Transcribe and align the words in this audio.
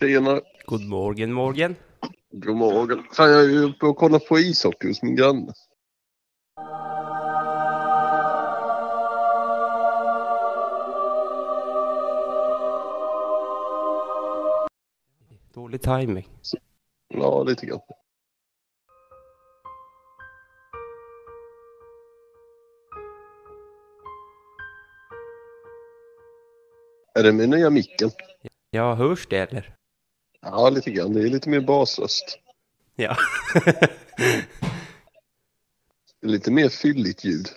Tjena. 0.00 0.40
God 0.64 0.88
morgon, 0.88 1.32
morgon. 1.32 1.76
God 2.32 2.56
morgon. 2.56 3.04
Fan, 3.12 3.30
jag 3.30 3.44
är 3.44 3.48
ju 3.48 3.64
uppe 3.64 3.86
och 3.86 3.96
kollar 3.96 4.18
på 4.18 4.38
ishockey 4.38 4.88
hos 4.88 5.02
min 5.02 5.16
granne. 5.16 5.52
Dålig 15.54 15.82
timing. 15.82 16.28
Ja, 17.08 17.42
lite 17.42 17.66
grann. 17.66 17.80
Är 27.14 27.22
det 27.22 27.32
min 27.32 27.50
nya 27.50 27.70
micken? 27.70 28.10
Ja, 28.70 28.94
hörs 28.94 29.26
det 29.28 29.38
eller? 29.38 29.79
Ja, 30.42 30.70
lite 30.70 30.90
grann. 30.90 31.12
Det 31.12 31.20
är 31.20 31.28
lite 31.28 31.48
mer 31.48 31.60
basröst. 31.60 32.38
Ja. 32.94 33.16
Lite 36.22 36.50
mer 36.50 36.68
fylligt 36.68 37.24
ljud. 37.24 37.48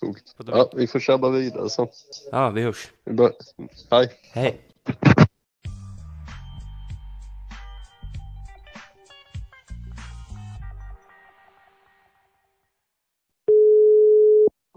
Coolt. 0.00 0.34
Ja, 0.46 0.70
vi 0.76 0.86
får 0.86 1.00
tjabba 1.00 1.28
vidare 1.28 1.70
sen. 1.70 1.88
ja, 2.32 2.50
vi 2.50 2.62
hörs. 2.62 2.90
Vi 3.04 3.12
bör... 3.12 3.32
Hej. 3.90 4.12
Hej. 4.32 4.60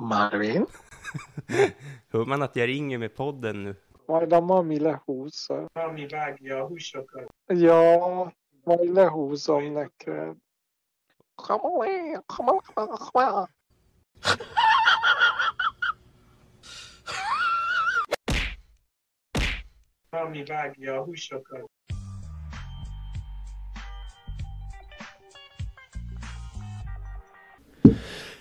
Marvin? 0.02 0.66
Hör 2.12 2.26
man 2.26 2.42
att 2.42 2.56
jag 2.56 2.68
ringer 2.68 2.98
med 2.98 3.16
podden 3.16 3.64
nu? 3.64 3.76
Vaida 4.14 4.42
mamille 4.42 5.00
huusa. 5.08 5.54
Mami 5.76 6.08
väg, 6.12 6.38
huusokan. 6.70 7.26
Ja, 7.50 7.82
vaille 8.68 9.08
huusa 9.08 9.54
on 9.54 9.74
näköjään. 9.74 10.36
Mami 20.12 20.46
väg, 20.50 21.06
huusokan. 21.06 21.68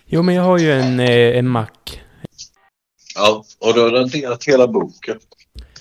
Jo, 0.06 0.22
men 0.22 0.34
jag 0.34 0.42
har 0.42 0.58
ju 0.58 0.72
en, 0.72 1.00
eh, 1.00 1.38
en 1.38 1.48
Mac. 1.48 1.68
Ja, 3.14 3.44
och 3.58 3.74
du 3.74 3.80
har 3.80 3.90
raderat 3.90 4.44
hela 4.44 4.68
boken. 4.68 5.20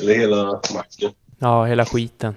Eller 0.01 0.13
hela 0.13 0.61
macken. 0.73 1.11
Ja, 1.39 1.65
hela 1.65 1.85
skiten. 1.85 2.35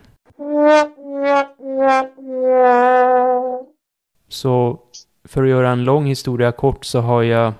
Så 4.29 4.81
för 5.25 5.43
att 5.43 5.49
göra 5.49 5.71
en 5.71 5.85
lång 5.85 6.07
historia 6.07 6.53
kort 6.53 6.85
så 6.85 7.01
har 7.01 7.23
jag... 7.23 7.53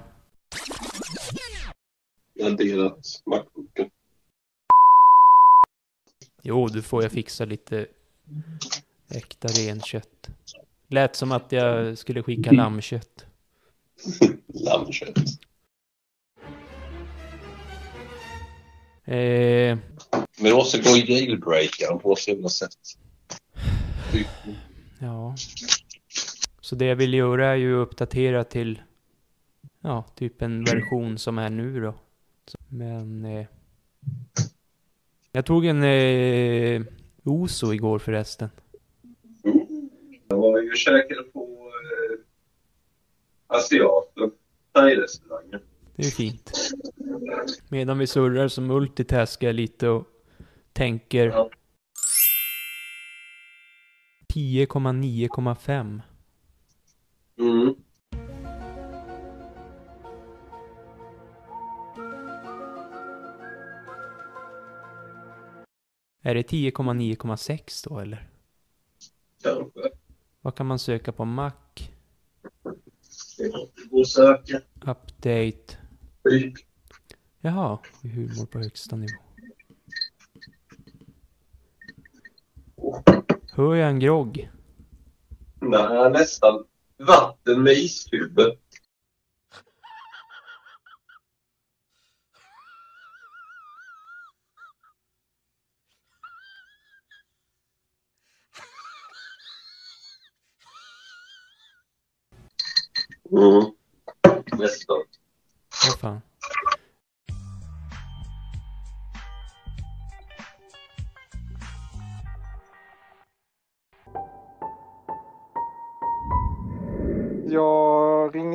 Raderat 2.41 3.23
Macboken. 3.27 3.91
Jo, 6.43 6.67
du 6.67 6.83
får 6.83 7.03
jag 7.03 7.13
fixa 7.13 7.45
lite 7.45 7.87
äkta 9.11 9.49
renkött. 9.49 10.29
Lät 10.89 11.17
som 11.17 11.33
att 11.33 11.53
jag 11.53 11.99
skulle 11.99 12.23
skicka 12.23 12.51
lammkött. 12.53 13.27
Lammkött. 14.47 15.19
Eh, 19.05 19.79
Men 20.37 20.51
du 20.51 20.55
måste 20.55 20.79
gå 20.79 20.97
i 20.97 21.13
jailbreakaren 21.13 21.99
på 21.99 22.17
så 22.17 22.31
jävla 22.31 22.49
sätt. 22.49 22.77
Ja. 24.99 25.35
Så 26.61 26.75
det 26.75 26.85
jag 26.85 26.97
vill 26.97 27.15
göra 27.15 27.47
är 27.47 27.57
ju 27.57 27.83
att 27.83 27.89
uppdatera 27.89 28.45
till... 28.45 28.83
Ja, 29.81 30.05
typ 30.15 30.43
en 30.43 30.65
version 30.65 31.19
som 31.19 31.39
är 31.39 31.51
nu 31.51 31.81
då. 31.81 31.95
Men... 32.69 33.25
Eh, 33.25 33.47
jag 35.33 35.47
tog 35.47 35.67
en 35.67 35.83
eh, 35.83 36.83
Oso 37.25 37.73
igår 37.73 37.99
förresten. 37.99 38.49
Jag 40.29 40.37
var 40.37 40.63
ju 40.63 40.71
och 40.71 40.77
käkade 40.77 41.23
på 41.23 41.71
eh, 41.83 42.19
Asiaten. 43.47 44.31
Thai-restaurangen. 44.73 45.61
Det 45.97 46.07
är 46.07 46.11
fint. 46.11 46.53
Medan 47.69 47.99
vi 47.99 48.07
surrar 48.07 48.49
så 48.49 48.61
multitaskar 48.61 49.49
jag 49.49 49.55
lite 49.55 49.89
och 49.89 50.07
tänker 50.75 51.27
Ja. 51.27 51.51
10,9,5. 54.29 56.03
Mm. 57.39 57.75
Är 66.23 66.35
det 66.35 66.43
10,9,6 66.43 67.89
då 67.89 67.99
eller? 67.99 68.29
Kanske. 69.43 69.81
Vad 70.41 70.55
kan 70.55 70.67
man 70.67 70.79
söka 70.79 71.13
på 71.13 71.25
Mac? 71.25 71.53
Det 73.39 73.49
måste 73.53 73.89
gå 73.91 73.99
och 73.99 74.09
söka. 74.09 74.61
Update. 74.75 75.79
Typ. 76.31 76.55
Jaha, 77.41 77.79
humor 78.03 78.47
på 78.47 78.59
högsta 78.59 78.97
nivå. 78.97 79.24
Hör 83.57 83.75
jag 83.75 83.89
en 83.89 84.01
grogg? 84.01 84.51
Nej, 85.61 86.11
nästan. 86.11 86.65
Vatten 86.99 87.63
med 87.63 87.73
iskuber. 87.73 88.57
Mm. 103.31 103.73
Nästan. 104.59 104.99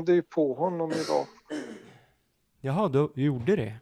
Ringde 0.09 0.15
ju 0.15 0.21
på 0.21 0.53
honom 0.53 0.91
idag. 0.91 1.27
Jaha, 2.61 2.89
du 2.89 3.23
gjorde 3.23 3.55
det? 3.55 3.79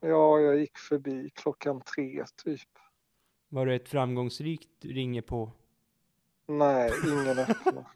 Ja, 0.00 0.40
jag 0.40 0.58
gick 0.58 0.78
förbi 0.78 1.30
klockan 1.34 1.80
tre 1.80 2.24
typ. 2.44 2.68
Var 3.48 3.66
det 3.66 3.74
ett 3.74 3.88
framgångsrikt 3.88 4.84
ringe 4.84 5.22
på? 5.22 5.52
Nej, 6.46 6.90
ingen 7.06 7.38
öppnade. 7.38 7.86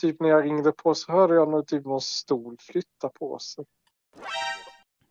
Typ 0.00 0.20
när 0.20 0.28
jag 0.28 0.44
ringde 0.44 0.72
på 0.72 0.94
så 0.94 1.12
hörde 1.12 1.34
jag 1.34 1.50
nog 1.50 1.66
typ 1.66 1.84
någon 1.84 2.00
stol 2.00 2.56
flytta 2.60 3.08
på 3.08 3.38
sig. 3.38 3.64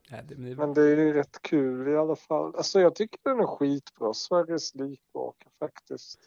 Nej, 0.09 0.23
det, 0.27 0.35
det, 0.35 0.55
Men 0.55 0.73
det 0.73 0.81
är 0.81 0.97
ju 0.97 1.13
rätt 1.13 1.41
kul 1.41 1.87
i 1.87 1.97
alla 1.97 2.15
fall. 2.15 2.55
Alltså 2.55 2.79
jag 2.79 2.95
tycker 2.95 3.19
den 3.23 3.39
är 3.39 3.47
skitbra. 3.47 4.13
Sveriges 4.13 4.75
likvaka 4.75 5.49
faktiskt. 5.59 6.19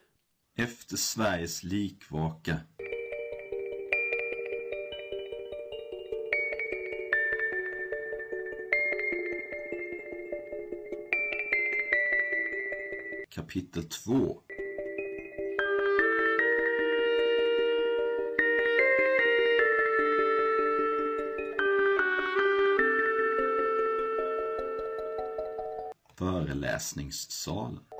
Efter 0.58 0.96
Sveriges 0.96 1.62
likvaka. 1.62 2.60
Kapitel 13.34 13.84
2 13.84 14.42
Föreläsningssalen. 26.18 27.91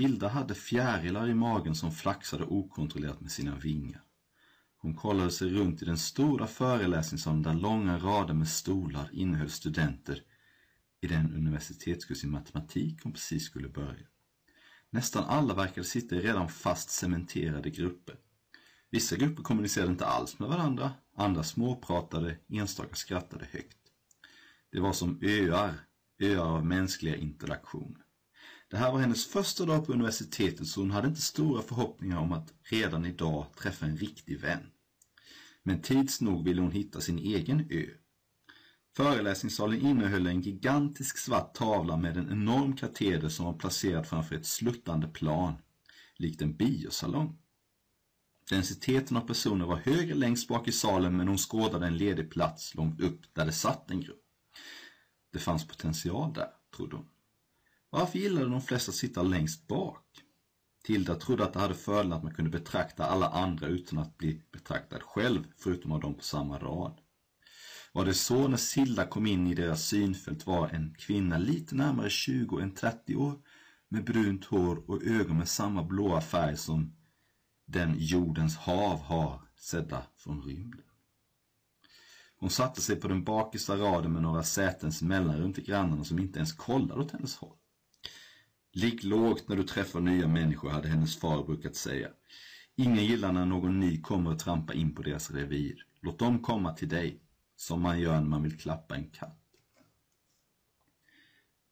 Gilda 0.00 0.28
hade 0.28 0.54
fjärilar 0.54 1.28
i 1.28 1.34
magen 1.34 1.74
som 1.74 1.92
flaxade 1.92 2.44
okontrollerat 2.44 3.20
med 3.20 3.32
sina 3.32 3.56
vingar. 3.56 4.02
Hon 4.76 4.94
kollade 4.94 5.30
sig 5.30 5.48
runt 5.48 5.82
i 5.82 5.84
den 5.84 5.98
stora 5.98 6.46
föreläsningssalen 6.46 7.42
där 7.42 7.54
långa 7.54 7.98
rader 7.98 8.34
med 8.34 8.48
stolar 8.48 9.10
innehöll 9.12 9.50
studenter 9.50 10.22
i 11.00 11.06
den 11.06 11.34
universitetskurs 11.34 12.24
i 12.24 12.26
matematik 12.26 13.00
hon 13.02 13.12
precis 13.12 13.44
skulle 13.44 13.68
börja. 13.68 14.06
Nästan 14.90 15.24
alla 15.24 15.54
verkade 15.54 15.86
sitta 15.86 16.16
i 16.16 16.20
redan 16.20 16.48
fast 16.48 16.90
cementerade 16.90 17.70
grupper. 17.70 18.16
Vissa 18.90 19.16
grupper 19.16 19.42
kommunicerade 19.42 19.92
inte 19.92 20.06
alls 20.06 20.38
med 20.38 20.48
varandra, 20.48 20.92
andra 21.16 21.42
småpratade, 21.42 22.36
enstaka 22.48 22.94
skrattade 22.94 23.46
högt. 23.52 23.78
Det 24.72 24.80
var 24.80 24.92
som 24.92 25.18
öar, 25.22 25.74
öar 26.18 26.56
av 26.56 26.66
mänskliga 26.66 27.16
interaktioner. 27.16 27.99
Det 28.70 28.76
här 28.76 28.92
var 28.92 28.98
hennes 29.00 29.26
första 29.26 29.66
dag 29.66 29.86
på 29.86 29.92
universitetet 29.92 30.66
så 30.66 30.80
hon 30.80 30.90
hade 30.90 31.08
inte 31.08 31.20
stora 31.20 31.62
förhoppningar 31.62 32.18
om 32.18 32.32
att 32.32 32.54
redan 32.62 33.06
idag 33.06 33.46
träffa 33.56 33.86
en 33.86 33.96
riktig 33.96 34.40
vän. 34.40 34.66
Men 35.62 35.82
tids 35.82 36.20
nog 36.20 36.44
ville 36.44 36.60
hon 36.60 36.72
hitta 36.72 37.00
sin 37.00 37.18
egen 37.18 37.66
ö. 37.70 37.86
Föreläsningssalen 38.96 39.80
innehöll 39.80 40.26
en 40.26 40.40
gigantisk 40.40 41.18
svart 41.18 41.54
tavla 41.54 41.96
med 41.96 42.16
en 42.16 42.30
enorm 42.30 42.76
kateder 42.76 43.28
som 43.28 43.46
var 43.46 43.52
placerad 43.52 44.06
framför 44.06 44.34
ett 44.34 44.46
sluttande 44.46 45.08
plan, 45.08 45.54
likt 46.16 46.42
en 46.42 46.56
biosalong. 46.56 47.38
Densiteten 48.50 49.16
av 49.16 49.20
personer 49.20 49.66
var 49.66 49.76
högre 49.76 50.14
längst 50.14 50.48
bak 50.48 50.68
i 50.68 50.72
salen 50.72 51.16
men 51.16 51.28
hon 51.28 51.38
skådade 51.38 51.86
en 51.86 51.96
ledig 51.96 52.30
plats 52.30 52.74
långt 52.74 53.00
upp 53.00 53.34
där 53.34 53.46
det 53.46 53.52
satt 53.52 53.90
en 53.90 54.00
grupp. 54.00 54.24
Det 55.32 55.38
fanns 55.38 55.68
potential 55.68 56.32
där, 56.32 56.48
trodde 56.76 56.96
hon. 56.96 57.06
Varför 57.90 58.18
gillade 58.18 58.48
de 58.48 58.60
flesta 58.60 58.90
att 58.90 58.96
sitta 58.96 59.22
längst 59.22 59.68
bak? 59.68 60.04
Tilda 60.84 61.14
trodde 61.14 61.44
att 61.44 61.52
det 61.52 61.58
hade 61.58 61.74
fördelen 61.74 62.12
att 62.12 62.22
man 62.22 62.34
kunde 62.34 62.50
betrakta 62.50 63.04
alla 63.04 63.28
andra 63.28 63.66
utan 63.66 63.98
att 63.98 64.18
bli 64.18 64.42
betraktad 64.52 65.02
själv, 65.02 65.44
förutom 65.56 65.92
av 65.92 66.00
dem 66.00 66.14
på 66.14 66.22
samma 66.22 66.58
rad. 66.58 67.00
Var 67.92 68.04
det 68.04 68.14
så 68.14 68.48
när 68.48 68.56
Silda 68.56 69.06
kom 69.06 69.26
in 69.26 69.46
i 69.46 69.54
deras 69.54 69.84
synfält 69.84 70.46
var 70.46 70.68
en 70.68 70.94
kvinna 70.98 71.38
lite 71.38 71.74
närmare 71.74 72.10
20 72.10 72.58
än 72.58 72.74
30 72.74 73.16
år 73.16 73.38
med 73.88 74.04
brunt 74.04 74.44
hår 74.44 74.90
och 74.90 75.02
ögon 75.02 75.38
med 75.38 75.48
samma 75.48 75.84
blåa 75.84 76.20
färg 76.20 76.56
som 76.56 76.96
den 77.66 77.94
jordens 77.98 78.56
hav 78.56 79.00
har 79.00 79.42
sedda 79.56 80.02
från 80.16 80.42
rymden. 80.42 80.84
Hon 82.36 82.50
satte 82.50 82.80
sig 82.80 82.96
på 82.96 83.08
den 83.08 83.24
bakre 83.24 83.76
raden 83.76 84.12
med 84.12 84.22
några 84.22 84.42
sätens 84.42 85.02
mellanrum 85.02 85.52
till 85.52 85.64
grannarna 85.64 86.04
som 86.04 86.18
inte 86.18 86.38
ens 86.38 86.52
kollade 86.52 87.00
åt 87.00 87.10
hennes 87.10 87.36
håll. 87.36 87.56
Ligg 88.72 89.04
lågt 89.04 89.48
när 89.48 89.56
du 89.56 89.62
träffar 89.62 90.00
nya 90.00 90.28
människor, 90.28 90.70
hade 90.70 90.88
hennes 90.88 91.16
far 91.16 91.44
brukat 91.44 91.76
säga. 91.76 92.08
Ingen 92.76 93.04
gillar 93.04 93.32
när 93.32 93.46
någon 93.46 93.80
ny 93.80 94.00
kommer 94.00 94.30
och 94.30 94.38
trampar 94.38 94.74
in 94.74 94.94
på 94.94 95.02
deras 95.02 95.30
revir. 95.30 95.86
Låt 96.00 96.18
dem 96.18 96.38
komma 96.38 96.74
till 96.74 96.88
dig, 96.88 97.22
som 97.56 97.82
man 97.82 98.00
gör 98.00 98.20
när 98.20 98.28
man 98.28 98.42
vill 98.42 98.58
klappa 98.58 98.96
en 98.96 99.10
katt. 99.10 99.36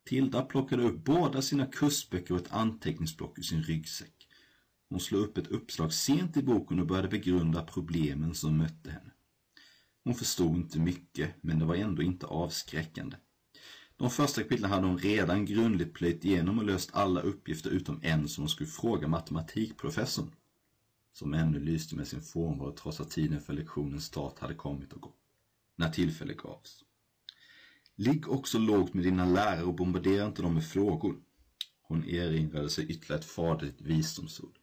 Tilda 0.04 0.42
plockade 0.42 0.82
upp 0.82 1.04
båda 1.04 1.42
sina 1.42 1.66
kursböcker 1.66 2.34
och 2.34 2.40
ett 2.40 2.52
anteckningsblock 2.52 3.38
ur 3.38 3.42
sin 3.42 3.62
ryggsäck. 3.62 4.28
Hon 4.88 5.00
slog 5.00 5.22
upp 5.22 5.38
ett 5.38 5.46
uppslag 5.46 5.92
sent 5.92 6.36
i 6.36 6.42
boken 6.42 6.80
och 6.80 6.86
började 6.86 7.08
begrunda 7.08 7.62
problemen 7.62 8.34
som 8.34 8.56
mötte 8.56 8.90
henne. 8.90 9.10
Hon 10.04 10.14
förstod 10.14 10.56
inte 10.56 10.78
mycket, 10.78 11.34
men 11.40 11.58
det 11.58 11.64
var 11.64 11.74
ändå 11.74 12.02
inte 12.02 12.26
avskräckande. 12.26 13.16
De 13.98 14.10
första 14.10 14.42
kapitlen 14.42 14.70
hade 14.70 14.86
hon 14.86 14.98
redan 14.98 15.46
grundligt 15.46 15.94
plöjt 15.94 16.24
igenom 16.24 16.58
och 16.58 16.64
löst 16.64 16.90
alla 16.92 17.20
uppgifter 17.20 17.70
utom 17.70 18.00
en 18.02 18.28
som 18.28 18.42
hon 18.42 18.48
skulle 18.48 18.68
fråga 18.68 19.08
matematikprofessorn. 19.08 20.34
Som 21.12 21.34
ännu 21.34 21.60
lyste 21.60 21.96
med 21.96 22.08
sin 22.08 22.22
frånvaro 22.22 22.72
trots 22.72 23.00
att 23.00 23.10
tiden 23.10 23.40
för 23.40 23.52
lektionens 23.52 24.04
start 24.04 24.38
hade 24.38 24.54
kommit 24.54 24.92
och 24.92 25.00
gått. 25.00 25.18
När 25.76 25.90
tillfälle 25.90 26.34
gavs. 26.34 26.84
Ligg 27.96 28.28
också 28.28 28.58
lågt 28.58 28.94
med 28.94 29.04
dina 29.04 29.24
lärare 29.24 29.62
och 29.62 29.74
bombardera 29.74 30.26
inte 30.26 30.42
dem 30.42 30.54
med 30.54 30.66
frågor. 30.66 31.16
Hon 31.82 32.04
erinrade 32.04 32.70
sig 32.70 32.90
ytterligare 32.90 33.20
ett 33.20 33.30
faderligt 33.30 33.80
visdomsord. 33.80 34.58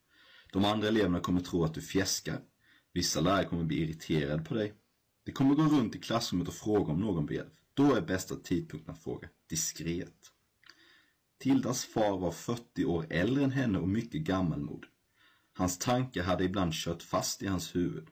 De 0.51 0.65
andra 0.65 0.87
eleverna 0.87 1.19
kommer 1.19 1.41
tro 1.41 1.63
att 1.63 1.73
du 1.73 1.81
fjäskar. 1.81 2.41
Vissa 2.93 3.21
lärare 3.21 3.45
kommer 3.45 3.63
bli 3.63 3.83
irriterade 3.83 4.43
på 4.43 4.53
dig. 4.53 4.73
De 5.25 5.31
kommer 5.31 5.55
gå 5.55 5.63
runt 5.63 5.95
i 5.95 5.99
klassrummet 5.99 6.47
och 6.47 6.53
fråga 6.53 6.93
om 6.93 6.99
någon 6.99 7.25
ber. 7.25 7.49
Då 7.75 7.95
är 7.95 8.01
bästa 8.01 8.35
tidpunkten 8.35 8.93
att 8.93 9.03
fråga. 9.03 9.29
Diskret. 9.49 10.31
Tildas 11.37 11.85
far 11.85 12.17
var 12.17 12.31
40 12.31 12.85
år 12.85 13.07
äldre 13.09 13.43
än 13.43 13.51
henne 13.51 13.79
och 13.79 13.87
mycket 13.87 14.21
gammalmodig. 14.21 14.89
Hans 15.53 15.77
tankar 15.77 16.23
hade 16.23 16.43
ibland 16.43 16.73
kört 16.73 17.03
fast 17.03 17.41
i 17.41 17.47
hans 17.47 17.75
huvud. 17.75 18.07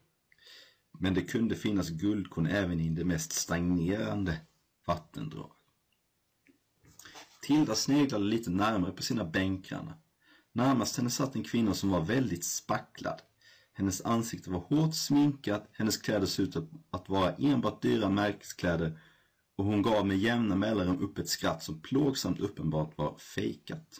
Men 0.99 1.13
det 1.13 1.21
kunde 1.21 1.55
finnas 1.55 1.89
guldkorn 1.89 2.45
även 2.45 2.79
i 2.79 2.89
det 2.89 3.05
mest 3.05 3.31
stagnerande 3.31 4.37
vattendrag. 4.85 5.51
Tilda 7.41 7.75
sneglade 7.75 8.25
lite 8.25 8.49
närmare 8.49 8.91
på 8.91 9.03
sina 9.03 9.25
bänkgrannar. 9.25 9.97
Närmast 10.51 10.97
henne 10.97 11.09
satt 11.09 11.35
en 11.35 11.43
kvinna 11.43 11.73
som 11.73 11.89
var 11.89 12.01
väldigt 12.01 12.45
spacklad. 12.45 13.21
Hennes 13.73 14.01
ansikte 14.01 14.49
var 14.49 14.59
hårt 14.59 14.95
sminkat, 14.95 15.69
hennes 15.71 15.97
kläder 15.97 16.25
såg 16.25 16.45
ut 16.45 16.55
att 16.89 17.09
vara 17.09 17.35
enbart 17.35 17.81
dyra 17.81 18.09
märkeskläder 18.09 18.99
och 19.55 19.65
hon 19.65 19.81
gav 19.81 20.07
med 20.07 20.17
jämna 20.17 20.55
mellanrum 20.55 21.01
upp 21.01 21.17
ett 21.17 21.29
skratt 21.29 21.63
som 21.63 21.81
plågsamt 21.81 22.39
uppenbart 22.39 22.97
var 22.97 23.17
fejkat. 23.17 23.99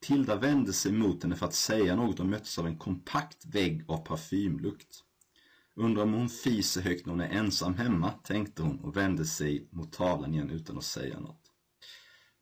Tilda 0.00 0.36
vände 0.36 0.72
sig 0.72 0.92
mot 0.92 1.22
henne 1.22 1.36
för 1.36 1.46
att 1.46 1.54
säga 1.54 1.96
något 1.96 2.20
och 2.20 2.26
möttes 2.26 2.58
av 2.58 2.66
en 2.66 2.78
kompakt 2.78 3.46
vägg 3.46 3.84
av 3.88 3.96
parfymlukt. 3.96 5.02
Undrar 5.74 6.02
om 6.02 6.12
hon 6.12 6.28
fiser 6.28 6.80
högt 6.80 7.06
när 7.06 7.12
hon 7.12 7.20
är 7.20 7.28
ensam 7.28 7.74
hemma, 7.74 8.10
tänkte 8.10 8.62
hon 8.62 8.80
och 8.80 8.96
vände 8.96 9.24
sig 9.24 9.68
mot 9.70 9.92
tavlan 9.92 10.34
igen 10.34 10.50
utan 10.50 10.78
att 10.78 10.84
säga 10.84 11.20
något. 11.20 11.42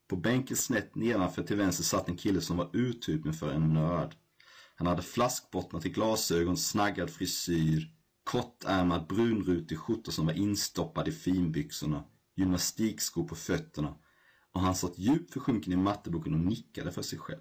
På 0.09 0.17
bänken 0.17 0.57
snett 0.57 0.95
nedanför 0.95 1.43
till 1.43 1.57
vänster 1.57 1.85
satt 1.85 2.09
en 2.09 2.17
kille 2.17 2.41
som 2.41 2.57
var 2.57 2.71
urtypen 2.73 3.33
för 3.33 3.53
en 3.53 3.75
nörd. 3.75 4.17
Han 4.75 4.87
hade 4.87 5.03
flaskbottnar 5.03 5.81
till 5.81 5.93
glasögon, 5.93 6.57
snaggad 6.57 7.11
frisyr, 7.11 7.94
kortärmad 8.25 9.07
brunrutig 9.07 9.79
skjorta 9.79 10.11
som 10.11 10.27
var 10.27 10.33
instoppad 10.33 11.09
i 11.09 11.13
finbyxorna, 11.13 12.05
gymnastikskor 12.37 13.29
på 13.29 13.35
fötterna 13.35 13.95
och 14.53 14.61
han 14.61 14.75
satt 14.75 14.99
djupt 14.99 15.33
försjunken 15.33 15.73
i 15.73 15.77
matteboken 15.77 16.35
och 16.35 16.41
nickade 16.41 16.93
för 16.93 17.03
sig 17.03 17.19
själv. 17.19 17.41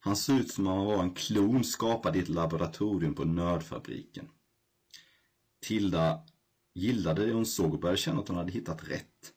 Han 0.00 0.16
såg 0.16 0.38
ut 0.38 0.52
som 0.52 0.66
om 0.66 0.76
han 0.76 0.86
var 0.86 1.02
en 1.02 1.14
klon 1.14 1.64
skapad 1.64 2.16
i 2.16 2.18
ett 2.18 2.28
laboratorium 2.28 3.14
på 3.14 3.24
nördfabriken. 3.24 4.28
Tilda 5.62 6.20
gillade 6.74 7.26
det 7.26 7.32
hon 7.32 7.46
såg 7.46 7.74
och 7.74 7.80
började 7.80 7.98
känna 7.98 8.20
att 8.20 8.28
hon 8.28 8.36
hade 8.36 8.52
hittat 8.52 8.88
rätt. 8.88 9.32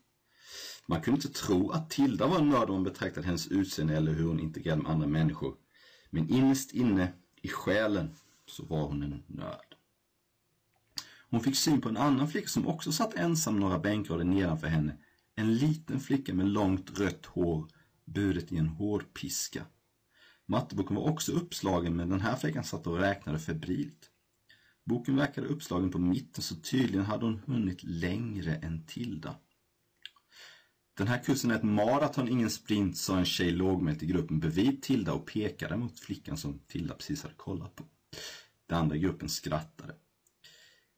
Man 0.87 1.01
kunde 1.01 1.17
inte 1.17 1.39
tro 1.39 1.71
att 1.71 1.89
Tilda 1.89 2.27
var 2.27 2.39
en 2.39 2.49
nörd 2.49 2.69
om 2.69 2.75
man 2.75 2.83
betraktade 2.83 3.25
hennes 3.25 3.47
utseende 3.47 3.97
eller 3.97 4.13
hur 4.13 4.27
hon 4.27 4.39
integrerade 4.39 4.81
med 4.81 4.91
andra 4.91 5.07
människor. 5.07 5.55
Men 6.09 6.29
innerst 6.29 6.71
inne, 6.71 7.13
i 7.41 7.47
själen, 7.47 8.15
så 8.45 8.65
var 8.65 8.87
hon 8.87 9.03
en 9.03 9.23
nörd. 9.27 9.68
Hon 11.29 11.41
fick 11.41 11.55
syn 11.55 11.81
på 11.81 11.89
en 11.89 11.97
annan 11.97 12.27
flicka 12.27 12.47
som 12.47 12.67
också 12.67 12.91
satt 12.91 13.13
ensam 13.13 13.59
några 13.59 13.79
bänkrader 13.79 14.23
nedanför 14.23 14.67
henne. 14.67 14.97
En 15.35 15.55
liten 15.55 15.99
flicka 15.99 16.33
med 16.33 16.47
långt 16.47 16.99
rött 16.99 17.25
hår 17.25 17.67
buret 18.05 18.51
i 18.51 18.57
en 18.57 18.67
hårpiska. 18.67 19.65
Matteboken 20.45 20.95
var 20.95 21.03
också 21.03 21.31
uppslagen 21.31 21.95
men 21.95 22.09
den 22.09 22.21
här 22.21 22.35
flickan 22.35 22.63
satt 22.63 22.87
och 22.87 22.99
räknade 22.99 23.39
febrilt. 23.39 24.09
Boken 24.85 25.15
verkade 25.15 25.47
uppslagen 25.47 25.91
på 25.91 25.99
mitten 25.99 26.43
så 26.43 26.55
tydligen 26.55 27.05
hade 27.05 27.25
hon 27.25 27.41
hunnit 27.45 27.83
längre 27.83 28.55
än 28.55 28.85
Tilda. 28.85 29.35
Den 30.97 31.07
här 31.07 31.23
kursen 31.23 31.51
är 31.51 31.55
ett 31.55 31.63
maraton, 31.63 32.29
ingen 32.29 32.49
sprint, 32.49 32.97
sa 32.97 33.17
en 33.17 33.25
tjej 33.25 33.51
lågmält 33.51 34.03
i 34.03 34.05
gruppen 34.05 34.39
bredvid 34.39 34.81
Tilda 34.81 35.13
och 35.13 35.25
pekade 35.25 35.77
mot 35.77 35.99
flickan 35.99 36.37
som 36.37 36.59
Tilda 36.59 36.93
precis 36.93 37.23
hade 37.23 37.35
kollat 37.35 37.75
på. 37.75 37.83
Den 38.67 38.77
andra 38.77 38.97
gruppen 38.97 39.29
skrattade. 39.29 39.95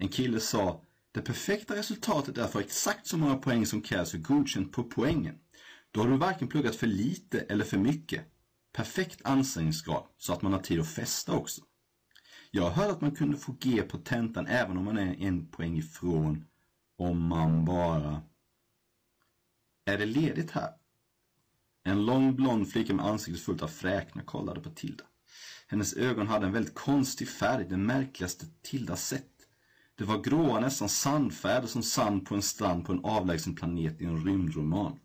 En 0.02 0.10
kille 0.10 0.40
sa 0.40 0.82
det 1.12 1.22
perfekta 1.22 1.76
resultatet 1.76 2.38
är 2.38 2.48
för 2.48 2.60
exakt 2.60 3.08
så 3.08 3.18
många 3.18 3.36
poäng 3.36 3.66
som 3.66 3.82
krävs 3.82 4.12
för 4.12 4.18
godkänt 4.18 4.72
på 4.72 4.84
poängen. 4.84 5.36
Då 5.92 6.02
har 6.02 6.10
du 6.10 6.18
varken 6.18 6.48
pluggat 6.48 6.76
för 6.76 6.88
lite 6.88 7.40
eller 7.40 7.66
för 7.66 7.78
mycket. 7.78 8.26
Perfekt 8.74 9.22
ansträngningsgrad 9.24 10.04
så 10.18 10.34
att 10.34 10.42
man 10.42 10.54
har 10.54 10.60
tid 10.60 10.80
att 10.80 10.88
festa 10.88 11.34
också. 11.34 11.62
Jag 12.52 12.70
hörde 12.70 12.92
att 12.92 13.02
man 13.02 13.16
kunde 13.16 13.38
få 13.38 13.58
G 13.60 13.82
på 13.82 13.98
tentan 13.98 14.48
även 14.48 14.78
om 14.78 14.86
man 14.86 14.98
är 14.98 15.16
en 15.16 15.48
poäng 15.48 15.78
ifrån 15.78 16.46
om 16.98 17.28
man 17.28 17.66
bara... 17.66 18.22
Är 19.86 19.98
det 19.98 20.06
ledigt 20.06 20.52
här? 20.52 20.70
En 21.84 22.06
lång 22.06 22.36
blond 22.36 22.72
flicka 22.72 22.94
med 22.94 23.06
ansiktet 23.06 23.44
fullt 23.44 23.62
av 23.62 23.68
fräknar 23.68 24.24
kollade 24.24 24.62
på 24.62 24.70
Tilda. 24.70 25.04
Hennes 25.68 25.94
ögon 25.94 26.28
hade 26.28 26.46
en 26.46 26.54
väldigt 26.54 26.76
konstig 26.76 27.30
färg, 27.30 27.66
den 27.66 27.86
märkligaste 27.86 28.46
Tilda 28.62 28.96
sett. 28.96 29.31
Det 29.96 30.04
var 30.04 30.24
gråa, 30.24 30.60
nästan 30.60 30.90
sandfärd, 30.90 31.70
som 31.70 31.84
sand 31.84 32.26
på 32.26 32.36
en 32.36 32.42
strand 32.42 32.86
på 32.86 32.92
en 32.92 33.06
avlägsen 33.06 33.56
planet 33.56 34.02
i 34.02 34.06
en 34.06 34.26
rymdroman. 34.26 35.00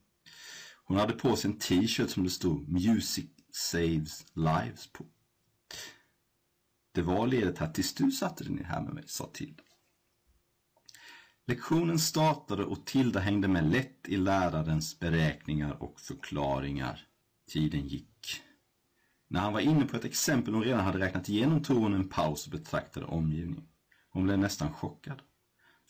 Hon 0.85 0.97
hade 0.97 1.13
på 1.13 1.37
sig 1.37 1.51
en 1.51 1.59
t-shirt 1.59 2.11
som 2.11 2.25
det 2.25 2.31
stod 2.31 2.69
Music 2.69 3.27
saves 3.53 4.27
lives 4.35 4.93
på. 4.93 5.05
Det 6.93 7.03
var 7.03 7.27
ledet 7.27 7.59
här 7.59 7.73
tills 7.73 7.95
du 7.95 8.11
satte 8.11 8.45
dig 8.45 8.53
ner 8.53 8.65
här 8.65 8.83
med 8.83 8.95
mig, 8.95 9.05
sa 9.07 9.31
Tilda. 9.33 9.63
Lektionen 11.47 11.99
startade 11.99 12.65
och 12.65 12.85
Tilda 12.85 13.21
hängde 13.21 13.49
med 13.49 13.71
lätt 13.71 14.09
i 14.09 14.17
lärarens 14.17 14.99
beräkningar 14.99 15.83
och 15.83 16.01
förklaringar. 16.01 17.07
Tiden 17.51 17.89
gick. 17.89 18.43
När 19.29 19.41
han 19.41 19.53
var 19.53 19.61
inne 19.61 19.85
på 19.85 19.97
ett 19.97 20.05
exempel 20.05 20.55
hon 20.55 20.65
redan 20.65 20.85
hade 20.85 20.99
räknat 20.99 21.29
igenom 21.29 21.63
tog 21.63 21.79
hon 21.79 21.95
en 21.95 22.09
paus 22.09 22.47
och 22.47 22.53
betraktade 22.53 23.07
omgivningen. 23.07 23.69
Hon 24.17 24.25
blev 24.25 24.39
nästan 24.39 24.73
chockad. 24.73 25.23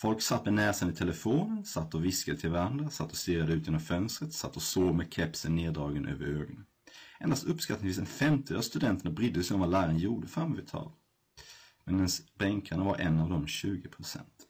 Folk 0.01 0.23
satt 0.23 0.45
med 0.45 0.55
näsan 0.55 0.91
i 0.91 0.93
telefonen, 0.93 1.65
satt 1.65 1.95
och 1.95 2.05
viskade 2.05 2.39
till 2.39 2.51
varandra, 2.51 2.91
satt 2.91 3.11
och 3.11 3.17
stirrade 3.17 3.53
ut 3.53 3.67
genom 3.67 3.81
fönstret, 3.81 4.33
satt 4.33 4.57
och 4.57 4.63
sov 4.63 4.95
med 4.95 5.13
kepsen 5.13 5.57
neddragen 5.57 6.07
över 6.07 6.27
ögonen. 6.27 6.67
Endast 7.21 7.45
uppskattningsvis 7.45 7.99
en 7.99 8.07
femtedel 8.07 8.57
av 8.57 8.63
studenterna 8.63 9.11
brydde 9.11 9.43
sig 9.43 9.55
om 9.55 9.61
vad 9.61 9.71
läraren 9.71 9.99
gjorde 9.99 10.27
framme 10.27 10.57
vid 10.57 10.67
tal. 10.67 10.93
Men 11.85 11.97
ens 11.97 12.35
bänkarna 12.35 12.85
var 12.85 12.97
en 12.97 13.21
av 13.21 13.29
de 13.29 13.47
20 13.47 13.89
procent. 13.89 14.47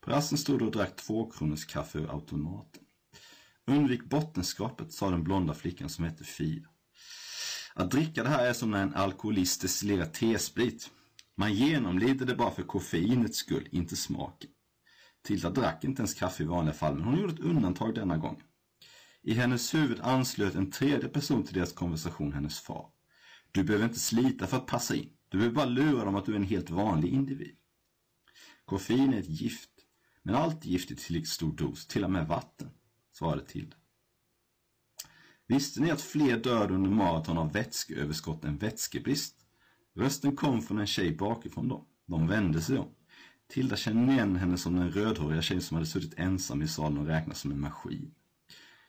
På 0.00 0.10
rasten 0.10 0.38
stod 0.38 0.58
du 0.58 0.64
och 0.64 0.72
drack 0.72 0.96
tvåkronors 0.96 1.64
kaffe 1.64 1.98
ur 1.98 2.10
automaten. 2.10 2.82
Undvik 3.66 4.04
bottenskrapet, 4.04 4.92
sa 4.92 5.10
den 5.10 5.24
blonda 5.24 5.54
flickan 5.54 5.88
som 5.88 6.04
hette 6.04 6.24
Fia. 6.24 6.68
Att 7.74 7.90
dricka 7.90 8.22
det 8.22 8.28
här 8.28 8.46
är 8.46 8.52
som 8.52 8.70
när 8.70 8.82
en 8.82 8.94
alkoholist 8.94 9.62
destillerar 9.62 10.06
T-sprit. 10.06 10.90
Man 11.36 11.54
genomlider 11.54 12.26
det 12.26 12.34
bara 12.34 12.50
för 12.50 12.62
koffeinets 12.62 13.38
skull, 13.38 13.68
inte 13.70 13.96
smaken. 13.96 14.50
Tilda 15.22 15.50
drack 15.50 15.84
inte 15.84 16.00
ens 16.00 16.14
kaffe 16.14 16.42
i 16.42 16.46
vanliga 16.46 16.74
fall, 16.74 16.94
men 16.94 17.04
hon 17.04 17.20
gjorde 17.20 17.32
ett 17.32 17.40
undantag 17.40 17.94
denna 17.94 18.16
gång. 18.16 18.42
I 19.22 19.34
hennes 19.34 19.74
huvud 19.74 20.00
anslöt 20.00 20.54
en 20.54 20.70
tredje 20.70 21.08
person 21.08 21.44
till 21.44 21.54
deras 21.54 21.72
konversation, 21.72 22.32
hennes 22.32 22.60
far. 22.60 22.90
Du 23.52 23.64
behöver 23.64 23.84
inte 23.84 23.98
slita 23.98 24.46
för 24.46 24.56
att 24.56 24.66
passa 24.66 24.96
in. 24.96 25.10
Du 25.28 25.38
behöver 25.38 25.56
bara 25.56 25.66
lura 25.66 26.04
dem 26.04 26.14
att 26.14 26.26
du 26.26 26.32
är 26.32 26.36
en 26.36 26.42
helt 26.42 26.70
vanlig 26.70 27.12
individ. 27.12 27.56
Koffein 28.64 29.14
är 29.14 29.18
ett 29.18 29.28
gift, 29.28 29.70
men 30.22 30.34
allt 30.34 30.64
gift 30.64 30.90
i 30.90 30.96
tillräckligt 30.96 31.28
stor 31.28 31.52
dos, 31.52 31.86
till 31.86 32.04
och 32.04 32.10
med 32.10 32.28
vatten, 32.28 32.70
svarade 33.12 33.46
Tilda. 33.46 33.76
Visste 35.46 35.80
ni 35.80 35.90
att 35.90 36.00
fler 36.00 36.38
dör 36.38 36.70
under 36.70 36.90
maraton 36.90 37.38
av 37.38 37.52
vätskeöverskott 37.52 38.44
än 38.44 38.58
vätskebrist? 38.58 39.41
Rösten 39.94 40.36
kom 40.36 40.62
från 40.62 40.78
en 40.78 40.86
tjej 40.86 41.16
bakifrån 41.16 41.68
dem. 41.68 41.84
De 42.06 42.26
vände 42.26 42.60
sig 42.60 42.78
om. 42.78 42.88
Tilda 43.48 43.76
kände 43.76 44.12
igen 44.12 44.36
henne 44.36 44.58
som 44.58 44.76
den 44.76 44.90
rödhåriga 44.90 45.42
tjejen 45.42 45.62
som 45.62 45.74
hade 45.74 45.86
suttit 45.86 46.18
ensam 46.18 46.62
i 46.62 46.68
salen 46.68 46.98
och 46.98 47.06
räknat 47.06 47.36
som 47.36 47.52
en 47.52 47.60
maskin. 47.60 48.14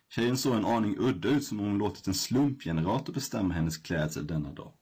Tjejen 0.10 0.38
såg 0.38 0.55
en 0.55 0.65
aning 0.65 0.95
udda 0.98 1.29
ut 1.29 1.43
som 1.43 1.60
om 1.60 1.65
hon 1.65 1.77
låtit 1.77 2.07
en 2.07 2.13
slumpgenerator 2.13 3.13
bestämma 3.13 3.53
hennes 3.53 3.77
klädsel 3.77 4.27
denna 4.27 4.51
dag. 4.51 4.74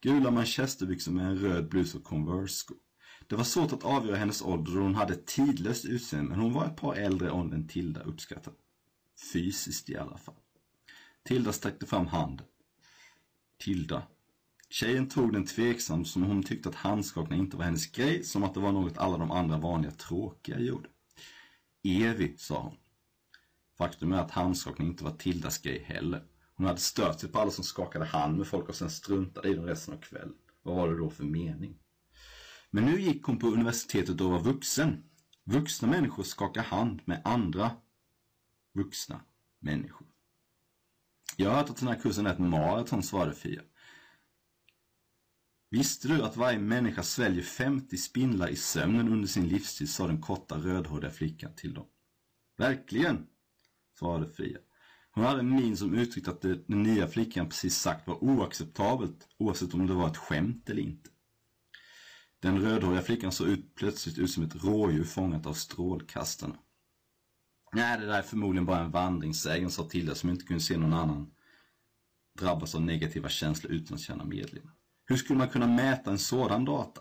Gula 0.00 0.30
manchesterbyxor 0.30 1.12
med 1.12 1.26
en 1.26 1.38
röd 1.38 1.68
blus 1.68 1.94
och 1.94 2.04
Converse-skor. 2.04 2.76
Det 3.26 3.36
var 3.36 3.44
svårt 3.44 3.72
att 3.72 3.84
avgöra 3.84 4.16
hennes 4.16 4.42
ålder 4.42 4.76
och 4.76 4.82
hon 4.82 4.94
hade 4.94 5.12
ett 5.12 5.26
tidlöst 5.26 5.84
utseende 5.84 6.30
men 6.30 6.40
hon 6.40 6.52
var 6.52 6.66
ett 6.66 6.76
par 6.76 6.94
äldre 6.94 7.30
än 7.30 7.68
Tilda 7.68 8.02
uppskattade. 8.02 8.56
Fysiskt 9.32 9.90
i 9.90 9.96
alla 9.96 10.18
fall. 10.18 10.34
Tilda 11.24 11.52
sträckte 11.52 11.86
fram 11.86 12.06
handen. 12.06 12.46
Tilda. 13.58 14.02
Tjejen 14.72 15.08
tog 15.08 15.32
den 15.32 15.46
tveksam 15.46 16.04
som 16.04 16.22
hon 16.22 16.42
tyckte 16.42 16.68
att 16.68 16.74
handskakning 16.74 17.40
inte 17.40 17.56
var 17.56 17.64
hennes 17.64 17.86
grej, 17.86 18.24
som 18.24 18.44
att 18.44 18.54
det 18.54 18.60
var 18.60 18.72
något 18.72 18.98
alla 18.98 19.18
de 19.18 19.30
andra 19.30 19.58
vanliga 19.58 19.92
tråkiga 19.92 20.58
gjorde. 20.58 20.88
Evi, 21.84 22.36
sa 22.36 22.62
hon. 22.62 22.76
Faktum 23.78 24.12
är 24.12 24.16
att 24.16 24.30
handskakning 24.30 24.88
inte 24.88 25.04
var 25.04 25.10
Tildas 25.10 25.58
grej 25.58 25.82
heller. 25.82 26.24
Hon 26.54 26.66
hade 26.66 26.80
stört 26.80 27.20
sig 27.20 27.32
på 27.32 27.38
alla 27.38 27.50
som 27.50 27.64
skakade 27.64 28.04
hand 28.04 28.38
med 28.38 28.46
folk 28.46 28.68
och 28.68 28.74
sen 28.74 28.90
struntade 28.90 29.48
i 29.48 29.54
dem 29.54 29.66
resten 29.66 29.94
av 29.94 29.98
kvällen. 29.98 30.34
Vad 30.62 30.76
var 30.76 30.88
det 30.88 30.98
då 30.98 31.10
för 31.10 31.24
mening? 31.24 31.78
Men 32.70 32.84
nu 32.84 33.00
gick 33.00 33.24
hon 33.24 33.38
på 33.38 33.46
universitetet 33.46 34.20
och 34.20 34.30
var 34.30 34.40
vuxen. 34.40 35.04
Vuxna 35.44 35.88
människor 35.88 36.22
skakar 36.22 36.62
hand 36.62 37.00
med 37.04 37.22
andra 37.24 37.70
vuxna 38.74 39.20
människor. 39.58 40.06
Jag 41.36 41.50
har 41.50 41.56
hört 41.56 41.70
att 41.70 41.76
den 41.76 41.88
här 41.88 42.00
kursen 42.00 42.26
är 42.26 42.32
ett 42.32 42.38
maraton, 42.38 43.02
svarade 43.02 43.34
Fia. 43.34 43.62
Visste 45.70 46.08
du 46.08 46.22
att 46.22 46.36
varje 46.36 46.58
människa 46.58 47.02
sväljer 47.02 47.42
50 47.42 47.96
spindlar 47.96 48.48
i 48.48 48.56
sömnen 48.56 49.08
under 49.08 49.28
sin 49.28 49.48
livstid, 49.48 49.90
sa 49.90 50.06
den 50.06 50.20
korta 50.20 50.58
rödhåriga 50.58 51.10
flickan 51.10 51.54
till 51.56 51.74
dem. 51.74 51.86
Verkligen, 52.56 53.26
svarade 53.98 54.32
Fria. 54.32 54.58
Hon 55.12 55.24
hade 55.24 55.40
en 55.40 55.56
min 55.56 55.76
som 55.76 55.94
uttryckte 55.94 56.30
att 56.30 56.40
det, 56.40 56.68
den 56.68 56.82
nya 56.82 57.08
flickan 57.08 57.48
precis 57.48 57.76
sagt 57.76 58.06
var 58.06 58.24
oacceptabelt, 58.24 59.28
oavsett 59.38 59.74
om 59.74 59.86
det 59.86 59.94
var 59.94 60.08
ett 60.08 60.16
skämt 60.16 60.70
eller 60.70 60.82
inte. 60.82 61.10
Den 62.40 62.60
rödhåriga 62.60 63.02
flickan 63.02 63.32
såg 63.32 63.48
ut, 63.48 63.74
plötsligt 63.74 64.18
ut 64.18 64.30
som 64.30 64.42
ett 64.42 64.64
rådjur 64.64 65.04
fångat 65.04 65.46
av 65.46 65.54
strålkastarna. 65.54 66.56
Nej, 67.72 68.00
det 68.00 68.06
där 68.06 68.18
är 68.18 68.22
förmodligen 68.22 68.66
bara 68.66 68.80
en 68.80 68.90
vandringssägen, 68.90 69.70
sa 69.70 69.88
Tilda 69.88 70.14
som 70.14 70.30
inte 70.30 70.44
kunde 70.44 70.62
se 70.62 70.76
någon 70.76 70.92
annan 70.92 71.34
drabbas 72.38 72.74
av 72.74 72.82
negativa 72.82 73.28
känslor 73.28 73.72
utan 73.72 73.94
att 73.94 74.00
känna 74.00 74.24
medlidande. 74.24 74.79
Hur 75.10 75.16
skulle 75.16 75.38
man 75.38 75.48
kunna 75.48 75.66
mäta 75.66 76.10
en 76.10 76.18
sådan 76.18 76.64
data? 76.64 77.00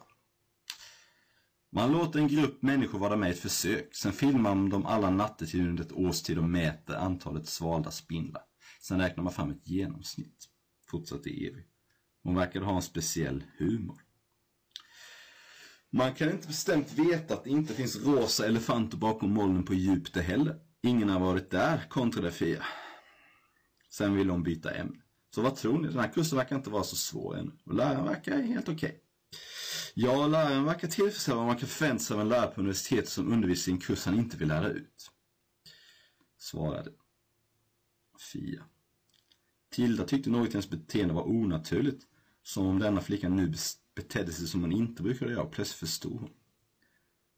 Man 1.72 1.92
låter 1.92 2.20
en 2.20 2.28
grupp 2.28 2.62
människor 2.62 3.00
vara 3.00 3.16
med 3.16 3.30
i 3.30 3.32
ett 3.32 3.40
försök. 3.40 3.96
Sen 3.96 4.14
filmar 4.14 4.56
man 4.56 4.70
dem 4.70 4.86
alla 4.86 5.10
nattetid 5.10 5.68
under 5.68 5.84
ett 5.84 5.92
års 5.92 6.22
tid 6.22 6.38
och 6.38 6.44
mäter 6.44 6.96
antalet 6.96 7.48
svalda 7.48 7.92
spindlar. 7.92 8.42
Sen 8.82 9.02
räknar 9.02 9.24
man 9.24 9.34
fram 9.34 9.52
ett 9.52 9.68
genomsnitt. 9.68 10.50
Fortsatte 10.92 11.30
Evi. 11.30 11.66
Hon 12.24 12.36
verkade 12.36 12.66
ha 12.66 12.76
en 12.76 12.82
speciell 12.82 13.44
humor. 13.58 14.02
Man 15.90 16.14
kan 16.14 16.32
inte 16.32 16.48
bestämt 16.48 16.94
veta 16.94 17.34
att 17.34 17.44
det 17.44 17.50
inte 17.50 17.74
finns 17.74 18.06
rosa 18.06 18.46
elefanter 18.46 18.98
bakom 18.98 19.34
molnen 19.34 19.66
på 19.66 19.74
Jupiter 19.74 20.22
heller. 20.22 20.60
Ingen 20.82 21.10
har 21.10 21.20
varit 21.20 21.52
där, 21.52 21.86
kontrade 21.90 22.32
Fia. 22.32 22.64
Sen 23.90 24.16
ville 24.16 24.32
hon 24.32 24.44
byta 24.44 24.72
ämne. 24.72 25.02
Så 25.36 25.42
vad 25.42 25.56
tror 25.56 25.80
ni? 25.80 25.88
Den 25.88 26.00
här 26.00 26.12
kursen 26.14 26.38
verkar 26.38 26.56
inte 26.56 26.70
vara 26.70 26.84
så 26.84 26.96
svår 26.96 27.38
ännu. 27.38 27.52
Och 27.64 27.74
läraren 27.74 28.06
verkar 28.06 28.42
helt 28.42 28.70
okej. 28.70 28.90
Okay. 28.90 29.00
Ja, 29.94 30.28
läraren 30.28 30.66
verkar 30.66 30.88
tillfredsställa 30.88 31.38
vad 31.38 31.46
man 31.46 31.58
kan 31.58 31.70
förvänta 31.70 32.04
sig 32.04 32.14
av 32.14 32.22
en 32.22 32.30
lärare 32.30 32.52
på 32.52 32.62
universitetet 32.62 33.10
som 33.10 33.34
undervisar 33.34 33.72
i 33.72 33.76
en 33.76 33.82
kurs 33.82 34.06
han 34.06 34.20
inte 34.20 34.38
vill 34.38 34.48
lära 34.48 34.70
ut. 34.70 35.12
Svarade 36.38 36.92
Fia. 38.34 38.64
Tilda 39.72 40.04
tyckte 40.04 40.30
något 40.30 40.50
i 40.50 40.52
hennes 40.52 40.70
beteende 40.70 41.14
var 41.14 41.28
onaturligt. 41.28 42.06
Som 42.44 42.66
om 42.66 42.80
denna 42.80 43.02
flickan 43.02 43.36
nu 43.36 43.54
betedde 43.96 44.32
sig 44.34 44.48
som 44.48 44.62
hon 44.62 44.72
inte 44.72 45.04
brukade 45.04 45.32
göra. 45.32 45.46
Plötsligt 45.46 45.80
förstod 45.80 46.20
hon. 46.20 46.30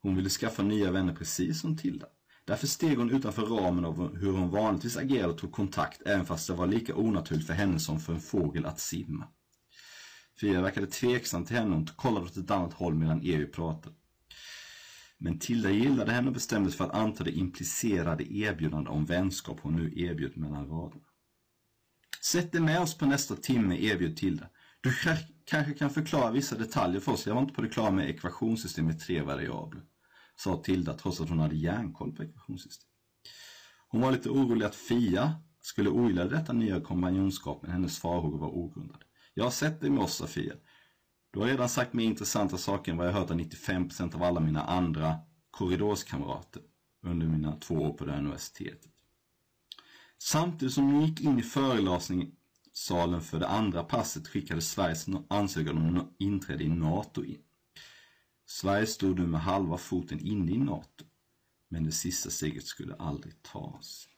Hon 0.02 0.16
ville 0.16 0.28
skaffa 0.28 0.62
nya 0.62 0.90
vänner 0.90 1.14
precis 1.14 1.60
som 1.60 1.76
Tilda. 1.76 2.06
Därför 2.44 2.66
steg 2.66 2.98
hon 2.98 3.10
utanför 3.10 3.42
ramen 3.42 3.84
av 3.84 4.16
hur 4.16 4.32
hon 4.32 4.50
vanligtvis 4.50 4.96
agerade 4.96 5.32
och 5.32 5.38
tog 5.38 5.52
kontakt, 5.52 6.02
även 6.06 6.26
fast 6.26 6.46
det 6.46 6.54
var 6.54 6.66
lika 6.66 6.96
onaturligt 6.96 7.46
för 7.46 7.54
henne 7.54 7.80
som 7.80 8.00
för 8.00 8.12
en 8.12 8.20
fågel 8.20 8.66
att 8.66 8.80
simma. 8.80 9.28
Fia 10.40 10.62
verkade 10.62 10.86
tveksam 10.86 11.44
till 11.44 11.56
henne 11.56 11.76
och 11.76 11.96
kollade 11.96 12.26
åt 12.26 12.36
ett 12.36 12.50
annat 12.50 12.72
håll 12.72 12.94
medan 12.94 13.20
Evi 13.20 13.46
pratade. 13.46 13.94
Men 15.18 15.38
Tilda 15.38 15.70
gillade 15.70 16.12
henne 16.12 16.26
och 16.26 16.34
bestämde 16.34 16.70
sig 16.70 16.78
för 16.78 16.84
att 16.84 16.94
anta 16.94 17.24
det 17.24 17.30
implicerade 17.30 18.34
erbjudande 18.34 18.90
om 18.90 19.04
vänskap 19.04 19.58
hon 19.62 19.76
nu 19.76 19.92
erbjöd 19.96 20.36
mellan 20.36 20.68
raderna. 20.68 21.04
Sätt 22.22 22.52
dig 22.52 22.60
med 22.60 22.80
oss 22.80 22.98
på 22.98 23.06
nästa 23.06 23.36
timme, 23.36 23.78
erbjöd 23.78 24.16
Tilda. 24.16 24.46
Du 24.80 24.92
kanske 25.44 25.72
kan 25.74 25.90
förklara 25.90 26.30
vissa 26.30 26.58
detaljer 26.58 27.00
för 27.00 27.12
oss. 27.12 27.26
Jag 27.26 27.34
var 27.34 27.42
inte 27.42 27.54
på 27.54 27.62
det 27.62 27.68
klara 27.68 27.90
med 27.90 28.10
ekvationssystemet 28.10 29.00
tre 29.00 29.22
variabler. 29.22 29.82
Sa 30.36 30.56
Tilda 30.56 30.94
trots 30.94 31.20
att 31.20 31.28
hon 31.28 31.38
hade 31.38 31.56
järnkoll 31.56 32.12
på 32.12 32.22
ekvationssystem. 32.22 32.88
Hon 33.88 34.00
var 34.00 34.12
lite 34.12 34.30
orolig 34.30 34.66
att 34.66 34.74
Fia 34.74 35.34
skulle 35.60 35.90
ogilla 35.90 36.24
detta 36.24 36.52
nya 36.52 36.80
kompanjonskap 36.80 37.62
men 37.62 37.70
hennes 37.70 37.98
farhågor 37.98 38.38
var 38.38 38.48
ogrundade. 38.48 39.04
Jag 39.34 39.44
har 39.44 39.50
sett 39.50 39.80
dig 39.80 39.90
med 39.90 40.02
oss, 40.02 40.14
Sofia. 40.14 40.54
Du 41.30 41.40
har 41.40 41.46
redan 41.46 41.68
sagt 41.68 41.92
mer 41.92 42.04
intressanta 42.04 42.58
saker 42.58 42.92
än 42.92 42.98
vad 42.98 43.06
jag 43.06 43.12
hört 43.12 43.30
av 43.30 43.38
95% 43.38 44.14
av 44.14 44.22
alla 44.22 44.40
mina 44.40 44.64
andra 44.64 45.18
korridorskamrater 45.50 46.62
under 47.02 47.26
mina 47.26 47.56
två 47.56 47.74
år 47.74 47.92
på 47.92 48.04
det 48.04 48.12
här 48.12 48.18
universitetet. 48.18 48.92
Samtidigt 50.18 50.74
som 50.74 50.92
hon 50.92 51.06
gick 51.06 51.20
in 51.20 51.38
i 51.38 51.42
föreläsningssalen 51.42 53.20
för 53.20 53.38
det 53.40 53.48
andra 53.48 53.84
passet 53.84 54.28
skickade 54.28 54.60
Sveriges 54.60 55.06
ansökan 55.28 55.78
om 55.78 56.14
inträde 56.18 56.64
i 56.64 56.68
NATO 56.68 57.24
in. 57.24 57.42
Sverige 58.52 58.86
stod 58.86 59.18
nu 59.18 59.26
med 59.26 59.40
halva 59.40 59.76
foten 59.78 60.20
inne 60.20 60.52
i 60.52 60.58
NATO, 60.58 61.04
men 61.68 61.84
det 61.84 61.92
sista 61.92 62.30
steget 62.30 62.66
skulle 62.66 62.94
aldrig 62.94 63.42
tas. 63.42 64.08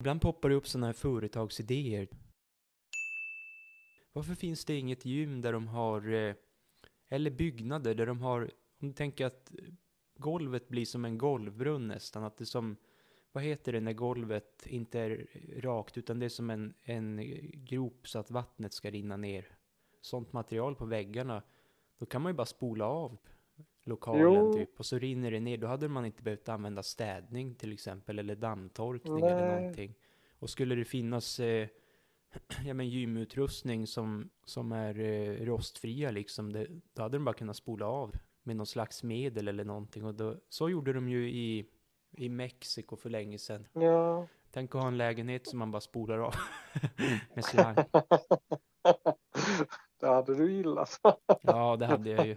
Ibland 0.00 0.20
poppar 0.20 0.48
det 0.48 0.54
upp 0.54 0.68
sådana 0.68 0.86
här 0.86 0.92
företagsidéer. 0.92 2.08
Varför 4.12 4.34
finns 4.34 4.64
det 4.64 4.78
inget 4.78 5.04
gym 5.04 5.40
där 5.40 5.52
de 5.52 5.68
har, 5.68 6.12
eh, 6.12 6.34
eller 7.08 7.30
byggnader 7.30 7.94
där 7.94 8.06
de 8.06 8.20
har, 8.20 8.50
om 8.80 8.88
du 8.88 8.94
tänker 8.94 9.26
att 9.26 9.52
golvet 10.18 10.68
blir 10.68 10.84
som 10.84 11.04
en 11.04 11.18
golvbrunn 11.18 11.88
nästan, 11.88 12.24
att 12.24 12.36
det 12.36 12.46
som, 12.46 12.76
vad 13.32 13.44
heter 13.44 13.72
det 13.72 13.80
när 13.80 13.92
golvet 13.92 14.66
inte 14.66 15.00
är 15.00 15.26
rakt 15.60 15.98
utan 15.98 16.18
det 16.18 16.24
är 16.24 16.30
som 16.30 16.50
en, 16.50 16.74
en 16.82 17.20
grop 17.54 18.08
så 18.08 18.18
att 18.18 18.30
vattnet 18.30 18.72
ska 18.72 18.90
rinna 18.90 19.16
ner. 19.16 19.58
Sånt 20.00 20.32
material 20.32 20.74
på 20.74 20.84
väggarna, 20.84 21.42
då 21.98 22.06
kan 22.06 22.22
man 22.22 22.32
ju 22.32 22.36
bara 22.36 22.46
spola 22.46 22.86
av 22.86 23.18
lokalen 23.84 24.34
Jo. 24.34 24.52
typ 24.52 24.78
och 24.78 24.86
så 24.86 24.98
rinner 24.98 25.30
det 25.30 25.40
ner. 25.40 25.56
Då 25.56 25.66
hade 25.66 25.88
man 25.88 26.06
inte 26.06 26.22
behövt 26.22 26.48
använda 26.48 26.82
städning 26.82 27.54
till 27.54 27.72
exempel 27.72 28.18
eller 28.18 28.36
dammtorkning 28.36 29.18
eller 29.18 29.46
Nej. 29.46 29.60
någonting. 29.60 29.94
Och 30.38 30.50
skulle 30.50 30.74
det 30.74 30.84
finnas 30.84 31.40
eh, 31.40 31.68
ja, 32.66 32.74
men 32.74 32.88
gymutrustning 32.88 33.86
som, 33.86 34.30
som 34.44 34.72
är 34.72 35.00
eh, 35.00 35.44
rostfria 35.44 36.10
liksom, 36.10 36.52
det, 36.52 36.66
då 36.94 37.02
hade 37.02 37.16
de 37.16 37.24
bara 37.24 37.34
kunnat 37.34 37.56
spola 37.56 37.86
av 37.86 38.14
med 38.46 38.56
någon 38.56 38.66
slags 38.66 39.02
medel 39.02 39.48
eller 39.48 39.64
någonting. 39.64 40.04
Och 40.04 40.14
då, 40.14 40.36
så 40.48 40.68
gjorde 40.68 40.92
de 40.92 41.08
ju 41.08 41.30
i, 41.30 41.66
i 42.10 42.28
Mexiko 42.28 42.96
för 42.96 43.10
länge 43.10 43.38
sedan. 43.38 43.68
Ja. 43.72 44.26
Tänk 44.50 44.74
att 44.74 44.80
ha 44.80 44.88
en 44.88 44.96
lägenhet 44.96 45.46
som 45.46 45.58
man 45.58 45.70
bara 45.70 45.80
spolar 45.80 46.18
av 46.18 46.34
med 47.34 47.44
slang. 47.44 47.76
det 50.00 50.06
hade 50.06 50.34
du 50.34 50.52
gillat. 50.52 51.00
Ja, 51.42 51.76
det 51.76 51.86
hade 51.86 52.10
jag 52.10 52.26
ju. 52.26 52.36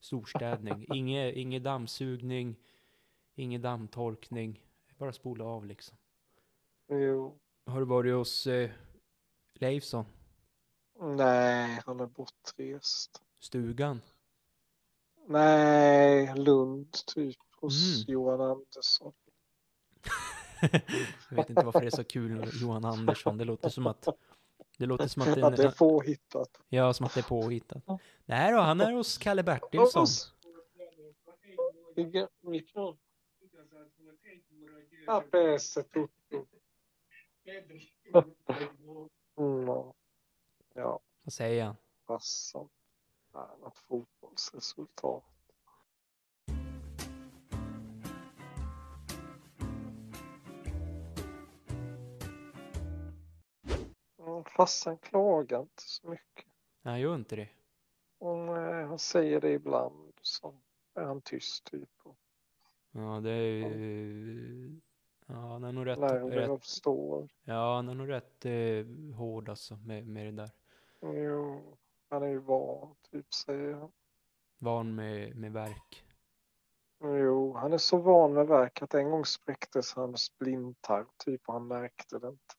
Storstädning. 0.00 0.86
Inge, 0.94 1.32
ingen 1.32 1.62
dammsugning, 1.62 2.56
ingen 3.34 3.62
dammtorkning. 3.62 4.60
Bara 4.98 5.12
spola 5.12 5.44
av 5.44 5.66
liksom. 5.66 5.96
jo. 6.88 7.38
Har 7.66 7.80
du 7.80 7.86
varit 7.86 8.14
hos 8.14 8.46
eh, 8.46 8.70
Leifson? 9.54 10.04
Nej, 11.00 11.80
han 11.86 12.00
är 12.00 12.06
bortrest. 12.06 13.22
Stugan? 13.38 14.00
Nej, 15.32 16.34
Lund 16.36 16.92
typ. 17.14 17.36
Hos 17.60 18.04
Mm. 18.04 18.12
Johan 18.14 18.40
Andersson. 18.40 19.12
Jag 21.30 21.36
vet 21.36 21.50
inte 21.50 21.64
varför 21.64 21.80
det 21.80 21.86
är 21.86 21.90
så 21.90 22.04
kul 22.04 22.50
Johan 22.60 22.84
Andersson. 22.84 23.38
Det 23.38 23.44
låter 23.44 23.68
som 23.68 23.86
att 23.86 24.08
det 24.78 24.86
låter 24.86 25.08
som 25.08 25.22
att 25.22 25.34
det, 25.34 25.40
Ja, 25.40 25.50
det 25.50 25.62
är 25.62 25.66
är, 25.66 25.70
påhittat. 25.70 26.60
ja, 26.68 26.92
som 26.92 27.06
att 27.06 27.14
det 27.14 27.20
är 27.20 27.24
påhittat. 27.24 27.82
Nej 28.24 28.52
då, 28.52 28.58
han 28.58 28.80
är 28.80 28.92
hos 28.92 29.18
Kalle 29.18 29.42
Bertilsson. 29.42 30.06
Ja, 35.06 35.22
Tutto. 35.82 36.46
Mm, 39.38 39.66
ja. 40.74 41.00
Vad 41.24 41.32
säger 41.32 41.64
han? 41.64 41.76
Nej, 43.34 43.46
något 43.60 43.78
fotbollsresultat. 43.78 45.24
Farsan 54.56 54.98
klagar 54.98 55.60
inte 55.60 55.82
så 55.82 56.08
mycket. 56.08 56.44
Han 56.82 57.00
gör 57.00 57.14
inte 57.14 57.36
det. 57.36 57.48
Och, 58.18 58.38
nej, 58.38 58.84
han 58.84 58.98
säger 58.98 59.40
det 59.40 59.50
ibland. 59.52 60.12
Så 60.22 60.54
är 60.94 61.04
han 61.04 61.20
tyst 61.20 61.64
typ. 61.64 61.88
Ja, 62.90 63.20
det 63.22 63.30
är 63.30 63.68
ju... 63.68 64.80
Ja, 65.26 65.34
han 65.34 65.64
är 65.64 65.72
nog 65.72 65.86
rätt, 65.86 65.98
när 65.98 66.30
rätt 66.30 66.60
förstår. 66.60 67.28
Ja, 67.44 67.74
han 67.76 67.88
är 67.88 67.94
nog 67.94 68.08
rätt 68.08 68.44
eh, 68.44 69.16
hård 69.16 69.48
alltså 69.48 69.76
med, 69.76 70.06
med 70.06 70.26
det 70.26 70.32
där. 70.32 70.50
Jo, 71.00 71.76
han 72.12 72.22
är 72.22 72.28
ju 72.28 72.38
van, 72.38 72.94
typ 73.10 73.34
säger 73.34 73.74
han. 73.74 73.92
Van 74.58 74.94
med, 74.94 75.36
med 75.36 75.52
verk. 75.52 76.04
Jo, 77.00 77.56
han 77.56 77.72
är 77.72 77.78
så 77.78 77.96
van 77.96 78.32
med 78.32 78.46
verk 78.46 78.82
att 78.82 78.94
en 78.94 79.10
gång 79.10 79.24
spräcktes 79.24 79.94
hans 79.94 80.38
blindtarm 80.38 81.06
typ 81.24 81.40
och 81.46 81.54
han 81.54 81.66
märkte 81.66 82.18
det 82.18 82.28
inte. 82.28 82.54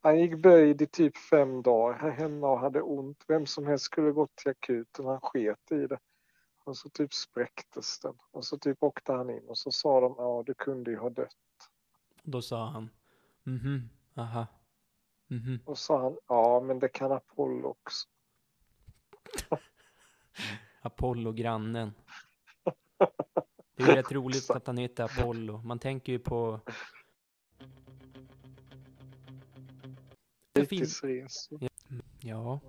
Han 0.00 0.20
gick 0.20 0.42
böjd 0.42 0.82
i 0.82 0.86
typ 0.86 1.16
fem 1.16 1.62
dagar 1.62 1.98
här 1.98 2.10
hemma 2.10 2.50
och 2.50 2.60
hade 2.60 2.82
ont. 2.82 3.24
Vem 3.28 3.46
som 3.46 3.66
helst 3.66 3.84
skulle 3.84 4.12
gått 4.12 4.36
till 4.36 4.50
akuten, 4.50 5.06
han 5.06 5.20
sket 5.20 5.72
i 5.72 5.86
det. 5.86 5.98
Och 6.64 6.76
så 6.76 6.88
typ 6.88 7.12
spräcktes 7.14 8.00
den. 8.00 8.14
Och 8.30 8.44
så 8.44 8.58
typ 8.58 8.82
åkte 8.82 9.12
han 9.12 9.30
in 9.30 9.48
och 9.48 9.58
så 9.58 9.70
sa 9.70 10.00
de, 10.00 10.14
ja 10.18 10.42
du 10.46 10.54
kunde 10.54 10.90
ju 10.90 10.96
ha 10.96 11.10
dött. 11.10 11.28
Då 12.22 12.42
sa 12.42 12.66
han, 12.66 12.90
mhm, 13.44 13.90
aha, 14.16 14.46
mhm. 15.32 15.60
Och 15.64 15.78
sa 15.78 16.02
han, 16.02 16.16
ja 16.28 16.60
men 16.60 16.78
det 16.78 16.88
kan 16.88 17.12
Apollo 17.12 17.68
också. 17.68 18.08
Apollo, 20.82 21.32
grannen. 21.32 21.92
Det 23.76 23.82
är 23.82 23.96
rätt 23.96 24.12
roligt 24.12 24.50
att 24.50 24.66
han 24.66 24.76
heter 24.76 25.04
Apollo. 25.04 25.62
Man 25.62 25.78
tänker 25.78 26.12
ju 26.12 26.18
på... 26.18 26.60
Det 30.52 30.66
finns... 30.66 31.00
Fritidsresor. 31.00 31.68
Ja. 32.20 32.60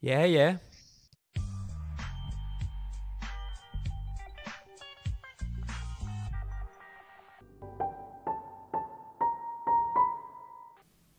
Yeah, 0.00 0.26
yeah. 0.26 0.56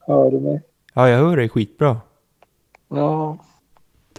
Hör 0.09 0.31
du 0.31 0.39
mig? 0.39 0.61
Ja, 0.93 1.09
jag 1.09 1.17
hör 1.19 1.37
dig 1.37 1.49
skitbra. 1.49 2.01
Ja. 2.87 3.37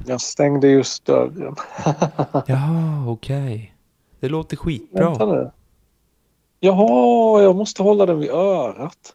Jag 0.06 0.20
stängde 0.20 0.68
just 0.68 1.04
dörren. 1.04 1.56
Ja, 2.46 3.06
okej. 3.08 3.74
Det 4.20 4.28
låter 4.28 4.56
Vänta 4.56 4.64
skitbra. 4.64 5.26
nu. 5.26 5.50
Jaha, 6.60 7.42
jag 7.42 7.56
måste 7.56 7.82
hålla 7.82 8.06
den 8.06 8.18
vid 8.18 8.30
örat. 8.30 9.14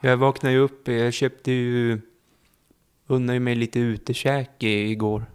Jag 0.00 0.16
vaknade 0.16 0.54
ju 0.54 0.60
upp, 0.60 0.88
jag 0.88 1.12
köpte 1.12 1.52
ju... 1.52 2.00
Unnade 3.06 3.40
mig 3.40 3.54
lite 3.54 3.78
utekäk 3.78 4.62
igår. 4.62 5.26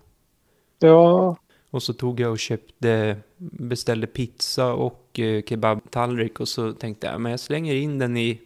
Ja, 0.80 1.36
Och 1.72 1.84
så 1.84 1.94
tog 1.94 2.20
jag 2.20 2.32
och 2.32 2.40
köpte, 2.40 3.18
beställde 3.38 4.08
pizza 4.08 4.74
och 4.74 5.20
eh, 5.20 5.44
kebabtallrik 5.44 6.40
och 6.40 6.48
så 6.48 6.74
tänkte 6.74 7.08
jag, 7.08 7.22
men 7.22 7.32
jag 7.32 7.40
slänger 7.40 7.76
in 7.76 8.00
den 8.00 8.18
i 8.18 8.42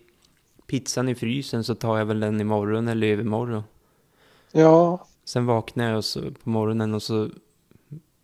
pizzan 0.68 1.10
i 1.10 1.16
frysen 1.16 1.64
så 1.64 1.76
tar 1.76 1.98
jag 1.98 2.06
väl 2.06 2.20
den 2.20 2.42
imorgon 2.42 2.88
eller 2.88 3.08
övermorgon. 3.08 3.64
ja. 4.52 5.08
Sen 5.26 5.46
vaknar 5.46 5.90
jag 5.90 5.98
och 5.98 6.06
så, 6.06 6.22
på 6.22 6.50
morgonen 6.50 6.94
och 6.94 7.04
så, 7.04 7.30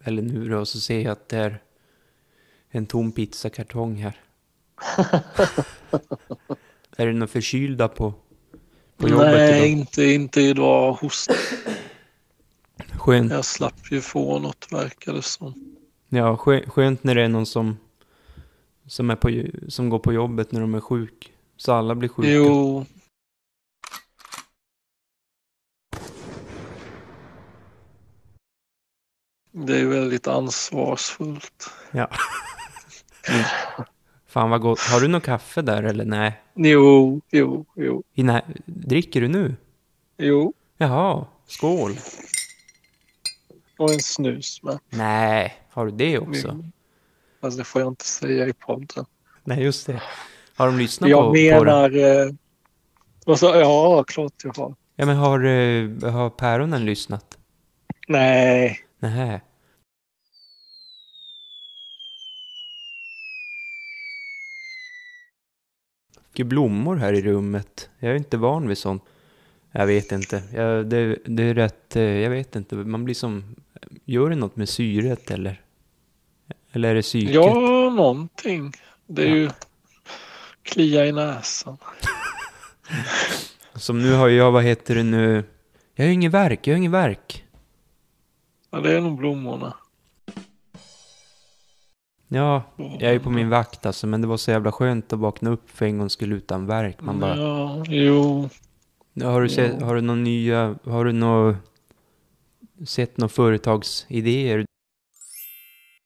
eller 0.04 0.22
nu 0.22 0.50
då, 0.50 0.58
och 0.60 0.68
så 0.68 0.80
ser 0.80 1.00
jag 1.00 1.12
att 1.12 1.30
det 1.30 1.38
är 1.38 1.62
en 2.70 2.86
tom 2.86 3.12
pizzakartong 3.12 3.96
här. 3.96 4.22
är 6.98 7.06
det 7.06 7.14
några 7.14 7.28
förkylda 7.28 7.88
på, 7.88 8.14
på 8.98 9.10
jobbet 9.10 9.32
Nej, 9.32 9.58
idag? 9.58 9.68
inte, 9.68 10.04
inte 10.04 10.42
idag. 10.42 10.94
Host. 10.94 11.32
Skönt, 13.00 13.32
Jag 13.32 13.46
slapp 13.46 13.92
ju 13.92 14.02
få 14.02 14.40
något 14.40 14.68
verkar 14.72 15.14
det 15.14 15.22
som. 15.22 15.78
ja, 16.10 16.36
skö- 16.36 16.70
skönt 16.70 17.04
när 17.04 17.16
det 17.16 17.24
är 17.24 17.30
någon 17.30 17.46
som, 17.46 17.78
som, 18.88 19.10
är 19.10 19.16
på, 19.16 19.44
som 19.68 19.90
går 19.90 20.00
på 20.00 20.14
jobbet 20.14 20.52
när 20.52 20.62
de 20.62 20.76
är 20.76 20.80
sjuk. 20.82 21.34
Så 21.58 21.74
alla 21.74 21.96
blir 21.96 22.10
sjuka. 22.10 22.30
Jo. 22.30 22.86
Det 29.52 29.80
är 29.80 29.86
väldigt 29.86 30.28
ansvarsfullt. 30.28 31.70
Fan 34.28 34.50
vad 34.50 34.62
gott. 34.62 34.80
Har 34.80 35.00
du 35.02 35.08
något 35.08 35.24
kaffe 35.24 35.62
där 35.62 35.84
eller 35.84 36.06
nej? 36.06 36.42
Jo, 36.56 37.22
jo, 37.32 37.66
jo, 37.76 38.04
I 38.14 38.24
dricker 38.66 39.22
du 39.22 39.28
nu? 39.28 39.56
jo. 40.18 40.54
Jaha, 40.78 41.26
skål. 41.48 41.92
Och 43.80 43.94
en 43.94 44.00
snus 44.00 44.63
med. 44.63 44.80
Nej, 44.89 45.54
har 45.70 45.86
du 45.86 45.92
det 45.92 46.20
också? 46.20 46.63
Fast 47.42 47.58
det 47.58 47.63
får 47.63 47.82
jag 47.82 47.92
inte 47.92 48.06
säga 48.06 48.48
i 48.48 48.54
podden. 48.54 49.06
Nej, 49.44 49.63
just 49.63 49.88
det. 49.88 50.02
Har 50.56 50.65
de 50.68 50.78
lyssnat 50.78 51.10
Jag 51.10 51.22
på, 51.24 51.30
på 51.30 51.34
det? 51.34 51.60
menar... 51.65 52.26
Eh, 52.26 52.32
och 53.26 53.39
så, 53.39 53.46
ja, 53.46 54.04
klart 54.08 54.34
jag 54.44 54.58
har. 54.58 54.76
Ja, 54.96 55.06
men 55.06 55.18
har, 55.18 55.44
eh, 55.44 56.12
har 56.12 56.30
päronen 56.30 56.86
lyssnat? 56.86 57.38
Nej, 58.08 58.80
Nej. 59.00 59.42
mycket 66.39 66.48
blommor 66.48 66.96
här 66.96 67.13
i 67.13 67.22
rummet. 67.22 67.89
Jag 68.00 68.12
är 68.12 68.15
inte 68.15 68.38
van 68.38 68.68
vid 68.68 68.78
sånt. 68.78 69.04
Jag 69.72 69.88
vet 69.88 70.12
inte. 70.12 70.44
Jag, 70.54 70.86
det, 70.86 71.18
det 71.26 71.44
är 71.44 71.54
rätt, 71.54 71.96
eh, 71.96 72.04
jag 72.04 72.30
vet 72.30 72.56
inte. 72.56 72.76
Man 72.76 73.04
blir 73.04 73.15
som, 73.15 73.56
gör 74.06 74.30
det 74.30 74.36
något 74.36 74.56
med 74.56 74.70
syret 74.70 75.32
eller? 75.32 75.62
Eller 76.72 76.89
är 76.89 76.96
det 76.96 77.02
psyket? 77.02 77.34
Ja, 77.36 77.54
någonting. 77.89 78.74
Det 79.08 79.24
är 79.24 79.28
Ja. 79.28 79.36
ju 79.36 79.50
klia 80.63 81.06
i 81.06 81.12
näsan. 81.12 81.78
Som 83.76 84.02
nu 84.02 84.13
har 84.13 84.28
jag, 84.30 84.52
vad 84.52 84.63
heter 84.63 84.96
det 84.96 85.04
nu? 85.04 85.44
Jag 85.96 86.06
har 86.06 86.12
ingen 86.12 86.32
verk, 86.32 86.68
jag 86.68 86.74
har 86.74 86.78
ingen 86.78 86.92
verk. 86.92 87.46
Ja, 88.72 88.80
det 88.80 88.98
är 88.98 89.02
nog 89.02 89.18
blommorna. 89.18 89.74
Ja, 92.28 92.63
jag 92.78 93.02
är 93.13 93.20
på 93.20 93.30
min 93.30 93.50
vakt 93.50 93.86
alltså, 93.86 94.08
men 94.08 94.22
det 94.22 94.28
var 94.28 94.38
så 94.38 94.52
jävla 94.52 94.72
skönt 94.72 95.13
att 95.13 95.20
vakna 95.20 95.50
upp 95.50 95.70
för 95.70 95.86
en 95.86 95.98
gång 95.98 96.10
skulle 96.10 96.36
utan 96.36 96.65
verk. 96.65 97.02
Man 97.02 97.20
bara, 97.20 97.38
Ja, 97.38 97.84
jo. 97.88 98.50
Har 99.24 99.42
du, 99.42 99.50
sett, 99.50 99.82
har 99.82 99.96
du 99.96 100.02
några 100.02 100.20
nya, 100.20 100.76
har 100.84 101.06
du 101.06 101.12
nå, 101.12 101.56
sett 102.86 103.18
några 103.18 103.30
företagsidéer? 103.30 104.65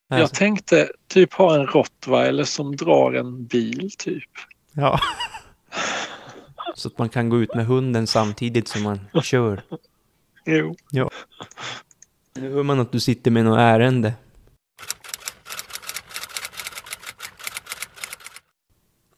Jag 0.08 0.20
Alltså, 0.22 0.36
tänkte 0.36 0.92
typ 1.08 1.34
ha 1.34 1.56
en 1.56 1.68
rottweiler 1.68 2.44
som 2.44 2.76
drar 2.76 3.14
en 3.14 3.46
bil 3.46 3.92
typ. 3.98 4.30
ja. 4.74 5.00
Så 6.76 6.88
att 6.88 6.98
man 6.98 7.10
kan 7.10 7.30
gå 7.30 7.42
ut 7.42 7.56
med 7.56 7.66
hunden 7.66 8.08
samtidigt 8.08 8.68
som 8.68 8.84
man 8.84 9.00
kör. 9.24 9.62
Jo. 10.46 10.76
Nu 12.36 12.54
hör 12.54 12.64
man 12.64 12.80
att 12.80 12.92
du 12.92 13.00
sitter 13.00 13.32
med 13.32 13.46
något 13.46 13.60
ärende. 13.60 14.14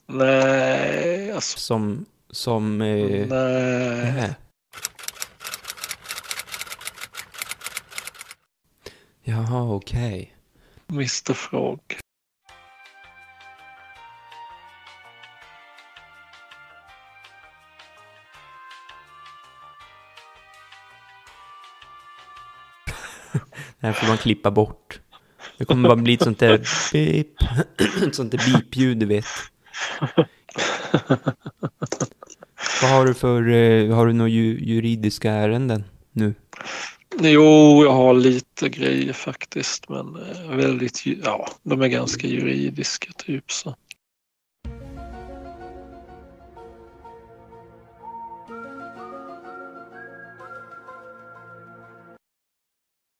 Nej, 0.07 1.31
alltså. 1.31 1.59
Som, 1.59 2.05
som, 2.29 2.81
eh, 2.81 3.27
Nej. 3.27 3.27
nej. 4.15 4.35
Jaha, 9.27 9.75
okej. 9.75 10.35
Mr 10.89 11.33
Frog. 11.33 11.79
Det 23.79 23.87
här 23.87 23.93
får 23.93 24.07
man 24.07 24.17
klippa 24.17 24.51
bort. 24.51 24.99
Det 25.57 25.65
kommer 25.65 25.89
bara 25.89 26.01
bli 26.01 26.13
ett 26.13 26.23
sånt 26.23 26.39
där 26.39 26.67
beep, 26.93 27.27
ett 28.07 28.15
sånt 28.15 28.31
där 28.31 28.37
beep-ljud, 28.37 28.97
du 28.97 29.05
vet. 29.05 29.25
Vad 32.81 32.91
har 32.91 33.05
du 33.05 33.13
för, 33.13 33.49
eh, 33.49 33.95
har 33.95 34.07
du 34.07 34.13
några 34.13 34.29
ju, 34.29 34.59
juridiska 34.59 35.31
ärenden 35.31 35.83
nu? 36.11 36.33
Jo, 37.19 37.83
jag 37.83 37.91
har 37.91 38.13
lite 38.13 38.69
grejer 38.69 39.13
faktiskt, 39.13 39.89
men 39.89 40.15
eh, 40.15 40.55
väldigt, 40.55 41.05
ja, 41.05 41.47
de 41.63 41.81
är 41.81 41.87
ganska 41.87 42.27
juridiska 42.27 43.11
typ 43.17 43.51
så. 43.51 43.75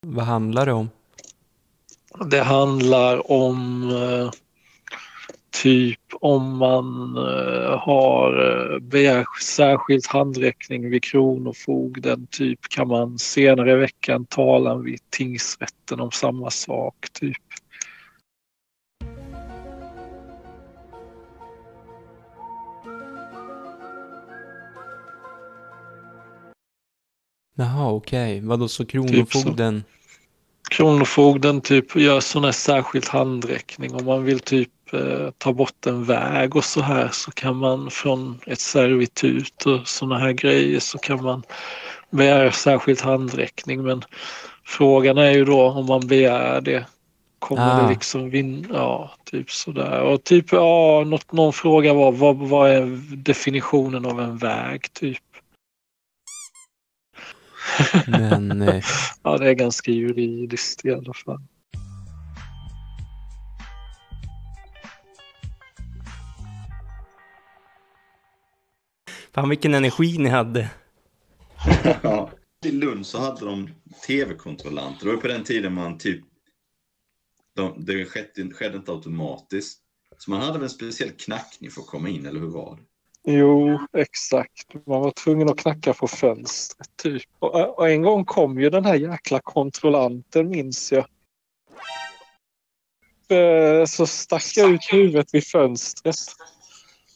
Vad 0.08 0.26
handlar 0.26 0.66
det 0.66 0.74
om? 0.74 0.90
Det 2.32 2.42
handlar 2.42 3.32
om 3.32 3.90
eh, 3.90 4.32
typ 5.66 6.00
om 6.22 6.58
man 6.58 7.18
eh, 7.18 7.80
har 7.80 8.52
eh, 8.74 8.80
begärt 8.80 9.42
särskild 9.42 10.08
handräckning 10.08 10.90
vid 10.90 11.04
Kronofogden. 11.04 12.28
Typ 12.28 12.60
kan 12.70 12.88
man 12.88 13.20
senare 13.20 13.72
i 13.72 13.76
veckan 13.76 14.26
tala 14.26 14.76
vid 14.76 15.00
tingsrätten 15.10 16.00
om 16.00 16.12
samma 16.12 16.50
sak. 16.50 16.96
Typ. 17.14 17.38
Jaha, 27.56 27.92
okej. 27.92 28.42
Vadå, 28.42 28.68
så 28.68 28.86
Typ 28.86 28.92
Kronofogden? 28.92 29.84
Kronofogden 30.70 31.62
typ 31.62 31.96
gör 31.96 32.20
sån 32.20 32.44
här 32.44 32.52
särskild 32.52 33.08
handräckning. 33.08 33.94
Om 33.94 34.06
man 34.06 34.24
vill 34.24 34.40
typ 34.40 34.70
ta 35.38 35.54
bort 35.54 35.86
en 35.86 36.04
väg 36.04 36.56
och 36.56 36.64
så 36.64 36.82
här 36.82 37.10
så 37.12 37.32
kan 37.32 37.56
man 37.56 37.92
från 37.92 38.40
ett 38.46 38.60
servitut 38.60 39.66
och 39.66 39.88
såna 39.88 40.18
här 40.18 40.32
grejer 40.32 40.80
så 40.80 40.98
kan 40.98 41.24
man 41.24 41.44
begära 42.10 42.52
särskild 42.52 43.02
handräckning. 43.02 43.84
Men 43.84 44.04
frågan 44.64 45.18
är 45.18 45.32
ju 45.32 45.46
då 45.46 45.62
om 45.70 45.86
man 45.86 46.08
begär 46.08 46.62
det. 46.62 46.86
Kommer 47.40 47.80
Ah. 47.80 47.84
det 47.84 47.90
liksom 47.90 48.30
vinna? 48.30 48.68
Ja, 48.74 49.12
typ 49.24 49.52
sådär. 49.52 50.02
Och 50.02 50.24
typ, 50.24 50.52
ja, 50.52 51.04
något, 51.08 51.32
någon 51.32 51.54
fråga 51.54 51.94
var 51.94 52.12
vad, 52.12 52.38
vad 52.38 52.70
är 52.70 52.86
definitionen 53.16 54.06
av 54.06 54.22
en 54.22 54.38
väg 54.38 54.94
typ? 54.94 55.18
Men, 58.08 58.62
eh, 58.62 58.84
Ja, 59.24 59.38
det 59.38 59.50
är 59.50 59.54
ganska 59.54 59.92
juridiskt 59.92 60.86
i 60.86 60.94
alla 60.94 61.14
fall. 61.14 61.42
Fan 69.36 69.50
vilken 69.50 69.74
energi 69.74 70.18
ni 70.18 70.30
hade. 70.30 70.70
Ja. 72.04 72.30
I 72.66 72.72
Lund 72.72 73.06
så 73.06 73.20
hade 73.20 73.46
de 73.46 73.70
tv-kontrollanter. 74.08 75.06
Det 75.06 75.12
var 75.12 75.22
på 75.22 75.28
den 75.28 75.44
tiden 75.44 75.74
man 75.74 75.98
typ... 75.98 76.22
De, 77.56 77.86
det 77.86 78.06
skedde, 78.06 78.54
skedde 78.54 78.78
inte 78.78 78.92
automatiskt. 78.92 79.80
Så 80.18 80.32
man 80.32 80.42
hade 80.42 80.54
väl 80.54 80.64
en 80.64 80.70
speciell 80.70 81.12
knackning 81.12 81.72
för 81.72 81.82
att 81.82 81.88
komma 81.88 82.10
in, 82.10 82.26
eller 82.26 82.40
hur 82.40 82.48
var 82.48 82.76
det? 82.76 82.82
Jo, 83.32 83.80
exakt. 83.98 84.74
Man 84.74 85.02
var 85.02 85.12
tvungen 85.12 85.50
att 85.50 85.58
knacka 85.58 85.94
på 85.94 86.08
fönstret 86.08 86.90
typ. 87.04 87.24
Och, 87.40 87.80
och 87.80 87.90
en 87.90 88.02
gång 88.02 88.26
kom 88.26 88.60
ju 88.60 88.70
den 88.70 88.86
här 88.86 88.96
jäkla 88.96 89.40
kontrollanten 89.40 90.50
minns 90.50 90.92
jag. 90.92 91.06
Eh, 93.30 93.86
Så 93.86 94.08
stack 94.08 94.44
jag 94.56 94.72
ut 94.72 94.82
huvudet 94.92 95.34
vid 95.34 95.48
fönstret. 95.48 96.16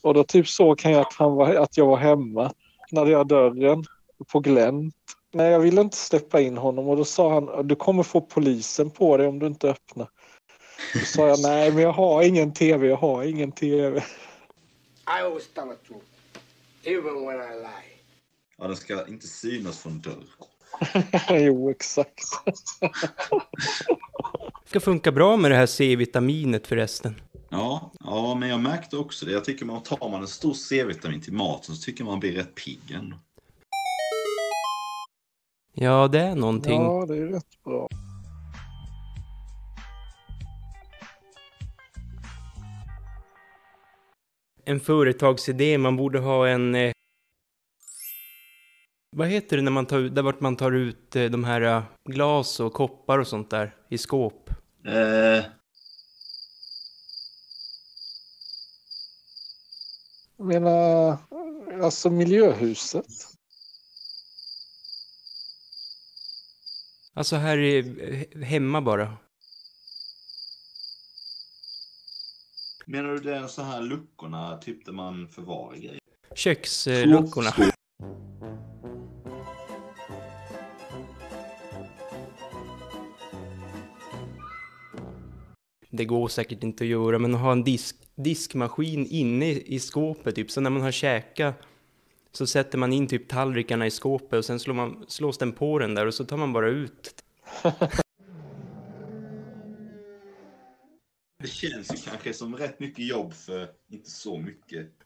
Och 0.02 0.14
då 0.14 0.24
typ 0.24 0.48
såg 0.48 0.82
han 0.82 0.92
ju 0.92 0.98
att, 0.98 1.14
han 1.14 1.34
var, 1.34 1.54
att 1.54 1.76
jag 1.76 1.86
var 1.86 1.96
hemma. 1.96 2.52
När 2.90 3.06
jag 3.06 3.26
dörren 3.26 3.84
på 4.32 4.40
glänt. 4.40 4.94
Nej, 5.32 5.50
jag 5.50 5.60
ville 5.60 5.80
inte 5.80 5.96
släppa 5.96 6.40
in 6.40 6.56
honom 6.56 6.88
och 6.88 6.96
då 6.96 7.04
sa 7.04 7.34
han 7.34 7.68
du 7.68 7.76
kommer 7.76 8.02
få 8.02 8.20
polisen 8.20 8.90
på 8.90 9.16
dig 9.16 9.26
om 9.26 9.38
du 9.38 9.46
inte 9.46 9.70
öppnar. 9.70 10.08
Då 10.94 11.00
sa 11.00 11.28
jag 11.28 11.42
nej, 11.42 11.72
men 11.72 11.82
jag 11.82 11.92
har 11.92 12.22
ingen 12.22 12.52
tv, 12.52 12.86
jag 12.86 12.96
har 12.96 13.22
ingen 13.22 13.52
tv. 13.52 13.98
I 13.98 14.04
always 15.06 15.48
tell 15.54 15.68
the 15.68 15.88
truth, 15.88 16.04
even 16.84 17.26
when 17.26 17.36
I 17.36 17.54
lie. 17.62 17.90
Ja, 18.58 18.66
den 18.66 18.76
ska 18.76 19.06
inte 19.06 19.26
synas 19.26 19.78
från 19.78 20.00
dörr. 20.00 20.24
jo, 21.40 21.70
exakt. 21.70 22.24
Det 24.62 24.68
ska 24.68 24.80
funka 24.80 25.12
bra 25.12 25.36
med 25.36 25.50
det 25.50 25.56
här 25.56 25.66
C-vitaminet 25.66 26.66
förresten. 26.66 27.14
Ja, 27.52 27.92
ja, 28.00 28.34
men 28.34 28.48
jag 28.48 28.60
märkte 28.60 28.96
också 28.96 29.26
det. 29.26 29.32
Jag 29.32 29.44
tycker 29.44 29.64
man 29.64 29.82
tar 29.82 30.10
man 30.10 30.20
en 30.20 30.28
stor 30.28 30.54
C-vitamin 30.54 31.20
till 31.20 31.32
maten 31.32 31.74
så 31.74 31.82
tycker 31.82 32.04
man 32.04 32.20
blir 32.20 32.32
rätt 32.32 32.54
pigg 32.54 32.90
ändå. 32.90 33.16
Ja, 35.72 36.08
det 36.08 36.20
är 36.20 36.34
någonting. 36.34 36.82
Ja, 36.82 37.06
det 37.08 37.16
är 37.16 37.26
rätt 37.26 37.62
bra. 37.64 37.88
En 44.64 44.80
företagsidé, 44.80 45.78
man 45.78 45.96
borde 45.96 46.18
ha 46.18 46.48
en... 46.48 46.74
Eh, 46.74 46.92
vad 49.16 49.28
heter 49.28 49.56
det 49.56 49.62
när 49.62 49.70
man 49.70 49.86
tar 49.86 49.98
ut, 49.98 50.14
där 50.14 50.22
vart 50.22 50.40
man 50.40 50.56
tar 50.56 50.72
ut 50.72 51.16
eh, 51.16 51.24
de 51.24 51.44
här 51.44 51.60
eh, 51.60 51.82
glas 52.04 52.60
och 52.60 52.72
koppar 52.72 53.18
och 53.18 53.26
sånt 53.26 53.50
där 53.50 53.74
i 53.88 53.98
skåp? 53.98 54.50
Eh, 54.86 55.44
Jag 60.29 60.29
menar, 60.46 61.16
alltså 61.82 62.10
miljöhuset. 62.10 63.06
Alltså 67.14 67.36
här 67.36 67.58
i, 67.58 67.78
eh, 68.34 68.42
hemma 68.42 68.80
bara. 68.80 69.16
menar 72.90 73.08
du 73.08 73.18
det 73.18 73.36
är 73.36 73.46
så 73.46 73.62
här 73.62 73.82
luckorna, 73.82 74.56
typ 74.56 74.86
där 74.86 74.92
man 74.92 75.28
förvarar 75.28 75.76
grejer? 75.76 75.98
Köksluckorna. 76.34 77.50
Det 85.90 86.04
går 86.04 86.28
säkert 86.28 86.62
inte 86.62 86.84
att 86.84 86.90
göra, 86.90 87.18
men 87.18 87.34
att 87.34 87.40
ha 87.40 87.52
en 87.52 87.64
disk, 87.64 87.96
diskmaskin 88.22 89.06
inne 89.06 89.50
i, 89.50 89.78
skåpet 89.78 90.34
typ. 90.34 90.50
Så 90.50 90.60
när 90.60 90.70
man 90.70 90.82
har 90.82 90.90
käkat 90.92 91.54
så 92.32 92.46
sätter 92.46 92.78
man 92.78 92.92
in 92.92 93.06
typ 93.06 93.28
tallrikarna 93.28 93.86
i 93.86 93.90
skåpet 93.90 94.38
och 94.38 94.44
sen 94.44 94.60
slår 94.60 94.74
man, 94.74 95.04
slås 95.08 95.38
den 95.38 95.52
på 95.52 95.78
den 95.78 95.94
där 95.94 96.06
och 96.06 96.14
så 96.14 96.24
tar 96.24 96.36
man 96.36 96.52
bara 96.52 96.68
ut. 96.68 97.14
Det 101.42 101.48
känns 101.48 101.92
ju 101.92 101.96
kanske 102.10 102.32
som 102.32 102.56
rätt 102.56 102.80
mycket 102.80 103.06
jobb 103.06 103.34
för 103.34 103.68
inte 103.90 104.10
så 104.10 104.38
mycket. 104.38 104.86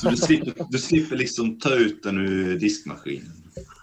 Så 0.00 0.10
du 0.10 0.16
slipper, 0.16 0.66
du 0.70 0.78
slipper 0.78 1.16
liksom 1.16 1.58
ta 1.58 1.74
ut 1.74 2.02
den 2.02 2.18
ur 2.18 2.58
diskmaskinen. 2.58 3.32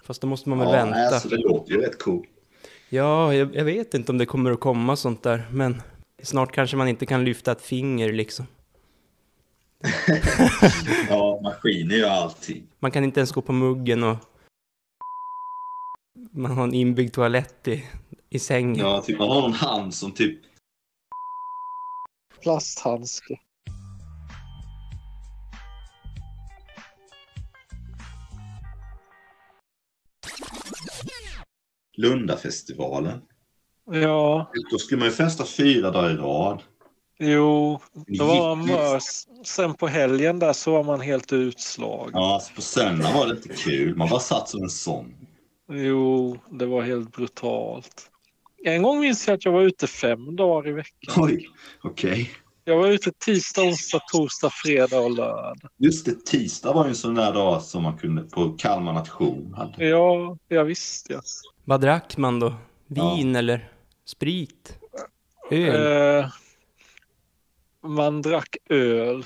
Fast 0.04 0.20
då 0.20 0.26
måste 0.26 0.48
man 0.48 0.58
väl 0.58 0.68
Ja, 0.68 0.72
vänta. 0.84 0.98
alltså, 0.98 1.28
det 1.28 1.36
låter 1.36 1.72
ju 1.72 1.80
rätt 1.80 1.98
coolt. 2.02 2.28
Ja, 2.88 3.34
jag, 3.34 3.54
jag 3.54 3.64
vet 3.64 3.94
inte 3.94 4.12
om 4.12 4.18
det 4.18 4.26
kommer 4.26 4.50
att 4.50 4.60
komma 4.60 4.96
sånt 4.96 5.22
där, 5.22 5.48
men 5.52 5.82
snart 6.22 6.52
kanske 6.52 6.76
man 6.76 6.88
inte 6.88 7.06
kan 7.06 7.24
lyfta 7.24 7.52
ett 7.52 7.62
finger 7.62 8.12
liksom. 8.12 8.46
Ja, 11.08 11.40
maskiner 11.42 11.96
gör 11.96 12.10
allting. 12.10 12.66
Man 12.78 12.90
kan 12.90 13.04
inte 13.04 13.20
ens 13.20 13.32
gå 13.32 13.42
på 13.42 13.52
muggen 13.52 14.02
och 14.02 14.16
man 16.30 16.50
har 16.50 16.64
en 16.64 16.74
inbyggd 16.74 17.14
toalett 17.14 17.68
i, 17.68 17.84
i 18.30 18.38
sängen. 18.38 18.86
Ja, 18.86 19.02
typ 19.02 19.18
man 19.18 19.28
har 19.28 19.40
någon 19.40 19.52
hand 19.52 19.94
som 19.94 20.12
typ... 20.12 20.40
Plasthandske. 22.42 23.38
Lundafestivalen. 31.96 33.22
Ja, 33.90 34.50
Då 34.70 34.78
skulle 34.78 34.98
man 34.98 35.08
ju 35.08 35.14
festa 35.14 35.44
fyra 35.44 35.90
dagar 35.90 36.10
i 36.10 36.16
rad. 36.16 36.62
jo, 37.18 37.80
då 38.06 38.24
var 38.24 38.56
man. 38.56 39.00
Sen 39.44 39.74
på 39.74 39.86
helgen 39.86 40.38
där 40.38 40.52
så 40.52 40.72
var 40.72 40.84
man 40.84 41.00
helt 41.00 41.32
utslagen. 41.32 42.10
Ja, 42.14 42.42
på 42.56 42.62
söndagen 42.62 43.14
var 43.14 43.26
det 43.26 43.32
inte 43.36 43.48
kul. 43.48 43.96
Man 43.96 44.08
bara 44.08 44.20
satt 44.20 44.48
som 44.48 44.62
en 44.62 44.70
sån. 44.70 45.14
Jo, 45.72 46.38
det 46.50 46.66
var 46.66 46.82
helt 46.82 47.12
brutalt. 47.16 48.08
En 48.64 48.82
gång 48.82 49.00
minns 49.00 49.28
jag 49.28 49.34
att 49.34 49.44
jag 49.44 49.52
var 49.52 49.62
ute 49.62 49.86
fem 49.86 50.36
dagar 50.36 50.68
i 50.70 50.72
veckan. 50.72 51.14
Oj, 51.24 51.48
okej. 51.82 52.30
Jag 52.64 52.76
var 52.76 52.88
ute 52.88 53.12
tisdag, 53.24 53.62
onsdag, 53.62 54.00
torsdag, 54.12 54.50
fredag 54.52 55.00
och 55.00 55.10
lördag. 55.10 55.70
Just 55.78 56.06
det, 56.06 56.24
tisdag 56.26 56.72
var 56.72 56.84
ju 56.84 56.88
en 56.88 56.94
sån 56.96 57.14
där 57.14 57.32
dag 57.32 57.62
som 57.62 57.82
man 57.82 57.98
kunde 57.98 58.22
på 58.22 58.48
Kalmar 58.58 58.92
nation. 58.92 59.54
Hade. 59.56 59.84
Ja, 59.86 60.36
jag 60.48 60.64
visste 60.64 61.12
jag. 61.12 61.22
Vad 61.64 61.80
drack 61.80 62.16
man 62.16 62.40
då? 62.40 62.54
Vin 62.86 63.36
eller 63.36 63.71
sprit? 64.04 64.78
Öl? 65.50 66.18
Eh, 66.18 66.30
man 67.82 68.22
drack 68.22 68.56
öl. 68.68 69.24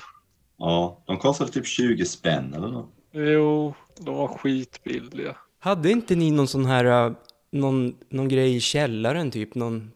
Ja, 0.57 1.03
de 1.05 1.17
kostade 1.17 1.51
typ 1.51 1.65
20 1.65 2.05
spänn 2.05 2.53
eller 2.53 2.67
något. 2.67 2.89
Jo, 3.11 3.73
de 3.99 4.15
var 4.15 4.27
skitbilliga. 4.27 5.35
Hade 5.59 5.91
inte 5.91 6.15
ni 6.15 6.31
någon 6.31 6.47
sån 6.47 6.65
här, 6.65 7.05
äh, 7.07 7.13
någon, 7.51 7.95
någon 8.09 8.27
grej 8.27 8.55
i 8.55 8.59
källaren 8.59 9.31
typ? 9.31 9.55
Någon, 9.55 9.91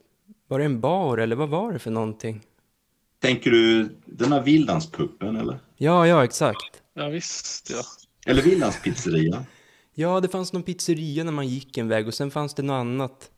var 0.48 0.60
det 0.60 0.66
en 0.66 0.80
bar 0.82 1.18
eller 1.18 1.36
vad 1.36 1.50
var 1.50 1.74
det 1.74 1.80
för 1.80 1.92
någonting? 1.92 2.42
Tänker 3.20 3.52
du 3.52 3.96
den 4.06 4.32
här 4.32 4.42
Vildanspuppen 4.42 5.36
eller? 5.36 5.60
Ja, 5.78 6.08
ja, 6.08 6.24
exakt. 6.24 6.82
Ja, 6.94 7.08
visst 7.08 7.70
ja. 7.70 7.82
Eller 8.26 8.42
Vildans 8.42 8.82
pizzeria? 8.82 9.46
Ja, 9.94 10.20
det 10.20 10.30
fanns 10.30 10.54
någon 10.54 10.64
pizzeria 10.64 11.24
när 11.24 11.32
man 11.32 11.48
gick 11.48 11.78
en 11.78 11.88
väg 11.88 12.08
och 12.08 12.14
sen 12.14 12.32
fanns 12.32 12.54
det 12.54 12.64
något 12.64 12.74
annat. 12.74 13.31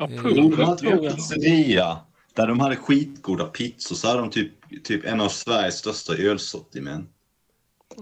Ja, 0.00 0.08
ju 0.08 0.76
tror 0.76 0.92
en 0.92 1.02
jag. 1.02 1.16
pizzeria 1.16 1.98
där 2.34 2.46
de 2.46 2.60
hade 2.60 2.76
skitgoda 2.76 3.44
pizzor. 3.44 3.96
Så 3.96 4.08
hade 4.08 4.20
de 4.20 4.30
typ, 4.30 4.52
typ 4.84 5.04
en 5.04 5.20
av 5.20 5.28
Sveriges 5.28 5.74
största 5.78 6.14
ölsortiment. 6.14 7.10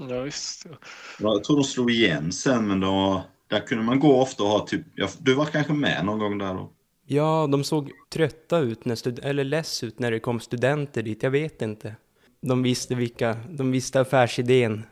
Ja, 0.09 0.21
visst 0.21 0.67
ja. 0.71 0.77
Jag 1.19 1.45
tror 1.45 1.57
de 1.57 1.65
slog 1.65 1.91
igen 1.91 2.33
sen, 2.33 2.69
men 2.69 2.81
då, 2.81 3.25
där 3.49 3.61
kunde 3.61 3.85
man 3.85 4.01
gå 4.01 4.21
ofta 4.23 4.43
och 4.43 4.49
ha 4.49 4.67
typ... 4.67 4.87
Ja, 4.95 5.09
du 5.19 5.35
var 5.35 5.45
kanske 5.45 5.73
med 5.73 6.05
någon 6.05 6.19
gång 6.19 6.39
där 6.39 6.55
då? 6.55 6.71
Ja, 7.07 7.49
de 7.53 7.65
såg 7.65 7.91
trötta 8.13 8.59
ut, 8.59 8.85
när 8.85 8.95
stud- 8.95 9.25
eller 9.25 9.45
less 9.45 9.83
ut 9.83 9.99
när 9.99 10.11
det 10.11 10.21
kom 10.21 10.41
studenter 10.41 11.03
dit. 11.03 11.23
Jag 11.23 11.31
vet 11.31 11.63
inte. 11.63 11.97
De 12.41 12.63
visste 12.63 12.95
vilka, 12.95 13.37
de 13.51 13.71
visste 13.71 14.01
affärsidén. 14.01 14.83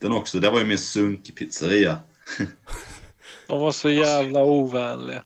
Den 0.00 0.12
också, 0.12 0.40
det 0.40 0.50
var 0.50 0.58
ju 0.58 0.64
mer 0.66 0.76
sunkig 0.76 1.36
pizzeria. 1.36 1.98
De 3.52 3.60
var 3.60 3.72
så 3.72 3.90
jävla 3.90 4.44
ovänliga. 4.44 5.22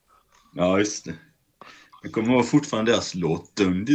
Ja, 0.54 0.78
just 0.78 1.04
det. 1.04 1.14
Jag 2.02 2.12
kommer 2.12 2.34
ihåg 2.34 2.48
fortfarande 2.48 2.92
deras 2.92 3.14
låt. 3.14 3.56
Den 3.56 3.86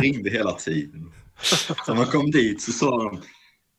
ringde 0.00 0.30
hela 0.30 0.52
tiden. 0.52 1.12
Så 1.42 1.74
när 1.88 1.94
man 1.94 2.06
kom 2.06 2.30
dit 2.30 2.62
så 2.62 2.72
sa 2.72 3.04
de 3.04 3.22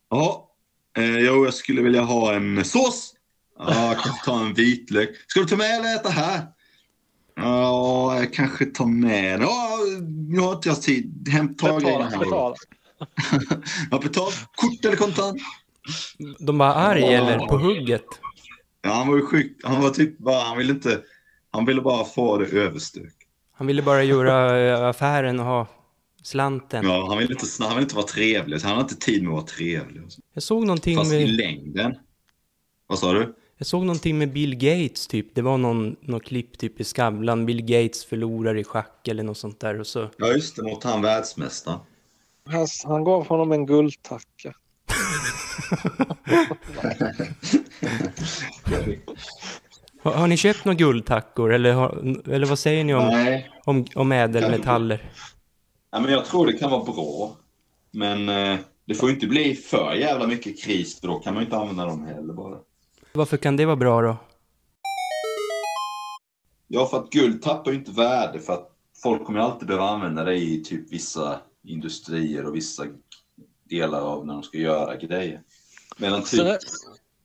Ja, 0.09 0.49
eh, 0.97 1.17
jo, 1.17 1.45
jag 1.45 1.53
skulle 1.53 1.81
vilja 1.81 2.01
ha 2.01 2.33
en 2.33 2.65
sås. 2.65 3.13
Ja, 3.59 3.87
jag 3.87 3.99
kan 3.99 4.13
ta 4.25 4.45
en 4.45 4.53
vitlök. 4.53 5.09
Ska 5.27 5.39
du 5.39 5.45
ta 5.45 5.55
med 5.57 5.79
eller 5.79 5.95
äta 5.95 6.09
här? 6.09 6.41
Ja, 7.35 8.19
jag 8.19 8.33
kanske 8.33 8.65
tar 8.65 8.85
med. 8.85 9.41
Ja, 9.41 9.77
nu 10.29 10.39
har 10.39 10.53
inte 10.53 10.69
jag 10.69 10.81
tid. 10.81 11.29
Hämt 11.31 11.59
ta 11.59 11.79
grejerna 11.79 12.05
Betala, 12.05 12.09
här. 12.09 12.25
betala. 12.25 12.55
Ja, 13.91 13.99
betal. 13.99 14.31
Kort 14.55 14.85
eller 14.85 14.97
kontant? 14.97 15.41
De 16.39 16.57
var 16.57 16.67
arg 16.67 17.03
eller 17.03 17.39
på 17.47 17.57
hugget. 17.57 18.05
Ja, 18.81 18.93
han 18.93 19.07
var 19.07 19.15
ju 19.15 19.25
sjuk. 19.25 19.57
Han 19.63 19.81
var 19.81 19.89
typ 19.89 20.17
bara, 20.17 20.43
han 20.43 20.57
ville 20.57 20.73
inte, 20.73 21.01
han 21.51 21.65
ville 21.65 21.81
bara 21.81 22.05
få 22.05 22.37
det 22.37 22.45
överstökat. 22.45 23.13
Han 23.51 23.67
ville 23.67 23.81
bara 23.81 24.03
göra 24.03 24.59
eh, 24.59 24.89
affären 24.89 25.39
och 25.39 25.45
ha 25.45 25.67
slanten. 26.23 26.85
Ja, 26.85 27.05
han 27.09 27.17
ville 27.17 27.33
inte, 27.33 27.45
han 27.59 27.69
ville 27.69 27.81
inte 27.81 27.95
vara 27.95 28.05
trevlig, 28.05 28.61
så 28.61 28.67
han 28.67 28.77
hade 28.77 28.89
inte 28.91 29.05
tid 29.05 29.23
med 29.23 29.29
att 29.29 29.35
vara 29.35 29.45
trevlig. 29.45 30.01
Jag 30.33 30.43
såg 30.43 30.65
någonting 30.65 30.97
Fast 30.97 31.13
i 31.13 31.25
med, 31.25 31.29
längden. 31.29 31.95
Vad 32.87 32.99
sa 32.99 33.13
du? 33.13 33.35
jag 33.57 33.67
såg 33.67 33.81
någonting 33.85 34.17
med 34.17 34.33
Bill 34.33 34.55
Gates 34.55 35.07
typ. 35.07 35.35
Det 35.35 35.41
var 35.41 35.57
någon, 35.57 35.95
någon 36.01 36.19
klipp 36.19 36.57
typ 36.57 36.79
i 36.79 36.83
Skavlan. 36.83 37.45
Bill 37.45 37.61
Gates 37.61 38.05
förlorar 38.05 38.55
i 38.57 38.63
schack 38.63 39.07
eller 39.07 39.23
något 39.23 39.37
sånt 39.37 39.59
där 39.59 39.79
och 39.79 39.87
så. 39.87 40.09
Ja, 40.17 40.27
just 40.27 40.55
det, 40.55 40.63
mot 40.63 40.83
han 40.83 41.01
världsmästaren. 41.01 41.79
Han, 42.45 42.67
han 42.85 43.03
gav 43.03 43.27
honom 43.27 43.51
en 43.51 43.65
guldtacka. 43.65 44.53
Har, 50.01 50.11
har 50.11 50.27
ni 50.27 50.37
köpt 50.37 50.65
några 50.65 50.77
guldtackor 50.77 51.53
eller, 51.53 51.73
har, 51.73 52.15
eller 52.29 52.45
vad 52.45 52.59
säger 52.59 52.83
ni 52.83 52.93
om, 52.93 53.07
Nej. 53.07 53.51
om, 53.65 53.85
om 53.95 54.11
ädelmetaller? 54.11 55.11
Ja, 55.91 55.99
men 55.99 56.11
jag 56.11 56.25
tror 56.25 56.45
det 56.45 56.53
kan 56.53 56.71
vara 56.71 56.83
bra. 56.83 57.37
Men 57.91 58.29
eh, 58.29 58.59
det 58.85 58.95
får 58.95 59.09
inte 59.09 59.27
bli 59.27 59.55
för 59.55 59.93
jävla 59.93 60.27
mycket 60.27 60.63
kris, 60.63 60.99
för 60.99 61.07
då 61.07 61.19
kan 61.19 61.33
man 61.33 61.43
inte 61.43 61.57
använda 61.57 61.85
dem 61.85 62.05
heller 62.05 62.33
bara. 62.33 62.57
Varför 63.13 63.37
kan 63.37 63.55
det 63.57 63.65
vara 63.65 63.75
bra 63.75 64.01
då? 64.01 64.17
Ja, 66.67 66.85
för 66.85 66.97
att 66.97 67.09
guld 67.09 67.41
tappar 67.41 67.71
ju 67.71 67.77
inte 67.77 67.91
värde 67.91 68.39
för 68.39 68.53
att 68.53 68.69
folk 69.03 69.25
kommer 69.25 69.39
alltid 69.39 69.67
behöva 69.67 69.89
använda 69.89 70.23
det 70.23 70.35
i 70.35 70.63
typ 70.63 70.93
vissa 70.93 71.39
industrier 71.63 72.45
och 72.45 72.55
vissa 72.55 72.83
delar 73.69 74.01
av 74.01 74.25
när 74.27 74.33
de 74.33 74.43
ska 74.43 74.57
göra 74.57 74.95
grejer. 74.95 75.41
Medan 75.97 76.21
typ... 76.21 76.29
Sen 76.29 76.47
är, 76.47 76.57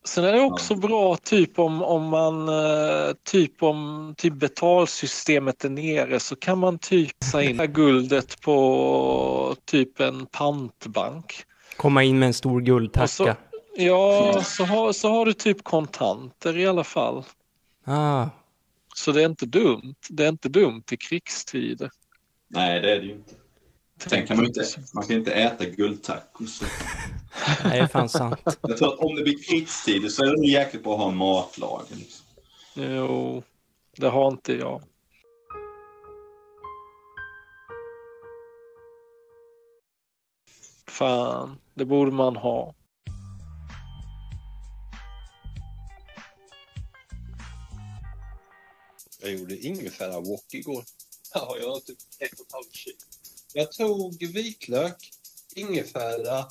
sen 0.05 0.24
är 0.24 0.33
det 0.33 0.40
också 0.40 0.74
bra 0.74 1.16
typ 1.16 1.59
om, 1.59 1.83
om 1.83 2.05
man 2.05 2.48
eh, 2.48 3.12
typ 3.24 3.62
om 3.62 4.14
typ 4.16 4.35
betalsystemet 4.35 5.64
är 5.64 5.68
nere 5.68 6.20
så 6.20 6.37
kan 6.37 6.59
man 6.59 6.79
typ 6.79 7.24
sätta 7.24 7.42
in 7.42 7.72
guldet 7.72 8.40
på 8.40 9.57
typ 9.64 10.01
en 10.01 10.27
pantbank. 10.27 11.44
Komma 11.77 12.03
in 12.03 12.18
med 12.18 12.27
en 12.27 12.35
stor 12.35 12.61
guldtacka. 12.61 13.37
Ja, 13.77 14.42
så 14.44 14.64
har, 14.64 14.92
så 14.92 15.09
har 15.09 15.27
du 15.27 15.33
typ 15.33 15.64
kontanter 15.64 16.57
i 16.57 16.66
alla 16.66 16.85
fall. 16.85 17.24
Ah, 17.85 18.27
Så 18.94 19.12
det 19.12 19.22
är 19.22 19.27
inte 19.27 19.46
dumt. 19.46 19.94
Det 20.09 20.24
är 20.24 20.29
inte 20.29 20.48
dumt 20.48 20.83
i 20.90 20.96
krigstider. 20.96 21.90
Nej, 22.48 22.81
det 22.81 22.92
är 22.92 23.01
det 23.01 23.07
ju 23.07 23.12
inte. 23.12 23.35
Sen 24.07 24.27
kan 24.27 24.37
man 24.37 24.45
ju 24.45 24.49
inte, 24.49 24.65
man 24.95 25.07
kan 25.07 25.17
inte 25.17 25.33
äta 25.33 25.65
guldtacos. 25.65 26.63
nej, 27.65 27.73
det 27.73 27.79
är 27.79 27.87
fan 27.87 28.09
sant. 28.09 28.41
Jag 28.61 28.77
tror 28.77 28.93
att 28.93 28.99
om 28.99 29.15
det 29.15 29.23
blir 29.23 29.43
krigstider 29.43 30.09
så 30.09 30.23
är 30.23 30.27
det 30.27 30.37
nog 30.37 30.45
jäkligt 30.45 30.83
bra 30.83 30.95
att 30.95 31.01
ha 31.01 31.09
en 31.09 31.17
matlager. 31.17 31.97
Liksom. 31.97 32.27
Jo, 32.75 33.43
det 33.97 34.09
har 34.09 34.29
inte 34.29 34.53
jag. 34.53 34.83
Fan, 40.87 41.59
det 41.75 41.85
borde 41.85 42.13
man 42.13 42.37
ha. 42.37 42.75
Jag 49.21 49.33
gjorde 49.33 49.57
ingefära-wok 49.57 50.55
igår. 50.55 50.85
Ja, 51.35 51.57
jag 51.61 51.69
har 51.69 51.81
typ 51.81 51.99
ett 52.19 52.41
och 52.41 52.47
ett 52.47 52.53
halvt 52.53 52.75
kilo. 52.75 52.97
Jag 53.53 53.73
tog 53.73 54.27
vitlök, 54.33 55.11
ingefära, 55.55 56.47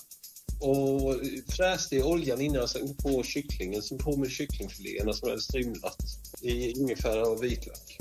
och 0.59 1.15
fräste 1.49 1.95
i 1.95 2.03
oljan 2.03 2.41
innan 2.41 2.67
sen 2.67 2.95
på 2.95 3.23
kycklingen, 3.23 3.81
sen 3.81 3.97
på 3.97 4.17
med 4.17 4.31
kycklingfiléerna 4.31 5.13
som 5.13 5.27
jag 5.27 5.33
hade 5.33 5.41
strimlat 5.41 5.97
i 6.41 6.71
ingefära 6.71 7.27
och 7.27 7.43
vitlök. 7.43 7.97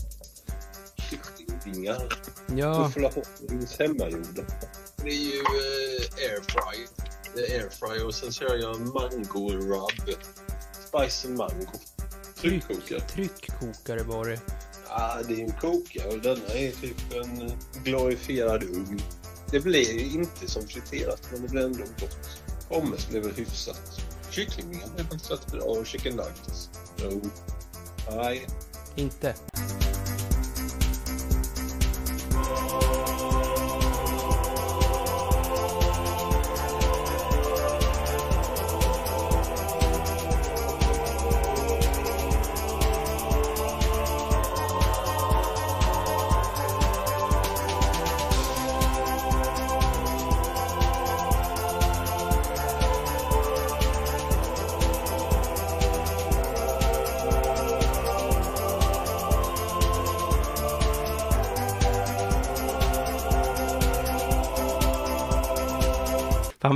Kycklingvingar, 1.10 2.08
Ja, 2.56 2.84
buffla 2.84 3.08
hoppings 3.08 3.78
hemmagjorda. 3.78 4.42
Det 4.96 5.08
är 5.08 5.12
ju 5.12 5.38
eh, 5.38 6.32
airfry. 6.32 6.86
Det 7.34 7.54
är 7.54 7.62
airfry 7.62 8.04
och 8.04 8.14
sen 8.14 8.32
kör 8.32 8.56
jag 8.56 8.80
mango 8.80 9.50
rub. 9.52 10.16
Spice 10.88 11.28
and 11.28 11.36
mango. 11.36 11.78
Tryckkokare. 12.40 13.00
tryckkokare 13.00 14.02
var 14.02 14.28
det. 14.28 14.40
Ja, 14.98 15.18
det 15.28 15.34
är 15.34 15.44
en 15.44 15.52
kokare 15.52 16.08
och 16.08 16.20
denna 16.20 16.54
är 16.54 16.70
typ 16.70 17.14
en 17.14 17.52
glorifierad 17.84 18.62
ugn. 18.62 19.00
Det 19.50 19.60
blir 19.60 20.14
inte 20.14 20.48
som 20.48 20.68
friterat, 20.68 21.28
men 21.32 21.42
det 21.42 21.48
blir 21.48 21.64
ändå 21.64 21.84
gott. 22.00 22.42
Pommes 22.68 23.08
blev 23.08 23.22
väl 23.22 23.32
hyfsat. 23.32 24.00
Kycklingvingar 24.30 24.88
blev 24.94 25.04
faktiskt 25.04 25.30
rätt 25.30 25.46
bra 25.52 25.62
och 25.62 25.86
chicken 25.86 26.16
nuggets. 26.16 26.70
Jo. 26.96 27.20
Nej. 28.10 28.46
Inte. 28.96 29.34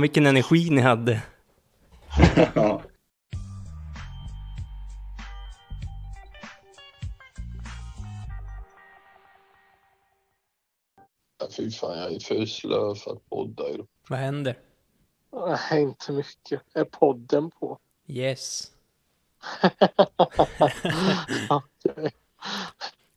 Fan 0.01 0.03
vilken 0.03 0.25
energi 0.25 0.69
ni 0.69 0.81
hade. 0.81 1.21
Ja. 2.55 2.81
Fy 11.57 11.71
fan, 11.71 11.97
jag 11.97 12.13
är 12.13 12.19
för 12.19 12.45
slö 12.45 12.95
för 12.95 13.11
att 13.11 13.29
podda. 13.29 13.63
Vad 14.09 14.19
händer? 14.19 14.59
Nej, 15.31 15.81
inte 15.81 16.11
mycket. 16.11 16.61
Är 16.73 16.83
podden 16.83 17.51
på? 17.51 17.77
Yes. 18.07 18.71
Okej. 21.49 22.11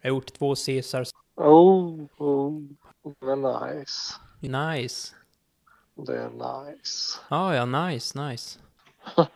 Jag 0.01 0.11
har 0.11 0.17
gjort 0.17 0.33
två 0.33 0.55
Caesars. 0.67 1.11
Oh, 1.37 2.07
oh. 2.19 2.63
Men 3.21 3.43
nice. 3.43 4.15
Nice. 4.41 5.15
Det 5.95 6.19
är 6.23 6.31
nice. 6.31 7.19
Ja, 7.29 7.55
ja, 7.55 7.65
nice, 7.65 8.29
nice. 8.29 8.59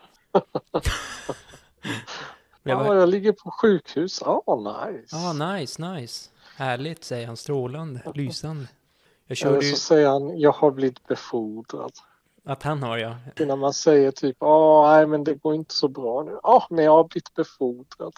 Jag 2.63 2.79
Ja, 2.79 2.83
var- 2.83 2.95
jag 2.95 3.09
ligger 3.09 3.31
på 3.31 3.51
sjukhus. 3.51 4.21
Ja, 4.25 4.43
nice. 4.91 5.15
Ja, 5.15 5.33
nice, 5.53 5.81
nice. 5.93 6.29
Härligt, 6.55 7.03
säger 7.03 7.27
han. 7.27 7.37
Strålande, 7.37 8.01
lysande. 8.15 8.61
Jag 8.63 8.69
Eller 9.27 9.35
körde 9.35 9.65
ju... 9.65 9.71
så 9.71 9.77
säger 9.77 10.09
han, 10.09 10.39
jag 10.39 10.51
har 10.51 10.71
blivit 10.71 11.07
befordrad. 11.07 11.91
Att 12.45 12.63
han 12.63 12.83
har, 12.83 12.97
ja. 12.97 13.15
När 13.37 13.55
man 13.55 13.73
säger 13.73 14.11
typ, 14.11 14.37
ja, 14.39 14.87
nej 14.91 15.07
men 15.07 15.23
det 15.23 15.33
går 15.33 15.55
inte 15.55 15.73
så 15.75 15.87
bra 15.87 16.23
nu. 16.23 16.39
Ja, 16.43 16.67
men 16.69 16.85
jag 16.85 16.91
har 16.91 17.03
blivit 17.03 17.33
befordrad. 17.33 18.13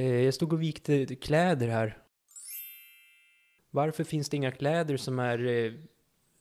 Jag 0.00 0.34
stod 0.34 0.52
och 0.52 0.62
vikte 0.62 1.06
kläder 1.06 1.68
här. 1.68 1.98
Varför 3.70 4.04
finns 4.04 4.28
det 4.28 4.36
inga 4.36 4.50
kläder 4.50 4.96
som 4.96 5.18
är 5.18 5.46
eh, 5.46 5.72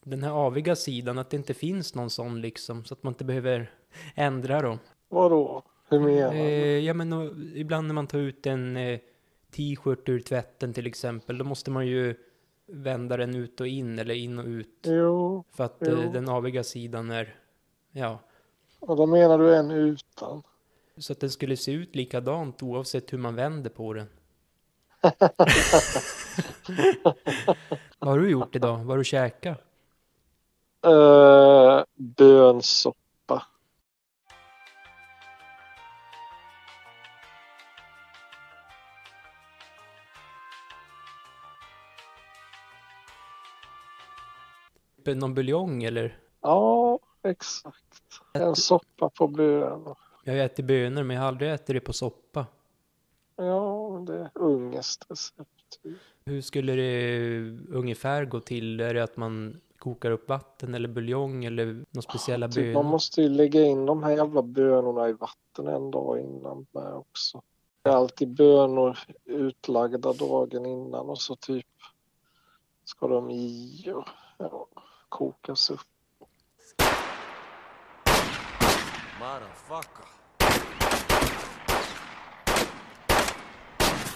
den 0.03 0.23
här 0.23 0.31
aviga 0.31 0.75
sidan? 0.75 1.17
Att 1.19 1.29
det 1.29 1.37
inte 1.37 1.53
finns 1.53 1.95
någon 1.95 2.09
sån 2.09 2.41
liksom, 2.41 2.85
så 2.85 2.93
att 2.93 3.03
man 3.03 3.11
inte 3.13 3.23
behöver 3.25 3.71
ändra 4.15 4.61
dem. 4.61 4.79
Vadå? 5.09 5.63
Hur 5.89 5.99
menar 5.99 6.33
Eh, 6.33 6.39
du? 6.49 6.79
ja 6.79 6.93
men 6.93 7.13
och, 7.13 7.33
ibland 7.55 7.87
när 7.87 7.93
man 7.93 8.07
tar 8.07 8.19
ut 8.19 8.45
en 8.45 8.77
eh, 8.77 8.99
t-shirt 9.51 10.09
ur 10.09 10.19
tvätten 10.19 10.73
till 10.73 10.87
exempel, 10.87 11.37
då 11.37 11.45
måste 11.45 11.71
man 11.71 11.87
ju 11.87 12.15
vända 12.67 13.17
den 13.17 13.35
ut 13.35 13.61
och 13.61 13.67
in 13.67 13.99
eller 13.99 14.13
in 14.15 14.39
och 14.39 14.45
ut. 14.45 14.79
Jo, 14.83 15.43
För 15.51 15.63
att 15.63 15.77
Jo. 15.79 15.87
eh, 15.91 16.11
den 16.11 16.29
aviga 16.29 16.63
sidan 16.63 17.11
är, 17.11 17.35
ja, 17.91 18.19
och 18.79 18.97
då 18.97 19.05
menar 19.05 19.37
du 19.39 19.55
en 19.55 19.71
utan. 19.71 20.43
Så 20.97 21.13
att 21.13 21.19
den 21.19 21.29
skulle 21.29 21.57
se 21.57 21.71
ut 21.71 21.95
likadant 21.95 22.63
oavsett 22.63 23.13
hur 23.13 23.17
man 23.17 23.35
vänder 23.35 23.69
på 23.69 23.93
den. 23.93 24.07
Vad 27.99 28.09
har 28.09 28.19
du 28.19 28.29
gjort 28.29 28.55
idag? 28.55 28.77
Vad 28.77 28.87
har 28.87 28.97
du 28.97 29.03
käkat? 29.03 29.61
Uh, 30.87 31.83
bönsoppa. 31.95 33.45
Någon 45.05 45.33
buljong 45.33 45.83
eller? 45.83 46.19
Ja, 46.41 46.99
exakt. 47.23 48.21
En 48.33 48.55
soppa 48.55 49.09
på 49.09 49.27
bönor. 49.27 49.97
Jag 50.23 50.33
har 50.33 50.39
ätit 50.39 50.65
bönor 50.65 51.03
men 51.03 51.15
jag 51.15 51.21
har 51.21 51.27
aldrig 51.27 51.51
ätit 51.51 51.67
det 51.67 51.79
på 51.79 51.93
soppa. 51.93 52.45
Ja, 53.35 54.03
det 54.07 54.13
är 54.19 54.31
ungerskt 54.33 55.11
recept. 55.11 55.79
Hur 56.25 56.41
skulle 56.41 56.75
det 56.75 57.39
ungefär 57.69 58.25
gå 58.25 58.39
till? 58.39 58.79
Är 58.79 58.93
det 58.93 59.03
att 59.03 59.17
man 59.17 59.61
kokar 59.77 60.11
upp 60.11 60.29
vatten 60.29 60.73
eller 60.73 60.89
buljong 60.89 61.45
eller 61.45 61.65
några 61.65 62.01
speciella 62.01 62.47
Typ, 62.47 62.65
man 62.65 62.73
bönor? 62.73 62.91
måste 62.91 63.21
ju 63.21 63.29
lägga 63.29 63.63
in 63.63 63.85
de 63.85 64.03
här 64.03 64.11
jävla 64.11 64.41
bönorna 64.41 65.09
i 65.09 65.13
vatten 65.13 65.67
en 65.67 65.91
dag 65.91 66.19
innan 66.19 66.65
med 66.71 66.93
också. 66.93 67.41
Det 67.81 67.89
är 67.89 67.93
alltid 67.93 68.35
bönor 68.35 68.97
utlagda 69.25 70.13
dagen 70.13 70.65
innan 70.65 71.09
och 71.09 71.21
så 71.21 71.35
typ 71.35 71.65
ska 72.85 73.07
de 73.07 73.29
i 73.31 73.85
och 73.95 74.07
ja, 74.37 74.67
kokas 75.09 75.71
upp. 75.71 75.79
Motherfucker. 79.21 80.07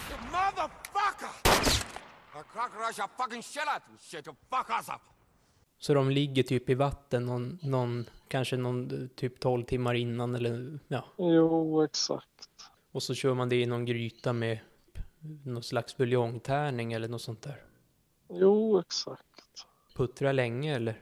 You 0.10 0.18
motherfucker! 0.32 1.34
A 2.34 2.44
cockroach 2.54 3.10
fucking 3.18 3.42
shit 3.42 3.68
out 3.68 3.82
and 3.90 4.00
shit 4.02 4.26
your 4.26 4.36
fuck 4.50 4.70
us 4.80 4.90
up. 4.90 5.02
Så 5.78 5.94
de 5.94 6.10
ligger 6.10 6.44
typ 6.44 6.70
i 6.70 6.74
vatten 6.74 7.26
någon, 7.26 7.60
någon 7.62 8.06
kanske 8.28 8.58
någon 8.58 9.10
typ 9.16 9.40
12 9.40 9.64
timmar 9.64 9.94
innan 9.94 10.36
eller 10.36 10.80
ja. 10.88 11.06
Jo, 11.18 11.84
exakt. 11.84 12.50
Och 12.92 13.04
så 13.04 13.14
kör 13.14 13.34
man 13.34 13.50
det 13.50 13.62
i 13.62 13.66
någon 13.66 13.86
gryta 13.86 14.34
med 14.34 14.60
någon 15.44 15.64
slags 15.64 15.98
buljongtärning 15.98 16.94
eller 16.94 17.08
något 17.08 17.22
sånt 17.22 17.42
där. 17.42 17.62
Jo, 18.30 18.80
exakt. 18.80 19.66
Puttra 19.96 20.32
länge 20.32 20.76
eller 20.76 21.02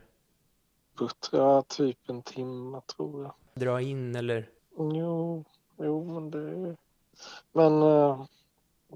Buttra 0.97 1.61
typ 1.61 2.09
en 2.09 2.23
timme 2.23 2.81
tror 2.81 3.23
jag. 3.23 3.33
Dra 3.55 3.81
in 3.81 4.15
eller 4.15 4.49
Jo, 4.77 5.43
jo 5.77 6.03
men 6.05 6.31
det 6.31 6.75
Men 7.51 7.81
eh, 7.81 8.25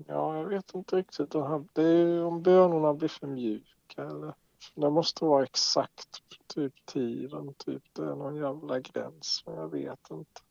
ja, 0.08 0.38
jag 0.38 0.46
vet 0.46 0.76
inte 0.76 0.96
riktigt. 0.96 1.32
Det 1.74 1.82
är 1.82 2.24
om 2.24 2.42
bönorna 2.42 2.94
blir 2.94 3.10
för 3.10 3.28
mjuka 3.28 4.04
eller. 4.04 4.34
Det 4.76 4.90
måste 4.90 5.26
vara 5.26 5.44
exakt 5.44 6.24
typ 6.48 6.86
tiden. 6.86 7.54
Typ. 7.54 7.84
Det 7.94 8.02
är 8.02 8.16
någon 8.16 8.36
jävla 8.36 8.80
gräns. 8.80 9.44
Men 9.46 9.56
jag 9.56 9.72
vet 9.72 10.12
inte. 10.12 10.42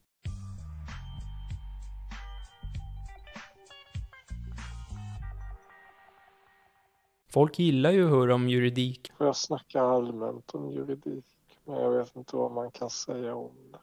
Folk 7.33 7.59
gillar 7.59 7.91
ju 7.91 8.05
att 8.05 8.11
höra 8.11 8.35
om 8.35 8.49
juridik. 8.49 9.13
Jag 9.19 9.37
snackar 9.37 9.81
allmänt 9.81 10.55
om 10.55 10.71
juridik. 10.71 11.25
Men 11.65 11.81
jag 11.81 11.91
vet 11.91 12.17
inte 12.17 12.37
vad 12.37 12.53
man 12.53 12.71
kan 12.71 12.91
säga 12.91 13.35
om 13.35 13.73
det. 13.73 13.79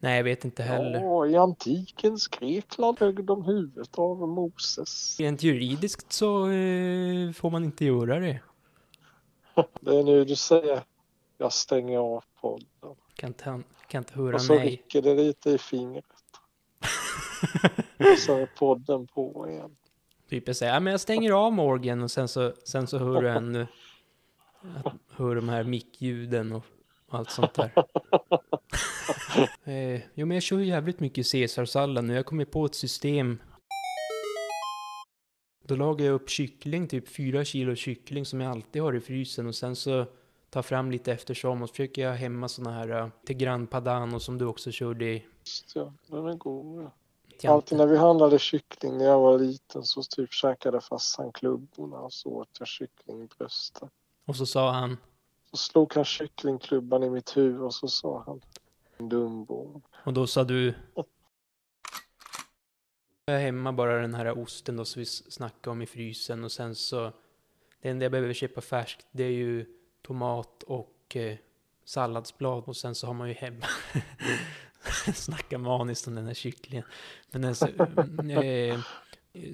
Nej, 0.00 0.16
jag 0.16 0.24
vet 0.24 0.44
inte 0.44 0.62
heller. 0.62 1.00
Ja, 1.00 1.26
i 1.26 1.36
antikens 1.36 2.28
Grekland 2.28 3.00
högg 3.00 3.24
de 3.24 3.44
huvudet 3.44 3.98
av 3.98 4.28
Moses. 4.28 5.20
Rent 5.20 5.42
juridiskt 5.42 6.12
så 6.12 6.50
eh, 6.50 7.32
får 7.32 7.50
man 7.50 7.64
inte 7.64 7.84
göra 7.84 8.18
det. 8.18 8.40
Det 9.80 9.98
är 9.98 10.04
nu 10.04 10.24
du 10.24 10.36
säger 10.36 10.82
jag 11.38 11.52
stänger 11.52 11.98
av 11.98 12.24
podden. 12.40 12.96
Kan 13.14 13.28
inte, 13.28 13.62
kan 13.88 13.98
inte 13.98 14.14
höra 14.14 14.34
Och 14.34 14.42
så 14.42 14.54
nej. 14.54 14.70
rycker 14.70 15.02
det 15.02 15.14
lite 15.14 15.50
i 15.50 15.58
fingret. 15.58 16.04
Och 17.98 18.18
så 18.18 18.36
är 18.36 18.46
podden 18.46 19.06
på 19.06 19.46
igen. 19.50 19.76
Typ 20.28 20.46
jag 20.46 20.56
säger, 20.56 20.72
ja 20.72 20.80
men 20.80 20.90
jag 20.90 21.00
stänger 21.00 21.32
av 21.32 21.52
Morgan 21.52 22.02
och 22.02 22.10
sen 22.10 22.28
så, 22.28 22.52
sen 22.64 22.86
så 22.86 22.98
hör 22.98 23.22
du 23.22 23.30
ännu, 23.36 23.66
hör 25.10 25.34
de 25.34 25.48
här 25.48 25.64
mickljuden 25.64 26.52
och 26.52 26.64
allt 27.08 27.30
sånt 27.30 27.54
där. 27.54 27.72
eh, 29.64 30.00
jo 30.14 30.26
men 30.26 30.34
jag 30.34 30.42
kör 30.42 30.58
ju 30.58 30.66
jävligt 30.66 31.00
mycket 31.00 31.32
caesarsallad 31.32 32.04
nu, 32.04 32.14
jag 32.14 32.26
kommer 32.26 32.44
på 32.44 32.64
ett 32.64 32.74
system. 32.74 33.38
Då 35.64 35.76
lagar 35.76 36.06
jag 36.06 36.14
upp 36.14 36.30
kyckling, 36.30 36.88
typ 36.88 37.08
fyra 37.08 37.44
kilo 37.44 37.74
kyckling 37.74 38.26
som 38.26 38.40
jag 38.40 38.50
alltid 38.50 38.82
har 38.82 38.96
i 38.96 39.00
frysen 39.00 39.46
och 39.46 39.54
sen 39.54 39.76
så 39.76 40.06
tar 40.50 40.62
fram 40.62 40.90
lite 40.90 41.12
eftersom 41.12 41.62
och 41.62 41.68
så 41.68 41.72
försöker 41.72 42.02
jag 42.02 42.14
hemma 42.14 42.48
såna 42.48 42.70
här 42.70 42.90
uh, 42.90 43.08
Tigran 43.26 43.66
Padano 43.66 44.20
som 44.20 44.38
du 44.38 44.44
också 44.44 44.70
körde 44.70 45.04
i 45.04 45.24
Just 45.48 45.76
ja, 45.76 45.92
den 46.06 46.26
är 46.26 46.34
god. 46.34 46.90
Ja. 47.40 47.52
Alltid 47.52 47.78
när 47.78 47.86
vi 47.86 47.96
handlade 47.96 48.38
kyckling 48.38 48.98
när 48.98 49.04
jag 49.04 49.20
var 49.20 49.38
liten 49.38 49.82
så 49.82 50.02
typ 50.02 50.32
käkade 50.32 50.80
farsan 50.80 51.32
klubborna 51.32 51.98
och 51.98 52.12
så 52.12 52.30
åt 52.30 52.48
jag 52.58 52.68
kycklingbrösten. 52.68 53.88
Och 54.26 54.36
så 54.36 54.46
sa 54.46 54.70
han, 54.72 54.96
Så 55.50 55.56
slog 55.56 55.94
han 55.94 56.04
kycklingklubban 56.04 57.02
i 57.02 57.10
mitt 57.10 57.36
huvud 57.36 57.60
och 57.60 57.74
så 57.74 57.88
sa 57.88 58.22
han 58.26 58.40
Dumbo. 59.08 59.82
Och 60.04 60.12
då 60.12 60.26
sa 60.26 60.44
du... 60.44 60.74
Jag 63.24 63.34
har 63.34 63.40
hemma 63.40 63.72
bara 63.72 64.00
den 64.00 64.14
här 64.14 64.38
osten 64.38 64.76
då 64.76 64.84
som 64.84 65.00
vi 65.00 65.06
snackade 65.06 65.70
om 65.70 65.82
i 65.82 65.86
frysen 65.86 66.44
och 66.44 66.52
sen 66.52 66.74
så... 66.74 67.12
Det 67.80 67.88
enda 67.88 68.04
jag 68.04 68.12
behöver 68.12 68.32
köpa 68.32 68.60
färskt 68.60 69.06
det 69.10 69.24
är 69.24 69.30
ju 69.30 69.66
tomat 70.02 70.62
och 70.62 71.16
eh, 71.16 71.36
salladsblad 71.84 72.64
och 72.64 72.76
sen 72.76 72.94
så 72.94 73.06
har 73.06 73.14
man 73.14 73.28
ju 73.28 73.34
hemma... 73.34 73.66
Snacka 75.14 75.58
maniskt 75.58 76.06
om 76.06 76.14
den 76.14 76.26
här 76.26 76.34
kycklingen. 76.34 76.84
Men 77.30 77.44
alltså, 77.44 77.68
eh, 78.32 78.80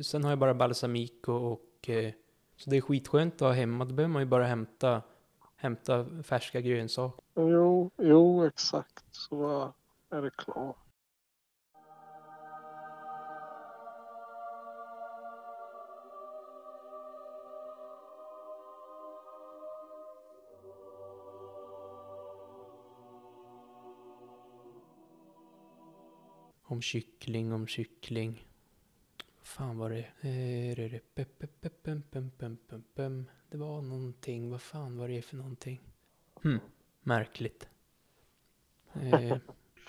sen 0.02 0.24
har 0.24 0.30
jag 0.30 0.38
bara 0.38 0.54
balsamik 0.54 1.28
och... 1.28 1.52
och 1.52 1.88
eh, 1.88 2.12
så 2.56 2.70
det 2.70 2.76
är 2.76 2.80
skitskönt 2.80 3.34
att 3.34 3.40
ha 3.40 3.52
hemma. 3.52 3.84
Då 3.84 3.94
behöver 3.94 4.12
man 4.12 4.22
ju 4.22 4.26
bara 4.26 4.46
hämta, 4.46 5.02
hämta 5.64 6.06
färska 6.22 6.60
grönsaker. 6.60 7.24
Jo, 7.34 7.90
jo 7.96 8.44
exakt. 8.44 9.04
Så 9.10 9.72
är 10.10 10.22
det 10.22 10.30
klart. 10.30 10.76
Om 26.66 26.82
kyckling, 26.82 27.52
om 27.52 27.66
kyckling. 27.66 28.53
Fan 29.44 29.78
var 29.78 29.90
det? 29.90 30.06
Det- 33.50 33.58
var 33.58 33.82
någonting. 33.82 34.50
Vad 34.50 34.62
fan 34.62 34.98
var 34.98 35.08
det 35.08 35.22
för 35.22 35.36
någonting? 35.36 35.80
Hm, 36.42 36.60
märkligt. 37.02 37.68
Eh, 38.92 39.36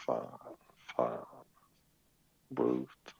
Fan, 0.06 0.40
fan. 0.96 1.26
Brut. 2.48 3.16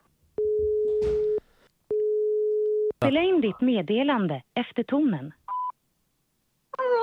Spela 2.96 3.22
in 3.22 3.42
ditt 3.42 3.62
meddelande 3.62 4.44
efter 4.54 4.84
tonen. 4.84 5.34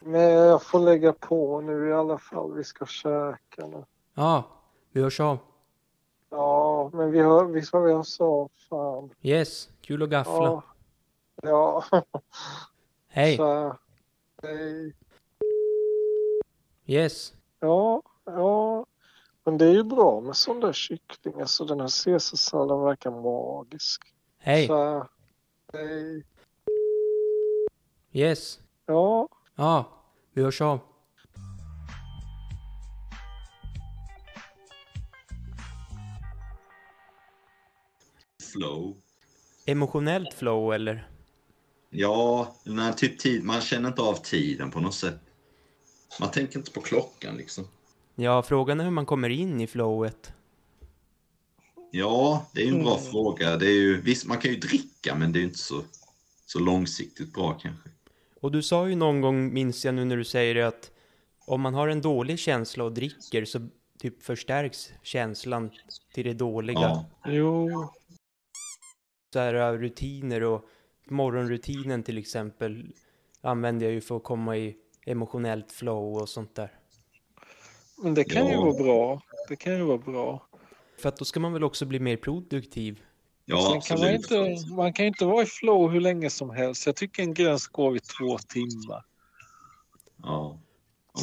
Men 0.00 0.20
jag 0.22 0.62
får 0.62 0.80
lägga 0.80 1.12
på 1.12 1.60
nu 1.60 1.88
i 1.88 1.92
alla 1.92 2.18
fall. 2.18 2.54
Vi 2.54 2.64
ska 2.64 2.86
käka 2.86 3.66
nu. 3.66 3.84
ja, 4.14 4.44
vi 4.92 5.02
hörs 5.02 5.20
av. 5.20 5.38
Ja, 6.92 6.98
men 6.98 7.10
vi 7.10 7.20
hör, 7.22 7.44
visst 7.44 7.72
vad 7.72 7.90
jag 7.90 8.06
sa? 8.06 8.48
Fan. 8.68 9.10
Yes, 9.22 9.68
kul 9.80 10.02
att 10.02 10.08
gaffla. 10.10 10.32
Ja. 10.32 10.62
Ja. 11.42 11.84
Hej. 13.08 13.36
Så, 13.36 13.76
hej. 14.42 14.94
Yes. 16.86 17.32
Ja, 17.60 18.02
ja. 18.24 18.86
Men 19.44 19.58
det 19.58 19.66
är 19.66 19.72
ju 19.72 19.84
bra 19.84 20.20
med 20.20 20.36
sån 20.36 20.60
där 20.60 20.72
kyckling. 20.72 21.40
Alltså 21.40 21.64
den 21.64 21.80
här 21.80 22.04
caesarsalladen 22.04 22.84
verkar 22.84 23.10
magisk. 23.10 24.02
Hej. 24.38 24.66
Så, 24.66 25.06
hej. 25.72 26.24
Yes. 28.12 28.60
Ja, 28.86 29.28
Ja, 29.54 29.84
vi 30.32 30.42
hörs 30.42 30.60
av. 30.60 30.78
Flow. 38.56 38.96
Emotionellt 39.66 40.34
flow 40.34 40.74
eller? 40.74 41.08
Ja, 41.90 42.56
när 42.64 42.92
typ 42.92 43.18
tid, 43.18 43.44
man 43.44 43.60
känner 43.60 43.88
inte 43.88 44.02
av 44.02 44.14
tiden 44.14 44.70
på 44.70 44.80
något 44.80 44.94
sätt. 44.94 45.20
Man 46.20 46.30
tänker 46.30 46.58
inte 46.58 46.70
på 46.70 46.80
klockan 46.80 47.36
liksom. 47.36 47.68
Ja, 48.14 48.42
frågan 48.42 48.80
är 48.80 48.84
hur 48.84 48.90
man 48.90 49.06
kommer 49.06 49.28
in 49.28 49.60
i 49.60 49.66
flowet. 49.66 50.32
Ja, 51.90 52.46
det 52.52 52.60
är 52.60 52.64
ju 52.66 52.72
en 52.72 52.82
bra 52.82 52.98
Mm. 52.98 53.10
fråga. 53.10 53.56
Det 53.56 53.66
är 53.66 53.72
ju, 53.80 54.00
visst, 54.00 54.26
man 54.26 54.38
kan 54.38 54.50
ju 54.50 54.56
dricka, 54.56 55.14
men 55.14 55.32
det 55.32 55.38
är 55.38 55.40
ju 55.40 55.46
inte 55.46 55.58
så, 55.58 55.82
så 56.46 56.58
långsiktigt 56.58 57.32
bra 57.32 57.58
kanske. 57.62 57.90
Och 58.40 58.52
du 58.52 58.62
sa 58.62 58.88
ju 58.88 58.94
någon 58.94 59.20
gång, 59.20 59.54
minns 59.54 59.84
jag 59.84 59.94
nu 59.94 60.04
när 60.04 60.16
du 60.16 60.24
säger 60.24 60.54
det, 60.54 60.66
att 60.66 60.90
om 61.46 61.60
man 61.60 61.74
har 61.74 61.88
en 61.88 62.00
dålig 62.02 62.38
känsla 62.38 62.84
och 62.84 62.92
dricker 62.92 63.44
så 63.44 63.68
typ 63.98 64.22
förstärks 64.22 64.90
känslan 65.02 65.70
till 66.14 66.24
det 66.26 66.34
dåliga. 66.34 66.78
Ja, 66.80 67.04
jo. 67.26 67.92
Så 69.36 69.40
här 69.40 69.78
rutiner 69.78 70.42
och 70.42 70.64
morgonrutinen 71.08 72.02
till 72.02 72.18
exempel 72.18 72.92
använder 73.40 73.86
jag 73.86 73.92
ju 73.92 74.00
för 74.00 74.16
att 74.16 74.24
komma 74.24 74.56
i 74.56 74.76
emotionellt 75.06 75.72
flow 75.72 76.16
och 76.16 76.28
sånt 76.28 76.54
där. 76.54 76.70
Men 78.02 78.14
det 78.14 78.24
kan 78.24 78.46
ju 78.46 78.52
Ja. 78.52 78.60
vara 78.60 78.72
bra. 78.82 79.22
Det 79.48 79.56
kan 79.56 79.72
ju 79.76 79.82
vara 79.82 79.98
bra. 79.98 80.46
För 80.98 81.08
att 81.08 81.16
då 81.16 81.24
ska 81.24 81.40
man 81.40 81.52
väl 81.52 81.64
också 81.64 81.86
bli 81.86 82.00
mer 82.00 82.16
produktiv. 82.16 83.02
ja 83.44 83.70
Sen 83.72 83.80
kan 83.80 83.98
man, 84.06 84.14
inte, 84.14 84.56
man 84.74 84.92
kan 84.92 85.06
inte 85.06 85.24
vara 85.24 85.42
i 85.42 85.46
flow 85.46 85.90
hur 85.90 86.00
länge 86.00 86.30
som 86.30 86.50
helst. 86.50 86.86
Jag 86.86 86.96
tycker 86.96 87.22
en 87.22 87.34
gräns 87.34 87.66
går 87.66 87.90
vid 87.90 88.02
två 88.02 88.38
timmar. 88.38 89.04
Ja. 90.22 90.60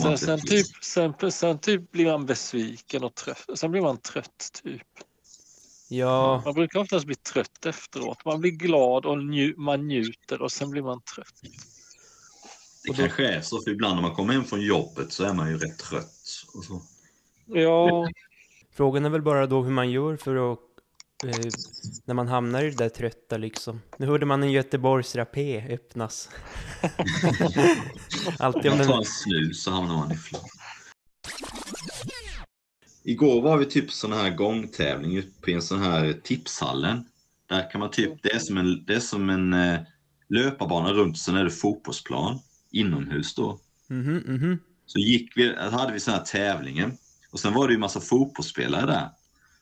Sen, 0.02 0.18
sen, 0.18 0.40
typ, 0.42 0.68
sen, 0.84 1.32
sen 1.32 1.60
typ 1.60 1.92
blir 1.92 2.06
man 2.06 2.26
besviken 2.26 3.04
och 3.04 3.16
trött. 3.16 3.46
Sen 3.56 3.72
blir 3.72 3.82
man 3.82 3.98
trött 3.98 4.50
typ. 4.64 4.88
Ja, 5.98 6.42
Man 6.46 6.54
brukar 6.54 6.80
oftast 6.80 7.06
bli 7.06 7.16
trött 7.16 7.66
efteråt. 7.66 8.26
Man 8.26 8.42
blir 8.42 8.52
glad 8.52 9.06
och 9.06 9.24
nju, 9.24 9.54
man 9.58 9.88
njuter 9.88 10.42
och 10.42 10.52
sen 10.52 10.70
blir 10.70 10.82
man 10.82 11.02
trött. 11.02 11.42
Det 12.84 12.94
kanske 12.94 13.28
är 13.28 13.42
så, 13.42 13.62
för 13.62 13.72
ibland 13.72 13.96
när 13.96 14.02
man 14.02 14.16
kommer 14.16 14.34
hem 14.34 14.44
från 14.44 14.62
jobbet 14.62 15.14
så 15.14 15.24
är 15.24 15.34
man 15.34 15.50
ju 15.50 15.58
rätt 15.58 15.80
trött. 15.80 16.46
Och 16.56 16.64
så. 16.64 16.82
Ja, 17.46 18.10
frågan 18.72 19.06
är 19.06 19.10
väl 19.10 19.22
bara 19.22 19.48
då 19.48 19.62
hur 19.62 19.72
man 19.72 19.92
gör 19.92 20.18
för 20.18 20.54
att 20.54 20.60
eh, 21.26 21.50
när 22.06 22.14
man 22.14 22.28
hamnar 22.28 22.64
i 22.64 22.70
det 22.70 22.78
där 22.78 22.90
trötta 22.90 23.38
liksom. 23.38 23.82
Nu 23.98 24.06
hörde 24.06 24.26
man 24.26 24.44
en 24.44 24.52
Göteborgs 24.52 25.16
rapé 25.16 25.74
öppnas. 25.74 26.30
Alltid 28.40 28.72
Om 28.72 28.78
man 28.78 28.88
tar 28.88 28.98
en 28.98 29.06
snus 29.06 29.64
så 29.64 29.72
hamnar 29.72 29.96
man 29.96 30.12
i 30.12 30.16
flow. 30.16 30.42
Igår 33.04 33.42
var 33.42 33.58
vi 33.58 33.66
typ 33.66 33.92
sån 33.92 34.14
här 34.14 34.30
gångtävling 34.30 35.16
ute 35.16 35.42
på 35.42 35.50
en 35.50 35.62
sån 35.62 35.80
här 35.80 36.14
tipshallen. 36.24 37.06
Där 37.50 37.72
kan 37.72 37.80
man 37.80 37.92
typ, 37.92 38.24
det 38.24 38.32
är 38.32 38.40
som 38.40 38.58
en, 38.58 38.86
det 38.86 38.96
är 38.96 39.00
som 39.00 39.30
en 39.30 39.54
eh, 39.54 39.80
löparbana 40.30 40.94
runt, 40.94 41.18
sen 41.18 41.36
är 41.36 41.44
det 41.44 41.52
fotbollsplan 41.52 42.40
inomhus 42.72 43.36
då. 43.36 43.60
Mhm, 43.90 44.18
mhm. 44.18 44.60
Så 44.86 45.00
gick 45.00 45.38
vi, 45.38 45.56
hade 45.56 45.94
vi 45.94 46.00
sån 46.00 46.14
här 46.14 46.22
tävlingen. 46.22 46.98
Och 47.32 47.40
sen 47.40 47.54
var 47.54 47.68
det 47.68 47.74
ju 47.74 47.80
massa 47.80 48.00
fotbollsspelare 48.00 48.86
där. 48.86 49.10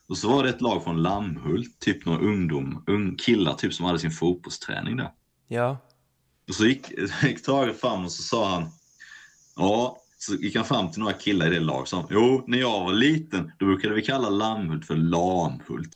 Och 0.08 0.18
så 0.18 0.28
var 0.28 0.42
det 0.44 0.50
ett 0.50 0.60
lag 0.60 0.84
från 0.84 1.02
Lammhult, 1.02 1.78
typ 1.78 2.06
några 2.06 2.18
ungdom, 2.18 2.84
ung 2.86 3.16
killar 3.16 3.54
typ 3.54 3.74
som 3.74 3.86
hade 3.86 3.98
sin 3.98 4.10
fotbollsträning 4.10 4.96
där. 4.96 5.10
Ja. 5.48 5.78
Och 6.48 6.54
så 6.54 6.66
gick, 6.66 6.90
gick 7.22 7.42
Tage 7.42 7.76
fram 7.76 8.04
och 8.04 8.12
så 8.12 8.22
sa 8.22 8.48
han, 8.54 8.70
ja, 9.56 10.01
så 10.22 10.34
gick 10.34 10.56
han 10.56 10.64
fram 10.64 10.90
till 10.90 11.00
några 11.00 11.12
killar 11.12 11.46
i 11.46 11.50
det 11.50 11.60
laget 11.60 11.82
och 11.82 11.88
sa, 11.88 12.06
jo, 12.10 12.44
när 12.46 12.58
jag 12.58 12.84
var 12.84 12.92
liten, 12.92 13.52
då 13.58 13.66
brukade 13.66 13.94
vi 13.94 14.02
kalla 14.02 14.30
Lammhult 14.30 14.86
för 14.86 14.96
Lamhult. 14.96 15.92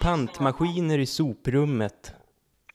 Pantmaskiner 0.00 0.98
i 0.98 1.06
soprummet. 1.06 2.12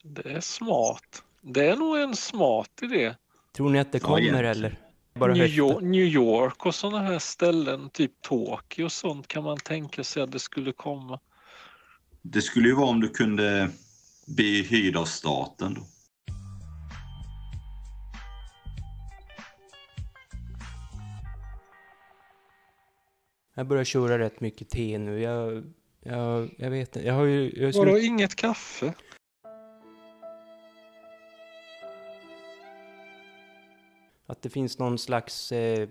det 0.02 0.30
är 0.30 0.40
smart. 0.40 1.22
Det 1.40 1.66
är 1.66 1.76
nog 1.76 1.98
en 1.98 2.16
smart 2.16 2.70
idé. 2.82 3.14
Tror 3.56 3.70
ni 3.70 3.78
att 3.78 3.92
det 3.92 3.98
Ja, 4.02 4.06
kommer 4.06 4.20
egentligen. 4.20 4.46
eller? 4.50 4.78
Bara 5.14 5.32
New. 5.34 5.46
York, 5.46 5.82
New 5.82 6.04
York 6.06 6.66
och 6.66 6.74
sådana 6.74 7.00
här 7.00 7.18
ställen, 7.18 7.90
typ 7.90 8.12
Tokyo 8.20 8.84
och 8.84 8.92
sånt 8.92 9.28
kan 9.28 9.44
man 9.44 9.56
tänka 9.56 10.04
sig 10.04 10.22
att 10.22 10.32
det 10.32 10.38
skulle 10.38 10.72
komma. 10.72 11.20
Det 12.22 12.42
skulle 12.42 12.68
ju 12.68 12.74
vara 12.74 12.88
om 12.88 13.00
du 13.00 13.08
kunde 13.08 13.70
bli 14.26 14.62
hyrd 14.62 14.96
av 14.96 15.04
staten 15.04 15.74
då. 15.74 15.86
Jag 23.54 23.66
börjar 23.66 23.84
köra 23.84 24.18
rätt 24.18 24.40
mycket 24.40 24.70
te 24.70 24.98
nu. 24.98 25.20
Jag, 25.20 25.64
jag, 26.00 26.54
jag 26.58 26.70
vet 26.70 26.96
inte. 26.96 27.06
Jag 27.08 27.14
har 27.14 27.24
ju... 27.24 27.52
Jag 27.56 27.72
Vadå, 27.72 27.98
inget 27.98 28.34
kaffe? 28.34 28.94
Att 34.26 34.42
det 34.42 34.50
finns 34.50 34.78
någon 34.78 34.98
slags... 34.98 35.52
Eh, 35.52 35.88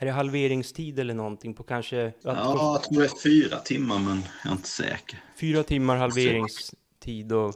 är 0.00 0.06
det 0.06 0.12
halveringstid 0.12 0.98
eller 0.98 1.14
någonting 1.14 1.54
på 1.54 1.62
kanske... 1.62 1.96
Ja, 1.96 2.12
jag 2.22 2.82
tror 2.82 3.00
det 3.00 3.04
är 3.04 3.22
fyra 3.22 3.56
timmar 3.56 3.98
men 3.98 4.22
jag 4.44 4.52
är 4.52 4.56
inte 4.56 4.68
säker. 4.68 5.24
Fyra 5.40 5.62
timmar 5.62 5.96
halveringstid 5.96 7.32
och... 7.32 7.54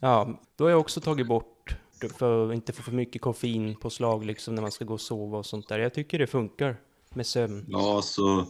Ja, 0.00 0.40
då 0.56 0.64
har 0.64 0.70
jag 0.70 0.80
också 0.80 1.00
tagit 1.00 1.26
bort 1.26 1.76
för 2.18 2.48
att 2.48 2.54
inte 2.54 2.72
få 2.72 2.82
för 2.82 2.92
mycket 2.92 3.22
koffein 3.22 3.76
på 3.76 3.90
slag 3.90 4.24
liksom 4.24 4.54
när 4.54 4.62
man 4.62 4.72
ska 4.72 4.84
gå 4.84 4.94
och 4.94 5.00
sova 5.00 5.38
och 5.38 5.46
sånt 5.46 5.68
där. 5.68 5.78
Jag 5.78 5.94
tycker 5.94 6.18
det 6.18 6.26
funkar 6.26 6.76
med 7.14 7.26
sömn. 7.26 7.66
Ja, 7.68 8.02
så 8.02 8.46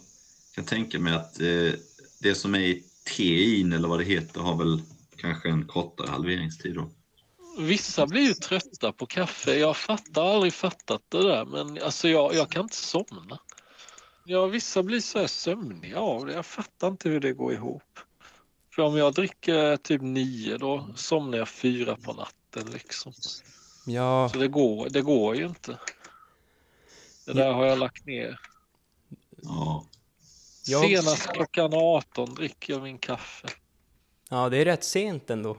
jag 0.57 0.67
tänka 0.67 0.99
mig 0.99 1.15
att 1.15 1.41
eh, 1.41 1.73
det 2.21 2.35
som 2.35 2.55
är 2.55 2.61
i 2.61 2.85
tein 3.17 3.73
eller 3.73 3.89
vad 3.89 3.99
det 3.99 4.05
heter 4.05 4.41
har 4.41 4.57
väl 4.57 4.83
kanske 5.17 5.49
en 5.49 5.67
kortare 5.67 6.09
halveringstid 6.09 6.75
då. 6.75 6.91
Vissa 7.59 8.07
blir 8.07 8.23
ju 8.23 8.35
trötta 8.35 8.93
på 8.93 9.07
kaffe. 9.07 9.55
Jag 9.55 9.77
fattar 9.77 10.35
aldrig 10.35 10.53
fattat 10.53 11.03
det 11.09 11.23
där 11.29 11.45
men 11.45 11.83
alltså 11.83 12.09
jag, 12.09 12.35
jag 12.35 12.51
kan 12.51 12.63
inte 12.63 12.77
somna. 12.77 13.39
Ja, 14.25 14.47
vissa 14.47 14.83
blir 14.83 15.01
så 15.01 15.19
här 15.19 15.27
sömniga 15.27 15.99
av 16.01 16.27
det. 16.27 16.33
Jag 16.33 16.47
fattar 16.47 16.89
inte 16.89 17.09
hur 17.09 17.21
det 17.21 17.33
går 17.33 17.53
ihop. 17.53 17.99
För 18.75 18.83
om 18.83 18.97
jag 18.97 19.15
dricker 19.15 19.77
typ 19.77 20.03
nio 20.03 20.59
då 20.59 20.89
somnar 20.97 21.39
jag 21.39 21.49
fyra 21.49 21.97
på 21.97 22.13
natten 22.13 22.71
liksom. 22.73 23.13
Ja, 23.87 24.29
Så 24.33 24.39
det 24.39 24.49
går, 24.49 24.89
det 24.91 25.03
går 25.03 25.37
ju 25.37 25.47
inte. 25.47 25.79
Det 27.27 27.33
där 27.33 27.53
har 27.53 27.67
jag 27.67 27.79
lagt 27.79 28.07
ner. 28.07 28.41
Ja, 29.43 29.87
Senast 30.83 31.27
klockan 31.27 31.75
18 31.75 32.35
dricker 32.35 32.73
jag 32.73 32.83
min 32.83 32.99
kaffe. 32.99 33.49
ja, 34.31 34.49
det 34.49 34.57
är 34.57 34.65
rätt 34.65 34.85
sent 34.85 35.31
ändå. 35.31 35.57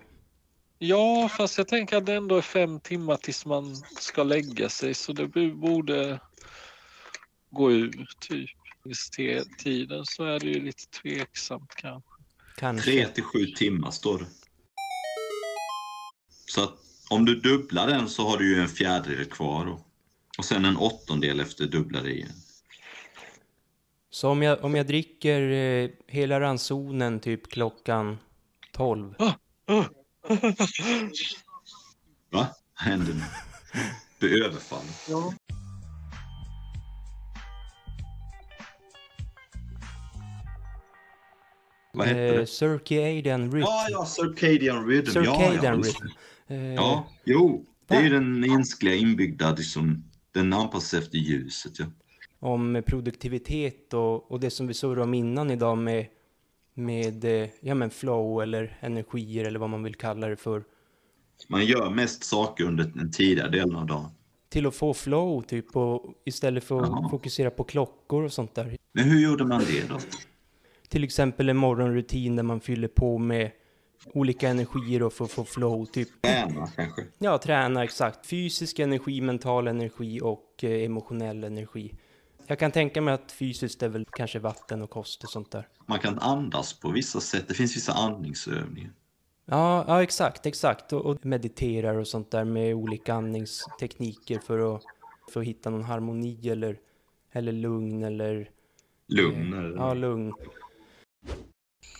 Ja, 0.88 1.30
fast 1.38 1.58
jag 1.58 1.68
tänker 1.68 1.98
att 1.98 2.06
det 2.06 2.14
ändå 2.14 2.38
är 2.38 2.42
fem 2.42 2.80
timmar 2.80 3.18
tills 3.18 3.46
man 3.46 3.76
ska 4.00 4.24
lägga 4.24 4.70
sig 4.70 4.94
så 4.94 5.14
det 5.14 5.28
borde 5.56 6.20
gå 7.50 7.72
ur 7.72 8.08
typ. 8.20 8.50
Te- 9.16 9.44
tiden 9.58 10.06
så 10.06 10.24
är 10.24 10.40
det 10.40 10.46
ju 10.46 10.60
lite 10.66 10.84
tveksamt 11.02 11.76
kanske. 11.76 12.12
Kanske. 12.58 12.92
tre 12.92 13.08
till 13.08 13.24
sju 13.24 13.46
timmar 13.46 13.92
står 13.92 14.20
det. 14.20 14.26
Så 16.46 16.64
att 16.64 16.74
om 17.10 17.26
du 17.26 17.36
dubblar 17.36 17.88
den 17.88 18.10
så 18.10 18.28
har 18.28 18.38
du 18.38 18.56
ju 18.56 18.62
en 18.62 18.68
fjärdedel 18.68 19.26
kvar 19.26 19.66
då. 19.66 19.80
Och 20.38 20.46
sen 20.46 20.66
en 20.66 20.78
åttondel 20.78 21.40
efter 21.40 21.66
dubblade 21.66 22.14
igen. 22.14 22.32
Så 24.10 24.30
om 24.30 24.42
jag, 24.42 24.64
om 24.64 24.76
jag 24.76 24.88
dricker 24.88 25.42
eh, 25.52 25.90
hela 26.08 26.40
ransonen 26.40 27.20
typ 27.20 27.52
klockan 27.52 28.18
12. 28.72 29.14
Va? 30.30 30.36
Vad 32.32 32.48
händer 32.76 33.14
nu? 33.14 33.22
Du 34.20 34.40
är 34.42 34.46
överfallen. 34.46 34.86
Ja. 35.10 35.34
Vad 41.94 42.08
hette 42.08 42.20
Eh, 42.20 42.34
det? 42.40 42.48
circadian 42.48 43.52
rhythm. 43.52 43.60
Ja, 43.68 43.88
ja, 43.90 44.06
Circadian 44.06 44.88
Rhythm. 44.88 45.12
ja, 45.16 45.24
Circadian 45.24 45.64
ja, 45.64 45.72
rhythm. 45.76 46.08
Eh, 46.48 46.74
Ja, 46.74 47.08
jo. 47.24 47.66
Det 47.88 47.96
är 47.96 48.02
ju 48.04 48.10
den 48.10 48.40
mänskliga 48.40 48.96
inbyggda, 48.96 49.52
liksom, 49.56 50.04
den 50.32 50.54
anpassar 50.54 50.88
sig 50.88 51.00
efter 51.00 51.18
ljuset. 51.18 51.80
Ja. 51.80 51.86
Om 52.40 52.84
produktivitet 52.88 53.94
och, 53.94 54.32
och 54.32 54.40
det 54.40 54.50
som 54.50 54.68
vi 54.68 54.74
surrade 54.74 55.02
om 55.02 55.14
innan 55.14 55.52
idag 55.52 55.78
med, 55.78 56.06
med 56.76 57.26
eh, 57.26 57.50
ja, 57.60 57.76
men 57.76 57.90
flow 57.90 58.42
eller 58.42 58.78
energier 58.80 59.46
eller 59.46 59.60
vad 59.60 59.70
man 59.70 59.84
vill 59.84 59.96
kalla 59.96 60.28
det 60.28 60.36
för. 60.36 60.64
Man 61.48 61.66
gör 61.66 61.90
mest 61.90 62.24
saker 62.24 62.64
under 62.64 62.84
den 62.84 63.12
tidiga 63.12 63.48
delen 63.48 63.76
av 63.76 63.86
dagen. 63.86 64.10
Till 64.50 64.66
att 64.66 64.76
få 64.76 64.94
flow 64.94 65.42
typ 65.42 65.76
och 65.76 66.14
istället 66.26 66.64
för 66.64 66.82
att 66.82 66.88
Jaha. 66.90 67.10
fokusera 67.10 67.50
på 67.50 67.64
klockor 67.64 68.24
och 68.24 68.34
sånt 68.34 68.56
där. 68.56 68.78
Men 68.94 69.04
hur 69.04 69.20
gjorde 69.20 69.46
man 69.46 69.60
det 69.60 69.90
då? 69.90 69.98
Till 70.90 71.04
exempel 71.04 71.50
en 71.50 71.58
morgonrutin 71.58 72.36
där 72.36 72.44
man 72.44 72.60
fyller 72.60 72.88
på 72.88 73.18
med 73.18 73.52
olika 74.14 74.50
energier 74.50 75.04
och 75.04 75.14
för 75.14 75.26
att 75.26 75.32
få 75.32 75.44
flow 75.44 75.86
typ. 75.86 76.22
Träna 76.22 76.68
kanske? 76.68 77.04
Ja, 77.18 77.38
träna 77.38 77.84
exakt. 77.84 78.28
Fysisk 78.28 78.80
energi, 78.80 79.22
mental 79.22 79.68
energi 79.68 80.20
och 80.24 80.64
eh, 80.64 80.86
emotionell 80.86 81.44
energi. 81.44 81.94
Jag 82.48 82.60
kan 82.60 82.72
tänka 82.72 83.02
mig 83.02 83.14
att 83.14 83.32
fysiskt 83.32 83.84
är 83.84 83.89
väl 83.89 84.06
kanske 84.12 84.39
vatten 84.39 84.82
och 84.82 84.89
kost 84.89 85.24
och 85.24 85.30
sånt 85.30 85.52
där. 85.52 85.68
Man 85.86 86.00
kan 86.00 86.20
andas 86.20 86.74
på 86.74 86.91
vissa 86.91 87.20
sätt. 87.20 87.48
Det 87.48 87.54
finns 87.54 87.76
vissa 87.76 87.93
andningsövningar. 87.93 88.91
Ja, 89.46 89.86
ja 89.88 90.04
exakt, 90.04 90.46
exakt. 90.46 90.93
Och, 90.93 91.06
och 91.06 91.26
mediterar 91.26 91.96
och 91.96 92.08
sånt 92.08 92.32
där 92.32 92.43
med 92.43 92.76
olika 92.76 93.14
andningstekniker 93.14 94.39
för 94.39 94.76
att, 94.76 94.84
för 95.34 95.39
att 95.39 95.46
hitta 95.46 95.70
någon 95.70 95.84
harmoni 95.84 96.50
eller, 96.50 96.80
eller 97.32 97.52
lugn 97.52 98.04
eller... 98.04 98.50
Lugn 99.08 99.54
eller? 99.54 99.76
Ja, 99.76 99.93
lugn. 99.93 100.34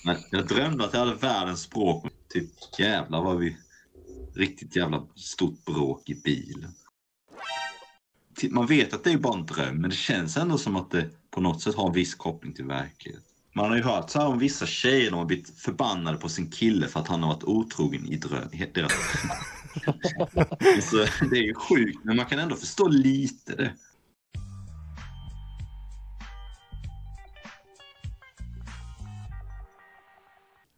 Men 0.06 0.16
jag 0.32 0.48
drömde 0.48 0.86
att 0.86 0.94
jag 0.94 1.00
hade 1.00 1.16
världens 1.16 1.62
språk. 1.62 2.06
Typ 2.30 2.50
jävlar 2.80 3.22
vad 3.22 3.38
vi... 3.38 3.58
Riktigt 4.36 4.76
jävla 4.76 5.08
stort 5.16 5.66
bråk 5.66 6.10
i 6.10 6.22
bilen. 6.24 6.72
Man 8.50 8.68
vet 8.68 8.94
att 8.94 9.04
det 9.04 9.12
är 9.12 9.18
bara 9.18 9.40
en 9.40 9.46
dröm, 9.46 9.76
men 9.76 9.90
det 9.90 9.96
känns 9.96 10.38
ändå 10.38 10.58
som 10.58 10.76
att 10.76 10.92
det 10.92 11.10
på 11.32 11.42
något 11.42 11.62
sätt 11.62 11.76
har 11.76 11.88
en 11.88 11.94
viss 11.94 12.16
koppling 12.16 12.54
till 12.54 12.66
verkligheten. 12.66 13.24
Man 13.54 13.70
har 13.70 13.76
ju 13.76 13.84
hört 13.84 14.10
så 14.10 14.20
här 14.20 14.28
om 14.28 14.40
vissa 14.40 14.66
tjejer, 14.66 15.12
de 15.12 15.18
har 15.18 15.26
blivit 15.26 15.60
förbannade 15.60 16.18
på 16.18 16.30
sin 16.30 16.52
kille 16.52 16.88
för 16.88 17.00
att 17.00 17.08
han 17.08 17.24
har 17.24 17.34
varit 17.34 17.44
otrogen 17.44 18.06
i 18.06 18.18
dröm. 18.18 18.50
deras 18.74 18.92
så 20.90 20.98
Det 21.30 21.38
är 21.38 21.44
ju 21.44 21.54
sjukt, 21.54 22.00
men 22.04 22.16
man 22.16 22.26
kan 22.26 22.40
ändå 22.40 22.56
förstå 22.56 22.88
lite 22.88 23.56
det. 23.56 23.74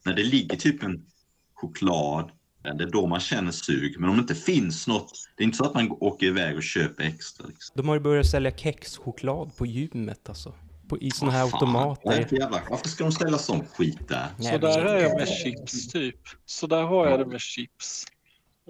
När 0.06 0.14
det 0.14 0.24
ligger 0.24 0.58
typ 0.58 0.84
en 0.84 1.06
choklad, 1.54 2.32
det 2.74 2.84
är 2.84 2.90
då 2.92 3.08
man 3.08 3.20
känner 3.20 3.52
sug. 3.52 4.00
Men 4.00 4.10
om 4.10 4.16
det 4.16 4.22
inte 4.22 4.36
finns 4.36 4.88
något, 4.88 5.12
det 5.38 5.44
är 5.44 5.46
inte 5.46 5.58
så 5.58 5.66
att 5.66 5.74
man 5.74 5.92
åker 5.92 6.26
iväg 6.26 6.56
och 6.56 6.64
köper 6.64 7.04
extra. 7.04 7.48
Liksom. 7.48 7.74
De 7.76 7.88
har 7.88 7.96
ju 7.96 8.02
börjat 8.02 8.26
sälja 8.26 8.52
kexchoklad 8.52 9.58
på 9.58 9.66
gymmet 9.66 10.30
alltså. 10.30 10.54
På, 10.90 10.98
I 10.98 11.12
såna 11.12 11.32
här 11.32 11.48
Fan, 11.48 11.50
det 11.74 11.80
automater. 11.80 12.36
jävla, 12.40 12.62
varför 12.70 12.88
ska 12.90 13.04
de 13.04 13.12
ställa 13.12 13.38
sån 13.38 13.66
skit 13.68 14.08
där? 14.08 14.28
Nej, 14.38 14.52
Så 14.54 14.58
där 14.58 14.86
är 14.86 15.02
jag 15.04 15.20
med 15.20 15.28
chips 15.28 15.88
typ. 15.88 16.20
Så 16.46 16.68
där 16.68 16.84
har 16.84 17.08
jag 17.08 17.20
det 17.20 17.26
med 17.26 17.42
chips. 17.42 18.06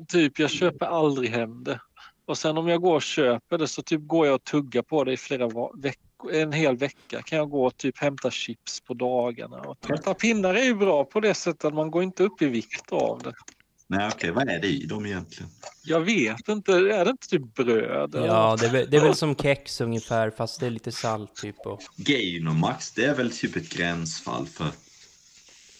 Typ 0.07 0.39
jag 0.39 0.49
köper 0.49 0.85
aldrig 0.85 1.29
hem 1.29 1.63
det. 1.63 1.79
Och 2.25 2.37
sen 2.37 2.57
om 2.57 2.67
jag 2.67 2.81
går 2.81 2.95
och 2.95 3.01
köper 3.01 3.57
det 3.57 3.67
så 3.67 3.81
typ 3.81 4.01
går 4.07 4.25
jag 4.25 4.35
och 4.35 4.43
tuggar 4.43 4.81
på 4.81 5.03
det 5.03 5.13
i 5.13 5.17
flera 5.17 5.47
veckor. 5.77 6.31
En 6.33 6.51
hel 6.51 6.77
vecka 6.77 7.21
kan 7.21 7.37
jag 7.37 7.49
gå 7.49 7.65
och 7.65 7.77
typ 7.77 7.97
hämta 7.97 8.31
chips 8.31 8.81
på 8.81 8.93
dagarna. 8.93 9.57
Och 9.57 9.77
hämta 9.87 10.13
pinnar 10.13 10.53
är 10.53 10.63
ju 10.63 10.75
bra 10.75 11.03
på 11.05 11.19
det 11.19 11.33
sättet 11.33 11.65
att 11.65 11.73
man 11.73 11.91
går 11.91 12.03
inte 12.03 12.23
upp 12.23 12.41
i 12.41 12.45
vikt 12.45 12.91
av 12.91 13.21
det. 13.23 13.33
Nej 13.89 14.09
okej, 14.13 14.31
vad 14.31 14.49
är 14.49 14.59
det 14.59 14.67
i 14.67 14.85
dem 14.85 15.05
egentligen? 15.05 15.49
Jag 15.83 15.99
vet 15.99 16.49
inte, 16.49 16.71
är 16.71 17.05
det 17.05 17.11
inte 17.11 17.27
typ 17.27 17.55
bröd? 17.55 18.15
eller 18.15 18.27
Ja, 18.27 18.57
det 18.59 18.65
är, 18.65 18.71
väl, 18.71 18.89
det 18.89 18.97
är 18.97 19.01
väl 19.01 19.15
som 19.15 19.35
kex 19.35 19.81
ungefär, 19.81 20.29
fast 20.29 20.59
det 20.59 20.65
är 20.65 20.69
lite 20.69 20.91
salt 20.91 21.35
typ. 21.35 21.65
Och, 21.65 21.81
Gainomax, 21.95 22.91
det 22.91 23.05
är 23.05 23.15
väl 23.15 23.31
typ 23.31 23.55
ett 23.55 23.69
gränsfall 23.69 24.45
för 24.47 24.67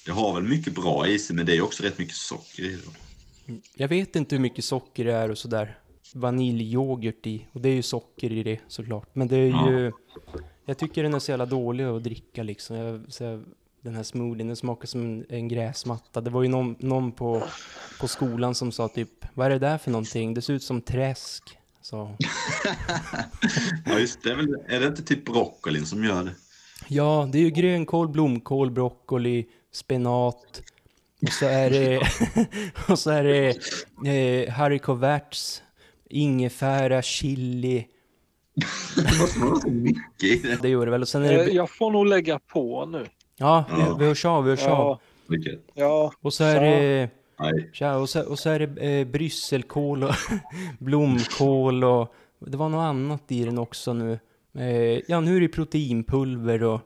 det 0.06 0.12
har 0.12 0.34
väl 0.34 0.44
mycket 0.44 0.76
bra 0.76 1.08
i 1.08 1.20
sig, 1.20 1.36
men 1.36 1.46
det 1.46 1.58
är 1.58 1.62
också 1.62 1.84
rätt 1.84 1.98
mycket 1.98 2.16
socker 2.16 2.64
i 2.64 2.78
det. 2.78 3.54
jag 3.76 3.88
vet 3.88 4.16
inte 4.16 4.36
hur 4.36 4.42
mycket 4.42 4.66
socker 4.66 5.06
det 5.06 5.14
är 5.14 5.32
och 5.32 5.38
sådär. 5.38 5.78
Vaniljyoghurt 6.14 7.28
i, 7.28 7.46
och 7.52 7.62
det 7.62 7.70
är 7.70 7.74
ju 7.74 7.82
socker 7.82 8.32
i 8.32 8.44
det 8.44 8.60
såklart. 8.68 9.16
Men 9.16 9.28
det 9.28 9.38
är 9.38 9.48
Ja. 9.50 9.72
ju... 9.72 9.92
Jag 10.66 10.78
tycker 10.78 11.04
den 11.04 11.14
är 11.14 11.20
så 11.20 11.32
jävla 11.32 11.46
dålig 11.46 11.84
att 11.84 12.04
dricka 12.04 12.44
liksom. 12.44 12.76
Jag, 12.76 13.02
så 13.10 13.24
jag, 13.24 13.44
den 13.88 13.96
här 13.96 14.04
smoothien, 14.04 14.48
den 14.48 14.56
smakar 14.56 14.88
som 14.88 15.02
en, 15.02 15.26
en 15.30 15.48
gräsmatta. 15.48 16.22
Det 16.22 16.30
var 16.30 16.44
ju 16.44 16.48
någon, 16.50 16.76
någon 16.80 17.12
på, 17.12 17.44
på 18.00 18.08
skolan 18.08 18.56
som 18.56 18.72
sa 18.72 18.88
typ, 18.88 19.10
vad 19.34 19.46
är 19.46 19.50
det 19.50 19.60
där 19.60 19.78
för 19.78 19.92
någonting? 19.92 20.34
Det 20.34 20.42
ser 20.42 20.54
ut 20.54 20.64
som 20.64 20.82
träsk. 20.82 21.44
Så. 21.82 22.16
Ja 23.86 24.00
just 24.00 24.24
det, 24.24 24.32
är, 24.32 24.36
väl, 24.36 24.56
är 24.68 24.80
det 24.80 24.88
inte 24.88 25.04
typ 25.04 25.26
broccolin 25.26 25.86
som 25.86 26.04
gör 26.04 26.24
det? 26.24 26.32
Ja, 26.88 27.30
det 27.32 27.38
är 27.38 27.42
ju 27.42 27.50
grönkål, 27.50 28.08
blomkål, 28.08 28.72
broccoli, 28.72 29.46
spenat. 29.72 30.62
Och 31.22 31.34
så 31.34 31.46
är 31.46 31.70
det, 31.70 32.02
och 32.88 33.00
så 33.00 33.10
är 33.10 33.24
det 33.24 33.50
eh, 34.12 34.54
haricots, 34.54 35.64
ingefära, 36.10 37.02
chili. 37.02 37.88
Det 38.96 39.20
måste 39.20 39.40
vara 39.40 39.60
så 39.60 39.70
mycket 39.70 40.24
i 40.24 40.36
det. 40.36 40.62
Det 40.62 40.70
gör 40.70 40.86
det 40.86 40.92
väl. 40.92 41.02
Och 41.02 41.08
sen 41.08 41.24
är 41.24 41.34
Eh, 41.34 41.46
det... 41.46 41.52
Jag 41.52 41.70
får 41.70 41.92
nog 41.92 42.06
lägga 42.06 42.40
på 42.40 42.86
nu. 42.86 43.06
Ja, 43.38 43.66
Ja. 43.70 43.96
vi, 44.00 44.06
hörs 44.06 44.26
av, 44.26 44.44
vi 44.44 44.50
hörs 44.50 44.68
av. 44.68 45.00
Ja. 45.74 46.12
Och 46.22 46.34
så 46.34 46.44
är 46.44 46.62
det 46.62 47.10
Nej, 47.40 47.70
Tja, 47.74 47.96
och 47.98 48.10
så, 48.10 48.30
och 48.30 48.40
så 48.40 48.50
är 48.50 48.60
det 48.60 49.00
eh, 49.00 49.08
brysselkål 49.08 50.04
och 50.04 50.16
blomkål 50.80 51.84
och 51.84 52.14
det 52.40 52.58
var 52.58 52.70
något 52.70 52.82
annat 52.84 53.32
i 53.32 53.46
den 53.46 53.58
också 53.58 53.94
nu. 53.94 54.20
Eh, 54.54 55.02
ja, 55.08 55.20
nu 55.22 55.38
är 55.38 55.42
det 55.42 55.48
proteinpulver 55.48 56.64
och, 56.64 56.82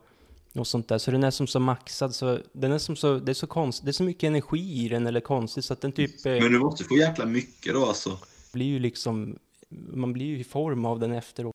och 0.55 0.67
sånt 0.67 0.87
där. 0.87 0.97
Så 0.97 1.11
den 1.11 1.23
är 1.23 1.31
som 1.31 1.47
så 1.47 1.59
maxad 1.59 2.15
så 2.15 2.39
den 2.53 2.71
är 2.71 2.77
som 2.77 2.95
så, 2.95 3.17
det 3.19 3.31
är 3.31 3.33
så 3.33 3.47
konstigt, 3.47 3.85
det 3.85 3.91
är 3.91 3.93
så 3.93 4.03
mycket 4.03 4.23
energi 4.27 4.85
i 4.85 4.89
den 4.89 5.07
eller 5.07 5.19
konstigt 5.19 5.65
så 5.65 5.73
att 5.73 5.81
den 5.81 5.91
typ 5.91 6.25
eh, 6.25 6.31
men 6.31 6.51
du 6.51 6.59
måste 6.59 6.83
få 6.83 6.97
jäkla 6.97 7.25
mycket 7.25 7.73
då 7.73 7.85
alltså. 7.85 8.17
blir 8.53 8.65
ju 8.65 8.79
liksom, 8.79 9.39
man 9.69 10.13
blir 10.13 10.25
ju 10.25 10.39
i 10.39 10.43
form 10.43 10.85
av 10.85 10.99
den 10.99 11.11
efteråt. 11.11 11.50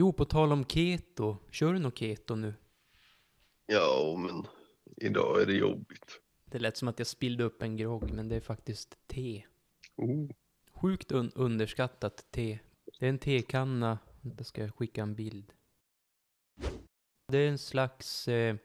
Jo, 0.00 0.12
på 0.12 0.24
tal 0.24 0.52
om 0.52 0.64
keto, 0.64 1.36
kör 1.50 1.72
du 1.72 1.78
något 1.78 1.98
keto 1.98 2.34
nu? 2.34 2.54
Ja, 3.66 4.16
men 4.18 4.46
idag 4.96 5.42
är 5.42 5.46
det 5.46 5.52
jobbigt. 5.52 6.20
Det 6.44 6.58
lät 6.58 6.76
som 6.76 6.88
att 6.88 6.98
jag 6.98 7.06
spillde 7.06 7.44
upp 7.44 7.62
en 7.62 7.76
grogg, 7.76 8.10
men 8.12 8.28
det 8.28 8.36
är 8.36 8.40
faktiskt 8.40 8.98
te. 9.06 9.44
Oh. 9.96 10.30
Sjukt 10.72 11.12
un 11.12 11.32
underskattat 11.34 12.30
te. 12.30 12.58
Det 12.98 13.06
är 13.06 13.10
en 13.10 13.18
tekanna. 13.18 13.98
Jag 14.36 14.46
ska 14.46 14.70
skicka 14.70 15.02
en 15.02 15.14
bild. 15.14 15.52
Det 17.28 17.38
är 17.38 17.48
en 17.48 17.58
slags... 17.58 18.28
Eh, 18.28 18.56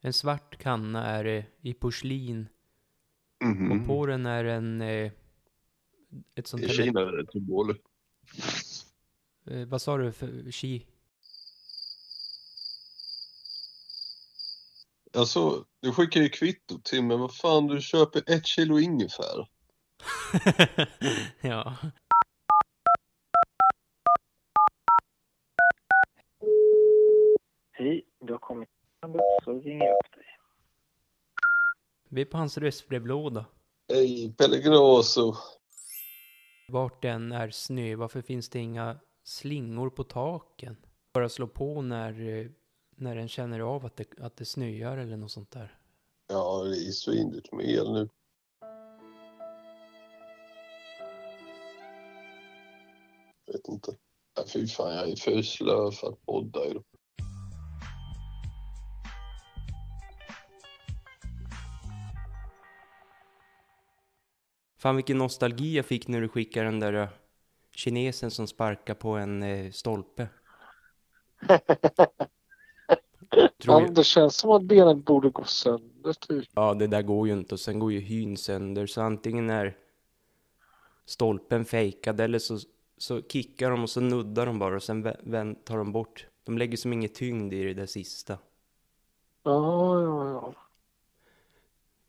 en 0.00 0.12
svart 0.12 0.58
kanna 0.58 1.06
är 1.06 1.24
det 1.24 1.46
i 1.60 1.74
porslin. 1.74 2.48
Mhm. 3.44 3.72
Och 3.72 3.86
på 3.86 4.06
den 4.06 4.26
är 4.26 4.44
en... 4.44 4.80
Eh, 4.80 5.12
ett 6.34 6.46
sånt 6.46 6.62
I. 6.62 6.68
Kina 6.68 7.00
är 7.00 7.16
det 7.16 7.32
symbol. 7.32 7.74
Eh, 9.50 9.66
vad 9.66 9.82
sa 9.82 9.96
du 9.96 10.12
för 10.12 10.50
chi? 10.50 10.86
Alltså, 15.14 15.64
du 15.80 15.92
skickar 15.92 16.20
ju 16.20 16.28
kvitto 16.28 16.78
till 16.78 17.04
mig. 17.04 17.16
Vad 17.16 17.36
fan, 17.36 17.66
du 17.66 17.80
köper 17.80 18.32
ett 18.32 18.46
kilo 18.46 18.78
ingefära. 18.78 19.46
ja. 21.40 21.76
Hej, 27.72 28.04
du 28.20 28.32
har 28.32 28.38
kommit 28.38 28.68
så 29.44 29.52
ringer 29.52 29.86
jag 29.86 29.94
upp 29.94 30.14
dig. 30.14 30.24
Vi 32.08 32.20
är 32.20 32.24
på 32.24 32.38
hans 32.38 32.58
röstbrevlåda. 32.58 33.44
Hej, 33.88 34.34
Pellegrinaso. 34.38 35.34
Vart 36.68 37.02
den 37.02 37.32
är 37.32 37.50
snö, 37.50 37.96
varför 37.96 38.22
finns 38.22 38.48
det 38.48 38.58
inga 38.58 38.98
slingor 39.28 39.90
på 39.90 40.04
taken? 40.04 40.76
Bara 41.12 41.28
slå 41.28 41.46
på 41.46 41.82
när, 41.82 42.20
eh, 42.20 42.46
när 42.96 43.16
den 43.16 43.28
känner 43.28 43.60
av 43.60 43.86
att 43.86 43.96
det, 43.96 44.20
att 44.20 44.36
det 44.36 44.44
snöar 44.44 44.98
eller 44.98 45.16
något 45.16 45.30
sånt 45.30 45.50
där. 45.50 45.78
Ja, 46.28 46.64
det 46.64 46.76
är 46.76 46.90
svindyrt 46.90 47.52
med 47.52 47.70
el 47.70 47.92
nu. 47.92 48.08
Vet 53.52 53.68
inte. 53.68 53.96
Ja, 54.36 54.44
fy 54.52 54.66
fan, 54.66 54.94
jag 54.94 55.10
är 55.10 55.16
för 55.16 55.42
slö 55.42 55.90
för 55.90 56.08
att 56.08 56.22
podda 56.22 56.66
idag. 56.66 56.84
Fan 64.78 64.96
vilken 64.96 65.18
nostalgi 65.18 65.76
jag 65.76 65.86
fick 65.86 66.08
när 66.08 66.20
du 66.20 66.28
skickade 66.28 66.66
den 66.66 66.80
där 66.80 66.92
eh, 66.92 67.08
kinesen 67.78 68.30
som 68.30 68.46
sparkar 68.46 68.94
på 68.94 69.10
en 69.10 69.42
eh, 69.42 69.70
stolpe. 69.70 70.28
Tror 73.62 73.82
Ja, 73.82 73.88
det 73.90 74.04
känns 74.04 74.36
som 74.36 74.50
att 74.50 74.62
benet 74.62 75.04
borde 75.04 75.30
gå 75.30 75.44
sönder 75.44 76.12
typ. 76.12 76.48
Ja, 76.54 76.74
det 76.74 76.86
där 76.86 77.02
går 77.02 77.26
ju 77.26 77.32
inte 77.32 77.54
och 77.54 77.60
sen 77.60 77.78
går 77.78 77.92
ju 77.92 78.00
hyn 78.00 78.36
sönder. 78.36 78.86
Så 78.86 79.02
antingen 79.02 79.50
är 79.50 79.76
stolpen 81.04 81.64
fejkad 81.64 82.20
eller 82.20 82.38
så, 82.38 82.58
så 82.98 83.22
kickar 83.22 83.70
de 83.70 83.82
och 83.82 83.90
så 83.90 84.00
nuddar 84.00 84.46
de 84.46 84.58
bara 84.58 84.76
och 84.76 84.82
sen 84.82 85.02
tar 85.64 85.78
de 85.78 85.92
bort. 85.92 86.26
De 86.44 86.58
lägger 86.58 86.76
som 86.76 86.92
ingen 86.92 87.10
tyngd 87.10 87.52
i 87.52 87.64
det 87.64 87.74
där 87.74 87.86
sista. 87.86 88.38
Ja, 89.42 90.02
ja, 90.02 90.30
ja. 90.30 90.54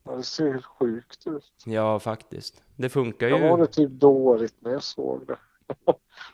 ja 0.04 0.12
det 0.16 0.24
ser 0.24 0.52
helt 0.52 0.66
sjukt 0.66 1.28
ut. 1.28 1.54
Ja, 1.66 2.00
faktiskt. 2.00 2.64
Det 2.76 2.90
funkar 2.90 3.28
Jag 3.28 3.40
var 3.40 3.58
ju. 3.58 3.66
det 3.66 3.72
typ 3.72 3.92
dåligt 3.92 4.56
när 4.60 4.72
jag 4.72 4.84
såg 4.84 5.28
det. 5.28 5.38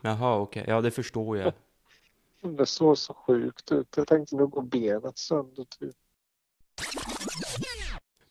Jaha, 0.02 0.40
okej. 0.40 0.64
Ja, 0.68 0.82
det 0.82 0.92
förstår 0.92 1.38
jag. 1.38 1.54
Det 2.42 2.66
såg 2.66 2.98
så 2.98 3.14
sjukt 3.14 3.72
ut. 3.72 3.88
Jag 3.98 4.08
tänkte 4.08 4.36
nu 4.36 4.48
går 4.48 4.62
benet 4.62 5.18
sönder 5.18 5.66
typ. 5.80 5.96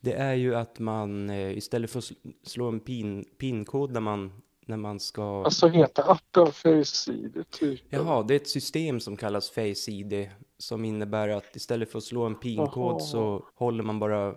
Det 0.01 0.13
är 0.13 0.35
ju 0.35 0.55
att 0.55 0.79
man 0.79 1.31
eh, 1.31 1.57
istället 1.59 1.91
för 1.91 1.99
att 1.99 2.05
sl- 2.05 2.33
slå 2.43 2.69
en 2.69 2.81
pin, 2.81 3.25
pinkod 3.39 3.93
när 3.93 4.01
man, 4.01 4.43
när 4.67 4.77
man 4.77 5.01
ska... 5.01 5.45
Alltså 5.45 5.69
heter 5.69 6.11
appen 6.11 6.47
Face-ID 6.53 7.45
typ? 7.51 7.81
Jaha, 7.89 8.23
det 8.23 8.35
är 8.35 8.37
ett 8.37 8.49
system 8.49 9.01
som 9.01 9.17
kallas 9.17 9.51
Face 9.51 9.91
ID 9.91 10.31
som 10.59 10.85
innebär 10.85 11.29
att 11.29 11.57
istället 11.57 11.91
för 11.91 11.99
att 11.99 12.05
slå 12.05 12.23
en 12.25 12.35
pinkod 12.35 12.93
Jaha. 12.93 13.01
så 13.01 13.45
håller 13.55 13.83
man 13.85 13.99
bara... 13.99 14.35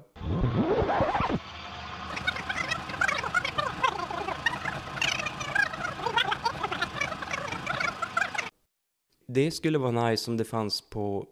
Det 9.37 9.51
skulle 9.51 9.77
vara 9.77 10.09
nice 10.09 10.31
om 10.31 10.37
det 10.37 10.45
fanns 10.45 10.81
på... 10.81 11.27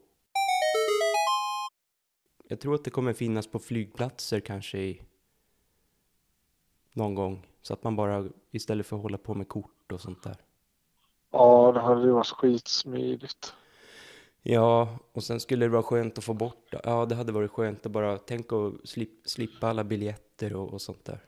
Jag 2.47 2.60
tror 2.60 2.76
att 2.76 2.84
det 2.84 2.89
kommer 2.89 3.14
finnas 3.14 3.47
på 3.47 3.60
flygplatser 3.60 4.39
kanske 4.39 4.78
i... 4.78 5.01
Någon 6.93 7.16
gång. 7.16 7.47
Så 7.62 7.74
att 7.74 7.84
man 7.84 7.95
bara 7.95 8.30
istället 8.51 8.86
för 8.86 8.95
att 8.95 9.01
hålla 9.01 9.18
på 9.18 9.34
med 9.34 9.47
kort 9.47 9.91
och 9.91 10.01
sånt 10.01 10.24
där. 10.24 10.38
Ja, 11.32 11.72
det 11.72 11.80
hade 11.80 12.01
ju 12.01 12.12
varit 12.12 12.28
skitsmidigt. 12.28 13.53
Ja, 14.41 14.97
och 15.12 15.24
sen 15.24 15.39
skulle 15.39 15.66
det 15.66 15.70
vara 15.70 15.84
skönt 15.84 16.18
att 16.18 16.24
få 16.24 16.34
bort. 16.34 16.74
Ja, 16.84 17.06
det 17.06 17.16
hade 17.16 17.32
varit 17.32 17.51
skönt 17.51 17.86
att 17.86 17.91
bara 17.91 18.18
tänka 18.18 18.56
och 18.56 18.74
slip, 18.84 19.12
slippa 19.26 19.68
alla 19.68 19.84
biljetter 19.84 20.56
och, 20.56 20.74
och 20.74 20.82
sånt 20.82 21.06
där. 21.06 21.26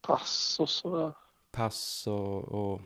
Pass 0.00 0.56
och 0.60 0.68
sådär. 0.68 1.12
Pass 1.52 2.06
och, 2.06 2.44
och 2.44 2.80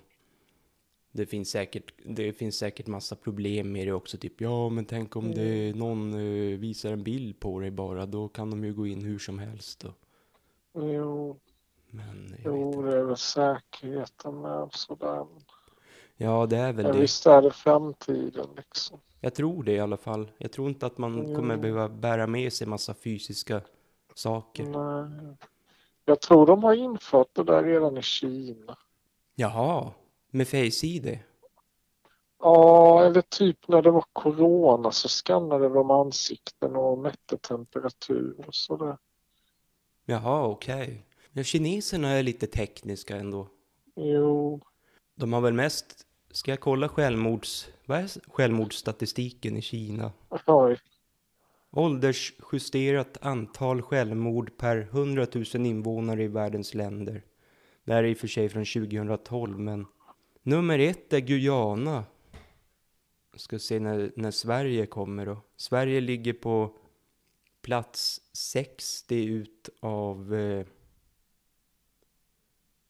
det 1.12 1.26
finns 1.26 1.50
säkert, 1.50 1.92
det 2.04 2.32
finns 2.32 2.56
säkert 2.58 2.86
massa 2.86 3.16
problem 3.16 3.72
med 3.72 3.86
det 3.86 3.92
också. 3.92 4.18
Typ, 4.18 4.40
ja, 4.40 4.68
men 4.68 4.84
tänk 4.84 5.16
om 5.16 5.30
det, 5.34 5.76
någon 5.76 6.14
eh, 6.14 6.58
visar 6.58 6.92
en 6.92 7.02
bild 7.02 7.40
på 7.40 7.60
dig 7.60 7.70
bara, 7.70 8.06
då 8.06 8.28
kan 8.28 8.50
de 8.50 8.64
ju 8.64 8.74
gå 8.74 8.86
in 8.86 9.02
hur 9.04 9.18
som 9.18 9.38
helst. 9.38 9.84
Och, 9.84 9.94
Jo, 10.74 11.40
men 11.90 12.34
jag 12.44 12.58
jo, 12.58 12.82
det 12.82 12.98
är 12.98 13.02
väl 13.02 13.16
säkerheten 13.16 14.40
med 14.40 14.68
sådär. 14.72 15.26
Ja, 16.16 16.46
det 16.46 16.56
är 16.56 16.72
väl 16.72 16.84
Men 16.86 16.94
det. 16.94 17.00
visst 17.00 17.26
är 17.26 17.42
det 17.42 17.50
framtiden 17.50 18.46
liksom. 18.56 19.00
Jag 19.20 19.34
tror 19.34 19.62
det 19.64 19.72
i 19.72 19.80
alla 19.80 19.96
fall. 19.96 20.30
Jag 20.38 20.52
tror 20.52 20.68
inte 20.68 20.86
att 20.86 20.98
man 20.98 21.34
kommer 21.34 21.54
Jo. 21.54 21.60
behöva 21.60 21.88
bära 21.88 22.26
med 22.26 22.52
sig 22.52 22.66
massa 22.66 22.94
fysiska 22.94 23.60
saker. 24.14 24.64
Nej. 24.64 25.36
Jag 26.04 26.20
tror 26.20 26.46
de 26.46 26.64
har 26.64 26.74
infört 26.74 27.28
det 27.32 27.44
där 27.44 27.62
redan 27.64 27.96
i 27.98 28.02
Kina. 28.02 28.78
Jaha, 29.34 29.90
med 30.32 30.48
Face-ID? 30.48 31.18
Ja, 32.38 33.04
eller 33.04 33.20
typ 33.22 33.68
när 33.68 33.82
det 33.82 33.90
var 33.90 34.04
corona 34.12 34.90
så 34.90 35.08
skannade 35.08 35.68
de 35.68 35.90
ansikten 35.90 36.76
och 36.76 36.98
mätte 36.98 37.36
temperatur 37.38 38.44
och 38.46 38.54
sådär. 38.54 38.98
Jaha, 40.04 40.46
okej. 40.46 41.06
Ja, 41.32 41.42
kineserna 41.42 42.08
är 42.08 42.22
lite 42.22 42.46
tekniska 42.46 43.16
ändå. 43.16 43.48
Jo, 43.96 44.60
De 45.14 45.32
har 45.32 45.40
väl 45.40 45.52
mest... 45.52 46.06
Ska 46.30 46.50
jag 46.50 46.60
kolla 46.60 46.88
självmords... 46.88 47.68
Vad 47.86 47.98
är 47.98 48.30
självmordsstatistiken 48.30 49.56
i 49.56 49.62
Kina? 49.62 50.12
oj. 50.46 50.78
Åldersjusterat 51.70 53.18
antal 53.20 53.82
självmord 53.82 54.56
per 54.56 54.76
100 54.76 55.26
000 55.54 55.66
invånare 55.66 56.22
i 56.22 56.28
världens 56.28 56.74
länder. 56.74 57.22
Det 57.84 57.92
här 57.92 58.04
är 58.04 58.08
i 58.08 58.14
och 58.14 58.18
för 58.18 58.28
sig 58.28 58.48
från 58.48 58.64
2012, 58.64 59.58
men... 59.58 59.86
Nummer 60.44 60.78
ett 60.78 61.12
är 61.12 61.20
Guyana. 61.20 62.04
Jag 63.32 63.40
ska 63.40 63.58
se 63.58 63.80
när, 63.80 64.12
när 64.16 64.30
Sverige 64.30 64.86
kommer 64.86 65.26
då. 65.26 65.36
Sverige 65.56 66.00
ligger 66.00 66.32
på 66.32 66.76
plats 67.60 68.20
60 68.32 69.24
ut 69.24 69.68
av... 69.80 70.34
Eh, 70.34 70.66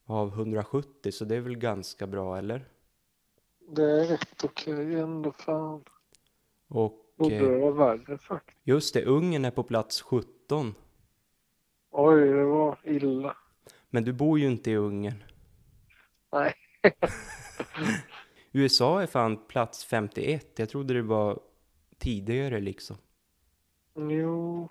av 0.05 0.29
170, 0.29 1.13
så 1.13 1.25
det 1.25 1.37
är 1.37 1.41
väl 1.41 1.57
ganska 1.57 2.07
bra, 2.07 2.39
eller? 2.39 2.69
Det 3.69 3.83
är 3.83 4.07
rätt 4.07 4.45
okej 4.45 5.01
ändå 5.01 5.33
fan. 5.33 5.85
Och 6.69 7.07
eh, 7.19 7.29
det 7.29 7.59
vara 7.59 7.73
värre 7.73 8.19
faktiskt. 8.19 8.59
just 8.63 8.95
det, 8.95 9.05
Ungern 9.05 9.45
är 9.45 9.51
på 9.51 9.63
plats 9.63 10.03
17. 10.03 10.75
Oj, 11.91 12.21
det 12.21 12.45
var 12.45 12.79
illa. 12.85 13.37
Men 13.91 14.05
du 14.05 14.13
bor 14.13 14.39
ju 14.39 14.47
inte 14.47 14.71
i 14.71 14.77
Ungern. 14.77 15.25
Nej. 16.33 16.55
USA 18.53 19.03
är 19.03 19.07
fan 19.07 19.37
plats 19.49 19.85
51. 19.85 20.59
Jag 20.59 20.69
trodde 20.69 20.95
det 20.95 21.03
var 21.03 21.41
tidigare 21.99 22.61
liksom. 22.61 22.97
Jo, 23.97 24.69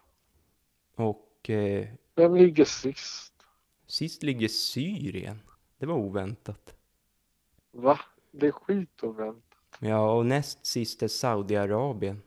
Och 0.95 1.49
eh, 1.49 1.87
vem 2.15 2.35
ligger 2.35 2.65
sist? 2.65 3.33
sist 3.87 4.23
ligger 4.23 4.47
Syrien. 4.47 5.39
Det 5.77 5.85
var 5.85 5.95
oväntat. 5.95 6.75
Va? 7.71 7.99
Det 8.31 8.47
är 8.47 8.51
skitoväntat. 8.51 9.43
Ja, 9.79 10.11
och 10.17 10.25
näst 10.25 10.65
sist 10.65 11.03
är 11.03 11.07
Saudiarabien. 11.07 12.21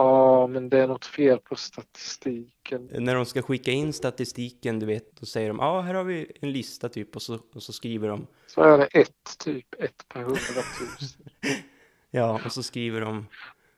Ja, 0.00 0.46
men 0.46 0.68
det 0.68 0.78
är 0.78 0.86
något 0.86 1.06
fel 1.06 1.38
på 1.38 1.56
statistiken. 1.56 2.88
När 2.92 3.14
de 3.14 3.26
ska 3.26 3.42
skicka 3.42 3.70
in 3.70 3.92
statistiken, 3.92 4.78
du 4.78 4.86
vet, 4.86 5.16
då 5.16 5.26
säger 5.26 5.48
de 5.48 5.58
ja, 5.58 5.66
ah, 5.66 5.80
här 5.80 5.94
har 5.94 6.04
vi 6.04 6.32
en 6.40 6.52
lista 6.52 6.88
typ 6.88 7.16
och 7.16 7.22
så, 7.22 7.38
och 7.54 7.62
så 7.62 7.72
skriver 7.72 8.08
de 8.08 8.26
Så 8.46 8.62
är 8.62 8.78
det 8.78 8.86
ett, 8.86 9.38
typ 9.38 9.74
ett 9.78 10.08
per 10.08 10.20
hundratusen. 10.20 11.26
Ja, 12.10 12.40
och 12.44 12.52
så 12.52 12.62
skriver 12.62 13.00
de, 13.00 13.26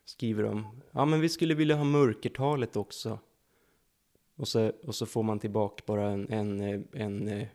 skriver 0.05 0.43
de, 0.43 0.81
ja 0.91 1.05
men 1.05 1.21
vi 1.21 1.29
skulle 1.29 1.55
vilja 1.55 1.77
ha 1.77 1.85
mörkertalet 1.85 2.77
också. 2.77 3.19
Och 4.37 4.49
så, 4.49 4.73
och 4.83 4.95
så 4.95 5.07
får 5.07 5.23
man 5.23 5.39
tillbaka 5.39 5.83
bara 5.87 6.11
en, 6.11 6.33
en, 6.33 6.61
en, 6.93 7.29
eh, 7.29 7.49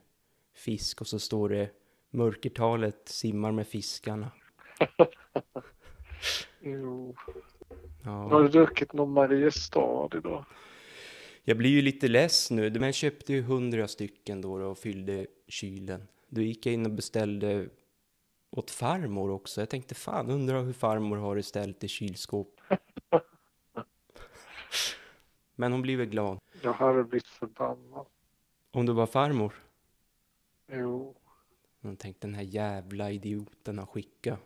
fisk 0.55 1.01
och 1.01 1.07
så 1.07 1.19
står 1.19 1.49
det 1.49 1.69
mörkertalet 2.09 3.09
simmar 3.09 3.51
med 3.51 3.67
fiskarna. 3.67 4.31
Jo. 6.59 7.15
Har 8.03 8.31
Ja. 8.31 8.39
du 8.39 8.47
druckit 8.47 8.93
någon 8.93 9.11
Mariestad 9.11 10.09
idag? 10.17 10.45
Jag 11.43 11.57
blir 11.57 11.69
ju 11.69 11.81
lite 11.81 12.07
less 12.07 12.51
nu, 12.51 12.71
men 12.71 12.81
jag 12.83 12.93
köpte 12.93 13.33
ju 13.33 13.41
hundra 13.41 13.87
stycken 13.87 14.41
då 14.41 14.53
och 14.53 14.77
fyllde 14.77 15.27
kylen. 15.47 16.07
Då 16.29 16.41
gick 16.41 16.65
jag 16.65 16.73
in 16.73 16.85
och 16.85 16.91
beställde 16.91 17.69
åt 18.49 18.71
farmor 18.71 19.29
också. 19.31 19.61
Jag 19.61 19.69
tänkte 19.69 19.95
fan, 19.95 20.29
undrar 20.29 20.63
hur 20.63 20.73
farmor 20.73 21.17
har 21.17 21.35
det 21.35 21.43
ställt 21.43 21.83
i 21.83 21.87
kylskåp. 21.87 22.61
Men 25.55 25.71
hon 25.71 25.81
blir 25.81 25.97
väl 25.97 26.05
glad. 26.09 26.39
Jag 26.61 26.73
hade 26.73 27.03
blivit 27.03 27.27
förbannad. 27.27 28.05
Om 28.71 28.85
du 28.85 28.93
var 28.93 29.05
farmor? 29.07 29.53
Jo. 30.71 31.15
Hon 31.81 31.95
tänkte 31.97 32.27
den 32.27 32.35
här 32.35 32.43
jävla 32.43 33.11
idioten 33.11 33.79
har 33.79 33.85
skickat. 33.85 34.39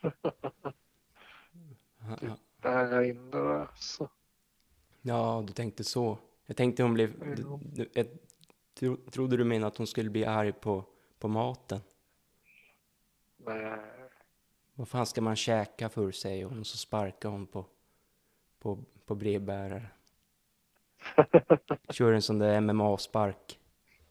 Bära 2.62 3.06
in 3.06 3.30
det 3.30 3.48
där. 3.48 3.68
Så. 3.74 4.08
Ja, 5.02 5.44
du 5.46 5.52
tänkte 5.52 5.84
så. 5.84 6.18
Jag 6.46 6.56
tänkte 6.56 6.82
hon 6.82 6.94
blev... 6.94 7.14
Ja. 7.20 7.34
Du, 7.34 7.60
du, 7.72 7.90
jag 7.92 8.06
tro, 8.74 8.96
trodde 8.96 9.36
du 9.36 9.44
menade 9.44 9.66
att 9.66 9.76
hon 9.76 9.86
skulle 9.86 10.10
bli 10.10 10.24
arg 10.24 10.52
på, 10.52 10.84
på 11.18 11.28
maten. 11.28 11.80
Nej. 13.36 13.78
Vad 14.74 14.88
fan 14.88 15.06
ska 15.06 15.20
man 15.20 15.36
käka 15.36 15.88
för, 15.88 16.10
säger 16.10 16.44
hon. 16.44 16.60
Och 16.60 16.66
så 16.66 16.76
sparkar 16.76 17.28
hon 17.28 17.46
på, 17.46 17.66
på, 18.58 18.84
på 19.06 19.14
brevbäraren. 19.14 19.86
Kör 21.88 22.12
en 22.12 22.22
sån 22.22 22.38
där 22.38 22.60
MMA-spark. 22.60 23.58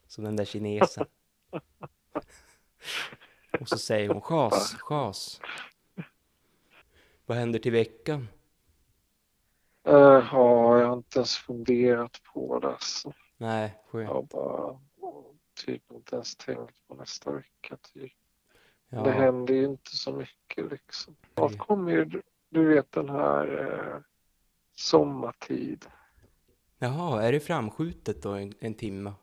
Som 0.07 0.23
den 0.23 0.35
där 0.35 0.45
kinesen. 0.45 1.05
Och 3.59 3.69
så 3.69 3.77
säger 3.77 4.09
hon 4.09 4.21
chas, 4.21 4.73
chas. 4.73 5.41
Vad 7.25 7.37
händer 7.37 7.59
till 7.59 7.71
veckan? 7.71 8.27
Uh, 9.87 9.93
ja, 10.31 10.79
jag 10.79 10.87
har 10.87 10.93
inte 10.97 11.19
ens 11.19 11.37
funderat 11.37 12.21
på 12.33 12.59
det. 12.59 12.77
Så. 12.79 13.13
Nej, 13.37 13.77
Jag 13.83 13.91
skönt. 13.91 14.09
har 14.09 14.23
bara 14.23 14.79
typ 15.65 15.91
inte 15.91 16.15
ens 16.15 16.35
tänkt 16.35 16.87
på 16.87 16.95
nästa 16.95 17.31
vecka. 17.31 17.77
Typ. 17.93 18.13
Det 18.89 18.97
Ja, 18.97 19.09
händer 19.09 19.53
ju 19.53 19.65
inte 19.65 19.95
så 19.95 20.11
mycket 20.13 20.71
liksom. 20.71 21.15
Snart 21.33 21.57
kommer 21.57 21.91
ju, 21.91 22.05
du- 22.49 22.73
vet 22.73 22.91
den 22.91 23.09
här 23.09 23.57
eh, 23.63 24.01
sommartid. 24.75 25.85
Jaha, 26.79 27.23
är 27.23 27.31
det 27.31 27.39
framskjutet 27.39 28.21
då 28.23 28.31
en, 28.31 28.53
en 28.59 28.73
timme? 28.73 29.13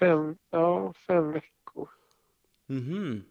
Fem, 0.00 0.36
ja, 0.50 0.92
fem 1.06 1.32
veckor. 1.32 1.88
Mhm. 2.66 3.24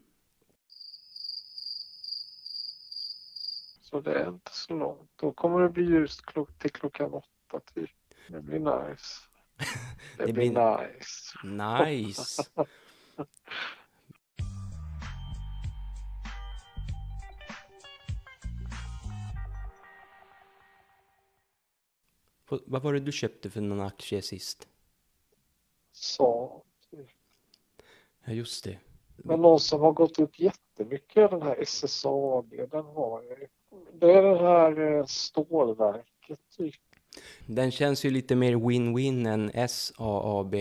Så 3.93 3.99
det 4.01 4.13
är 4.13 4.29
inte 4.29 4.51
så 4.53 4.73
långt. 4.75 5.11
Då 5.15 5.31
kommer 5.31 5.61
det 5.61 5.69
bli 5.69 5.83
ljust 5.83 6.21
till 6.57 6.71
klockan 6.71 7.13
åtta 7.13 7.59
typ. 7.73 7.91
Det 8.27 8.41
blir 8.41 8.59
nice. 8.59 9.21
Det, 10.17 10.25
Det 10.25 10.33
blir 10.33 10.49
nice. 10.49 11.85
Nice. 11.85 12.43
Vad- 22.49 22.81
var 22.83 22.93
det 22.93 22.99
du 22.99 23.11
köpte 23.11 23.49
för 23.49 23.61
någon 23.61 23.81
aktie 23.81 24.21
sist? 24.21 24.67
Så. 25.91 26.61
Ja, 28.25 28.33
just 28.33 28.63
det. 28.63 28.79
Men 29.17 29.41
någon 29.41 29.59
som 29.59 29.81
har 29.81 29.91
gått 29.91 30.19
upp 30.19 30.39
jättemycket 30.39 31.31
den 31.31 31.41
här 31.41 31.55
SSAB. 31.61 32.49
Den 32.71 32.85
har 32.85 33.21
jag 33.23 33.39
ju. 33.39 33.47
Det 33.99 34.11
är 34.11 34.21
det 34.21 34.37
här 34.39 34.97
eh, 34.97 35.05
stålverket 35.05 36.39
typ. 36.57 36.75
Den 37.47 37.71
känns 37.71 38.05
ju 38.05 38.09
lite 38.09 38.35
mer 38.35 38.55
win-win 38.55 39.27
än 39.27 39.69
SAAB. 39.69 40.55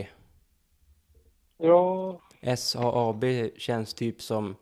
Ja, 1.57 2.21
SAAB 2.57 3.25
känns 3.57 3.95
typ 3.95 4.23
som 4.23 4.57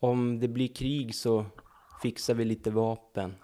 om 0.00 0.40
det 0.40 0.48
blir 0.48 0.68
krig 0.68 1.14
så 1.14 1.44
fixar 2.02 2.34
vi 2.34 2.44
lite 2.44 2.70
vapen. 2.70 3.34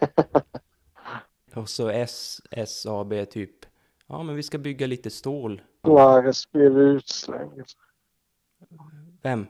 Och 1.54 1.68
så 1.68 1.88
S, 1.88 2.40
SAB 2.66 3.12
är 3.12 3.24
typ, 3.24 3.66
ja 4.06 4.22
men 4.22 4.36
vi 4.36 4.42
ska 4.42 4.58
bygga 4.58 4.86
lite 4.86 5.10
stål. 5.10 5.62
Suarez 5.84 6.52
blev 6.52 6.78
utslängd. 6.78 7.64
Vem? 9.22 9.46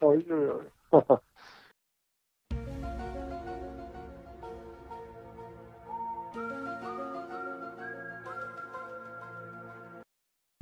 Oj, 0.00 0.26
oj, 0.30 0.50
oj. 0.50 1.16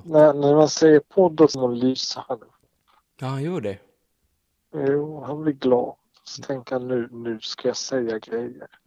När, 0.09 0.35
när 0.35 0.55
man 0.55 0.69
säger 0.69 1.01
podd 1.01 1.51
så 1.51 1.69
lyser 1.69 2.25
han. 2.29 2.39
Ja, 3.21 3.27
han 3.27 3.43
gör 3.43 3.61
det. 3.61 3.79
Jo, 4.75 5.25
han 5.25 5.43
blir 5.43 5.53
glad. 5.53 5.95
Så 6.25 6.43
tänker 6.43 6.75
han 6.75 6.89
nu, 6.89 7.09
nu 7.13 7.41
ska 7.41 7.69
jag 7.69 7.77
säga 7.77 8.19
grejer. 8.19 8.67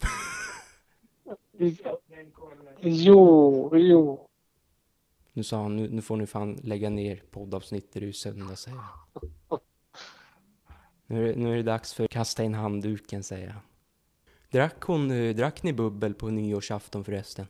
Jo, 2.83 3.71
jo. 3.73 4.27
Nu 5.33 5.43
sa 5.43 5.61
han, 5.61 5.75
nu, 5.75 5.89
nu 5.89 6.01
får 6.01 6.17
ni 6.17 6.27
fan 6.27 6.59
lägga 6.63 6.89
ner 6.89 7.23
poddavsnittet, 7.31 7.93
det 7.93 7.99
är 7.99 8.03
ju 8.03 8.13
söndag, 8.13 8.55
säger 8.55 8.77
han. 8.77 9.29
Nu 11.05 11.23
är, 11.23 11.27
det, 11.27 11.35
nu 11.39 11.51
är 11.51 11.55
det 11.55 11.63
dags 11.63 11.93
för 11.93 12.07
kasta 12.07 12.43
in 12.43 12.53
handduken, 12.53 13.23
säger 13.23 13.49
han. 13.49 13.61
Drack 14.51 14.83
hon, 14.83 15.11
eh, 15.11 15.35
drack 15.35 15.63
ni 15.63 15.73
bubbel 15.73 16.13
på 16.13 16.29
nyårsafton 16.29 17.03
förresten? 17.03 17.47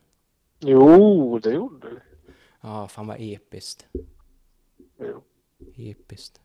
Jo, 0.59 1.39
det 1.39 1.51
gjorde 1.51 1.89
vi. 1.89 2.10
Ja, 2.61 2.87
fan 2.87 3.07
vad 3.07 3.17
episkt. 3.19 3.87
Jo. 4.99 5.23
Episkt. 5.75 6.41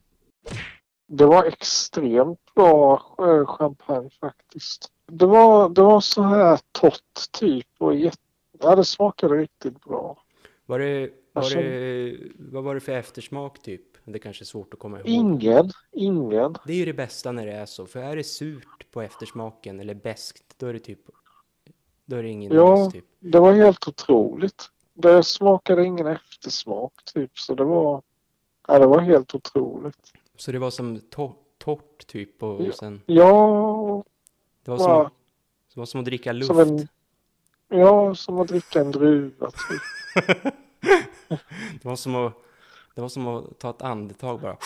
Det 1.07 1.27
var 1.27 1.45
extremt 1.45 2.55
bra 2.55 3.03
eh, 3.19 3.47
champagne 3.47 4.11
faktiskt. 4.21 4.93
Det 5.07 5.27
var, 5.27 5.69
det 5.69 5.83
var 5.83 6.01
så 6.01 6.23
här 6.23 6.61
torrt 6.73 7.33
typ 7.33 7.67
och 7.79 7.95
jätte, 7.95 8.17
ja, 8.61 8.77
det 8.77 8.85
smakade 8.85 9.35
riktigt 9.37 9.81
bra. 9.85 10.23
Var 10.67 10.79
det, 10.79 11.11
var 11.33 11.43
Alltså- 11.43 11.59
det, 11.59 12.19
vad 12.39 12.65
var 12.65 12.75
det 12.75 12.81
för 12.81 12.93
eftersmak 12.93 13.63
typ? 13.63 13.83
Det 14.05 14.19
kanske 14.19 14.43
är 14.43 14.47
svårt 14.47 14.75
att 14.75 14.81
komma 14.81 14.97
ihåg. 14.99 15.09
Ingen, 15.09 15.71
ingen. 15.93 16.57
Det 16.67 16.73
är 16.73 16.77
ju 16.77 16.85
det 16.85 16.93
bästa 16.95 17.33
när 17.33 17.47
det 17.47 17.53
är 17.53 17.67
så, 17.67 17.87
för 17.87 18.01
är 18.03 18.17
det 18.17 18.25
surt 18.25 18.87
på 18.91 19.03
eftersmaken 19.03 19.81
eller 19.81 19.95
beskt, 19.95 20.55
då 20.59 20.67
är 20.67 20.73
det 20.73 20.79
typ, 20.79 21.01
då 22.05 22.17
är 22.17 22.23
det 22.23 22.29
ingen 22.29 22.53
Ja. 22.53 22.91
typ. 22.91 23.05
Det 23.19 23.41
var 23.41 23.53
helt 23.53 23.89
otroligt. 23.89 24.71
Det 24.99 25.23
smakade 25.23 25.85
ingen 25.85 26.07
eftersmak 26.07 26.93
typ 27.15 27.39
så 27.39 27.55
det 27.55 27.65
var, 27.65 28.03
ja, 28.69 28.79
det 28.79 28.87
var 28.87 28.99
helt 29.01 29.35
otroligt. 29.35 30.13
Så 30.37 30.53
det 30.53 30.59
var 30.59 30.71
som 30.71 30.97
to- 30.97 31.35
torrt 31.59 32.07
typ 32.07 32.43
och, 32.43 32.61
och 32.61 32.75
sen, 32.75 33.03
Ja, 33.07 34.05
det 34.65 34.71
var 34.71 34.79
som, 34.79 35.11
det 35.75 35.81
var 35.81 35.87
som 35.87 36.01
att 36.01 36.05
dricka 36.07 36.33
luft. 36.33 36.47
som 36.47 36.59
en, 36.59 36.89
ja, 37.69 38.15
som 38.15 38.41
att 38.41 38.49
dricka 38.49 38.81
en 38.81 38.91
druva 38.91 39.51
typ. 39.51 39.83
Det 41.83 41.85
var 41.85 41.97
som 41.97 42.15
att, 42.17 42.33
det 42.95 43.01
var 43.01 43.09
som 43.09 43.27
att 43.27 43.59
ta 43.59 43.71
ett 43.71 43.83
andetag 43.83 44.41
bara. 44.41 44.57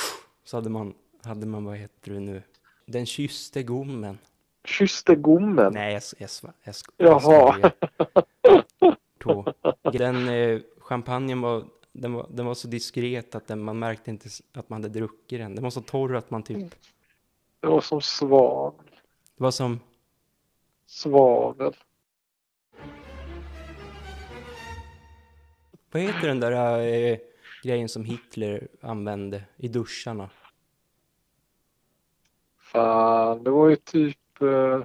Så 0.45 0.57
hade 0.57 0.71
man, 0.71 0.95
hade 1.25 1.47
man, 1.47 1.65
vad 1.65 1.77
heter 1.77 2.13
det 2.13 2.21
nu? 2.21 2.43
Den 2.87 3.07
kysste 3.07 3.63
gommen. 3.63 4.19
Kysste 4.65 5.15
gommen. 5.15 5.73
Nej, 5.73 5.93
jag, 5.93 6.03
jag, 6.19 6.31
jag, 6.65 6.75
jag, 6.97 7.07
Jaha. 7.23 7.73
Två. 9.23 9.45
Den 9.93 10.29
eh, 10.29 10.61
champagnen 10.79 11.41
var, 11.41 11.65
den, 11.93 12.13
var, 12.13 12.27
den 12.31 12.47
var 12.47 12.55
så 12.55 12.69
diskret 12.69 13.35
att 13.35 13.47
den, 13.47 13.63
man 13.63 13.79
märkte 13.79 14.11
inte 14.11 14.29
att 14.53 14.69
man 14.69 14.83
hade 14.83 14.99
druckit 14.99 15.39
den. 15.39 15.55
Den 15.55 15.65
var 15.65 15.71
så 15.71 15.81
torr 15.81 16.17
att 16.17 16.31
man 16.31 16.43
typ... 16.43 16.75
Det 17.61 17.67
var 17.67 17.81
som 17.81 18.01
svavel. 18.01 18.87
Det 19.37 19.43
var 19.43 19.51
som... 19.51 19.81
Svavel. 20.87 21.77
Vad 25.93 26.03
heter 26.03 26.29
den 26.29 26.41
där 26.41 26.81
eh, 26.81 27.19
grejen 27.63 27.89
som 27.89 28.05
Hitler 28.05 28.69
använde 28.81 29.45
i 29.57 29.69
duscharna? 29.69 30.31
Fan, 32.59 33.45
det 33.45 33.51
var 33.51 33.69
ju 33.69 33.77
typ... 33.77 34.43
Eh, 34.43 34.83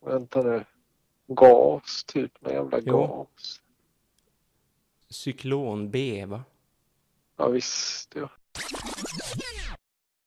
vänta 0.00 0.42
nu. 0.42 0.64
Gas, 1.26 2.04
typ. 2.04 2.40
Någon 2.42 2.52
jävla 2.52 2.80
Jo. 2.80 2.98
gas. 3.06 3.62
Cyklon 5.08 5.90
B, 5.90 6.24
va? 6.26 6.44
Ja, 7.36 7.48
visst 7.48 8.12
ja. 8.16 8.30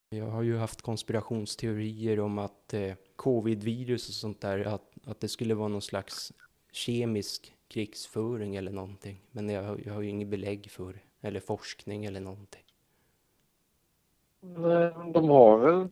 Jag 0.08 0.26
har 0.26 0.42
ju 0.42 0.56
haft 0.56 0.82
konspirationsteorier 0.82 2.20
om 2.20 2.38
att 2.38 2.74
eh, 2.74 2.94
covid-virus 3.16 4.08
och 4.08 4.14
sånt 4.14 4.40
där, 4.40 4.64
att, 4.64 4.92
att 5.04 5.20
det 5.20 5.28
skulle 5.28 5.54
vara 5.54 5.68
någon 5.68 5.82
slags 5.82 6.32
kemisk 6.72 7.54
krigsföring 7.68 8.56
eller 8.56 8.72
någonting. 8.72 9.20
Men 9.30 9.48
jag, 9.48 9.62
har- 9.62 9.80
jag 9.84 9.94
har 9.94 10.00
ju 10.00 10.08
inget 10.08 10.28
belägg 10.28 10.70
för 10.70 10.92
det, 10.92 11.26
eller 11.28 11.40
forskning 11.40 12.04
eller 12.04 12.20
någonting. 12.20 12.62
Nej, 14.40 14.92
de 15.14 15.28
har 15.28 15.58
väl 15.58 15.88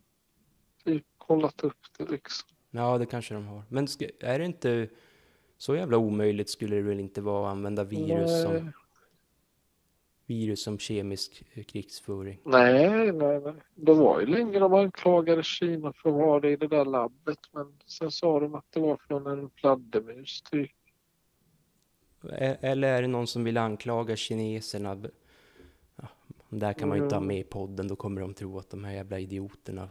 typ 0.83 1.05
kollat 1.17 1.61
upp 1.63 1.77
det 1.97 2.05
liksom. 2.05 2.49
Ja, 2.71 2.97
det 2.97 3.05
kanske 3.05 3.33
de 3.33 3.45
har. 3.47 3.63
Men 3.69 3.87
är 4.19 4.39
det 4.39 4.45
inte 4.45 4.89
så 5.57 5.75
jävla 5.75 5.97
omöjligt 5.97 6.49
skulle 6.49 6.75
det 6.75 6.81
väl 6.81 6.99
inte 6.99 7.21
vara 7.21 7.47
att 7.47 7.51
använda 7.51 7.83
virus 7.83 8.41
som, 8.43 8.53
Nej. 8.53 8.63
virus 10.25 10.63
som 10.63 10.79
kemisk 10.79 11.43
eh, 11.53 11.63
krigsföring? 11.63 12.39
Nej, 12.43 12.89
nej, 12.89 13.11
nej. 13.41 13.53
Det 13.75 13.93
var 13.93 14.19
ju 14.19 14.25
länge 14.25 14.59
de 14.59 14.73
anklagade 14.73 15.43
Kina 15.43 15.93
för 15.93 16.09
att 16.09 16.15
ha 16.15 16.39
det 16.39 16.49
i 16.51 16.55
det 16.55 16.67
där 16.67 16.85
labbet. 16.85 17.39
Men 17.51 17.73
sen 17.85 18.11
sa 18.11 18.39
de 18.39 18.55
att 18.55 18.65
det 18.71 18.79
var 18.79 18.97
från 19.07 19.27
en 19.27 19.49
fladdermus 19.49 20.41
typ. 20.41 20.71
Eller 22.31 22.87
är 22.87 23.01
det 23.01 23.07
någon 23.07 23.27
som 23.27 23.43
vill 23.43 23.57
anklaga 23.57 24.15
kineserna? 24.15 24.97
Ja, 25.95 26.07
där 26.49 26.73
kan 26.73 26.89
man 26.89 26.97
ju 26.97 27.03
inte 27.03 27.15
ha 27.15 27.19
Mm. 27.21 27.27
med 27.27 27.39
i 27.39 27.43
podden, 27.43 27.87
då 27.87 27.95
kommer 27.95 28.21
de 28.21 28.33
tro 28.33 28.57
att 28.59 28.69
de 28.69 28.83
här 28.83 28.93
jävla 28.93 29.19
idioterna, 29.19 29.89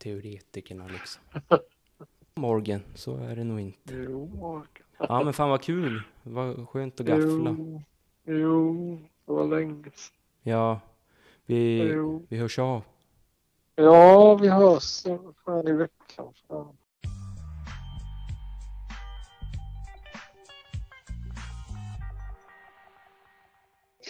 konspirationsteoretikerna 0.00 0.86
liksom. 0.86 1.22
Morgan, 2.34 2.82
så 2.94 3.16
är 3.16 3.36
det 3.36 3.44
nog 3.44 3.60
inte. 3.60 3.94
Jo, 3.94 4.26
Morgan. 4.26 4.86
Ja 4.98 5.24
men 5.24 5.32
fan 5.32 5.50
vad 5.50 5.62
kul, 5.62 6.02
vad 6.22 6.68
skönt 6.68 7.00
att 7.00 7.06
gaffla. 7.06 7.56
Jo, 7.58 7.82
jo, 8.24 8.98
det 9.26 9.32
var 9.32 9.46
länge. 9.46 9.90
Ja, 10.42 10.80
vi, 11.46 11.78
Jo. 11.82 12.26
vi 12.28 12.36
hörs 12.36 12.58
av. 12.58 12.82
Ja, 13.74 14.34
vi 14.34 14.48
hörs 14.48 15.02
fan 15.44 15.68
i 15.68 15.72
veckan. 15.72 16.32
Fan. 16.48 16.76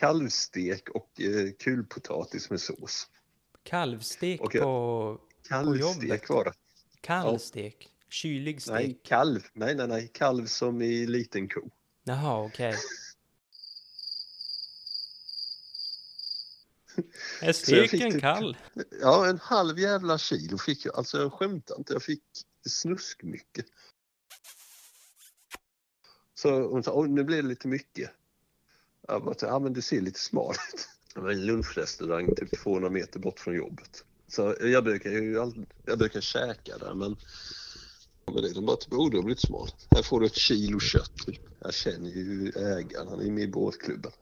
Kalvstek 0.01 0.89
och 0.89 1.21
eh, 1.21 1.53
kulpotatis 1.59 2.51
med 2.51 2.61
sås. 2.61 3.09
Kalvstek 3.63 4.41
Okej. 4.43 4.61
på 4.61 5.19
Kalvstek 5.51 6.03
jobbet. 6.03 6.29
var 6.29 6.45
det. 6.45 6.53
kallstek, 7.01 7.89
kylig 8.09 8.63
stek. 8.63 8.73
Nej, 8.73 9.01
kalv. 9.05 9.41
Nej, 9.53 9.75
nej, 9.75 9.89
nej. 9.89 10.09
Kalv 10.15 10.47
som 10.47 10.83
i 10.83 11.07
liten 11.07 11.49
ko. 11.49 11.71
Jaha, 12.05 12.45
okej. 12.45 12.75
Är 17.43 17.47
jag 17.47 17.57
fick 17.57 17.67
steken 17.67 18.13
typ- 18.13 18.21
kall? 18.21 18.57
Ja, 19.01 19.27
en 19.27 19.39
halv 19.39 19.79
jävla 19.79 20.19
kilo 20.19 20.59
fick 20.59 20.85
jag. 20.85 20.97
Alltså 20.97 21.19
jag 21.19 21.33
skämtar 21.33 21.79
inte. 21.79 21.93
Jag 21.93 22.03
fick 22.03 22.23
snuskmycket. 22.69 23.67
Så 26.35 26.69
hon 26.69 26.83
sa, 26.83 27.03
nu 27.03 27.25
blir 27.25 27.43
det 27.43 27.49
lite 27.49 27.69
mycket. 27.69 28.11
Jag 29.09 29.25
bara, 29.25 29.35
ja 29.41 29.59
men 29.59 29.73
det 29.73 29.83
ser 29.83 30.01
lite 30.01 30.21
smart 30.21 30.57
ut. 30.75 30.89
Det 31.15 31.21
var 31.21 31.31
en 31.31 31.47
lunchrestaurang 31.47 32.35
typ 32.35 32.63
200 32.63 32.91
meter 32.91 33.21
bort 33.21 33.41
från 33.41 33.55
jobbet. 33.55 34.05
Så 34.31 34.55
jag 34.61 34.85
brukar 34.85 35.11
ju 35.11 35.33
jag 35.85 35.99
brukar 35.99 36.21
käka 36.21 36.79
där 36.79 36.95
men 36.95 37.17
men 38.33 38.43
det, 38.43 38.53
de 38.53 38.67
bara 38.67 38.77
typ, 38.77 38.93
oh 38.93 39.11
smalt. 39.11 39.25
blivit 39.25 39.41
smal. 39.41 39.69
Här 39.91 40.03
får 40.03 40.21
du 40.21 40.27
ett 40.27 40.35
kilo 40.35 40.81
kött. 40.81 41.17
Typ. 41.27 41.41
Jag 41.61 41.75
känner 41.75 42.11
ju 42.11 42.49
ägaren, 42.49 43.09
han 43.09 43.21
är 43.21 43.31
med 43.31 43.45
i 43.45 43.49
båtklubben. 43.49 44.13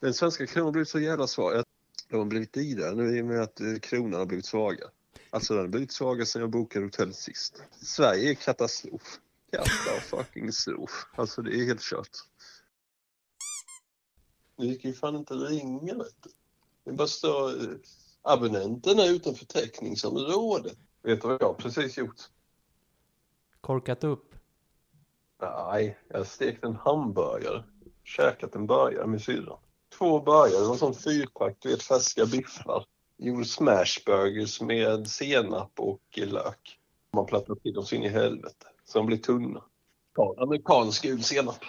Den 0.00 0.14
svenska 0.14 0.46
kronan 0.46 0.64
har 0.64 0.72
blivit 0.72 0.88
så 0.88 1.00
jävla 1.00 1.26
svag. 1.26 1.64
De 2.08 2.16
har 2.16 2.24
blivit 2.24 2.52
dyrare 2.52 2.94
nu 2.94 3.18
i 3.18 3.22
och 3.22 3.26
med 3.26 3.40
att 3.40 3.60
eh, 3.60 3.74
kronan 3.82 4.20
har 4.20 4.26
blivit 4.26 4.46
svagare. 4.46 4.90
Alltså 5.30 5.54
den 5.54 5.62
har 5.62 5.68
blivit 5.68 5.92
svagare 5.92 6.26
sedan 6.26 6.42
jag 6.42 6.50
bokade 6.50 6.84
hotellet 6.84 7.16
sist. 7.16 7.62
Sverige 7.82 8.30
är 8.30 8.34
katastrof. 8.34 9.20
Katastrof. 9.52 11.06
Alltså 11.16 11.42
det 11.42 11.50
är 11.50 11.64
helt 11.64 11.82
kört. 11.82 12.16
Det 14.56 14.66
gick 14.66 14.84
ju 14.84 14.92
fan 14.92 15.16
inte 15.16 15.34
ringa 15.34 15.94
vet 15.94 16.22
du. 16.22 16.30
Det 16.84 16.92
bara 16.92 17.08
står 17.08 17.50
eh, 17.50 17.76
abonnenterna 18.22 19.06
utanför 19.06 19.44
täckningsområdet. 19.46 20.78
Vet 21.02 21.22
du 21.22 21.28
vad 21.28 21.42
jag 21.42 21.58
precis 21.58 21.98
gjort? 21.98 22.20
Korkat 23.60 24.04
upp? 24.04 24.34
Nej, 25.40 25.98
jag 26.08 26.18
har 26.18 26.24
stekt 26.24 26.64
en 26.64 26.76
hamburgare. 26.76 27.64
Käkat 28.04 28.54
en 28.54 28.66
burgare 28.66 29.06
med 29.06 29.22
syrran. 29.22 29.58
Två 29.98 30.20
burgare, 30.20 30.68
var 30.68 30.76
sån 30.76 30.94
fyrpack, 30.94 31.56
du 31.58 31.68
vet 31.68 31.82
färska 31.82 32.26
biffar. 32.26 32.84
Gjorde 33.16 33.44
smashburgers 33.44 34.60
med 34.60 35.08
senap 35.08 35.72
och 35.80 36.02
lök. 36.14 36.78
Man 37.12 37.26
plattar 37.26 37.54
till 37.54 37.74
dem 37.74 37.84
så 37.84 37.94
in 37.94 38.02
i 38.02 38.08
helvete. 38.08 38.66
Så 38.90 38.98
de 38.98 39.06
blir 39.06 39.16
tunna. 39.16 39.62
Ta 40.16 40.34
amerikansk 40.38 41.02
gul 41.02 41.22
senap. 41.22 41.64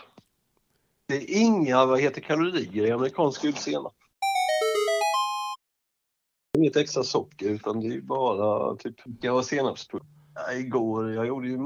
Det 1.08 1.16
är 1.16 1.42
inga, 1.42 1.86
vad 1.86 2.02
heter 2.02 2.22
kalorier 2.22 2.86
i 2.86 2.92
amerikansk 2.92 3.42
gul 3.42 3.56
senap. 3.56 3.94
Inget 6.58 6.76
extra 6.76 7.04
socker 7.04 7.50
utan 7.50 7.80
det 7.80 7.88
är 7.88 7.92
ju 7.92 8.02
bara 8.02 8.76
typ 8.76 8.96
jag 9.22 9.38
och 9.38 9.46
senapspulver. 9.46 10.08
Ja, 10.36 10.54
igår, 10.54 11.14
jag 11.14 11.28
gjorde 11.28 11.48
ju 11.48 11.58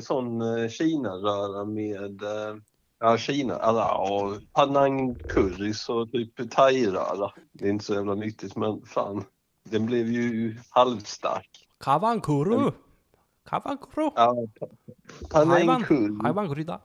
sån 0.00 0.40
eh, 0.40 0.68
Kina-röra 0.68 1.64
med 1.64 2.22
eh, 2.22 2.56
Ja, 2.98 3.18
Kina. 3.18 3.56
Alltså, 3.56 3.80
ja, 3.80 4.36
Panang 4.52 5.14
currys 5.14 5.88
och 5.88 6.12
typ 6.12 6.50
thai-röra. 6.50 7.32
Det 7.52 7.64
är 7.64 7.70
inte 7.70 7.84
så 7.84 7.94
jävla 7.94 8.14
nyttigt 8.14 8.56
men 8.56 8.82
fan. 8.86 9.24
Den 9.62 9.86
blev 9.86 10.06
ju 10.06 10.56
halvstark. 10.70 11.68
Kavankuru! 11.80 12.72
Kavankuru! 13.48 14.10
Ja, 14.16 14.36
Panang 15.30 15.50
Hajvan, 15.50 15.84
curry. 15.84 16.18
hajvankrydda. 16.22 16.80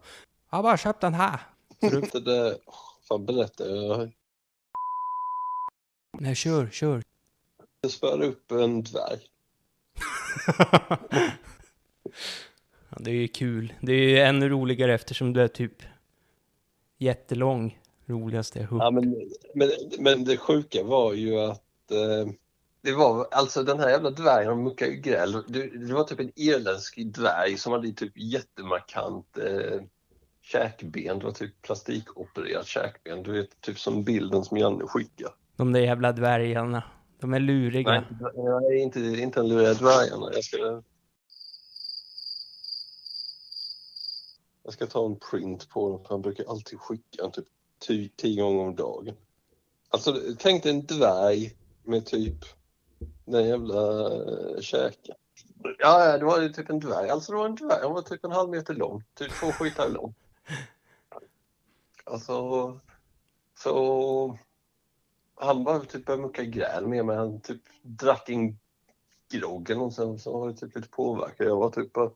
Jag 0.49 0.57
har 0.57 0.63
bara 0.63 0.77
köpt 0.77 1.01
den 1.01 1.13
här. 1.13 1.39
Du, 1.79 2.01
Det 2.19 2.57
fan 3.07 3.25
berättar 3.25 3.65
jag? 3.65 4.11
nej, 6.19 6.35
kör, 6.35 6.69
kör. 6.71 7.03
Jag 7.81 7.91
spöade 7.91 8.25
upp 8.27 8.51
en 8.51 8.83
dvärg. 8.83 9.19
Ja, 12.91 12.97
det 12.99 13.11
är 13.11 13.15
ju 13.15 13.27
kul. 13.27 13.73
Det 13.81 13.91
är 13.93 14.09
ju 14.09 14.19
ännu 14.19 14.49
roligare 14.49 14.93
eftersom 14.93 15.33
du 15.33 15.41
är 15.41 15.47
typ 15.47 15.83
jättelång. 16.97 17.79
Roligaste 18.05 18.59
jag 18.59 18.67
hört. 18.67 18.81
Ja, 18.81 18.91
men, 18.91 19.29
men, 19.55 19.69
men 19.99 20.23
det 20.25 20.37
sjuka 20.37 20.83
var 20.83 21.13
ju 21.13 21.39
att 21.39 21.91
eh, 21.91 22.31
det 22.81 22.93
var 22.93 23.27
alltså 23.31 23.63
den 23.63 23.79
här 23.79 23.89
jävla 23.89 24.09
dvärgen, 24.09 24.47
han 24.47 24.63
muckade 24.63 24.91
ju 24.91 24.97
gräl. 24.97 25.31
Det, 25.47 25.87
det 25.87 25.93
var 25.93 26.03
typ 26.03 26.19
en 26.19 26.31
irländsk 26.35 26.97
dvärg 26.97 27.57
som 27.57 27.73
hade 27.73 27.91
typ 27.91 28.13
jättemarkant 28.15 29.37
eh, 29.37 29.81
käkben. 30.41 31.19
Det 31.19 31.25
var 31.25 31.31
typ 31.31 31.61
plastikopererat 31.61 32.67
käkben. 32.67 33.23
Du 33.23 33.31
vet, 33.31 33.61
typ 33.61 33.79
som 33.79 34.03
bilden 34.03 34.43
som 34.43 34.57
Janne 34.57 34.87
skickade. 34.87 35.33
De 35.55 35.73
där 35.73 35.79
jävla 35.79 36.11
dvärgarna. 36.11 36.83
De 37.19 37.33
är 37.33 37.39
luriga. 37.39 37.91
Nej, 37.91 38.05
nej 38.61 38.79
inte, 38.79 38.99
inte 38.99 39.39
en 39.39 39.47
luriga 39.49 39.73
dvärgarna. 39.73 40.29
Jag 40.33 40.43
ska... 40.43 40.83
Jag 44.63 44.73
ska 44.73 44.87
ta 44.87 45.05
en 45.05 45.19
print 45.31 45.69
på 45.69 45.89
dem, 45.89 46.03
för 46.03 46.09
han 46.09 46.21
brukar 46.21 46.45
alltid 46.49 46.79
skicka 46.79 47.23
en 47.23 47.31
typ 47.31 47.45
ty- 47.87 48.09
tio 48.15 48.43
gånger 48.43 48.63
om 48.63 48.75
dagen. 48.75 49.15
Alltså, 49.89 50.21
tänk 50.39 50.63
dig 50.63 50.71
en 50.71 50.85
dvärg 50.85 51.55
med 51.83 52.05
typ 52.05 52.45
den 53.31 53.47
jävla 53.47 54.13
eh, 54.13 54.61
käken. 54.61 55.15
Ja, 55.79 56.17
det 56.17 56.25
var 56.25 56.41
ju 56.41 56.49
typ 56.49 56.69
en 56.69 56.79
dvärg. 56.79 57.09
Alltså 57.09 57.31
det 57.31 57.37
var 57.37 57.45
en 57.45 57.55
dvärg. 57.55 57.81
Han 57.81 57.93
var 57.93 58.01
typ 58.01 58.25
en 58.25 58.31
halv 58.31 58.49
meter 58.49 58.73
lång. 58.73 59.03
Typ 59.13 59.31
två 59.31 59.51
skitar 59.51 59.89
lång. 59.89 60.13
Alltså, 62.03 62.79
så 63.57 64.37
han 65.35 65.63
bara 65.63 65.79
typ 65.79 66.05
började 66.05 66.23
mucka 66.23 66.43
gräl 66.43 66.87
med 66.87 67.05
mig. 67.05 67.17
Han 67.17 67.41
typ 67.41 67.61
drack 67.81 68.29
en 68.29 68.59
grogg 69.31 69.69
eller 69.69 69.89
sen 69.89 70.19
så 70.19 70.39
var 70.39 70.47
det 70.47 70.55
typ 70.55 70.75
lite 70.75 70.89
påverkad. 70.89 71.47
Jag 71.47 71.55
var 71.55 71.69
typ 71.69 71.93
bara... 71.93 72.11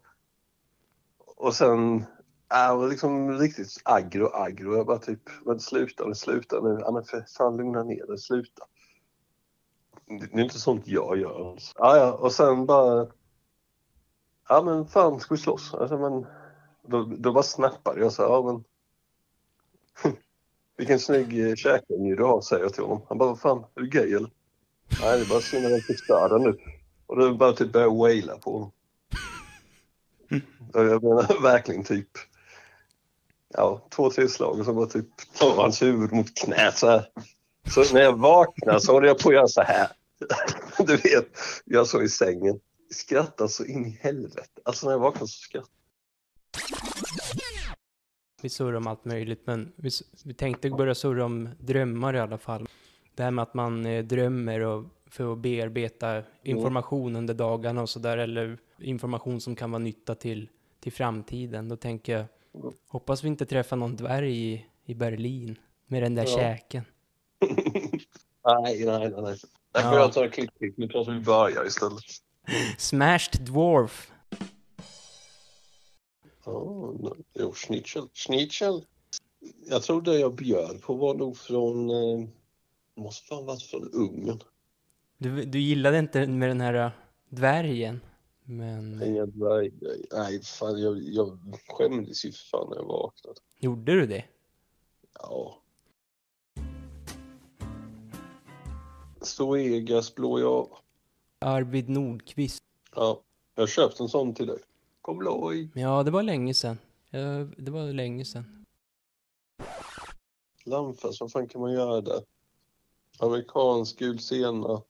Och 1.38 1.55
sen, 1.55 2.05
jag 2.49 2.78
var 2.78 2.89
liksom 2.89 3.39
riktigt 3.39 3.82
aggro, 3.84 4.30
aggro. 4.34 4.76
Jag 4.76 4.86
bara 4.86 4.99
typ, 4.99 5.22
men 5.45 5.59
sluta 5.59 6.05
nu, 6.05 6.16
sluta 6.16 6.61
nu. 6.61 6.78
Ja 6.82 6.91
men 6.91 7.03
för 7.03 7.26
fan 7.38 7.57
lugna 7.57 7.84
ner 7.84 8.07
dig, 8.07 8.18
sluta. 8.18 8.64
Det 10.08 10.39
är 10.39 10.43
inte 10.43 10.60
sånt 10.60 10.88
jag 10.88 11.18
gör. 11.18 11.51
Alltså. 11.51 11.74
Ja, 11.76 11.97
ja, 11.97 12.12
och 12.12 12.32
sen 12.32 12.66
bara... 12.66 13.08
Ja 14.49 14.62
men 14.62 14.88
fan, 14.88 15.20
ska 15.20 15.36
vi 15.36 15.41
slåss? 15.41 15.74
Alltså, 15.74 15.97
men, 15.97 16.26
då, 16.88 17.04
då 17.04 17.34
bara 17.34 17.43
snappade 17.43 18.01
jag 18.01 18.12
så 18.14 18.22
här, 18.22 18.30
ja 18.30 18.43
men... 18.43 18.64
Vilken 20.78 20.99
snygg 20.99 21.49
eh, 21.49 21.56
du 22.18 22.24
har, 22.24 22.41
säger 22.41 22.64
jag 22.64 22.74
till 22.74 22.84
honom. 22.84 23.01
Han 23.10 23.18
bara, 23.18 23.30
vad 23.30 23.39
fan, 23.39 23.66
är 23.76 23.82
du 23.82 23.88
gay 23.88 24.14
eller? 24.14 24.30
Nej, 25.01 25.18
det 25.18 25.26
är 25.26 25.30
bara 25.30 25.41
synd 25.41 25.66
att 25.66 25.72
jag 25.72 25.84
förstör 25.84 26.30
den 26.30 26.41
nu. 26.41 26.58
Och 27.06 27.18
då 27.18 27.34
bara 27.34 27.54
typ 27.54 27.72
började 27.72 27.91
jag 27.91 27.97
waila 27.97 28.38
på 28.38 28.51
honom. 28.51 28.72
Jag 30.74 31.04
menar 31.04 31.41
verkligen 31.41 31.84
typ, 31.84 32.10
ja, 33.49 33.88
två, 33.89 34.10
tre 34.10 34.28
slag 34.28 34.60
och 34.60 34.66
så 34.66 34.74
bara 34.74 34.86
typ 34.86 35.08
tar 35.39 35.56
hans 35.56 35.82
huvud 35.82 36.12
mot 36.12 36.36
knät 36.36 36.78
så 36.78 36.88
här. 36.88 37.06
Så 37.70 37.93
när 37.93 38.01
jag 38.01 38.20
vaknade 38.20 38.80
så 38.82 38.91
håller 38.91 39.07
jag 39.07 39.20
på 39.20 39.30
att 39.30 39.36
göra 39.36 39.47
så 39.47 39.61
här. 39.61 39.88
Du 40.78 40.97
vet, 40.97 41.28
jag 41.66 41.88
så 41.88 42.01
i 42.01 42.09
sängen. 42.09 42.59
Skrattar 42.91 43.47
så 43.47 43.66
in 43.66 43.86
i 43.86 43.99
helvete. 44.01 44.61
Alltså 44.66 44.86
när 44.86 44.93
jag 44.93 44.99
vaknar 44.99 45.22
så 45.28 45.28
skrattar 45.28 45.70
Vi 48.41 48.49
surrar 48.49 48.74
om 48.74 48.88
allt 48.88 49.05
möjligt, 49.05 49.41
men 49.45 49.74
vi, 49.76 49.89
vi 50.26 50.34
tänkte 50.34 50.70
börja 50.70 50.95
surra 50.95 51.26
om 51.26 51.49
drömmar 51.59 52.16
i 52.16 52.20
alla 52.20 52.38
fall. 52.38 52.68
Det 53.16 53.24
här 53.24 53.32
med 53.32 53.43
att 53.43 53.53
man 53.53 53.86
eh, 53.86 54.03
drömmer 54.03 54.59
och 54.59 54.86
för 55.09 55.34
att 55.34 55.39
bearbeta 55.39 56.24
information 56.43 57.16
under 57.16 57.34
dagarna 57.34 57.82
och 57.82 57.89
sådär, 57.89 58.18
eller 58.18 58.57
information 58.80 59.41
som 59.41 59.55
kan 59.55 59.72
vara 59.72 59.80
nytta 59.80 60.16
till, 60.16 60.49
till 60.80 60.91
framtiden. 60.91 61.70
Då 61.70 61.76
tänker 61.76 62.14
jag, 62.18 62.26
hoppas 62.88 63.24
vi 63.24 63.28
inte 63.28 63.45
träffar 63.45 63.78
någon 63.78 63.95
dvärg 63.95 64.53
i, 64.53 64.66
i 64.86 64.93
Berlin 64.93 65.55
med 65.88 66.03
den 66.03 66.16
där 66.16 66.24
Ja. 66.24 66.36
käken. 66.38 66.84
Nej, 68.46 68.86
nej, 68.86 69.10
nej. 69.18 69.38
Jag 69.74 69.84
får 69.84 70.00
Ja. 70.00 70.08
ta 70.14 70.24
en 70.24 70.32
klipp, 70.32 70.58
klipp. 70.58 70.78
Nu 70.78 70.88
pratar 70.88 71.12
vi 71.12 71.20
börjar 71.20 71.66
istället. 71.68 72.04
Smashed 72.78 73.41
Dwarf. 73.41 74.12
Nej. 76.46 77.24
jo, 77.34 77.52
schnitzel. 77.54 78.08
Schnitzel. 78.14 78.86
Jag 79.70 79.84
tror 79.84 80.02
det 80.02 80.20
jag 80.20 80.34
bjöd 80.36 80.82
på 80.82 80.94
var 80.94 81.14
nog 81.14 81.38
från, 81.38 81.89
eh, 81.89 82.28
måste 82.96 83.28
fan 83.28 83.46
varit 83.46 83.64
från 83.64 83.89
Ungern. 83.94 84.39
Du, 85.18 85.46
du 85.46 85.60
gillade 85.60 86.00
inte 86.00 86.28
med 86.28 86.50
den 86.50 86.62
här 86.62 86.74
äh, 86.74 86.91
dvärgen, 87.30 88.02
men 88.44 89.04
Inga 89.04 89.26
dvärggrejer. 89.26 90.06
Nej, 90.12 90.41
fan 90.44 90.82
jag, 90.82 90.98
jag 91.04 91.39
skämdes 91.68 92.26
ju 92.26 92.32
för 92.32 92.46
fan 92.46 92.70
när 92.70 92.76
jag 92.78 92.86
vaknade. 92.86 93.39
gjorde 93.60 93.91
du 93.91 94.06
det? 94.08 94.26
Ja. 95.20 95.58
Stoegas 99.34 100.15
blå 100.15 100.39
jag. 100.39 100.77
Arvid 101.39 101.89
Nordqvist. 101.89 102.63
Ja, 102.95 103.21
jag 103.55 103.61
har 103.61 103.67
köpt 103.67 103.99
en 103.99 104.09
sån 104.09 104.34
till 104.34 104.47
dig. 104.47 104.59
Kom 105.01 105.21
loj. 105.21 105.69
Ja, 105.73 106.03
det 106.03 106.11
var 106.11 106.23
länge 106.23 106.53
sedan. 106.53 106.77
Det 107.57 107.71
var 107.71 107.93
länge 107.93 108.25
sedan. 108.25 108.65
Lammfärs, 110.63 111.21
vad 111.21 111.31
fan 111.31 111.47
kan 111.47 111.61
man 111.61 111.73
göra 111.73 112.01
där? 112.01 112.23
Amerikansk 113.19 113.99
gul 113.99 114.19
senap, 114.19 114.88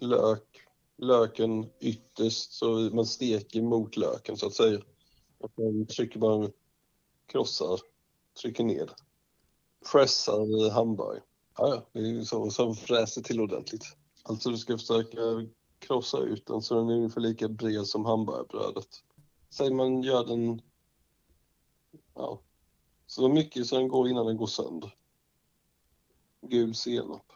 lök, 0.00 0.66
löken 0.96 1.66
ytterst 1.80 2.52
så 2.52 2.66
man 2.92 3.06
steker 3.06 3.62
mot 3.62 3.96
löken 3.96 4.36
så 4.36 4.46
att 4.46 4.54
säga. 4.54 4.80
Och 5.38 5.52
man 5.54 5.86
trycker 5.86 6.18
bara, 6.18 6.50
krossar, 7.26 7.80
trycker 8.42 8.64
ner. 8.64 8.90
Pressar 9.92 10.70
hamburgare. 10.70 11.22
Ja, 11.56 11.68
ja, 11.68 11.86
det 11.92 11.98
är 11.98 12.12
ju 12.12 12.24
så. 12.24 12.50
Sen 12.50 12.74
fräser 12.74 13.22
till 13.22 13.40
ordentligt. 13.40 13.96
Alltså 14.22 14.50
du 14.50 14.58
ska 14.58 14.78
försöka 14.78 15.18
krossa 15.78 16.18
ut 16.18 16.46
den 16.46 16.62
så 16.62 16.74
den 16.74 16.88
är 16.88 16.94
ungefär 16.94 17.20
lika 17.20 17.48
bred 17.48 17.86
som 17.86 18.04
hamburgerbrödet. 18.04 18.88
Säg 19.50 19.70
man 19.70 20.02
gör 20.02 20.24
den, 20.24 20.60
ja, 22.14 22.40
så 23.06 23.28
mycket 23.28 23.66
så 23.66 23.76
den 23.76 23.88
går 23.88 24.08
innan 24.08 24.26
den 24.26 24.36
går 24.36 24.46
sönder. 24.46 24.94
Gul 26.40 26.74
senap. 26.74 27.32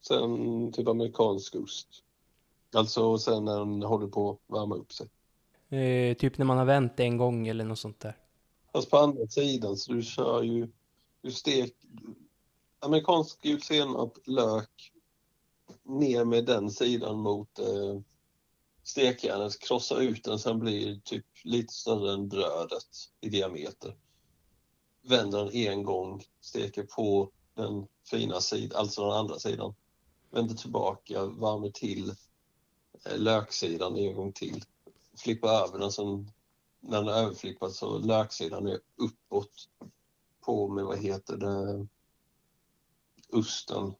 Sen 0.00 0.72
typ 0.72 0.88
amerikansk 0.88 1.54
ost. 1.54 1.88
Alltså 2.74 3.18
sen 3.18 3.44
när 3.44 3.58
den 3.58 3.82
håller 3.82 4.06
på 4.06 4.30
att 4.30 4.56
värma 4.56 4.74
upp 4.74 4.92
sig. 4.92 5.08
Eh, 5.78 6.16
typ 6.16 6.38
när 6.38 6.44
man 6.44 6.58
har 6.58 6.64
vänt 6.64 7.00
en 7.00 7.16
gång 7.16 7.48
eller 7.48 7.64
något 7.64 7.78
sånt 7.78 8.00
där. 8.00 8.16
Fast 8.72 8.90
på 8.90 8.96
andra 8.96 9.26
sidan 9.26 9.76
så 9.76 9.92
du 9.92 10.02
kör 10.02 10.42
ju, 10.42 10.68
du 11.22 11.32
stek 11.32 11.74
amerikansk 12.80 13.42
gul 13.42 13.62
senap, 13.62 14.18
lök, 14.24 14.92
ner 15.82 16.24
med 16.24 16.44
den 16.44 16.70
sidan 16.70 17.18
mot 17.18 17.58
eh, 17.58 18.00
stekjärnet, 18.82 19.58
krossa 19.58 20.00
ut 20.00 20.24
den, 20.24 20.38
sen 20.38 20.58
blir 20.58 20.86
det 20.86 21.04
typ 21.04 21.26
lite 21.44 21.72
större 21.72 22.12
än 22.12 22.28
brödet 22.28 23.10
i 23.20 23.28
diameter. 23.28 23.96
Vänder 25.02 25.44
den 25.44 25.54
en 25.54 25.82
gång, 25.82 26.24
steker 26.40 26.82
på 26.82 27.30
den 27.54 27.86
fina 28.10 28.40
sidan, 28.40 28.80
alltså 28.80 29.02
den 29.02 29.12
andra 29.12 29.38
sidan. 29.38 29.74
Vänder 30.30 30.54
tillbaka, 30.54 31.26
värmer 31.26 31.70
till 31.70 32.08
eh, 33.04 33.18
löksidan 33.18 33.96
en 33.96 34.14
gång 34.14 34.32
till. 34.32 34.64
Flippar 35.16 35.48
över 35.48 35.78
den, 35.78 35.92
sen 35.92 36.30
när 36.80 36.98
den 37.02 37.08
är 37.08 37.22
överflippad 37.22 37.72
så 37.72 37.98
löksidan 37.98 38.66
är 38.66 38.78
uppåt 38.96 39.68
på 40.40 40.68
med, 40.68 40.84
vad 40.84 40.98
heter 40.98 41.36
det, 41.36 41.86
osten. 43.32 43.94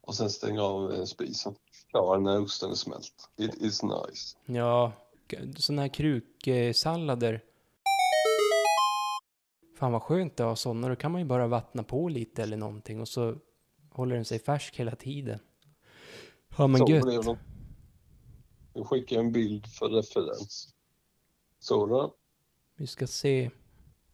Och 0.00 0.14
sen 0.14 0.30
stänga 0.30 0.62
av 0.62 0.92
eh, 0.92 1.04
spisen. 1.04 1.54
Klar 1.90 2.18
när 2.18 2.40
osten 2.40 2.70
är 2.70 2.74
smält. 2.74 3.30
It 3.36 3.54
is 3.54 3.82
nice. 3.82 4.36
Ja, 4.46 4.92
sådana 5.56 5.82
här 5.82 5.88
kruksallader. 5.88 7.44
Fan 9.78 9.92
vad 9.92 10.02
skönt 10.02 10.40
att 10.40 10.46
ha 10.46 10.56
sådana. 10.56 10.88
Då 10.88 10.96
kan 10.96 11.12
man 11.12 11.20
ju 11.20 11.26
bara 11.26 11.46
vattna 11.46 11.82
på 11.82 12.08
lite 12.08 12.42
eller 12.42 12.56
någonting 12.56 13.00
och 13.00 13.08
så 13.08 13.36
håller 13.90 14.16
den 14.16 14.24
sig 14.24 14.38
färsk 14.38 14.76
hela 14.76 14.96
tiden. 14.96 15.38
Ja 16.56 16.66
men 16.66 16.78
Så 16.86 16.92
gött. 16.92 17.02
blev 17.04 17.24
de. 17.24 17.38
Jag 18.72 18.86
skickar 18.86 19.18
en 19.18 19.32
bild 19.32 19.66
för 19.66 19.88
referens. 19.88 20.74
Så 21.58 21.86
då. 21.86 22.14
Vi 22.76 22.86
ska 22.86 23.06
se. 23.06 23.50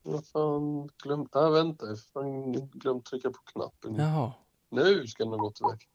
Vad 0.03 0.27
fan, 0.27 0.89
glömt, 1.03 1.35
nej 1.35 1.51
vänta, 1.51 1.87
jag 1.87 1.99
fan 2.01 2.53
glömt 2.53 3.05
trycka 3.05 3.31
på 3.31 3.39
knappen. 3.45 3.95
Jaha. 3.95 4.33
Nu 4.69 5.07
ska 5.07 5.25
den 5.25 5.33
ha 5.33 5.39
gått 5.39 5.61
iväg. 5.61 5.89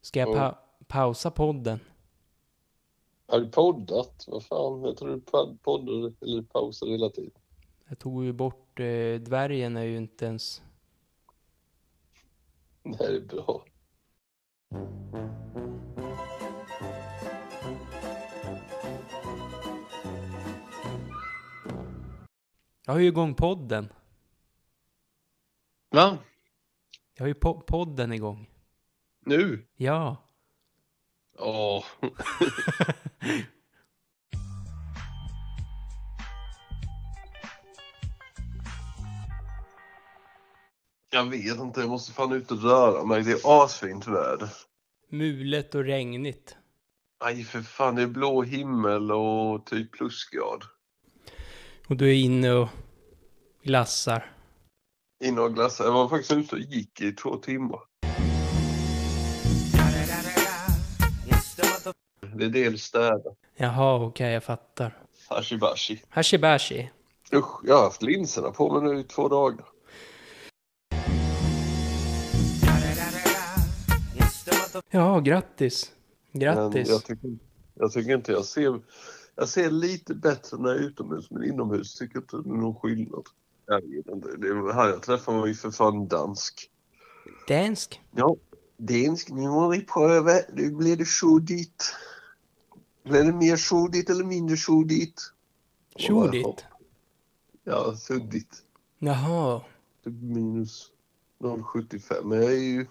Ska 0.00 0.20
jag 0.20 0.28
Ja. 0.28 0.34
pa 0.34 0.58
pausa 0.86 1.30
podden? 1.30 1.80
Har 3.26 3.40
du 3.40 3.48
poddat? 3.50 4.24
Vad 4.28 4.44
fan, 4.44 4.82
jag 4.82 4.96
tror 4.96 5.08
du 5.08 5.20
pod- 5.20 5.58
poddar 5.62 6.12
eller 6.20 6.42
pausar 6.42 6.86
hela 6.86 7.08
tiden. 7.10 7.30
Jag 7.88 7.98
tog 7.98 8.24
ju 8.24 8.32
bort 8.32 8.80
eh, 8.80 9.14
dvärgen 9.20 9.76
är 9.76 9.82
ju 9.82 9.96
inte 9.96 10.26
ens... 10.26 10.62
Det 12.82 12.96
här 12.98 13.12
är 13.12 13.20
bra. 13.20 13.64
Jag 22.88 22.92
har 22.92 23.00
ju 23.00 23.06
igång 23.06 23.34
podden. 23.34 23.92
Va? 25.90 26.18
Jag 27.14 27.22
har 27.22 27.28
ju 27.28 27.34
po 27.34 27.60
podden 27.60 28.12
igång. 28.12 28.50
Nu? 29.20 29.66
Ja. 29.76 30.16
Ja. 31.38 31.84
Jag 41.10 41.24
vet 41.30 41.58
inte, 41.58 41.80
jag 41.80 41.88
måste 41.88 42.12
fan 42.12 42.32
ut 42.32 42.50
och 42.50 42.62
röra 42.62 43.04
mig. 43.04 43.22
Det 43.22 43.32
är 43.32 43.64
asfint 43.64 44.06
väder. 44.06 44.50
Mulet 45.08 45.74
och 45.74 45.84
regnigt. 45.84 46.56
Nej 47.24 47.44
för 47.44 47.60
fan, 47.60 47.94
det 47.94 48.02
är 48.02 48.06
blå 48.06 48.42
himmel 48.42 49.12
och 49.12 49.66
typ 49.66 49.92
plusgrad. 49.92 50.64
Och 51.88 51.96
du 51.96 52.08
är 52.10 52.14
inne 52.14 52.52
och 52.52 52.68
glassar. 53.62 54.32
Inne 55.24 55.40
och 55.40 55.54
glassar. 55.54 55.84
Jag 55.84 55.92
var 55.92 56.08
faktiskt 56.08 56.32
ute 56.32 56.54
och 56.54 56.60
gick 56.60 57.00
i 57.00 57.12
två 57.12 57.36
timmar. 57.36 57.80
Det 62.36 62.44
är 62.44 62.48
dels 62.48 62.82
städa. 62.82 63.30
Jaha, 63.56 64.04
okej, 64.04 64.32
jag 64.32 64.44
fattar. 64.44 64.98
Hashibashi. 65.28 66.02
Hashibashi. 66.08 66.90
Usch, 67.32 67.60
jag 67.64 67.74
har 67.76 67.82
haft 67.82 68.02
linserna 68.02 68.50
på 68.50 68.80
mig 68.80 68.94
nu 68.94 69.00
i 69.00 69.04
två 69.04 69.28
dagar. 69.28 69.66
Ja, 74.90 75.20
grattis. 75.20 75.92
Men 76.32 76.40
Grattis. 76.40 76.88
jag 76.88 77.04
tycker, 77.04 77.38
Jag 77.74 77.92
tycker 77.92 78.14
inte 78.14 78.32
jag 78.32 78.44
ser... 78.44 78.80
Jag 79.36 79.48
ser 79.48 79.70
lite 79.70 80.14
bättre 80.14 80.58
när 80.58 80.68
jag 80.68 80.78
är 80.78 80.82
utomhus, 80.82 81.30
men 81.30 81.44
inomhus 81.44 81.94
tycker 81.94 82.14
jag 82.14 82.22
inte 82.22 82.36
det 82.36 82.54
är 82.54 82.60
någon 82.60 82.74
skillnad. 82.74 83.26
Jag 83.66 83.80
vet 83.80 84.08
inte. 84.08 84.36
Det 84.36 84.74
här 84.74 84.88
jag 84.88 85.02
träffade 85.02 85.38
var 85.38 85.46
ju 85.46 85.54
för 85.54 85.70
fan 85.70 86.08
dansk. 86.08 86.70
Dansk? 87.48 88.00
Ja, 88.14 88.36
dansk. 88.76 89.30
Nu 89.30 89.48
må 89.48 89.68
vi 89.68 89.80
pröva. 89.80 90.32
Nu 90.52 90.70
blir 90.70 90.96
det 90.96 91.04
suddigt. 91.04 91.94
Blir 93.02 93.24
det 93.24 93.32
mer 93.32 93.56
suddigt 93.56 94.10
eller 94.10 94.24
mindre 94.24 94.56
suddigt? 94.56 95.32
Tjodit? 95.96 96.64
Ja, 97.64 97.96
suddigt. 97.96 98.62
Jaha. 98.98 99.60
Typ 100.04 100.14
minus 100.22 100.90
0,75. 101.40 102.24
Men 102.24 102.42
jag 102.42 102.52
är 102.52 102.56
ju 102.56 102.86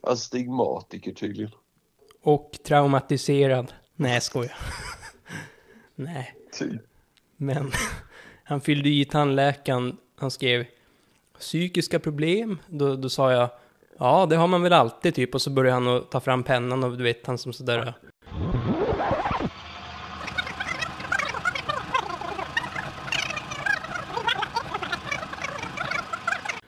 astigmatiker 0.00 1.12
tydligen. 1.12 1.52
Och 2.22 2.58
traumatiserad. 2.64 3.72
Nej, 3.96 4.14
jag 4.14 4.22
skojar. 4.22 4.56
Nej. 6.00 6.34
Typ. 6.52 6.82
Men 7.36 7.72
han 8.44 8.60
fyllde 8.60 8.88
i 8.88 9.04
tandläkaren. 9.04 9.96
Han 10.16 10.30
skrev 10.30 10.64
psykiska 11.38 11.98
problem. 11.98 12.58
Då, 12.68 12.96
då 12.96 13.08
sa 13.08 13.32
jag 13.32 13.50
ja, 13.98 14.26
det 14.26 14.36
har 14.36 14.46
man 14.46 14.62
väl 14.62 14.72
alltid 14.72 15.14
typ. 15.14 15.34
Och 15.34 15.42
så 15.42 15.50
började 15.50 15.74
han 15.74 15.88
att 15.88 16.10
ta 16.10 16.20
fram 16.20 16.42
pennan 16.42 16.84
och 16.84 16.98
du 16.98 17.04
vet 17.04 17.26
han 17.26 17.38
som 17.38 17.52
sådär. 17.52 17.94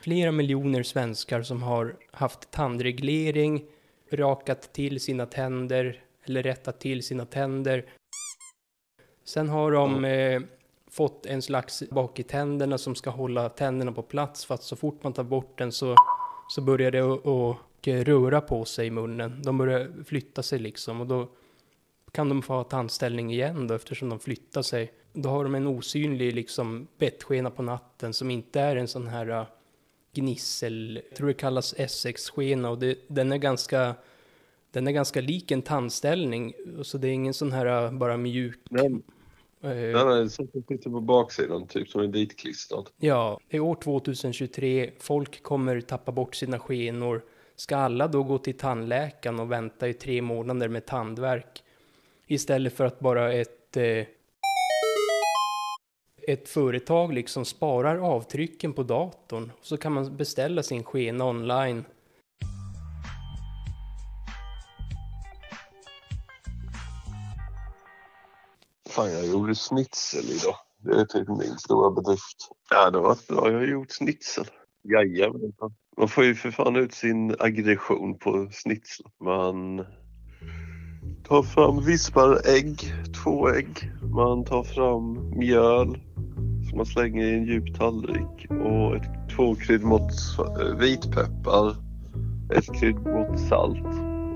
Flera 0.01 0.33
miljoner 0.33 0.83
svenskar 0.83 1.43
som 1.43 1.63
har 1.63 1.97
haft 2.11 2.51
tandreglering, 2.51 3.65
rakat 4.11 4.73
till 4.73 5.01
sina 5.01 5.27
tänder 5.27 6.01
eller 6.25 6.43
rättat 6.43 6.81
till 6.81 7.03
sina 7.03 7.27
tänder. 7.27 7.85
Sen 9.25 9.49
har 9.49 9.73
de 9.73 10.05
eh, 10.05 10.43
fått 10.91 11.27
en 11.27 11.43
slags 11.43 11.83
bak 11.91 12.19
i 12.19 12.23
tänderna 12.23 12.79
som 12.79 12.95
ska 12.95 13.11
hålla 13.11 13.49
tänderna 13.49 13.93
på 13.93 14.03
plats 14.03 14.45
för 14.45 14.55
att 14.55 14.63
så 14.63 14.77
fort 14.77 15.05
man 15.05 15.13
tar 15.13 15.25
bort 15.25 15.59
den 15.59 15.73
så, 15.73 15.97
så 16.49 16.61
börjar 16.61 16.91
det 16.91 17.01
att- 17.01 17.63
röra 17.87 18.41
på 18.41 18.65
sig 18.65 18.87
i 18.87 18.91
munnen. 18.91 19.43
De 19.43 19.59
börjar 19.59 20.05
flytta 20.05 20.43
sig 20.43 20.59
liksom 20.59 21.01
och 21.01 21.07
då 21.07 21.29
kan 22.13 22.29
de 22.29 22.43
få 22.43 22.53
ha 22.53 22.65
tandställning 22.65 23.33
igen 23.33 23.67
då 23.67 23.75
eftersom 23.75 24.09
de 24.09 24.19
flyttar 24.21 24.63
sig. 24.63 24.93
Då 25.13 25.29
har 25.29 25.45
de 25.45 25.55
en 25.55 25.67
osynlig 25.67 26.35
liksom 26.35 26.87
bettskena 26.99 27.51
på 27.51 27.63
natten 27.63 28.13
som 28.13 28.31
inte 28.31 28.61
är 28.61 28.77
en 28.77 28.89
sån 28.89 29.07
här 29.07 29.31
uh, 29.31 29.45
gnissel, 30.15 31.03
jag 31.09 31.17
tror 31.17 31.29
det 31.29 31.35
kallas 31.35 31.75
Essex-skena 31.77 32.71
och 32.71 32.79
det, 32.79 32.99
den 33.09 33.33
är 33.33 33.37
ganska 33.37 33.95
den 34.73 34.87
är 34.87 34.93
ganska 34.93 35.21
lik 35.21 35.51
en 35.51 35.63
tandställning, 35.63 36.55
så 36.83 36.99
det 36.99 37.09
är 37.09 37.13
ingen 37.13 37.35
sån 37.35 37.53
här 37.53 37.85
uh, 37.85 37.99
bara 37.99 38.17
mjuk. 38.17 38.61
Nej, 38.71 39.03
eh, 39.63 40.27
så 40.29 40.43
att 40.43 40.53
det 40.53 40.63
sitter 40.69 40.91
på 40.91 41.01
baksidan 41.01 41.67
typ 41.67 41.89
som 41.89 42.01
är 42.01 42.07
ditklistrad. 42.07 42.89
Ja, 42.99 43.41
är 43.49 43.61
år 43.61 43.75
2023, 43.75 44.91
folk 44.99 45.43
kommer 45.43 45.81
tappa 45.81 46.13
bort 46.13 46.35
sina 46.35 46.59
skenor. 46.59 47.23
Ska 47.57 47.77
alla 47.77 48.09
då 48.09 48.23
gå 48.23 48.39
till 48.39 48.59
tandläkaren 48.59 49.41
och 49.41 49.53
vänta 49.53 49.89
i 49.89 49.95
tre 49.95 50.23
månader 50.23 50.69
med 50.69 50.87
tandvärk? 50.87 51.63
Istället 52.27 52.73
för 52.73 52.85
att 52.85 53.01
bara 53.01 53.33
ett, 53.33 53.77
eh, 53.77 54.07
ett 56.29 56.49
företag 56.49 57.13
liksom 57.13 57.45
sparar 57.45 57.97
avtrycken 57.97 58.73
på 58.73 58.83
datorn. 58.83 59.53
Så 59.63 59.77
kan 59.77 59.93
man 59.93 60.17
beställa 60.17 60.63
sin 60.63 60.85
skena 60.85 61.25
online. 61.25 61.85
Fan, 68.93 69.13
jag 69.13 69.27
gjorde 69.27 69.55
schnitzel 69.55 70.25
idag. 70.25 70.57
Det 70.85 71.01
är 71.01 71.05
typ 71.05 71.29
min 71.29 71.59
stora 71.59 71.91
bedrift. 71.91 72.37
Ja, 72.71 72.91
det 72.91 72.99
har 72.99 73.05
varit 73.05 73.27
bra. 73.27 73.51
Jag 73.51 73.59
har 73.59 73.67
gjort 73.67 73.93
schnitzel. 73.93 74.47
Jajamensan. 74.85 75.75
Man 75.97 76.09
får 76.09 76.25
ju 76.25 76.35
för 76.35 76.51
fan 76.51 76.77
ut 76.77 76.95
sin 76.95 77.37
aggression 77.39 78.19
på 78.19 78.49
schnitzel. 78.53 79.07
Man 79.25 79.87
tar 81.29 81.43
fram 81.43 81.85
vispade 81.85 82.41
ägg, 82.45 82.95
två 83.25 83.49
ägg. 83.49 83.93
Man 84.15 84.45
tar 84.45 84.63
fram 84.63 85.39
mjöl 85.39 85.99
som 86.69 86.77
man 86.77 86.87
slänger 86.87 87.25
i 87.25 87.35
en 87.35 87.45
djup 87.45 87.79
tallrik 87.79 88.51
och 88.51 88.97
ett, 88.97 89.37
två 89.37 89.55
kryddmått 89.55 90.13
eh, 90.39 90.77
vitpeppar, 90.77 91.77
ett 92.57 92.81
kryddmått 92.81 93.41
salt 93.41 93.87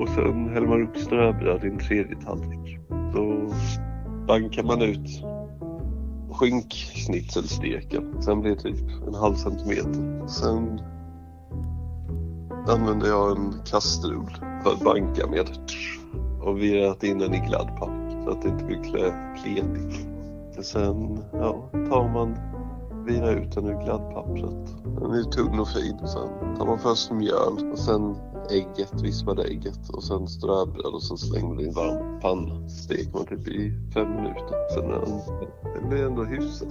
och 0.01 0.09
sen 0.09 0.49
häller 0.49 0.67
man 0.67 0.83
upp 0.83 0.97
ströbröd 0.97 1.65
i 1.65 1.67
en 1.67 1.79
tredje 1.79 2.17
tallrik. 2.17 2.79
Så 3.13 3.55
bankar 4.27 4.63
man 4.63 4.83
ut 4.83 5.25
skinksnitzelsteken. 6.31 8.23
Sen 8.23 8.41
blir 8.41 8.55
det 8.55 8.61
typ 8.61 9.07
en 9.09 9.15
halv 9.15 9.35
centimeter. 9.35 10.27
Sen 10.27 10.81
använder 12.69 13.07
jag 13.07 13.37
en 13.37 13.55
kastrull 13.67 14.37
för 14.63 14.73
att 14.73 14.85
banka 14.85 15.27
med 15.27 15.47
och 16.43 16.63
virat 16.63 17.03
in 17.03 17.19
den 17.19 17.35
i 17.35 17.39
gladdpack 17.39 18.25
så 18.25 18.31
att 18.31 18.43
det 18.43 18.49
inte 18.49 18.65
blir 18.65 18.83
kletigt. 19.43 20.07
Sen 20.67 21.19
ja, 21.33 21.71
tar 21.73 22.13
man, 22.13 22.37
Vira 23.07 23.31
ut 23.31 23.53
den 23.53 23.67
ur 23.67 23.85
gladdpappret. 23.85 24.85
Den 24.85 25.11
är 25.11 25.23
tunn 25.23 25.61
och 25.61 25.69
fin. 25.69 25.99
Sen 25.99 26.57
tar 26.59 26.67
man 26.67 26.79
först 26.79 27.11
mjöl 27.11 27.73
och 27.73 27.79
sen 27.79 28.17
ägget, 28.51 29.03
vispade 29.03 29.45
ägget 29.45 29.89
och 29.93 30.05
sen 30.05 30.29
ströbröd 30.29 30.95
och 30.95 31.03
sen 31.03 31.19
slänger 31.19 31.47
man 31.47 31.57
det 31.57 31.63
i 31.63 31.69
en 31.69 31.75
varm 31.75 32.21
panna. 32.21 32.69
Steker 32.69 33.13
man 33.13 33.27
typ 33.27 33.49
i 33.49 33.73
fem 33.95 34.11
minuter. 34.15 34.69
Sen 34.75 34.85
är 34.85 35.01
den, 35.01 35.21
den 35.75 35.89
blir 35.89 36.07
ändå 36.07 36.25
hyfsat. 36.25 36.69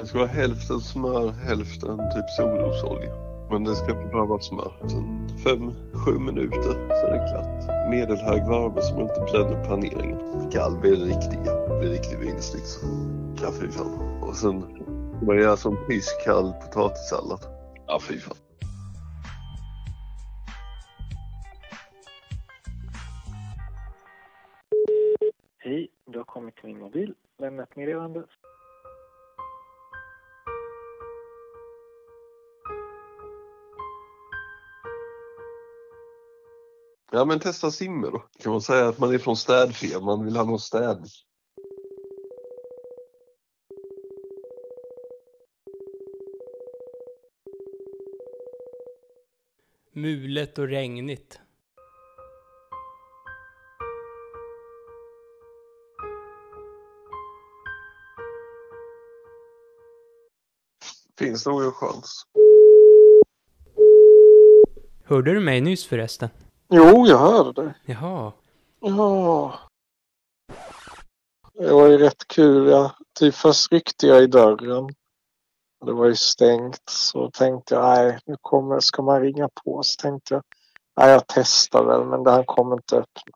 Det 0.00 0.06
ska 0.06 0.18
vara 0.18 0.28
hälften 0.28 0.80
smör, 0.80 1.30
hälften 1.30 1.96
typ 1.96 2.30
solrosolja. 2.36 3.12
Men 3.50 3.64
det 3.64 3.74
ska 3.74 3.94
bara 3.94 4.26
vara 4.26 4.40
smör. 4.40 4.72
Sen 4.86 5.28
fem, 5.44 5.72
sju 5.92 6.18
minuter 6.18 6.88
så 6.88 7.06
är 7.06 7.12
det 7.12 7.28
klart. 7.30 7.90
Medelhög 7.90 8.48
värme 8.48 8.80
så 8.82 8.94
man 8.94 9.02
inte 9.02 9.26
bränner 9.32 9.64
paneringen. 9.64 10.50
Kall 10.50 10.78
blir 10.80 10.96
det 10.96 11.04
riktiga. 11.04 11.54
Det 11.68 11.78
blir 11.80 11.90
riktig 11.90 12.18
vinst 12.18 12.54
liksom. 12.54 12.88
Kaffe 13.40 13.66
i 13.66 13.68
fan. 13.68 14.22
Och 14.22 14.36
sen 14.36 14.64
ska 15.18 15.26
man 15.26 15.36
göra 15.36 15.56
som 15.56 15.76
iskall 15.90 16.52
potatissallad. 16.52 17.40
Ja, 17.86 18.00
fy 18.00 18.18
fan. 18.18 18.36
Hej, 25.58 25.90
du 26.06 26.18
har 26.18 26.24
kommit 26.24 26.56
till 26.56 26.66
min 26.66 26.78
mobil. 26.78 27.14
Lämna 27.38 27.62
ett 27.62 27.76
meddelande. 27.76 28.24
Ja, 37.10 37.24
men 37.24 37.40
testa 37.40 37.70
simmer 37.70 38.10
då. 38.10 38.22
Kan 38.42 38.52
man 38.52 38.60
säga 38.60 38.88
att 38.88 38.98
man 38.98 39.14
är 39.14 39.18
från 39.18 39.36
städfirman, 39.36 40.24
vill 40.24 40.36
ha 40.36 40.44
någon 40.44 40.60
städning. 40.60 41.10
Mulet 50.00 50.58
och 50.58 50.68
regnigt. 50.68 51.40
Finns 61.18 61.46
nog 61.46 61.62
en 61.62 61.72
chans. 61.72 62.22
Hörde 65.04 65.34
du 65.34 65.40
mig 65.40 65.60
nyss 65.60 65.86
förresten? 65.86 66.28
Jo, 66.68 67.06
jag 67.06 67.18
hörde 67.18 67.62
det. 67.62 67.74
Jaha. 67.86 68.32
Ja. 68.80 69.58
Det 71.54 71.72
var 71.72 71.88
ju 71.88 71.98
rätt 71.98 72.28
kul. 72.28 72.68
Jag, 72.68 72.90
typ 73.18 73.34
först 73.34 73.72
ryckte 73.72 74.06
jag 74.06 74.22
i 74.22 74.26
dörren. 74.26 74.88
Det 75.86 75.92
var 75.92 76.06
ju 76.06 76.16
stängt. 76.16 76.82
Så 76.90 77.30
tänkte 77.30 77.74
jag, 77.74 77.82
nej, 77.84 78.18
nu 78.26 78.36
kommer, 78.40 78.80
ska 78.80 79.02
man 79.02 79.20
ringa 79.20 79.48
på. 79.64 79.82
Så 79.82 80.02
tänkte 80.02 80.34
jag, 80.34 80.42
nej, 80.96 81.10
jag 81.10 81.22
testar 81.26 81.84
väl, 81.84 82.04
men 82.04 82.24
det 82.24 82.30
här 82.30 82.44
kommer 82.44 82.76
inte 82.76 82.96
öppna. 82.96 83.32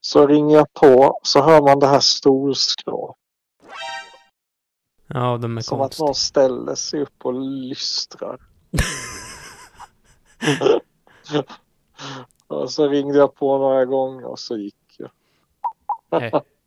Så 0.00 0.26
ringer 0.26 0.56
jag 0.56 0.72
på, 0.72 1.20
så 1.22 1.42
hör 1.42 1.62
man 1.62 1.78
det 1.78 1.86
här 1.86 2.00
storskrå. 2.00 3.16
Ja, 5.06 5.38
de 5.42 5.58
är 5.58 5.62
Som 5.62 5.80
att 5.80 5.96
konstiga. 5.96 6.06
någon 6.06 6.14
ställer 6.14 6.74
sig 6.74 7.02
upp 7.02 7.24
och 7.24 7.34
lystrar. 7.34 8.38
och 12.46 12.70
så 12.70 12.88
ringde 12.88 13.18
jag 13.18 13.34
på 13.34 13.58
några 13.58 13.84
gånger 13.84 14.24
och 14.24 14.38
så 14.38 14.56
gick 14.56 14.96
jag. 14.98 15.10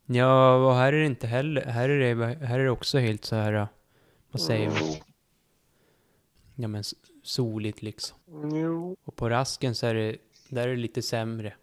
Ja, 0.05 0.55
och 0.55 0.73
här 0.73 0.93
är 0.93 0.99
det 0.99 1.05
inte 1.05 1.27
heller. 1.27 1.61
Här 1.61 1.89
är 1.89 2.15
det, 2.15 2.45
här 2.45 2.59
är 2.59 2.63
det 2.63 2.69
också 2.71 2.97
helt 2.97 3.25
så 3.25 3.35
här, 3.35 3.67
vad 4.33 4.41
säger 4.41 4.69
man? 4.69 4.95
Ja 6.55 6.67
men 6.67 6.83
soligt 7.23 7.81
liksom. 7.81 8.17
Jo. 8.53 8.95
Och 9.03 9.15
på 9.15 9.29
rasken 9.29 9.75
så 9.75 9.85
är 9.87 9.93
det, 9.93 10.15
där 10.49 10.67
är 10.67 10.71
det 10.71 10.81
lite 10.81 11.01
sämre. 11.01 11.53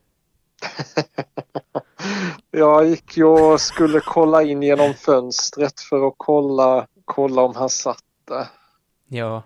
Jag 2.51 2.89
gick 2.89 3.17
ju 3.17 3.25
och 3.25 3.61
skulle 3.61 4.01
kolla 4.01 4.43
in 4.43 4.63
genom 4.63 4.95
fönstret 4.95 5.81
för 5.81 6.09
att 6.09 6.15
kolla, 6.17 6.87
kolla 7.05 7.43
om 7.43 7.55
han 7.55 7.69
satt 7.69 8.05
där. 8.25 8.47
Ja. 9.09 9.43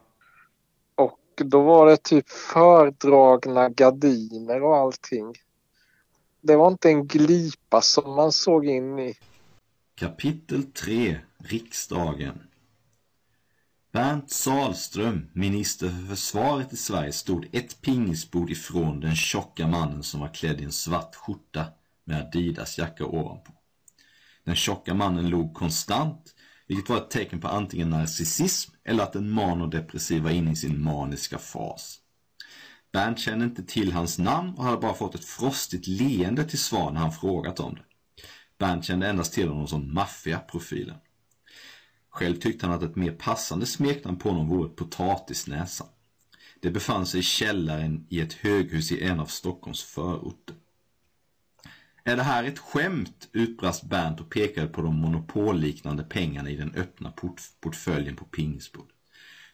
Och 0.94 1.20
då 1.36 1.62
var 1.62 1.86
det 1.86 1.96
typ 1.96 2.28
fördragna 2.28 3.68
gardiner 3.68 4.62
och 4.62 4.76
allting. 4.76 5.34
Det 6.40 6.56
var 6.56 6.68
inte 6.68 6.88
en 6.88 7.06
glipa 7.06 7.80
som 7.80 8.14
man 8.14 8.32
såg 8.32 8.66
in 8.66 8.98
i. 8.98 9.14
Kapitel 9.94 10.62
3 10.72 11.18
Riksdagen 11.38 12.42
Bernt 13.94 14.30
Salström, 14.30 15.30
minister 15.32 15.88
för 15.88 16.06
försvaret 16.08 16.72
i 16.72 16.76
Sverige, 16.76 17.12
stod 17.12 17.48
ett 17.52 17.80
pingisbord 17.80 18.50
ifrån 18.50 19.00
den 19.00 19.16
tjocka 19.16 19.66
mannen 19.66 20.02
som 20.02 20.20
var 20.20 20.34
klädd 20.34 20.60
i 20.60 20.64
en 20.64 20.72
svart 20.72 21.14
skjorta 21.14 21.66
med 22.04 22.20
Adidas 22.20 22.78
jacka 22.78 23.06
ovanpå. 23.06 23.52
Den 24.44 24.56
tjocka 24.56 24.94
mannen 24.94 25.28
log 25.28 25.54
konstant, 25.54 26.34
vilket 26.68 26.88
var 26.88 26.96
ett 26.96 27.10
tecken 27.10 27.40
på 27.40 27.48
antingen 27.48 27.90
narcissism 27.90 28.72
eller 28.84 29.02
att 29.02 29.12
den 29.12 29.30
manodepressiv 29.30 30.22
var 30.22 30.30
inne 30.30 30.52
i 30.52 30.56
sin 30.56 30.82
maniska 30.82 31.38
fas. 31.38 31.98
Bernt 32.92 33.18
kände 33.18 33.44
inte 33.44 33.64
till 33.64 33.92
hans 33.92 34.18
namn 34.18 34.54
och 34.54 34.64
hade 34.64 34.76
bara 34.76 34.94
fått 34.94 35.14
ett 35.14 35.24
frostigt 35.24 35.86
leende 35.86 36.44
till 36.44 36.58
svar 36.58 36.90
när 36.90 37.00
han 37.00 37.12
frågat 37.12 37.60
om 37.60 37.74
det. 37.74 37.84
Bernt 38.58 38.84
kände 38.84 39.08
endast 39.08 39.32
till 39.32 39.48
honom 39.48 39.68
som 39.68 39.94
maffiaprofilen. 39.94 40.96
Själv 42.14 42.34
tyckte 42.34 42.66
han 42.66 42.74
att 42.74 42.82
ett 42.82 42.96
mer 42.96 43.12
passande 43.12 43.66
smeknamn 43.66 44.18
på 44.18 44.28
honom 44.28 44.48
vore 44.48 44.68
Potatisnäsan. 44.68 45.86
Det 46.60 46.70
befann 46.70 47.06
sig 47.06 47.20
i 47.20 47.22
källaren 47.22 48.06
i 48.08 48.20
ett 48.20 48.32
höghus 48.32 48.92
i 48.92 49.04
en 49.04 49.20
av 49.20 49.26
Stockholms 49.26 49.82
förorter. 49.82 50.56
Är 52.04 52.16
det 52.16 52.22
här 52.22 52.44
ett 52.44 52.58
skämt? 52.58 53.28
utbrast 53.32 53.84
Bernt 53.84 54.20
och 54.20 54.30
pekade 54.30 54.66
på 54.66 54.82
de 54.82 55.00
monopolliknande 55.00 56.02
pengarna 56.02 56.50
i 56.50 56.56
den 56.56 56.74
öppna 56.74 57.10
port 57.10 57.40
portföljen 57.60 58.16
på 58.16 58.24
pingisbordet. 58.24 58.96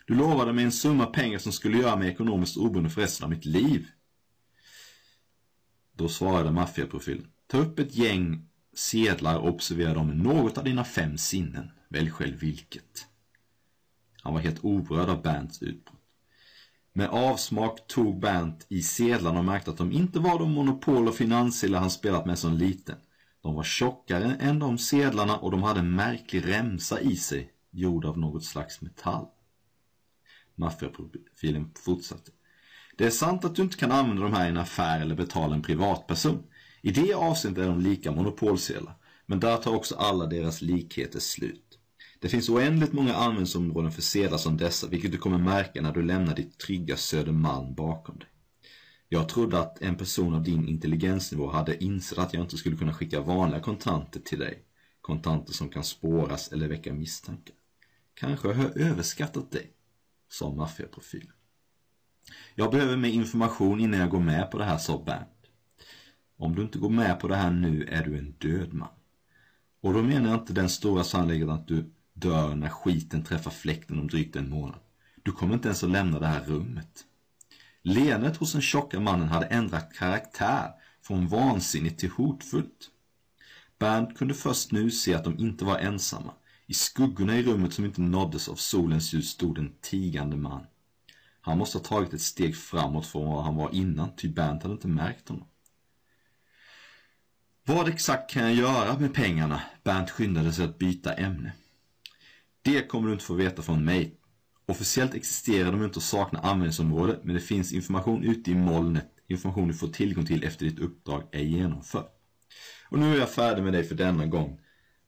Du 0.06 0.14
lovade 0.14 0.52
mig 0.52 0.64
en 0.64 0.72
summa 0.72 1.06
pengar 1.06 1.38
som 1.38 1.52
skulle 1.52 1.78
göra 1.78 1.96
mig 1.96 2.08
ekonomiskt 2.08 2.56
oberoende 2.56 2.90
för 2.90 3.00
resten 3.00 3.24
av 3.24 3.30
mitt 3.30 3.44
liv. 3.44 3.86
Då 5.92 6.08
svarade 6.08 6.50
maffiaprofilen. 6.50 7.26
Ta 7.46 7.58
upp 7.58 7.78
ett 7.78 7.94
gäng 7.94 8.48
sedlar 8.74 9.38
och 9.38 9.48
observera 9.48 9.94
dem 9.94 10.06
med 10.06 10.16
något 10.16 10.58
av 10.58 10.64
dina 10.64 10.84
fem 10.84 11.18
sinnen. 11.18 11.70
Välj 11.92 12.10
själv 12.10 12.38
vilket. 12.38 13.06
Han 14.22 14.34
var 14.34 14.40
helt 14.40 14.64
oberörd 14.64 15.08
av 15.08 15.22
Bernts 15.22 15.62
utbrott. 15.62 16.00
Med 16.92 17.08
avsmak 17.08 17.86
tog 17.86 18.20
Bernt 18.20 18.66
i 18.68 18.82
sedlarna 18.82 19.38
och 19.38 19.44
märkte 19.44 19.70
att 19.70 19.76
de 19.76 19.92
inte 19.92 20.18
var 20.18 20.38
de 20.38 20.52
monopol 20.52 21.08
och 21.08 21.14
finanssedlar 21.14 21.80
han 21.80 21.90
spelat 21.90 22.26
med 22.26 22.38
som 22.38 22.52
liten. 22.52 22.96
De 23.42 23.54
var 23.54 23.62
tjockare 23.62 24.36
än 24.40 24.58
de 24.58 24.78
sedlarna 24.78 25.36
och 25.36 25.50
de 25.50 25.62
hade 25.62 25.80
en 25.80 25.94
märklig 25.94 26.48
remsa 26.48 27.00
i 27.00 27.16
sig, 27.16 27.52
gjord 27.70 28.04
av 28.04 28.18
något 28.18 28.44
slags 28.44 28.80
metall. 28.80 29.26
Maffiaprofilen 30.54 31.70
fortsatte. 31.74 32.30
Det 32.96 33.06
är 33.06 33.10
sant 33.10 33.44
att 33.44 33.54
du 33.54 33.62
inte 33.62 33.76
kan 33.76 33.92
använda 33.92 34.22
de 34.22 34.32
här 34.32 34.46
i 34.46 34.48
en 34.48 34.56
affär 34.56 35.00
eller 35.00 35.14
betala 35.14 35.54
en 35.54 35.62
privatperson. 35.62 36.42
I 36.82 36.90
det 36.90 37.14
avseendet 37.14 37.64
är 37.64 37.68
de 37.68 37.80
lika 37.80 38.12
monopolsedlar, 38.12 38.94
men 39.26 39.40
där 39.40 39.56
tar 39.56 39.74
också 39.74 39.94
alla 39.94 40.26
deras 40.26 40.62
likheter 40.62 41.20
slut. 41.20 41.69
Det 42.20 42.28
finns 42.28 42.48
oändligt 42.48 42.92
många 42.92 43.14
användningsområden 43.14 43.92
för 43.92 44.02
sedlar 44.02 44.38
som 44.38 44.56
dessa, 44.56 44.88
vilket 44.88 45.12
du 45.12 45.18
kommer 45.18 45.38
märka 45.38 45.82
när 45.82 45.92
du 45.92 46.02
lämnar 46.02 46.36
ditt 46.36 46.58
trygga 46.58 46.96
Södermalm 46.96 47.74
bakom 47.74 48.18
dig. 48.18 48.28
Jag 49.08 49.28
trodde 49.28 49.58
att 49.58 49.82
en 49.82 49.96
person 49.96 50.34
av 50.34 50.42
din 50.42 50.68
intelligensnivå 50.68 51.50
hade 51.50 51.84
insett 51.84 52.18
att 52.18 52.34
jag 52.34 52.42
inte 52.42 52.56
skulle 52.56 52.76
kunna 52.76 52.94
skicka 52.94 53.20
vanliga 53.20 53.60
kontanter 53.60 54.20
till 54.20 54.38
dig. 54.38 54.64
Kontanter 55.00 55.52
som 55.52 55.68
kan 55.68 55.84
spåras 55.84 56.52
eller 56.52 56.68
väcka 56.68 56.92
misstankar. 56.92 57.54
Kanske 58.14 58.48
har 58.48 58.64
jag 58.64 58.76
överskattat 58.76 59.50
dig, 59.50 59.72
sa 60.28 60.54
maffiaprofilen. 60.54 61.32
Jag 62.54 62.70
behöver 62.70 62.96
mer 62.96 63.10
information 63.10 63.80
innan 63.80 64.00
jag 64.00 64.10
går 64.10 64.20
med 64.20 64.50
på 64.50 64.58
det 64.58 64.64
här, 64.64 64.78
sa 64.78 65.02
Bernt. 65.06 65.46
Om 66.36 66.54
du 66.54 66.62
inte 66.62 66.78
går 66.78 66.90
med 66.90 67.20
på 67.20 67.28
det 67.28 67.36
här 67.36 67.50
nu 67.50 67.84
är 67.84 68.04
du 68.04 68.18
en 68.18 68.32
död 68.38 68.74
man. 68.74 68.88
Och 69.80 69.92
då 69.92 70.02
menar 70.02 70.30
jag 70.30 70.40
inte 70.40 70.52
den 70.52 70.68
stora 70.68 71.04
sannolikheten 71.04 71.50
att 71.50 71.68
du 71.68 71.90
dör 72.20 72.54
när 72.54 72.68
skiten 72.68 73.24
träffar 73.24 73.50
fläkten 73.50 73.98
om 73.98 74.06
drygt 74.06 74.36
en 74.36 74.50
månad. 74.50 74.80
Du 75.22 75.32
kommer 75.32 75.54
inte 75.54 75.68
ens 75.68 75.84
att 75.84 75.90
lämna 75.90 76.18
det 76.18 76.26
här 76.26 76.44
rummet. 76.44 77.04
Leendet 77.82 78.36
hos 78.36 78.52
den 78.52 78.62
tjocka 78.62 79.00
mannen 79.00 79.28
hade 79.28 79.46
ändrat 79.46 79.92
karaktär 79.92 80.70
från 81.02 81.28
vansinnigt 81.28 82.00
till 82.00 82.10
hotfullt. 82.10 82.90
Bernt 83.78 84.18
kunde 84.18 84.34
först 84.34 84.72
nu 84.72 84.90
se 84.90 85.14
att 85.14 85.24
de 85.24 85.38
inte 85.38 85.64
var 85.64 85.78
ensamma. 85.78 86.32
I 86.66 86.74
skuggorna 86.74 87.36
i 87.36 87.42
rummet 87.42 87.74
som 87.74 87.84
inte 87.84 88.00
nåddes 88.00 88.48
av 88.48 88.54
solens 88.54 89.12
ljus 89.12 89.28
stod 89.28 89.58
en 89.58 89.72
tigande 89.80 90.36
man. 90.36 90.66
Han 91.40 91.58
måste 91.58 91.78
ha 91.78 91.84
tagit 91.84 92.14
ett 92.14 92.20
steg 92.20 92.56
framåt 92.56 93.06
från 93.06 93.28
var 93.28 93.42
han 93.42 93.56
var 93.56 93.74
innan, 93.74 94.16
ty 94.16 94.28
Bernt 94.28 94.62
hade 94.62 94.74
inte 94.74 94.88
märkt 94.88 95.28
honom. 95.28 95.46
Vad 97.64 97.88
exakt 97.88 98.30
kan 98.30 98.42
jag 98.42 98.54
göra 98.54 98.98
med 98.98 99.14
pengarna? 99.14 99.62
Bernt 99.82 100.10
skyndade 100.10 100.52
sig 100.52 100.64
att 100.64 100.78
byta 100.78 101.14
ämne. 101.14 101.52
Det 102.62 102.88
kommer 102.88 103.06
du 103.06 103.12
inte 103.12 103.24
få 103.24 103.34
veta 103.34 103.62
från 103.62 103.84
mig. 103.84 104.16
Officiellt 104.66 105.14
existerar 105.14 105.72
de 105.72 105.84
inte 105.84 105.96
och 105.98 106.02
saknar 106.02 106.42
användningsområde, 106.42 107.20
men 107.22 107.34
det 107.34 107.40
finns 107.40 107.72
information 107.72 108.24
ute 108.24 108.50
i 108.50 108.54
molnet. 108.54 109.06
Information 109.28 109.68
du 109.68 109.74
får 109.74 109.88
tillgång 109.88 110.26
till 110.26 110.44
efter 110.44 110.64
ditt 110.64 110.78
uppdrag 110.78 111.22
är 111.32 111.42
genomfört. 111.42 112.16
Och 112.88 112.98
nu 112.98 113.14
är 113.14 113.18
jag 113.18 113.30
färdig 113.30 113.62
med 113.62 113.72
dig 113.72 113.84
för 113.84 113.94
denna 113.94 114.26
gång. 114.26 114.60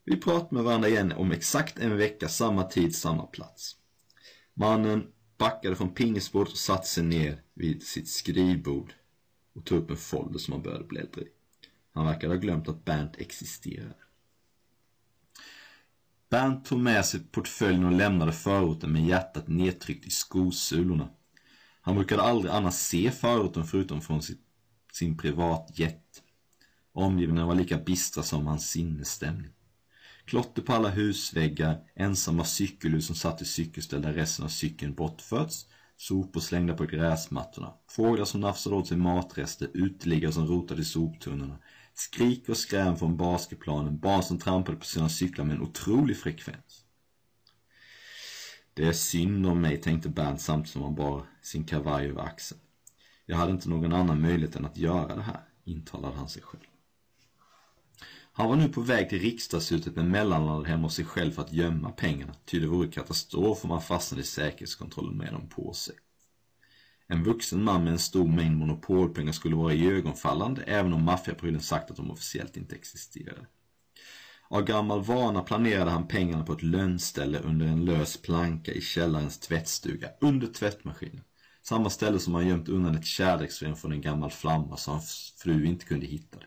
Vi 0.04 0.16
pratar 0.16 0.54
med 0.54 0.64
varandra 0.64 0.88
igen 0.88 1.12
om 1.12 1.32
exakt 1.32 1.78
en 1.78 1.96
vecka, 1.96 2.28
samma 2.28 2.64
tid, 2.64 2.96
samma 2.96 3.26
plats. 3.26 3.76
Mannen 4.54 5.06
backade 5.38 5.76
från 5.76 5.94
pingisbordet 5.94 6.52
och 6.52 6.58
satte 6.58 6.86
sig 6.86 7.04
ner 7.04 7.42
vid 7.54 7.82
sitt 7.82 8.08
skrivbord 8.08 8.92
och 9.54 9.64
tog 9.64 9.78
upp 9.78 9.90
en 9.90 9.96
folder 9.96 10.38
som 10.38 10.52
han 10.52 10.62
började 10.62 10.84
bläddra 10.84 11.22
i. 11.22 11.28
Han 11.94 12.06
verkade 12.06 12.34
ha 12.34 12.40
glömt 12.40 12.68
att 12.68 12.84
Bernt 12.84 13.16
existerade. 13.16 14.01
Bernt 16.32 16.64
tog 16.64 16.78
med 16.78 17.04
sig 17.04 17.20
portföljen 17.20 17.84
och 17.84 17.92
lämnade 17.92 18.32
förorten 18.32 18.92
med 18.92 19.06
hjärtat 19.06 19.48
nedtryckt 19.48 20.06
i 20.06 20.10
skosulorna. 20.10 21.08
Han 21.80 21.94
brukade 21.94 22.22
aldrig 22.22 22.52
annars 22.52 22.74
se 22.74 23.10
förorten 23.10 23.64
förutom 23.64 24.00
från 24.00 24.22
sin, 24.22 24.38
sin 24.92 25.16
privatjet. 25.16 26.22
Omgivningen 26.92 27.46
var 27.46 27.54
lika 27.54 27.78
bistra 27.78 28.22
som 28.22 28.46
hans 28.46 28.70
sinnesstämning. 28.70 29.50
Klotter 30.24 30.62
på 30.62 30.72
alla 30.72 30.88
husväggar, 30.88 31.80
ensamma 31.94 32.44
cykelhus 32.44 33.06
som 33.06 33.16
satt 33.16 33.42
i 33.42 33.44
cykelställ 33.44 34.02
där 34.02 34.12
resten 34.12 34.44
av 34.44 34.48
cykeln 34.48 34.94
bortförts, 34.94 35.66
sopor 35.96 36.40
slängda 36.40 36.74
på 36.74 36.84
gräsmattorna, 36.84 37.72
fåglar 37.88 38.24
som 38.24 38.40
nafsade 38.40 38.76
åt 38.76 38.88
sig 38.88 38.96
matrester, 38.96 39.68
uteliggare 39.74 40.32
som 40.32 40.46
rotade 40.46 40.80
i 40.80 40.84
soptunnorna, 40.84 41.58
Skrik 41.94 42.48
och 42.48 42.56
skräm 42.56 42.96
från 42.96 43.16
basketplanen, 43.16 43.98
barn 43.98 44.22
som 44.22 44.38
trampade 44.38 44.78
på 44.78 44.84
sina 44.84 45.08
cyklar 45.08 45.44
med 45.44 45.56
en 45.56 45.62
otrolig 45.62 46.16
frekvens. 46.16 46.84
Det 48.74 48.84
är 48.84 48.92
synd 48.92 49.46
om 49.46 49.60
mig, 49.60 49.80
tänkte 49.80 50.08
Bernt 50.08 50.40
samtidigt 50.40 50.72
som 50.72 50.82
han 50.82 50.94
bar 50.94 51.26
sin 51.42 51.64
kavaj 51.64 52.08
över 52.08 52.22
axeln. 52.22 52.60
Jag 53.26 53.36
hade 53.36 53.52
inte 53.52 53.68
någon 53.68 53.92
annan 53.92 54.20
möjlighet 54.20 54.56
än 54.56 54.64
att 54.64 54.76
göra 54.76 55.16
det 55.16 55.22
här, 55.22 55.40
intalade 55.64 56.16
han 56.16 56.28
sig 56.28 56.42
själv. 56.42 56.62
Han 58.32 58.48
var 58.48 58.56
nu 58.56 58.68
på 58.68 58.80
väg 58.80 59.08
till 59.08 59.20
riksdagshuset 59.20 59.96
men 59.96 60.10
mellanlandade 60.10 60.68
hemma 60.68 60.82
hos 60.82 60.94
sig 60.94 61.04
själv 61.04 61.32
för 61.32 61.42
att 61.42 61.52
gömma 61.52 61.90
pengarna, 61.90 62.34
ty 62.44 62.60
det 62.60 62.66
vore 62.66 62.88
katastrof 62.88 63.64
om 63.64 63.70
han 63.70 63.82
fastnade 63.82 64.22
i 64.22 64.24
säkerhetskontrollen 64.24 65.16
med 65.16 65.32
dem 65.32 65.48
på 65.48 65.72
sig. 65.72 65.94
En 67.12 67.24
vuxen 67.24 67.64
man 67.64 67.84
med 67.84 67.92
en 67.92 67.98
stor 67.98 68.28
mängd 68.28 68.56
monopolpengar 68.56 69.32
skulle 69.32 69.56
vara 69.56 69.74
iögonfallande 69.74 70.62
även 70.62 70.92
om 70.92 71.04
maffiaprylen 71.04 71.60
sagt 71.60 71.90
att 71.90 71.96
de 71.96 72.10
officiellt 72.10 72.56
inte 72.56 72.74
existerade. 72.74 73.46
Av 74.48 74.64
gammal 74.64 75.04
vana 75.04 75.42
planerade 75.42 75.90
han 75.90 76.08
pengarna 76.08 76.44
på 76.44 76.52
ett 76.52 76.62
lönnställe 76.62 77.38
under 77.38 77.66
en 77.66 77.84
lös 77.84 78.22
planka 78.22 78.72
i 78.72 78.80
källarens 78.80 79.38
tvättstuga, 79.38 80.08
under 80.20 80.46
tvättmaskinen. 80.46 81.24
Samma 81.62 81.90
ställe 81.90 82.18
som 82.18 82.34
han 82.34 82.48
gömt 82.48 82.68
undan 82.68 82.94
ett 82.94 83.06
kärleksbrev 83.06 83.74
från 83.74 83.92
en 83.92 84.00
gammal 84.00 84.30
flamma 84.30 84.76
så 84.76 84.90
hans 84.90 85.34
fru 85.38 85.66
inte 85.66 85.84
kunde 85.84 86.06
hitta 86.06 86.38
det. 86.38 86.46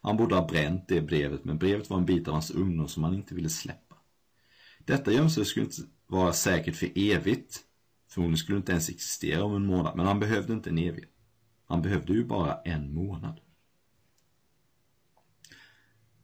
Han 0.00 0.16
borde 0.16 0.34
ha 0.34 0.46
bränt 0.46 0.88
det 0.88 1.00
brevet, 1.00 1.44
men 1.44 1.58
brevet 1.58 1.90
var 1.90 1.98
en 1.98 2.06
bit 2.06 2.28
av 2.28 2.34
hans 2.34 2.50
ungdom 2.50 2.88
som 2.88 3.04
han 3.04 3.14
inte 3.14 3.34
ville 3.34 3.48
släppa. 3.48 3.96
Detta 4.84 5.12
gömsel 5.12 5.44
skulle 5.44 5.66
inte 5.66 5.82
vara 6.06 6.32
säkert 6.32 6.76
för 6.76 6.90
evigt, 6.94 7.60
Förmodligen 8.12 8.38
skulle 8.38 8.58
inte 8.58 8.72
ens 8.72 8.88
existera 8.88 9.44
om 9.44 9.56
en 9.56 9.66
månad, 9.66 9.96
men 9.96 10.06
han 10.06 10.20
behövde 10.20 10.52
inte 10.52 10.70
en 10.70 10.78
evighet. 10.78 11.10
Han 11.66 11.82
behövde 11.82 12.12
ju 12.12 12.24
bara 12.24 12.62
en 12.62 12.94
månad. 12.94 13.40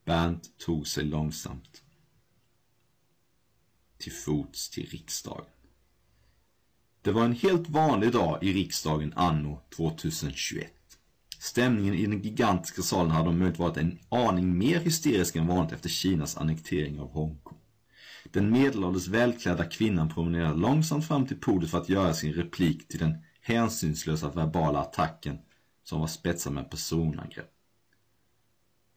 Bernt 0.04 0.58
tog 0.58 0.86
sig 0.86 1.04
långsamt 1.04 1.82
till 3.98 4.12
fots 4.12 4.70
till 4.70 4.86
riksdagen. 4.86 5.44
Det 7.02 7.12
var 7.12 7.24
en 7.24 7.32
helt 7.32 7.68
vanlig 7.68 8.12
dag 8.12 8.42
i 8.42 8.52
riksdagen 8.52 9.12
anno 9.16 9.62
2021. 9.76 10.72
Stämningen 11.38 11.94
i 11.94 12.06
den 12.06 12.22
gigantiska 12.22 12.82
salen 12.82 13.10
hade 13.10 13.28
om 13.28 13.38
möjligt 13.38 13.58
varit 13.58 13.76
en 13.76 13.98
aning 14.08 14.58
mer 14.58 14.80
hysterisk 14.80 15.36
än 15.36 15.46
vanligt 15.46 15.72
efter 15.72 15.88
Kinas 15.88 16.36
annektering 16.36 17.00
av 17.00 17.10
Hongkong. 17.10 17.58
Den 18.30 18.50
medelålders 18.50 19.08
välklädda 19.08 19.64
kvinnan 19.64 20.08
promenerade 20.08 20.58
långsamt 20.58 21.06
fram 21.06 21.26
till 21.26 21.40
podiet 21.40 21.70
för 21.70 21.78
att 21.78 21.88
göra 21.88 22.14
sin 22.14 22.32
replik 22.32 22.88
till 22.88 22.98
den 22.98 23.14
hänsynslösa 23.40 24.30
verbala 24.30 24.78
attacken 24.78 25.38
som 25.84 26.00
var 26.00 26.06
spetsad 26.06 26.52
med 26.52 26.70
personangrepp. 26.70 27.50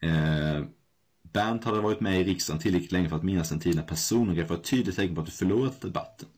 Eh, 0.02 0.66
Bernt 1.34 1.64
hade 1.64 1.82
varit 1.82 2.02
med 2.02 2.22
i 2.22 2.24
riksdagen 2.24 2.62
tillräckligt 2.62 2.92
länge 2.92 3.10
för 3.10 3.16
att 3.16 3.24
minnas 3.24 3.52
en 3.52 3.60
tid 3.60 3.76
när 3.76 3.84
personangrepp 3.84 4.50
var 4.50 4.58
ett 4.58 4.64
tydligt 4.64 4.96
tecken 4.96 5.16
på 5.16 5.22
att 5.22 5.28
du 5.28 5.34
förlorat 5.34 5.82
debatten. 5.82 6.30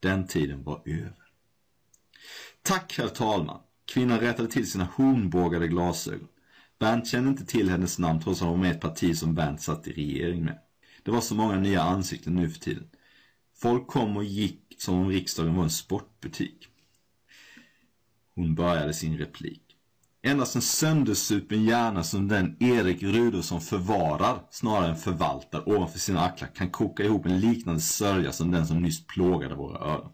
Den 0.00 0.26
tiden 0.26 0.64
var 0.64 0.82
över. 0.84 1.26
Tack, 2.62 2.98
herr 2.98 3.08
talman. 3.08 3.60
Kvinnan 3.84 4.20
rättade 4.20 4.48
till 4.48 4.70
sina 4.70 4.88
hornbågade 4.96 5.68
glasögon. 5.68 6.28
Bernt 6.78 7.06
kände 7.08 7.30
inte 7.30 7.46
till 7.46 7.70
hennes 7.70 7.98
namn 7.98 8.20
trots 8.20 8.42
att 8.42 8.48
hon 8.48 8.58
var 8.58 8.66
med 8.66 8.72
i 8.72 8.76
ett 8.76 8.80
parti 8.80 9.16
som 9.16 9.34
Bernt 9.34 9.60
satt 9.60 9.86
i 9.86 9.92
regering 9.92 10.44
med. 10.44 10.58
Det 11.06 11.12
var 11.12 11.20
så 11.20 11.34
många 11.34 11.56
nya 11.56 11.82
ansikten 11.82 12.34
nu 12.34 12.50
för 12.50 12.60
tiden. 12.60 12.84
Folk 13.56 13.86
kom 13.86 14.16
och 14.16 14.24
gick 14.24 14.74
som 14.78 14.94
om 14.94 15.08
riksdagen 15.08 15.56
var 15.56 15.64
en 15.64 15.70
sportbutik. 15.70 16.68
Hon 18.34 18.54
började 18.54 18.94
sin 18.94 19.18
replik. 19.18 19.62
Endast 20.22 20.56
en 20.56 20.62
söndersupen 20.62 21.64
hjärna 21.64 22.02
som 22.02 22.28
den 22.28 22.56
Erik 22.60 23.02
Rudolfsson 23.02 23.60
förvarar 23.60 24.42
snarare 24.50 24.90
än 24.90 24.96
förvaltar 24.96 25.68
ovanför 25.68 25.98
sina 25.98 26.20
axlar 26.20 26.48
kan 26.54 26.70
koka 26.70 27.04
ihop 27.04 27.26
en 27.26 27.40
liknande 27.40 27.80
sörja 27.80 28.32
som 28.32 28.50
den 28.50 28.66
som 28.66 28.82
nyss 28.82 29.06
plågade 29.06 29.54
våra 29.54 29.78
öron. 29.78 30.12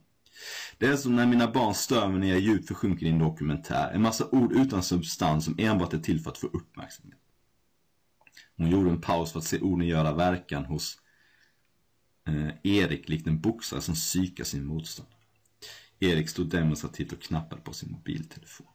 Det 0.78 0.86
är 0.86 0.96
som 0.96 1.16
när 1.16 1.26
mina 1.26 1.50
barn 1.50 1.74
stör 1.74 2.08
mig 2.08 2.20
när 2.20 2.28
jag 2.28 2.40
djupt 2.40 2.68
försjunker 2.68 3.06
i 3.06 3.08
en 3.08 3.18
dokumentär. 3.18 3.90
En 3.94 4.02
massa 4.02 4.28
ord 4.32 4.52
utan 4.52 4.82
substans 4.82 5.44
som 5.44 5.54
enbart 5.58 5.92
är 5.92 5.98
till 5.98 6.20
för 6.20 6.30
att 6.30 6.38
få 6.38 6.46
uppmärksamhet. 6.46 7.21
Hon 8.62 8.70
gjorde 8.70 8.90
en 8.90 9.00
paus 9.00 9.32
för 9.32 9.38
att 9.38 9.44
se 9.44 9.60
orden 9.60 9.88
göra 9.88 10.12
verkan 10.12 10.64
hos 10.64 10.98
eh, 12.28 12.72
Erik 12.72 13.08
likt 13.08 13.26
en 13.26 13.40
boxare 13.40 13.80
som 13.80 13.94
psykar 13.94 14.44
sin 14.44 14.66
motståndare. 14.66 15.16
Erik 16.00 16.28
stod 16.28 16.50
demonstrativt 16.50 17.12
och 17.12 17.22
knappade 17.22 17.60
på 17.60 17.72
sin 17.72 17.92
mobiltelefon. 17.92 18.66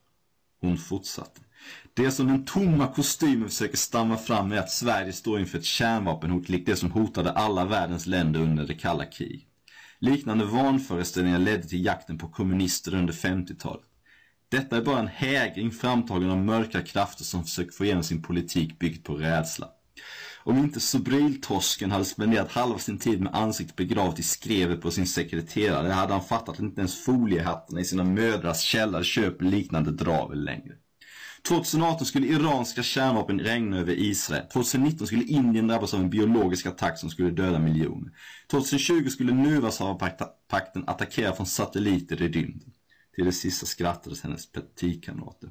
Hon 0.62 0.78
fortsatte. 0.78 1.42
Det 1.94 2.12
som 2.12 2.28
den 2.28 2.46
tomma 2.46 2.88
kostymen 2.88 3.50
försöker 3.50 3.78
stamma 3.78 4.18
fram 4.18 4.52
är 4.52 4.58
att 4.58 4.72
Sverige 4.72 5.14
står 5.14 5.40
inför 5.40 5.58
ett 5.58 5.66
kärnvapenhot 5.66 6.50
likt 6.50 6.66
det 6.66 6.76
som 6.76 6.92
hotade 6.92 7.32
alla 7.32 7.66
världens 7.66 8.06
länder 8.06 8.40
under 8.40 8.68
det 8.68 8.76
kalla 8.76 9.06
kriget. 9.06 9.48
Liknande 10.00 10.46
vanföreställningar 10.46 11.40
ledde 11.40 11.68
till 11.68 11.86
jakten 11.86 12.18
på 12.18 12.28
kommunister 12.28 12.96
under 12.96 13.14
50-talet. 13.14 13.86
Detta 14.50 14.78
är 14.78 14.82
bara 14.82 15.00
en 15.00 15.08
hägring 15.08 15.72
framtagen 15.72 16.30
av 16.30 16.38
mörka 16.38 16.82
krafter 16.82 17.24
som 17.24 17.44
försöker 17.44 17.72
få 17.72 17.86
igenom 17.86 18.04
sin 18.04 18.22
politik 18.22 18.80
byggd 18.80 19.06
på 19.06 19.16
rädsla. 19.16 19.70
Om 20.48 20.58
inte 20.58 20.80
Sobriltorsken 20.80 21.92
hade 21.92 22.06
spenderat 22.06 22.52
halva 22.52 22.80
sin 22.80 23.00
tid 23.00 23.22
med 23.22 23.36
ansiktet 23.36 23.76
begravt 23.76 24.20
i 24.20 24.24
skrevet 24.24 24.82
på 24.82 24.92
sin 24.92 25.08
sekreterare 25.08 25.92
hade 25.92 26.14
han 26.14 26.24
fattat 26.24 26.50
att 26.50 26.60
inte 26.60 26.82
ens 26.82 27.04
foliehattarna 27.04 27.82
i 27.82 27.86
sina 27.86 28.04
mödrars 28.04 28.62
källare 28.62 29.04
köper 29.04 29.46
liknande 29.46 29.92
dravel 29.92 30.44
längre. 30.44 30.74
2018 31.48 32.06
skulle 32.06 32.28
iranska 32.28 32.84
kärnvapen 32.84 33.40
regna 33.40 33.78
över 33.78 33.94
Israel. 33.94 34.48
2019 34.54 35.08
skulle 35.08 35.24
Indien 35.24 35.68
drabbas 35.68 35.94
av 35.94 36.00
en 36.00 36.10
biologisk 36.10 36.66
attack 36.66 37.00
som 37.00 37.10
skulle 37.10 37.30
döda 37.30 37.60
miljoner. 37.60 38.12
2020 38.52 39.10
skulle 39.10 39.34
Nuvasavapakten 39.34 40.84
attackera 40.88 41.34
från 41.34 41.46
satelliter 41.46 42.22
i 42.22 42.28
rymden. 42.28 42.72
Till 43.16 43.26
det 43.26 43.32
sista 43.32 43.66
skrattades 43.66 44.24
hennes 44.24 44.52
partikamrater. 44.52 45.50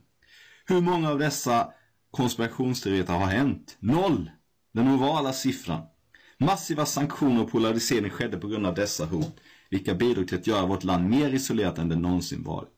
Hur 0.67 0.81
många 0.81 1.11
av 1.11 1.19
dessa 1.19 1.69
konspirationsteorier 2.11 3.07
har 3.07 3.27
hänt? 3.27 3.77
Noll! 3.81 4.31
Den 4.77 4.89
ovala 4.89 5.33
siffran. 5.33 5.83
Massiva 6.39 6.87
sanktioner 6.87 7.43
och 7.43 7.51
polarisering 7.51 8.11
skedde 8.11 8.37
på 8.37 8.49
grund 8.49 8.67
av 8.67 8.75
dessa 8.75 9.07
hot, 9.07 9.41
vilka 9.71 9.95
bidrog 9.95 10.29
till 10.29 10.39
att 10.39 10.47
göra 10.47 10.67
vårt 10.67 10.85
land 10.85 11.11
mer 11.11 11.31
isolerat 11.31 11.79
än 11.79 11.89
det 11.89 11.97
någonsin 11.97 12.43
varit. 12.43 12.69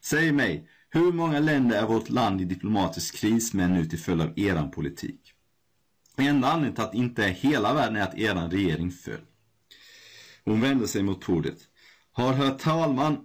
Säg 0.00 0.32
mig, 0.32 0.68
hur 0.90 1.12
många 1.12 1.40
länder 1.40 1.82
är 1.82 1.86
vårt 1.86 2.08
land 2.08 2.40
i 2.40 2.44
diplomatisk 2.44 3.16
kris 3.16 3.54
med 3.54 3.70
nu 3.70 3.84
till 3.84 3.98
följd 3.98 4.22
av 4.22 4.38
eran 4.38 4.70
politik? 4.70 5.32
Enda 6.16 6.48
anledningen 6.48 6.74
till 6.74 6.84
att 6.84 6.94
inte 6.94 7.24
är 7.24 7.30
hela 7.30 7.74
världen 7.74 7.96
är 7.96 8.02
att 8.02 8.18
eran 8.18 8.50
regering 8.50 8.90
föll. 8.90 9.24
Hon 10.44 10.60
vände 10.60 10.88
sig 10.88 11.02
mot 11.02 11.20
podiet. 11.20 11.58
Har 12.12 12.32
hört 12.32 12.58
talman 12.58 13.24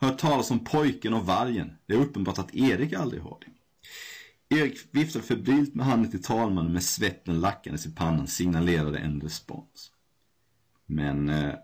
hört 0.00 0.18
talas 0.18 0.50
om 0.50 0.64
pojken 0.64 1.14
och 1.14 1.26
vargen? 1.26 1.72
Det 1.86 1.94
är 1.94 1.98
uppenbart 1.98 2.38
att 2.38 2.54
Erik 2.54 2.92
aldrig 2.92 3.22
har 3.22 3.38
det. 3.40 3.52
Erik 4.48 4.78
viftade 4.90 5.24
febrilt 5.24 5.74
med 5.74 5.86
handen 5.86 6.10
till 6.10 6.22
talmannen 6.22 6.72
med 6.72 6.82
svetten 6.82 7.40
lackandes 7.40 7.86
i 7.86 7.90
pannan 7.90 8.26
signalerade 8.26 8.98
en 8.98 9.20
respons. 9.20 9.92
Men 10.86 11.28
eh, 11.28 11.54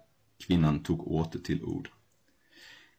kvinnan 0.46 0.82
tog 0.82 1.06
åter 1.08 1.38
till 1.38 1.64
ord. 1.64 1.88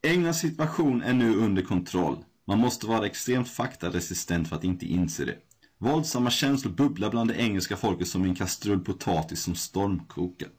Englands 0.02 0.40
situation 0.40 1.02
är 1.02 1.14
nu 1.14 1.36
under 1.36 1.62
kontroll. 1.62 2.26
Man 2.46 2.60
måste 2.60 2.88
vara 2.88 3.06
extremt 3.06 3.50
faktaresistent 3.50 4.50
för 4.50 4.56
att 4.56 4.64
inte 4.64 4.86
inse 4.86 5.26
det. 5.26 5.38
Våldsamma 5.78 6.30
känslor 6.30 6.72
bubblar 6.72 7.10
bland 7.10 7.30
det 7.30 7.36
engelska 7.36 7.78
folket 7.78 8.08
som 8.08 8.24
en 8.24 8.36
kastrull 8.36 8.80
potatis 8.80 9.42
som 9.44 9.56
stormkokar. 9.56 10.50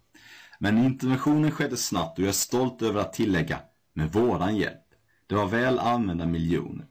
Men 0.58 0.78
interventionen 0.78 1.50
skedde 1.50 1.76
snabbt 1.76 2.18
och 2.18 2.24
jag 2.24 2.28
är 2.28 2.32
stolt 2.32 2.82
över 2.82 3.00
att 3.00 3.12
tillägga, 3.12 3.60
med 3.92 4.12
våran 4.12 4.56
hjälp. 4.56 4.84
Det 5.26 5.34
var 5.34 5.46
väl 5.46 5.78
använda 5.78 6.26
miljoner. 6.26 6.86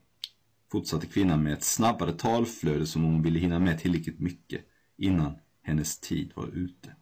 Fortsatte 0.74 1.06
kvinnan 1.06 1.42
med 1.42 1.52
ett 1.52 1.64
snabbare 1.64 2.12
talflöde 2.12 2.86
som 2.86 3.02
hon 3.02 3.22
ville 3.22 3.38
hinna 3.38 3.58
med 3.58 3.78
tillräckligt 3.78 4.20
mycket 4.20 4.60
innan 4.98 5.36
hennes 5.62 6.00
tid 6.00 6.32
var 6.34 6.46
ute. 6.46 6.92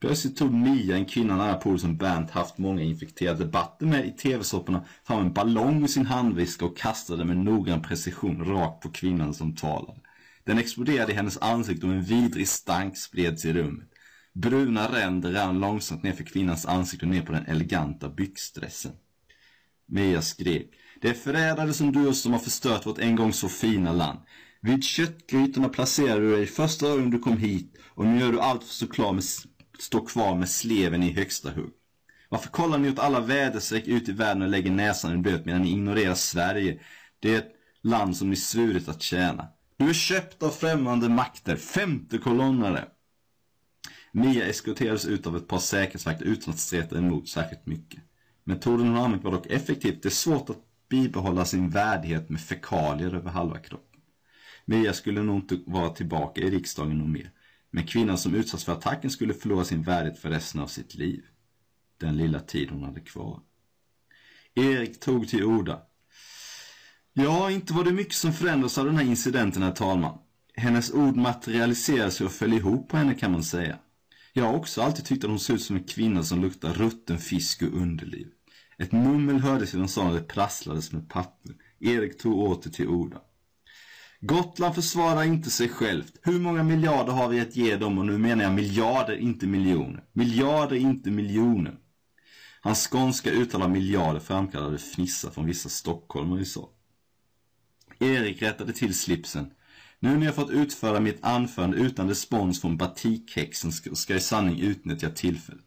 Plötsligt 0.00 0.36
tog 0.36 0.54
Mia, 0.54 0.96
en 0.96 1.04
kvinna 1.04 1.36
nära 1.36 1.54
på 1.54 1.78
som 1.78 1.96
Bernt 1.96 2.30
haft 2.30 2.58
många 2.58 2.82
infekterade 2.82 3.44
debatter 3.44 3.86
med 3.86 4.06
i 4.06 4.10
tv-sopporna, 4.10 4.84
fram 5.04 5.20
en 5.20 5.32
ballong 5.32 5.82
ur 5.82 5.86
sin 5.86 6.06
handviska 6.06 6.64
och 6.64 6.76
kastade 6.76 7.24
med 7.24 7.36
noggrann 7.36 7.82
precision 7.82 8.44
rakt 8.44 8.82
på 8.82 8.90
kvinnan 8.90 9.34
som 9.34 9.54
talade. 9.54 10.00
Den 10.44 10.58
exploderade 10.58 11.12
i 11.12 11.16
hennes 11.16 11.38
ansikte 11.38 11.86
och 11.86 11.92
en 11.92 12.02
vidrig 12.02 12.48
stank 12.48 12.96
spreds 12.96 13.44
i 13.44 13.52
rummet. 13.52 13.88
Bruna 14.32 14.92
ränder 14.92 15.32
rann 15.32 15.60
långsamt 15.60 16.02
ner 16.02 16.12
för 16.12 16.24
kvinnans 16.24 16.66
ansikte 16.66 17.06
och 17.06 17.12
ner 17.12 17.22
på 17.22 17.32
den 17.32 17.46
eleganta 17.46 18.08
byxdressen. 18.08 18.92
Mia 19.86 20.22
skrek. 20.22 20.70
Det 21.00 21.08
är 21.08 21.14
förrädare 21.14 21.72
som 21.72 21.92
du 21.92 22.14
som 22.14 22.32
har 22.32 22.40
förstört 22.40 22.86
vårt 22.86 22.98
en 22.98 23.16
gång 23.16 23.32
så 23.32 23.48
fina 23.48 23.92
land. 23.92 24.18
Vid 24.60 24.84
köttgrytorna 24.84 25.68
placerade 25.68 26.20
du 26.20 26.36
dig 26.36 26.46
första 26.46 26.88
gången 26.88 27.10
du 27.10 27.18
kom 27.18 27.38
hit 27.38 27.74
och 27.84 28.06
nu 28.06 28.20
gör 28.20 28.32
du 28.32 28.40
allt 28.40 28.62
för 28.62 28.68
att 28.68 28.72
stå, 28.72 28.86
klar 28.86 29.12
med, 29.12 29.24
stå 29.78 30.00
kvar 30.06 30.34
med 30.34 30.48
sleven 30.48 31.02
i 31.02 31.12
högsta 31.12 31.50
hugg. 31.50 31.72
Varför 32.28 32.48
kollar 32.48 32.78
ni 32.78 32.90
åt 32.90 32.98
alla 32.98 33.20
väderstreck 33.20 33.86
ut 33.86 34.08
i 34.08 34.12
världen 34.12 34.42
och 34.42 34.48
lägger 34.48 34.70
näsan 34.70 35.12
i 35.12 35.16
blöt 35.16 35.44
medan 35.44 35.62
ni 35.62 35.70
ignorerar 35.70 36.14
Sverige? 36.14 36.80
Det 37.20 37.34
är 37.34 37.38
ett 37.38 37.52
land 37.82 38.16
som 38.16 38.30
ni 38.30 38.36
svurit 38.36 38.88
att 38.88 39.02
tjäna. 39.02 39.48
Du 39.76 39.88
är 39.88 39.92
köpt 39.92 40.42
av 40.42 40.50
främmande 40.50 41.08
makter, 41.08 41.56
femte 41.56 42.18
kolonnare. 42.18 42.88
Mia 44.12 44.46
eskorterades 44.46 45.06
ut 45.06 45.26
av 45.26 45.36
ett 45.36 45.48
par 45.48 45.58
säkerhetsvakter 45.58 46.24
utan 46.24 46.54
att 46.54 46.60
streta 46.60 46.98
emot 46.98 47.28
särskilt 47.28 47.66
mycket. 47.66 48.00
Metoden 48.44 48.88
hon 48.88 48.96
använt 48.96 49.24
var 49.24 49.32
dock 49.32 49.46
effektiv. 49.46 49.98
Det 50.02 50.08
är 50.08 50.10
svårt 50.10 50.50
att 50.50 50.65
bibehålla 50.88 51.44
sin 51.44 51.70
värdighet 51.70 52.28
med 52.28 52.40
fekalier 52.40 53.14
över 53.14 53.30
halva 53.30 53.58
kroppen. 53.58 54.00
Mia 54.64 54.92
skulle 54.92 55.22
nog 55.22 55.36
inte 55.36 55.58
vara 55.66 55.90
tillbaka 55.90 56.40
i 56.40 56.50
riksdagen 56.50 57.00
och 57.00 57.08
mer. 57.08 57.30
Men 57.70 57.86
kvinnan 57.86 58.18
som 58.18 58.34
utsatts 58.34 58.64
för 58.64 58.72
attacken 58.72 59.10
skulle 59.10 59.34
förlora 59.34 59.64
sin 59.64 59.82
värdighet 59.82 60.18
för 60.18 60.30
resten 60.30 60.60
av 60.60 60.66
sitt 60.66 60.94
liv. 60.94 61.24
Den 61.98 62.16
lilla 62.16 62.40
tid 62.40 62.70
hon 62.70 62.84
hade 62.84 63.00
kvar. 63.00 63.40
Erik 64.54 65.00
tog 65.00 65.28
till 65.28 65.44
orda. 65.44 65.82
Ja, 67.12 67.50
inte 67.50 67.72
var 67.72 67.84
det 67.84 67.92
mycket 67.92 68.14
som 68.14 68.32
förändrades 68.32 68.78
av 68.78 68.84
den 68.84 68.96
här 68.96 69.04
incidenten, 69.04 69.62
herr 69.62 69.72
talman. 69.72 70.18
Hennes 70.54 70.92
ord 70.92 71.16
materialiserade 71.16 72.10
sig 72.10 72.26
och 72.26 72.32
föll 72.32 72.52
ihop 72.52 72.88
på 72.88 72.96
henne 72.96 73.14
kan 73.14 73.32
man 73.32 73.44
säga. 73.44 73.78
Jag 74.32 74.44
har 74.44 74.54
också 74.54 74.82
alltid 74.82 75.04
tyckt 75.04 75.24
att 75.24 75.30
hon 75.30 75.40
såg 75.40 75.56
ut 75.56 75.62
som 75.62 75.76
en 75.76 75.84
kvinna 75.84 76.22
som 76.22 76.40
luktar 76.40 76.72
rutten 76.72 77.18
fisk 77.18 77.62
och 77.62 77.74
underliv. 77.74 78.28
Ett 78.78 78.92
mummel 78.92 79.40
hördes 79.40 79.74
i 79.74 79.76
den 79.76 79.88
salen 79.88 80.14
det 80.14 80.22
prasslades 80.22 80.92
med 80.92 81.08
papper. 81.08 81.54
Erik 81.80 82.18
tog 82.18 82.38
åter 82.38 82.70
till 82.70 82.88
orda. 82.88 83.20
Gotland 84.20 84.74
försvarar 84.74 85.22
inte 85.22 85.50
sig 85.50 85.68
självt. 85.68 86.12
Hur 86.22 86.40
många 86.40 86.62
miljarder 86.62 87.12
har 87.12 87.28
vi 87.28 87.40
att 87.40 87.56
ge 87.56 87.76
dem? 87.76 87.98
Och 87.98 88.06
nu 88.06 88.18
menar 88.18 88.44
jag 88.44 88.54
miljarder, 88.54 89.16
inte 89.16 89.46
miljoner. 89.46 90.04
Miljarder, 90.12 90.76
inte 90.76 91.10
miljoner. 91.10 91.78
Hans 92.60 92.88
skånska 92.88 93.30
uttal 93.30 93.62
av 93.62 93.70
miljarder 93.70 94.20
framkallade 94.20 94.78
fnissar 94.78 95.30
från 95.30 95.46
vissa 95.46 95.68
stockholmare 95.68 96.40
i 96.40 96.44
salen. 96.44 96.70
Erik 97.98 98.42
rättade 98.42 98.72
till 98.72 98.98
slipsen. 98.98 99.50
Nu 99.98 100.18
när 100.18 100.26
jag 100.26 100.34
fått 100.34 100.50
utföra 100.50 101.00
mitt 101.00 101.24
anförande 101.24 101.76
utan 101.76 102.08
respons 102.08 102.60
från 102.60 102.76
batikhäxen 102.76 103.72
ska 103.72 104.12
jag 104.12 104.20
i 104.20 104.22
sanning 104.22 104.60
utnyttja 104.60 105.10
tillfället. 105.10 105.65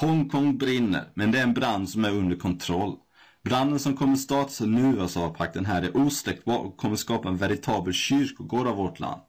Hongkong 0.00 0.58
brinner, 0.58 1.10
men 1.14 1.30
det 1.30 1.38
är 1.38 1.42
en 1.42 1.54
brand 1.54 1.88
som 1.88 2.04
är 2.04 2.10
under 2.10 2.36
kontroll. 2.36 2.96
Branden 3.42 3.78
som 3.78 3.96
kommer 3.96 4.16
startas 4.16 4.60
nu 4.60 4.92
Warszawapakten 4.92 5.66
här 5.66 5.82
är 5.82 5.96
osläckbar 5.96 6.58
och 6.58 6.76
kommer 6.76 6.96
skapa 6.96 7.28
en 7.28 7.36
veritabel 7.36 7.92
kyrkogård 7.92 8.66
av 8.66 8.76
vårt 8.76 9.00
land. 9.00 9.20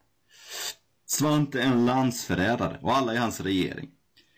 Svante 1.06 1.62
är 1.62 1.66
en 1.66 1.86
landsförrädare 1.86 2.78
och 2.82 2.96
alla 2.96 3.14
i 3.14 3.18
hans 3.18 3.42
regering. 3.42 3.90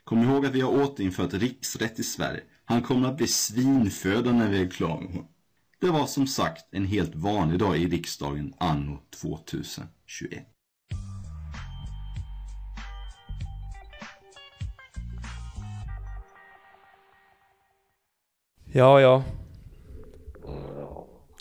Kom 0.03 0.23
ihåg 0.23 0.45
att 0.45 0.51
vi 0.51 0.61
har 0.61 0.83
återinfört 0.83 1.33
riksrätt 1.33 1.99
i 1.99 2.03
Sverige. 2.03 2.43
Han 2.65 2.81
kommer 2.81 3.09
att 3.09 3.17
bli 3.17 3.27
svinfödd 3.27 4.35
när 4.35 4.49
vi 4.49 4.61
är 4.61 4.69
klara 4.69 4.99
med 4.99 5.09
honom. 5.09 5.27
Det 5.79 5.89
var 5.89 6.05
som 6.05 6.27
sagt 6.27 6.73
en 6.73 6.85
helt 6.85 7.15
vanlig 7.15 7.59
dag 7.59 7.77
i 7.77 7.87
riksdagen 7.87 8.53
anno 8.57 8.99
2021. 9.21 10.50
Ja, 18.71 19.01
ja. 19.01 19.23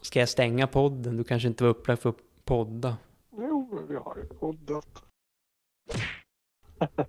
Ska 0.02 0.19
jag 0.20 0.28
stänga 0.28 0.66
podden? 0.66 1.16
Du 1.16 1.24
kanske 1.24 1.48
inte 1.48 1.65
var 1.65 1.70
upplagd 1.70 2.01
för 2.01 2.11
att 2.11 2.16
podda. 2.44 2.97
Jo, 3.32 3.69
men 3.73 3.86
vi 3.89 3.94
har 3.97 4.16
ju 4.16 4.24
poddat. 4.24 5.02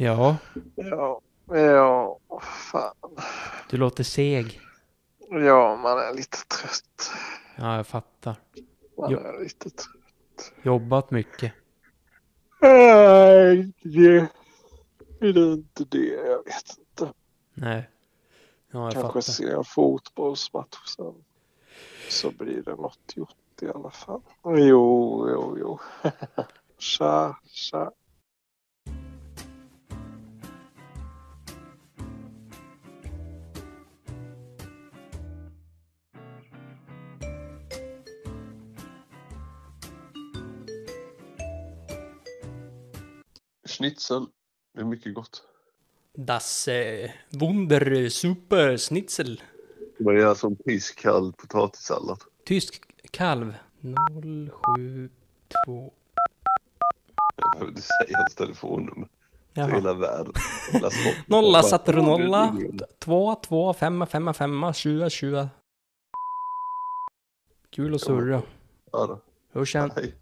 Ja, 0.00 0.36
Ja, 0.74 1.20
ja, 1.46 2.18
fan. 2.72 2.94
du 3.70 3.76
låter 3.76 4.04
seg. 4.04 4.60
Ja, 5.30 5.76
man 5.76 5.98
är 5.98 6.14
lite 6.14 6.36
trött. 6.38 7.10
Ja, 7.56 7.76
jag 7.76 7.86
fattar. 7.86 8.36
Man 8.98 9.10
Jo. 9.10 9.18
är 9.18 9.40
lite 9.42 9.70
trött. 9.70 10.52
Jobbat 10.62 11.10
mycket. 11.10 11.52
Nej, 12.60 13.72
det 13.82 14.16
är 15.20 15.52
inte 15.52 15.84
det. 15.84 16.06
Jag 16.06 16.44
vet 16.44 16.78
inte. 16.78 17.12
Nej. 17.54 17.88
Ja, 18.70 18.84
jag 18.84 18.92
Kanske 18.92 19.12
fattar. 19.12 19.20
se 19.20 19.50
en 19.50 19.64
fotbollsmatch 19.64 20.86
sen. 20.96 21.24
Så 22.10 22.30
blir 22.30 22.62
det 22.62 22.76
något 22.76 23.16
gjort 23.16 23.62
i 23.62 23.68
alla 23.68 23.90
fall. 23.90 24.20
Jo, 24.44 25.28
jo, 25.30 25.58
jo. 25.58 25.78
Tja, 26.78 27.36
tja. 27.44 27.92
Schnitzel. 43.64 44.26
Det 44.74 44.80
är 44.80 44.84
mycket 44.84 45.14
gott. 45.14 45.42
Das 46.16 46.68
eh, 46.68 47.10
Wunder 47.30 48.08
Super 48.08 48.76
Schnitzel. 48.76 49.42
Man 49.98 50.14
gör 50.16 50.34
som 50.34 50.56
iskall 50.64 51.32
potatissallad. 51.32 52.22
Tysk 52.44 52.82
kalv. 53.10 53.54
072. 53.80 55.92
Jag 57.36 57.52
behövde 57.60 57.80
säga 57.80 58.18
hans 58.18 58.34
telefonnummer. 58.34 59.08
Jaha. 59.52 59.68
hela 59.68 59.94
världen. 59.94 60.32
Hela. 60.72 60.90
Nolla 61.26 61.62
satte 61.62 61.92
du 61.92 61.98
"Åh, 61.98 62.04
nolla. 62.06 62.44
är 62.44 62.48
ingen." 62.60 62.80
2, 62.98 63.34
2, 63.34 63.72
5, 63.74 64.06
5, 64.06 64.34
5, 64.34 64.72
20, 64.74 65.10
20. 65.10 65.48
Kul 67.70 67.94
att 67.94 68.00
surra. 68.00 68.42
Ja 68.92 69.06
då. 69.06 69.20
Hörs 69.52 69.72
sen. 69.72 69.90
Hej. 69.96 70.14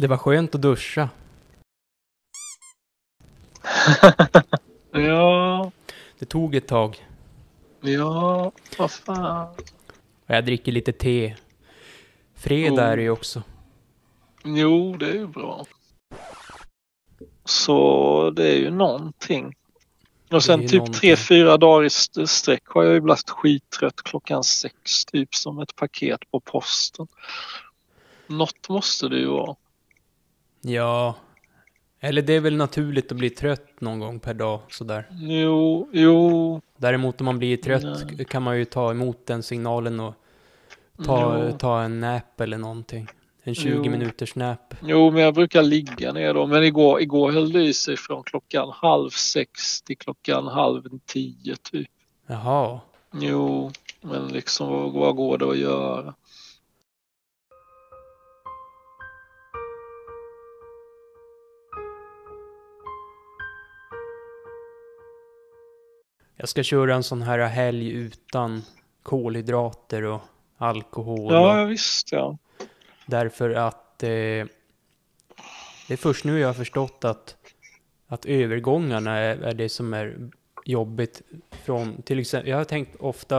Det 0.00 0.06
var 0.08 0.16
skönt 0.16 0.54
att 0.54 0.62
duscha. 0.62 1.08
Ja, 4.92 5.70
Det 6.18 6.26
tog 6.26 6.54
ett 6.54 6.66
tag. 6.68 7.06
ja, 7.80 8.52
vad 8.78 8.90
fan. 8.90 9.48
Och 10.26 10.34
jag 10.34 10.44
dricker 10.44 10.72
lite 10.72 10.92
te. 10.92 11.36
Fredag 12.34 12.84
är 12.86 12.96
det 12.96 13.02
ju 13.02 13.10
också. 13.10 13.42
Jo, 14.44 14.96
det 14.96 15.06
är 15.10 15.14
ju 15.14 15.26
bra. 15.26 15.66
Så 17.44 18.30
det 18.30 18.48
är 18.52 18.56
ju 18.56 18.70
någonting. 18.70 19.54
Och 20.30 20.42
sen 20.44 20.60
typ 20.60 20.72
någonting. 20.72 21.00
tre, 21.00 21.16
fyra 21.16 21.56
dagar 21.56 21.84
i 21.84 21.86
st- 21.86 22.26
sträck 22.26 22.66
har 22.66 22.82
jag 22.84 22.94
ju 22.94 23.00
blivit 23.00 23.30
skittrött 23.30 24.02
klockan 24.02 24.44
sex 24.44 25.04
typ 25.04 25.34
som 25.34 25.58
ett 25.58 25.76
paket 25.76 26.30
på 26.30 26.40
posten. 26.40 27.06
Något 28.26 28.68
måste 28.68 29.08
det 29.08 29.18
ju 29.18 29.26
vara. 29.26 29.56
Ja. 30.60 31.14
Eller 32.00 32.22
det 32.22 32.32
är 32.32 32.40
väl 32.40 32.56
naturligt 32.56 33.12
att 33.12 33.18
bli 33.18 33.30
trött 33.30 33.80
någon 33.80 34.00
gång 34.00 34.20
per 34.20 34.34
dag 34.34 34.60
sådär. 34.68 35.06
Jo, 35.20 35.88
jo, 35.92 36.60
Däremot 36.76 37.20
om 37.20 37.24
man 37.24 37.38
blir 37.38 37.56
trött 37.56 38.06
Nej. 38.16 38.24
kan 38.24 38.42
man 38.42 38.58
ju 38.58 38.64
ta 38.64 38.90
emot 38.90 39.26
den 39.26 39.42
signalen 39.42 40.00
och 40.00 40.14
ta, 41.04 41.44
jo. 41.46 41.58
ta 41.58 41.82
en 41.82 42.00
nap 42.00 42.40
eller 42.40 42.58
någonting. 42.58 43.06
En 43.42 43.54
20 43.54 43.80
Jo. 43.84 43.90
minuters 43.90 44.34
nap. 44.34 44.74
Jo, 44.82 45.10
men 45.10 45.22
jag 45.22 45.34
brukar 45.34 45.62
ligga 45.62 46.12
ner 46.12 46.34
då. 46.34 46.46
Men 46.46 46.64
igår, 46.64 47.00
igår 47.00 47.32
höll 47.32 47.52
det 47.52 47.62
i 47.62 47.72
sig 47.72 47.96
från 47.96 48.22
klockan 48.22 48.70
halv 48.74 49.10
sex 49.10 49.82
till 49.82 49.98
klockan 49.98 50.46
halv 50.46 50.82
tio 51.06 51.56
typ. 51.56 51.88
Jaha. 52.26 52.80
Jo, 53.12 53.70
men 54.00 54.28
liksom 54.28 54.68
vad, 54.72 54.92
vad 54.92 55.16
går 55.16 55.38
det 55.38 55.50
att 55.50 55.58
göra? 55.58 56.14
Jag 66.40 66.48
ska 66.48 66.62
köra 66.62 66.94
en 66.94 67.02
sån 67.02 67.22
här 67.22 67.38
helg 67.38 67.90
utan 67.90 68.62
kolhydrater 69.02 70.02
och 70.02 70.20
alkohol. 70.56 71.32
Ja, 71.32 71.62
Och 71.62 71.70
visst 71.70 72.12
ja. 72.12 72.38
därför 73.06 73.50
att 73.50 74.02
eh, 74.02 74.08
det 75.88 75.94
är 75.94 75.96
först 75.96 76.24
nu 76.24 76.38
jag 76.38 76.48
har 76.48 76.54
förstått 76.54 77.04
att, 77.04 77.36
att 78.06 78.26
övergångarna 78.26 79.16
är, 79.16 79.36
är 79.36 79.54
det 79.54 79.68
som 79.68 79.94
är 79.94 80.30
jobbigt. 80.64 81.22
Från, 81.50 82.02
till 82.02 82.18
exempel, 82.18 82.50
jag 82.50 82.56
har 82.56 82.64
tänkt 82.64 82.96
ofta, 83.00 83.36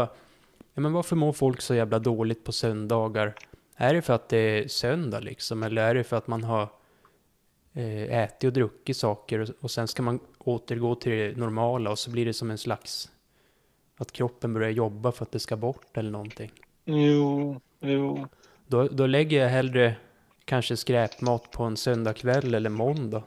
ja, 0.73 0.82
men 0.82 0.94
varför 0.94 1.15
mår 1.15 1.34
folk 1.34 1.61
så 1.61 1.76
jävla 1.76 1.99
dåligt 1.99 2.44
på 2.44 2.52
söndagar? 2.52 3.36
Är 3.76 3.94
det 3.94 4.02
för 4.02 4.14
att 4.14 4.30
det 4.30 4.38
är 4.38 4.68
söndag 4.68 5.19
liksom? 5.19 5.64
Eller 5.64 5.84
är 5.84 5.95
det 5.95 6.03
för 6.03 6.18
att 6.18 6.28
man 6.28 6.44
har 6.44 6.69
eh, 7.73 8.19
ätit 8.19 8.48
och 8.48 8.53
druckit 8.53 8.98
saker 8.98 9.40
och, 9.40 9.49
och 9.60 9.72
sen 9.72 9.88
ska 9.88 10.03
man 10.03 10.19
återgå 10.43 10.95
till 10.95 11.11
det 11.11 11.38
normala 11.38 11.91
och 11.91 11.99
så 11.99 12.11
blir 12.11 12.26
det 12.26 12.34
som 12.34 12.51
en 12.51 12.57
slags 12.57 13.11
att 13.97 14.11
kroppen 14.11 14.53
börjar 14.53 14.69
jobba 14.69 15.11
för 15.11 15.26
att 15.26 15.31
det 15.31 15.39
ska 15.39 15.55
bort 15.55 15.97
eller 15.97 16.11
någonting. 16.11 16.51
Jo, 16.85 17.61
jo. 17.80 18.27
Då, 18.68 18.88
då 18.88 19.05
lägger 19.07 19.41
jag 19.41 19.49
hellre 19.49 19.95
kanske 20.45 20.77
skräpmat 20.77 21.51
på 21.51 21.63
en 21.63 21.77
söndagkväll 21.77 22.53
eller 22.53 22.69
måndag. 22.69 23.23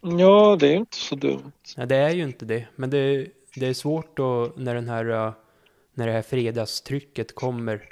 Ja, 0.00 0.56
det 0.60 0.68
är 0.68 0.76
inte 0.76 0.96
så 0.96 1.14
dumt. 1.14 1.52
Nej, 1.76 1.86
det 1.86 1.96
är 1.96 2.10
ju 2.10 2.22
inte 2.22 2.44
det. 2.44 2.66
Men 2.76 2.90
det, 2.90 3.28
det 3.54 3.66
är 3.66 3.74
svårt 3.74 4.16
då 4.16 4.52
när 4.56 4.74
den 4.74 4.88
här, 4.88 5.10
uh, 5.10 5.32
när 5.94 6.06
det 6.06 6.12
här 6.12 6.22
fredagstrycket 6.22 7.34
kommer. 7.34 7.88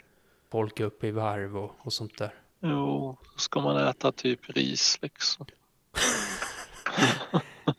Folk 0.51 0.81
är 0.81 0.85
uppe 0.85 1.07
i 1.07 1.11
varv 1.11 1.57
och, 1.57 1.71
och 1.79 1.93
sånt 1.93 2.19
där. 2.19 2.35
Jo, 2.61 3.17
ska 3.37 3.61
man 3.61 3.77
äta 3.89 4.13
typ 4.13 4.41
ris 4.51 4.99
liksom. 5.03 5.47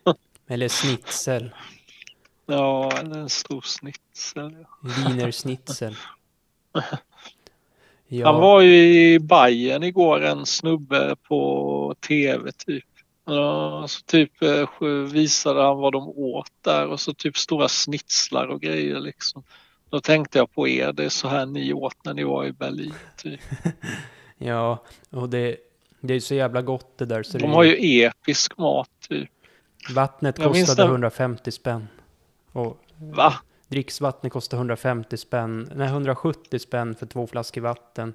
Eller 0.52 0.68
snitsel. 0.68 1.50
Ja, 2.46 2.92
eller 3.00 3.20
en 3.20 3.30
stor 3.30 3.62
snitsel. 3.62 4.56
ja. 4.60 4.90
Wienersnitzel. 4.90 5.96
Ja, 8.12 8.32
Han 8.32 8.42
var 8.42 8.62
ju 8.62 9.14
i 9.14 9.20
Bayern 9.20 9.84
igår, 9.84 10.22
en 10.22 10.46
snubbe 10.46 11.16
på 11.28 11.96
tv 12.08 12.52
typ. 12.52 12.86
Ja, 13.26 13.86
så 13.88 14.02
typ 14.02 14.42
eh, 14.42 14.88
visade 15.14 15.62
han 15.64 15.78
vad 15.78 15.94
de 15.94 16.10
åt 16.10 16.52
där 16.62 16.88
och 16.88 17.00
så 17.00 17.14
typ 17.14 17.38
stora 17.38 17.68
snitslar 17.68 18.48
och 18.48 18.62
grejer 18.62 19.00
liksom. 19.00 19.44
Då 19.90 20.02
tänkte 20.02 20.38
jag 20.38 20.54
på 20.54 20.68
er, 20.68 20.92
det 20.92 21.06
är 21.06 21.10
så 21.10 21.28
här 21.28 21.46
ni 21.46 21.74
åt 21.74 22.06
när 22.06 22.14
ni 22.14 22.24
var 22.24 22.46
i 22.46 22.52
Berlin. 22.52 22.94
Typ. 23.18 23.40
ja, 24.38 24.84
och 25.10 25.30
det, 25.30 25.58
det 26.00 26.14
är 26.14 26.20
så 26.20 26.36
jävla 26.36 26.62
gott 26.62 26.98
det 26.98 27.06
där. 27.06 27.24
Så 27.24 27.38
De 27.38 27.50
det, 27.50 27.56
har 27.56 27.64
ju 27.64 28.02
episk 28.04 28.58
mat 28.58 28.90
typ. 29.10 29.30
Vattnet 29.96 30.38
kostade 30.44 30.84
när- 30.84 30.92
150 30.92 31.52
spänn. 31.52 31.88
Och 32.52 32.82
Va? 32.98 33.34
dricksvattnet 33.68 34.34
kostade 34.34 34.60
150 34.60 35.18
spänn, 35.18 35.70
nej 35.76 35.88
170 35.88 36.60
spänn 36.60 36.96
för 36.96 37.06
två 37.06 37.28
flaskor 37.28 37.62
vatten. 37.62 38.14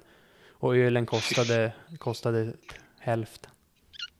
Och 0.59 0.75
ölen 0.77 1.05
kostade, 1.05 1.71
kostade 1.97 2.53
hälften. 2.99 3.51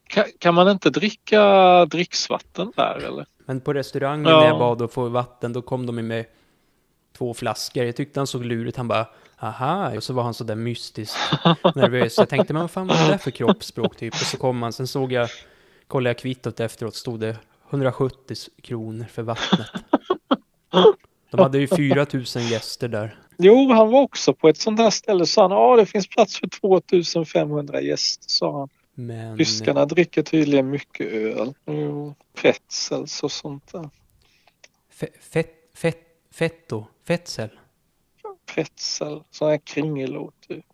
Kan, 0.08 0.24
kan 0.40 0.54
man 0.54 0.70
inte 0.70 0.90
dricka 0.90 1.86
dricksvatten 1.86 2.72
där 2.76 2.96
eller? 3.08 3.26
Men 3.46 3.62
på 3.62 3.74
restaurangen 3.74 4.26
Ja. 4.26 4.40
när 4.40 4.48
jag 4.48 4.60
bad 4.60 4.82
att 4.82 4.94
få 4.94 5.10
vatten, 5.10 5.54
då 5.54 5.62
kom 5.62 5.86
de 5.86 6.08
med 6.08 6.26
två 7.18 7.34
flaskor. 7.34 7.84
Jag 7.86 7.96
tyckte 7.96 8.20
han 8.20 8.28
såg 8.28 8.46
lurigt. 8.46 8.78
Han 8.78 8.88
bara, 8.88 9.08
aha, 9.40 9.92
och 9.96 10.04
så 10.04 10.14
var 10.14 10.24
han 10.24 10.34
så 10.34 10.44
där 10.44 10.56
mystiskt 10.56 11.18
nervös. 11.76 12.18
Jag 12.18 12.30
tänkte, 12.30 12.54
men 12.54 12.62
vad 12.62 12.72
fan 12.72 12.88
var 12.88 12.96
det 12.96 13.08
där 13.08 13.18
för 13.18 13.32
kroppsspråk 13.32 13.98
typ? 13.98 14.14
Och 14.14 14.20
så 14.20 14.38
kom 14.38 14.62
han, 14.64 14.74
sen 14.74 14.88
såg 14.88 15.12
jag, 15.12 15.30
kollade 15.88 16.10
jag 16.10 16.18
kvittot 16.18 16.60
efteråt, 16.60 16.96
stod 16.96 17.20
det 17.20 17.38
170 17.70 18.36
kronor 18.62 19.06
för 19.12 19.22
vattnet. 19.24 19.68
De 21.32 21.40
hade 21.42 21.58
ju 21.60 21.68
4000 21.68 22.42
gäster 22.48 22.88
där. 22.88 23.20
Jo, 23.38 23.72
han 23.72 23.90
var 23.92 24.02
också 24.02 24.34
på 24.34 24.50
ett 24.50 24.58
sånt 24.58 24.80
här 24.80 24.90
ställe 24.90 25.26
sa 25.26 25.42
han, 25.42 25.52
ja 25.52 25.76
det 25.76 25.86
finns 25.86 26.08
plats 26.08 26.40
för 26.40 26.48
2500 26.48 27.82
gäster 27.82 28.26
sa 28.28 28.60
han. 28.60 28.70
Men 28.94 29.38
Tyskarna 29.38 29.86
dricker 29.86 30.22
tydligen 30.24 30.70
mycket 30.70 31.08
öl. 31.12 31.54
Pretzels 32.34 33.24
och 33.24 33.32
sånt 33.32 33.72
där. 33.72 33.90
fe, 34.90 35.08
fett, 35.22 35.54
fett, 35.78 36.02
fetto, 36.32 36.86
fettsel, 37.08 37.50
Pretzel, 38.56 39.22
sådana 39.32 39.52
här 39.52 39.62
kringelor 39.64 40.32
typ. 40.48 40.66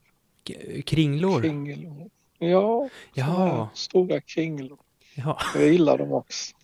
K- 0.47 0.53
kringlor. 0.85 1.41
Kringelor. 1.41 2.09
Ja, 2.37 2.89
såna 3.15 3.25
här 3.37 3.47
Ja, 3.47 3.69
stora 3.73 4.21
kringelor. 4.21 4.79
Ja. 5.15 5.39
Jag 5.55 5.67
gillar 5.67 5.97
dem 5.97 6.11
också. 6.11 6.55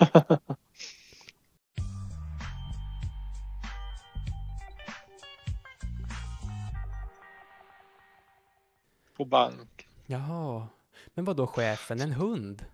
På 9.16 9.24
bank. 9.24 9.88
Jaha. 10.06 10.68
Men 11.14 11.24
vad 11.24 11.36
då 11.36 11.46
chefen? 11.46 12.00
En 12.00 12.12
hund? 12.12 12.64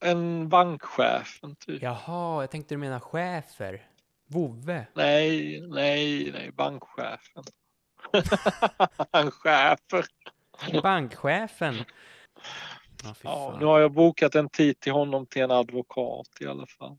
En 0.00 0.48
bankchefen 0.48 1.56
typ. 1.56 1.82
Jaha, 1.82 2.42
jag 2.42 2.50
tänkte 2.50 2.74
du 2.74 2.78
menar 2.78 3.00
chefer. 3.00 3.90
Vovve. 4.26 4.86
Nej, 4.94 5.60
nej, 5.60 6.30
nej, 6.32 6.52
bankchefen. 6.52 7.44
Han 9.12 9.30
chefer. 9.30 10.06
Bankchefen. 10.82 11.74
Fy 11.74 11.84
Ja, 13.22 13.56
nu 13.60 13.66
har 13.66 13.80
jag 13.80 13.92
bokat 13.92 14.34
en 14.34 14.48
tid 14.48 14.80
till 14.80 14.92
honom 14.92 15.26
till 15.26 15.42
en 15.42 15.50
advokat 15.50 16.28
i 16.40 16.46
alla 16.46 16.66
fall. 16.66 16.96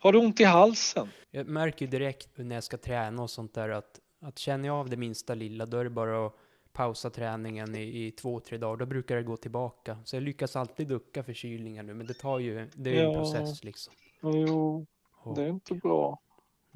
Har 0.00 0.12
du 0.12 0.18
ont 0.18 0.40
i 0.40 0.44
halsen? 0.44 1.08
Jag 1.30 1.46
märker 1.46 1.86
ju 1.86 1.90
direkt 1.90 2.28
när 2.34 2.54
jag 2.54 2.64
ska 2.64 2.76
träna 2.78 3.22
och 3.22 3.30
sånt 3.30 3.54
där 3.54 3.68
att, 3.68 4.00
att 4.20 4.38
känner 4.38 4.68
jag 4.68 4.76
av 4.76 4.90
det 4.90 4.96
minsta 4.96 5.34
lilla 5.34 5.66
då 5.66 5.76
är 5.78 5.84
det 5.84 5.90
bara 5.90 6.26
att 6.26 6.34
pausa 6.72 7.10
träningen 7.10 7.74
i, 7.74 8.06
i 8.06 8.10
två, 8.10 8.40
tre 8.40 8.58
dagar. 8.58 8.76
Då 8.76 8.86
brukar 8.86 9.16
det 9.16 9.22
gå 9.22 9.36
tillbaka. 9.36 9.98
Så 10.04 10.16
jag 10.16 10.22
lyckas 10.22 10.56
alltid 10.56 10.88
ducka 10.88 11.22
förkylningar 11.22 11.82
nu, 11.82 11.94
men 11.94 12.06
det 12.06 12.14
tar 12.14 12.38
ju, 12.38 12.70
det 12.74 12.90
är 12.90 12.94
ju 12.94 13.00
en 13.00 13.12
Ja. 13.12 13.14
process 13.18 13.64
liksom. 13.64 13.94
Jo, 14.22 14.86
det 15.36 15.42
är 15.42 15.48
inte 15.48 15.74
bra. 15.74 16.20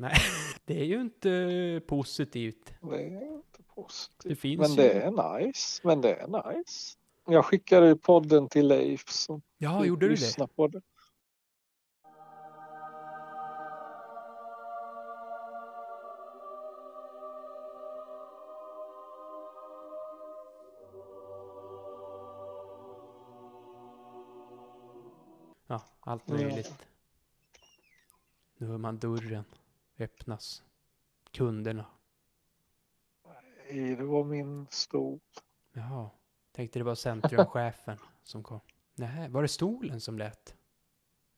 Nej, 0.00 0.14
det 0.64 0.80
är 0.80 0.84
ju 0.84 1.00
inte 1.00 1.80
positivt. 1.86 2.72
Det 2.80 2.96
är 3.02 3.34
inte 3.34 3.62
positivt. 3.74 4.22
Det 4.24 4.36
finns 4.36 4.58
Men 4.60 4.70
ju- 4.70 4.76
det 4.76 4.92
är 4.92 5.38
nice. 5.40 5.80
Men 5.84 6.00
det 6.00 6.14
är 6.14 6.26
nice. 6.56 6.96
Jag 7.26 7.44
skickade 7.44 7.86
ju 7.88 7.96
podden 7.96 8.48
till 8.48 8.66
Leif 8.68 9.08
så 9.08 9.40
Ja, 9.58 9.84
gjorde 9.84 10.08
du 10.08 10.14
det? 10.14 10.46
på 10.56 10.68
det. 10.68 10.80
Ja, 25.66 25.82
allt 26.00 26.22
Ja. 26.26 26.34
möjligt. 26.34 26.86
Nu 28.58 28.66
hör 28.66 28.78
man 28.78 28.98
dörren 28.98 29.44
öppnas. 29.98 30.62
Kunderna. 31.30 31.86
Nej, 33.70 33.96
Det 33.96 34.04
var 34.04 34.24
min 34.24 34.66
stol. 34.70 35.20
Jaha, 35.72 36.10
tänkte 36.52 36.78
det 36.78 36.84
var 36.84 36.94
centrumchefen 36.94 37.98
som 38.22 38.42
kom. 38.42 38.60
Nej, 38.94 39.28
var 39.28 39.42
det 39.42 39.48
stolen 39.48 40.00
som 40.00 40.18
lät? 40.18 40.54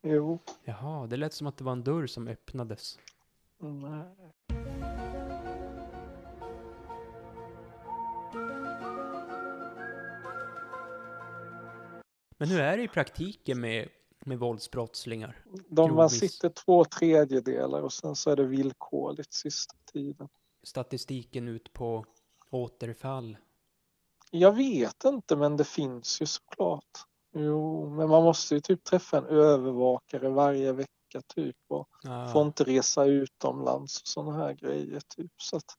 Jo. 0.02 0.38
Jaha, 0.64 1.06
det 1.06 1.16
lät 1.16 1.32
som 1.32 1.46
att 1.46 1.56
det 1.56 1.64
var 1.64 1.72
en 1.72 1.84
dörr 1.84 2.06
som 2.06 2.28
öppnades. 2.28 2.98
Nej. 3.58 4.32
Men 12.38 12.48
hur 12.48 12.60
är 12.60 12.76
det 12.76 12.82
i 12.82 12.88
praktiken 12.88 13.60
med, 13.60 13.88
med 14.26 14.38
våldsbrottslingar? 14.38 15.44
De, 15.68 15.94
man 15.94 16.10
sitter 16.10 16.48
två 16.48 16.84
tredjedelar 16.84 17.82
och 17.82 17.92
sen 17.92 18.16
så 18.16 18.30
är 18.30 18.36
det 18.36 18.44
villkorligt 18.44 19.32
sista 19.32 19.76
tiden. 19.92 20.28
Statistiken 20.62 21.48
ut 21.48 21.72
på 21.72 22.04
återfall? 22.50 23.36
Jag 24.30 24.52
vet 24.52 25.04
inte 25.04 25.36
men 25.36 25.56
det 25.56 25.64
finns 25.64 26.22
ju 26.22 26.26
såklart. 26.26 27.04
Jo, 27.32 27.90
men 27.90 28.08
man 28.08 28.22
måste 28.22 28.54
ju 28.54 28.60
typ 28.60 28.84
träffa 28.84 29.18
en 29.18 29.26
övervakare 29.26 30.28
varje 30.28 30.72
vecka 30.72 31.20
typ 31.34 31.56
och 31.68 31.88
Ja, 32.02 32.28
får 32.32 32.42
inte 32.42 32.64
resa 32.64 33.04
utomlands 33.04 34.02
och 34.02 34.08
sådana 34.08 34.36
här 34.36 34.52
grejer 34.52 35.00
typ. 35.16 35.32
Så 35.36 35.56
att 35.56 35.76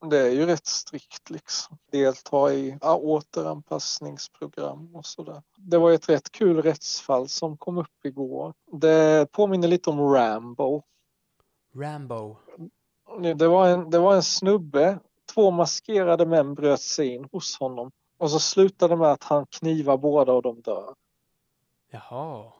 det 0.00 0.18
är 0.18 0.30
ju 0.30 0.46
rätt 0.46 0.66
strikt 0.66 1.30
liksom. 1.30 1.78
Delta 1.90 2.52
i 2.52 2.78
ja, 2.80 2.96
återanpassningsprogram 2.96 4.96
och 4.96 5.06
sådär. 5.06 5.42
Det 5.56 5.78
var 5.78 5.92
ett 5.92 6.08
rätt 6.08 6.32
kul 6.32 6.62
rättsfall 6.62 7.28
som 7.28 7.56
kom 7.56 7.78
upp 7.78 8.04
igår. 8.04 8.54
Det 8.72 9.32
påminner 9.32 9.68
lite 9.68 9.90
om 9.90 10.00
Rambo. 10.00 10.82
Rambo. 11.74 12.36
Det 13.36 13.48
var 13.48 13.68
en, 13.68 13.90
det 13.90 13.98
var 13.98 14.14
en 14.14 14.22
snubbe, 14.22 14.98
två 15.34 15.50
maskerade 15.50 16.26
män 16.26 16.54
bröt 16.54 16.80
sig 16.80 17.14
in 17.14 17.28
hos 17.32 17.58
honom. 17.58 17.90
Och 18.18 18.30
så 18.30 18.38
slutade 18.38 18.96
med 18.96 19.12
att 19.12 19.24
han 19.24 19.46
knivar 19.46 19.96
båda 19.96 20.32
och 20.32 20.42
de 20.42 20.60
dör. 20.60 20.94
Jaha. 21.90 22.52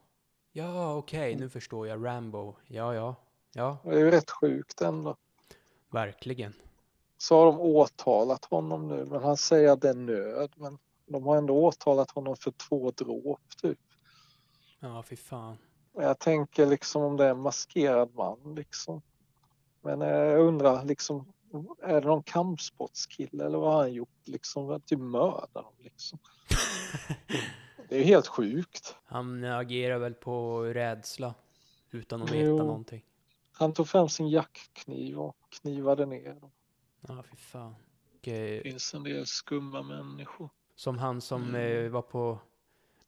Ja, 0.52 0.94
okej, 0.94 1.36
nu 1.36 1.48
förstår 1.48 1.89
jag. 1.89 2.06
Rambo. 2.06 2.55
Ja, 2.66 2.94
ja. 2.94 3.15
Ja, 3.55 3.78
Det 3.85 3.90
är 3.90 3.98
ju 3.98 4.10
rätt 4.10 4.31
sjukt 4.31 4.81
ändå. 4.81 5.16
verkligen. 5.90 6.55
Så 7.19 7.39
har 7.39 7.47
de 7.47 7.61
åtalat 7.61 8.45
honom 8.45 8.89
nu, 8.89 9.07
men 9.11 9.23
han 9.23 9.36
säger 9.36 9.70
att 9.70 9.81
det 9.81 9.89
är 9.89 9.95
nöd. 9.95 10.53
Men 10.57 10.78
de 11.07 11.27
har 11.27 11.36
ändå 11.36 11.65
åtalat 11.65 12.11
honom 12.11 12.36
för 12.36 12.51
två 12.51 12.90
dråp 12.90 13.40
typ. 13.62 13.78
Ja, 14.81 15.03
fy 15.03 15.16
fan. 15.16 15.57
Jag 15.93 16.19
tänker 16.19 16.66
liksom 16.66 17.03
om 17.03 17.16
det 17.16 17.24
är 17.24 17.31
en 17.31 17.40
maskerad 17.40 18.15
man 18.15 18.55
liksom. 18.55 19.03
Men 19.82 20.03
eh, 20.03 20.09
jag 20.09 20.40
undrar 20.40 20.85
liksom, 20.85 21.32
är 21.82 22.01
det 22.01 22.07
någon 22.07 22.23
kampsportskille 22.23 23.45
eller 23.45 23.59
vad 23.59 23.73
har 23.73 23.81
han 23.81 23.93
gjort 23.93 24.19
liksom? 24.24 24.81
Typ 24.81 24.99
mörda 24.99 25.62
dem 25.62 25.73
liksom. 25.78 26.19
Det 27.89 27.95
är 27.95 27.99
ju 27.99 28.05
helt 28.05 28.27
sjukt. 28.27 28.97
Han 29.05 29.45
agerar 29.45 29.99
väl 29.99 30.15
på 30.15 30.62
rädsla 30.62 31.35
utan 31.90 32.23
att 32.23 32.31
veta 32.31 32.45
Jo. 32.45 32.59
någonting. 32.59 33.05
Han 33.53 33.73
tog 33.73 33.89
fram 33.89 34.09
sin 34.09 34.28
jackkniv 34.28 35.19
och 35.19 35.36
knivade 35.49 36.07
ner 36.07 36.35
dem. 36.35 36.51
Ja, 37.01 37.23
fy 37.31 37.37
fan. 37.37 37.75
Och, 38.12 38.19
Det 38.20 38.57
eh, 38.57 38.62
finns 38.62 38.95
en 38.95 39.03
del 39.03 39.27
skumma 39.27 39.83
människor. 39.83 40.51
som 40.75 40.99
han 40.99 41.20
som 41.20 41.43
Mm. 41.49 41.85
eh, 41.85 41.91
var 41.91 42.03
på 42.03 42.39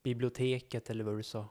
biblioteket 0.03 0.91
eller 0.91 1.05
vad 1.05 1.17
du 1.17 1.23
sa. 1.23 1.49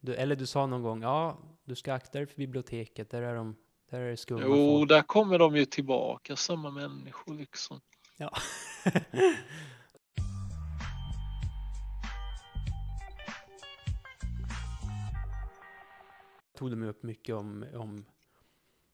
Du, 0.00 0.14
eller 0.14 0.36
du 0.36 0.46
sa 0.46 0.66
någon 0.66 0.82
gång, 0.82 1.02
ja, 1.02 1.38
du 1.64 1.74
ska 1.74 1.94
akta 1.94 2.18
dig 2.18 2.26
för 2.26 2.36
biblioteket, 2.36 3.10
där 3.10 3.22
är 3.22 3.34
de, 3.34 3.56
där 3.90 4.00
är 4.00 4.10
det 4.10 4.16
skumma 4.16 4.40
Jo, 4.44 4.54
folk. 4.78 4.88
där 4.88 5.02
kommer 5.02 5.38
de 5.38 5.56
ju 5.56 5.64
tillbaka, 5.64 6.36
samma 6.36 6.70
människor 6.70 7.34
liksom. 7.34 7.80
Ja. 8.16 8.30
tog 16.56 16.70
de 16.70 16.82
upp 16.82 17.02
mycket 17.02 17.34
om, 17.34 17.64
om 17.74 18.04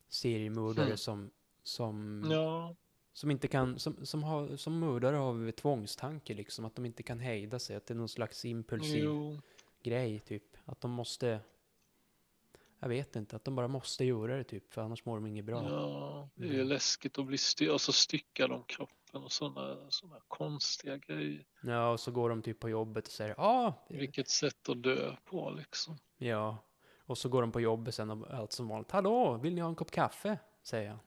seriemördare 0.08 0.86
Mm. 0.86 0.96
som, 0.96 1.30
som, 1.62 2.24
Ja, 2.30 2.74
som 3.14 3.30
inte 3.30 3.48
kan, 3.48 3.78
som, 3.78 4.06
som, 4.06 4.22
har, 4.22 4.56
som 4.56 4.78
mördar 4.78 5.12
av 5.12 5.50
tvångstanke 5.50 6.34
liksom, 6.34 6.64
att 6.64 6.74
de 6.74 6.86
inte 6.86 7.02
kan 7.02 7.20
hejda 7.20 7.58
sig, 7.58 7.76
att 7.76 7.86
det 7.86 7.94
är 7.94 7.96
någon 7.96 8.08
slags 8.08 8.44
impulsiv 8.44 9.04
jo. 9.04 9.40
grej 9.82 10.20
typ, 10.20 10.42
att 10.64 10.80
de 10.80 10.90
måste, 10.90 11.40
jag 12.80 12.88
vet 12.88 13.16
inte, 13.16 13.36
att 13.36 13.44
de 13.44 13.56
bara 13.56 13.68
måste 13.68 14.04
göra 14.04 14.36
det 14.36 14.44
typ, 14.44 14.72
för 14.74 14.82
annars 14.82 15.04
mår 15.04 15.14
de 15.14 15.26
inget 15.26 15.44
bra. 15.44 15.62
Ja, 15.70 16.28
det 16.34 16.46
är 16.48 16.54
Mm. 16.54 16.66
läskigt 16.66 17.18
att 17.18 17.26
bli 17.26 17.38
styr 17.38 17.70
och 17.70 17.80
så 17.80 17.92
styckar 17.92 18.48
de 18.48 18.62
kroppen 18.64 19.22
och 19.22 19.32
sådana 19.32 19.90
såna 19.90 20.20
konstiga 20.28 20.96
grejer. 20.96 21.44
Ja, 21.62 21.90
och 21.90 22.00
så 22.00 22.10
går 22.10 22.30
de 22.30 22.42
typ 22.42 22.60
på 22.60 22.68
jobbet 22.68 23.06
och 23.06 23.12
säger 23.12 23.34
ja, 23.38 23.86
Vilket 23.88 24.28
sätt 24.28 24.68
att 24.68 24.82
dö 24.82 25.16
på 25.24 25.50
liksom. 25.50 25.98
ja, 26.16 26.58
och 27.06 27.18
så 27.18 27.28
går 27.28 27.40
de 27.42 27.52
på 27.52 27.60
jobbet 27.60 27.94
sen 27.94 28.10
och 28.10 28.34
allt 28.34 28.52
som 28.52 28.68
vanligt, 28.68 28.90
hallå, 28.90 29.36
vill 29.36 29.54
ni 29.54 29.60
ha 29.60 29.68
en 29.68 29.74
kopp 29.74 29.90
kaffe? 29.90 30.38
Säger 30.62 30.88
han. 30.90 30.98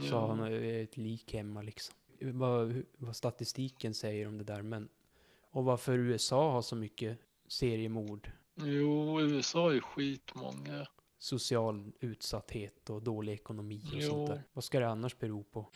Så 0.00 0.16
har 0.18 0.28
han 0.28 0.52
eh, 0.52 0.76
ett 0.82 0.96
lik 0.96 1.34
hemma 1.34 1.62
liksom. 1.62 1.94
Vad, 2.20 2.82
vad 2.96 3.16
statistiken 3.16 3.94
säger 3.94 4.28
om 4.28 4.38
det 4.38 4.44
där, 4.44 4.62
men 4.62 4.88
och 5.50 5.64
varför 5.64 5.98
USA 5.98 6.52
har 6.52 6.62
så 6.62 6.76
mycket 6.76 7.18
seriemord, 7.48 8.30
Jo, 8.54 9.20
USA 9.20 9.74
är 9.74 9.80
skitmånga. 9.80 10.86
social 11.18 11.92
utsatthet 12.00 12.90
och 12.90 13.02
dålig 13.02 13.32
ekonomi 13.32 13.82
och 13.86 13.98
Jo. 13.98 14.08
sånt 14.10 14.28
där. 14.28 14.42
Vad 14.52 14.64
ska 14.64 14.80
det 14.80 14.88
annars 14.88 15.18
bero 15.18 15.42
på? 15.44 15.70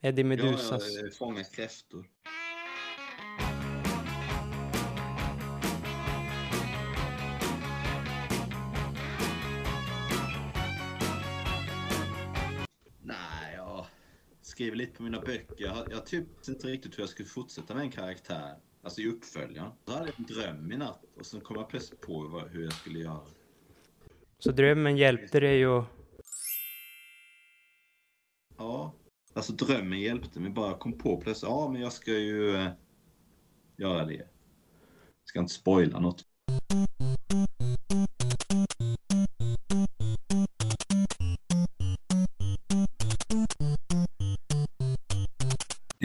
Eddie 0.00 0.24
Medusas... 0.24 0.94
Ja, 0.94 1.00
jag 1.00 1.14
fångar 1.14 1.44
kräftor. 1.54 2.06
Skriver 14.56 14.76
lite 14.76 14.92
på 14.92 15.02
mina 15.02 15.20
böcker. 15.20 15.54
Jag, 15.64 15.86
jag 15.90 16.06
typ 16.06 16.48
inte 16.48 16.66
riktigt 16.66 16.98
hur 16.98 17.02
jag 17.02 17.08
skulle 17.08 17.28
fortsätta 17.28 17.74
med 17.74 17.82
en 17.82 17.90
karaktär. 17.90 18.56
Alltså 18.82 19.00
i 19.00 19.08
uppföljaren. 19.08 19.72
Så 19.84 19.92
hade 19.92 20.06
jag 20.06 20.14
en 20.18 20.24
dröm 20.24 20.72
i 20.72 20.76
natt 20.76 21.04
och 21.16 21.26
sen 21.26 21.40
kom 21.40 21.56
jag 21.56 21.68
plötsligt 21.68 22.00
på 22.00 22.28
vad, 22.28 22.48
hur 22.50 22.64
jag 22.64 22.72
skulle 22.72 22.98
göra. 22.98 23.20
Så 24.38 24.52
drömmen 24.52 24.96
hjälpte 24.96 25.40
dig 25.40 25.64
att... 25.64 25.84
Ja, 28.58 28.94
alltså 29.34 29.52
drömmen 29.52 30.00
hjälpte 30.00 30.40
mig. 30.40 30.50
Bara 30.50 30.78
kom 30.78 30.98
på 30.98 31.20
plötsligt, 31.20 31.50
ja 31.50 31.68
men 31.72 31.82
jag 31.82 31.92
ska 31.92 32.12
ju 32.12 32.56
eh, 32.56 32.68
göra 33.76 34.04
det. 34.04 34.28
Ska 35.24 35.40
inte 35.40 35.54
spoila 35.54 36.00
något. 36.00 36.24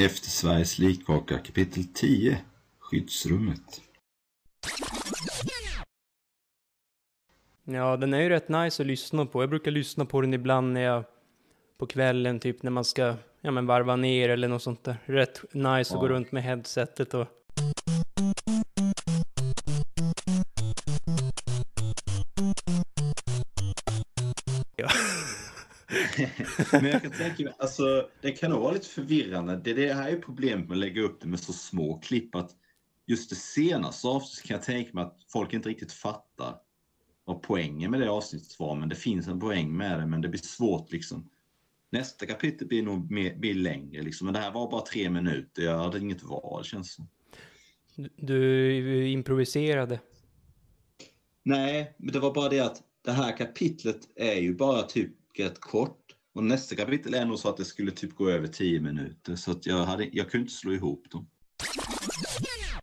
Efter 0.06 0.30
Sveriges 0.30 0.80
likkaka 0.80 1.38
kapitel 1.38 1.84
10 1.94 2.38
Skyddsrummet. 2.80 3.82
Ja, 7.64 7.98
den 7.98 8.14
är 8.14 8.22
ju 8.22 8.30
rätt 8.30 8.50
nice 8.50 8.84
att 8.84 8.88
lyssna 8.88 9.26
på. 9.26 9.44
Jag 9.44 9.50
brukar 9.50 9.72
lyssna 9.72 10.06
på 10.06 10.22
den 10.22 10.34
ibland 10.34 10.74
när 10.74 10.82
jag... 10.82 11.04
På 11.78 11.88
kvällen, 11.88 12.40
typ 12.40 12.64
när 12.64 12.72
man 12.72 12.86
ska 12.86 13.16
ja, 13.42 13.52
men 13.52 13.66
varva 13.66 13.96
ner 13.96 14.30
eller 14.30 14.48
något 14.48 14.64
sånt 14.64 14.84
där. 14.84 14.98
Rätt 15.06 15.54
nice 15.54 15.94
att 15.94 16.00
gå 16.00 16.06
Ja. 16.08 16.12
runt 16.12 16.32
med 16.32 16.44
headsetet 16.44 17.14
och... 17.14 17.28
Men 26.72 26.86
jag 26.86 27.02
kan 27.02 27.12
tänka 27.12 27.44
mig, 27.44 27.54
alltså 27.60 28.10
det 28.22 28.32
kan 28.32 28.52
nog 28.52 28.62
vara 28.62 28.74
lite 28.74 28.88
förvirrande. 28.88 29.62
Det, 29.64 29.74
det 29.74 29.94
här 29.94 30.10
är 30.10 30.18
problemet 30.18 30.68
med 30.68 30.76
att 30.76 30.80
lägga 30.80 31.02
upp 31.02 31.22
det 31.22 31.28
med 31.28 31.40
så 31.40 31.54
små 31.54 32.00
klipp 32.00 32.36
att 32.36 32.52
just 33.08 33.30
det 33.30 33.36
senaste 33.36 34.08
avsnittet 34.08 34.48
kan 34.48 34.56
jag 34.56 34.64
tänka 34.64 34.92
mig 34.94 35.04
att 35.04 35.18
folk 35.32 35.54
inte 35.54 35.70
riktigt 35.70 35.92
fattar 35.92 36.56
vad 37.26 37.42
poängen 37.42 37.92
med 37.92 38.00
det 38.00 38.10
avsnittet 38.10 38.60
var. 38.60 38.76
Men 38.76 38.90
det 38.90 38.96
finns 38.96 39.28
en 39.28 39.40
poäng 39.40 39.78
med 39.78 40.00
det, 40.00 40.06
men 40.06 40.22
det 40.22 40.30
blir 40.30 40.42
svårt 40.42 40.92
liksom. 40.92 41.30
Nästa 41.90 42.26
kapitel 42.26 42.68
blir 42.68 42.84
nog 42.84 43.12
mer, 43.12 43.36
blir 43.36 43.54
längre 43.54 44.02
liksom. 44.02 44.26
Men 44.26 44.34
det 44.34 44.40
här 44.40 44.52
var 44.52 44.72
bara 44.72 44.82
tre 44.82 45.10
minuter. 45.10 45.64
Jag 45.64 45.78
hade 45.78 46.00
inget 46.00 46.24
val 46.24 46.64
känns 46.64 46.94
som. 46.94 47.08
Du, 47.96 48.10
du 48.18 49.08
improviserade. 49.08 50.00
Nej, 51.44 51.96
men 51.98 52.14
det 52.14 52.20
var 52.20 52.34
bara 52.34 52.50
det 52.50 52.60
att 52.60 52.84
det 53.06 53.12
här 53.12 53.38
kapitlet 53.38 54.00
är 54.16 54.36
ju 54.36 54.56
bara 54.56 54.82
typ 54.82 55.12
rätt 55.38 55.60
kort. 55.60 56.01
Och 56.34 56.44
nästa 56.44 56.76
kapitel 56.76 57.14
är 57.14 57.26
nog 57.26 57.40
så 57.40 57.50
att 57.50 57.58
det 57.58 57.66
skulle 57.66 57.92
typ 57.92 58.16
gå 58.16 58.30
över 58.30 58.48
10 58.48 58.80
minuter. 58.80 59.36
Så 59.36 59.52
att 59.52 59.66
jag, 59.66 59.76
hade, 59.76 60.10
jag 60.12 60.30
kunde 60.30 60.44
inte 60.44 60.54
slå 60.54 60.74
ihop 60.74 61.12
dem. 61.12 61.28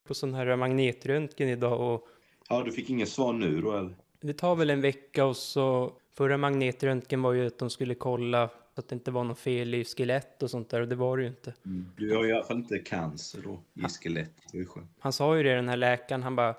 På 0.05 0.15
sån 0.15 0.35
här 0.35 0.57
magnetröntgen 0.57 1.49
idag 1.49 1.95
och... 1.95 2.09
Ja, 2.49 2.63
du 2.63 2.73
fick 2.73 2.91
inget 2.91 3.09
svar 3.09 3.33
nu 3.33 3.61
då 3.61 3.73
eller? 3.73 3.97
Det 4.21 4.33
tar 4.33 4.57
väl 4.57 4.71
en 4.71 4.81
vecka 4.81 5.25
och 5.25 5.37
så... 5.37 5.93
Förra 6.15 6.37
magnetröntgen 6.37 7.23
var 7.23 7.33
ju 7.33 7.47
att 7.47 7.59
de 7.59 7.71
skulle 7.71 7.95
kolla 7.95 8.49
så 8.49 8.81
att 8.81 8.89
det 8.89 8.95
inte 8.95 9.11
var 9.11 9.25
något 9.25 9.39
fel 9.39 9.75
i 9.75 9.85
skelett 9.85 10.43
och 10.43 10.51
sånt 10.51 10.69
där 10.69 10.81
och 10.81 10.89
det 10.89 10.95
var 10.95 11.17
det 11.17 11.23
ju 11.23 11.29
inte. 11.29 11.55
Du 11.97 12.17
har 12.17 12.27
i 12.27 12.33
alla 12.33 12.45
fall 12.45 12.57
inte 12.57 12.79
cancer 12.79 13.41
då 13.45 13.63
i 13.75 13.89
skelettet. 13.89 14.45
Det 14.53 14.59
är 14.59 14.65
skönt. 14.65 14.91
Han 14.99 15.13
sa 15.13 15.37
ju 15.37 15.43
det, 15.43 15.55
den 15.55 15.69
här 15.69 15.77
läkaren, 15.77 16.23
han 16.23 16.37
bara 16.37 16.55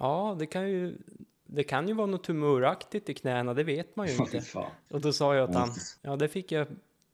Ja, 0.00 0.36
det 0.38 0.46
kan 0.46 0.70
ju 0.70 0.96
det 1.50 1.64
kan 1.64 1.88
ju 1.88 1.94
vara 1.94 2.06
något 2.06 2.24
tumöraktigt 2.24 3.08
i 3.08 3.14
knäna, 3.14 3.54
det 3.54 3.64
vet 3.64 3.96
man 3.96 4.06
ju 4.08 4.12
inte. 4.18 4.42
Och 4.90 5.00
då 5.00 5.12
sa 5.12 5.34
jag 5.34 5.48
att 5.50 5.54
han, 5.56 5.70
Ja. 6.02 6.16
det 6.16 6.28
fick 6.28 6.52
jag, 6.52 6.66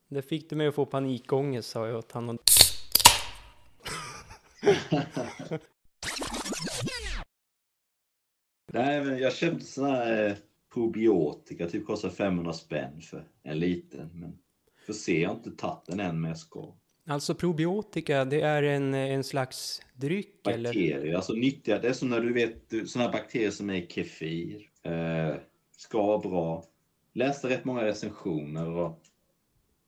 det 0.09 0.23
fick 0.23 0.51
du 0.51 0.57
mig 0.57 0.67
att 0.67 0.75
få 0.75 0.87
panikångest 0.87 1.71
sa 1.71 1.87
jag 1.89 1.99
åt 1.99 2.13
han. 2.13 2.29
Och, 2.29 2.39
Nej, 8.73 9.05
men 9.05 9.19
jag 9.19 9.33
köpte 9.35 9.65
sån 9.65 9.85
här 9.85 10.29
eh, 10.29 10.35
probiotika, 10.75 11.69
typ 11.69 11.87
kostar 11.87 12.11
500 12.11 12.53
spänn 12.53 13.01
för 13.01 13.25
en 13.43 13.59
liten. 13.59 14.11
Men 14.15 14.39
får 14.87 14.93
se, 14.93 15.21
jag 15.21 15.29
har 15.29 15.37
inte 15.37 15.51
tagit 15.51 15.87
den 15.87 16.01
än 16.01 16.21
men 16.21 16.29
jag 16.29 16.39
ska. 16.39 16.75
Alltså 17.07 17.35
probiotika, 17.35 18.25
det 18.25 18.41
är 18.41 18.63
en, 18.63 18.95
en 18.95 19.25
slags 19.25 19.83
dryck 19.95 20.47
eller? 20.49 20.69
Bakterier, 20.69 21.15
alltså 21.15 21.33
nyttiga. 21.33 21.79
Det 21.79 21.89
är 21.89 21.93
som 21.93 22.09
när 22.09 22.21
du 22.21 22.33
vet, 22.33 22.73
här 22.73 23.13
bakterier 23.13 23.51
som 23.51 23.71
är 23.71 23.75
i 23.75 23.87
kefir. 23.87 24.71
Eh, 24.83 25.37
ska 25.77 26.03
vara 26.07 26.19
bra. 26.19 26.65
Läste 27.15 27.49
rätt 27.49 27.65
många 27.65 27.85
recensioner 27.85 28.71
och 28.71 29.01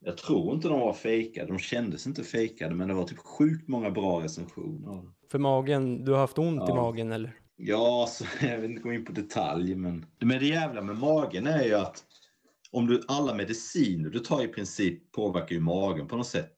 jag 0.00 0.16
tror 0.16 0.54
inte 0.54 0.68
de 0.68 0.80
var 0.80 0.92
fejkade. 0.92 1.46
De 1.46 1.58
kändes 1.58 2.06
inte 2.06 2.24
fejkade 2.24 2.74
men 2.74 2.88
det 2.88 2.94
var 2.94 3.04
typ 3.04 3.18
sjukt 3.18 3.68
många 3.68 3.90
bra 3.90 4.22
recensioner. 4.22 5.02
För 5.30 5.38
magen, 5.38 6.04
du 6.04 6.12
har 6.12 6.18
haft 6.18 6.38
ont 6.38 6.62
i 6.62 6.64
Ja. 6.68 6.74
magen 6.74 7.12
eller? 7.12 7.32
Ja, 7.56 8.06
så 8.10 8.24
jag 8.46 8.58
vill 8.58 8.70
inte 8.70 8.82
gå 8.82 8.92
in 8.92 9.04
på 9.04 9.12
detalj, 9.12 9.74
men... 9.74 10.06
Men 10.18 10.38
det 10.38 10.46
jävla 10.46 10.82
med 10.82 10.96
magen 10.96 11.46
är 11.46 11.64
ju 11.64 11.74
att 11.74 12.04
om 12.70 12.86
du, 12.86 13.02
alla 13.08 13.34
mediciner 13.34 14.10
du 14.10 14.18
tar 14.18 14.44
i 14.44 14.48
princip 14.48 15.12
påverkar 15.12 15.54
ju 15.54 15.60
magen 15.60 16.08
på 16.08 16.16
något 16.16 16.26
sätt. 16.26 16.52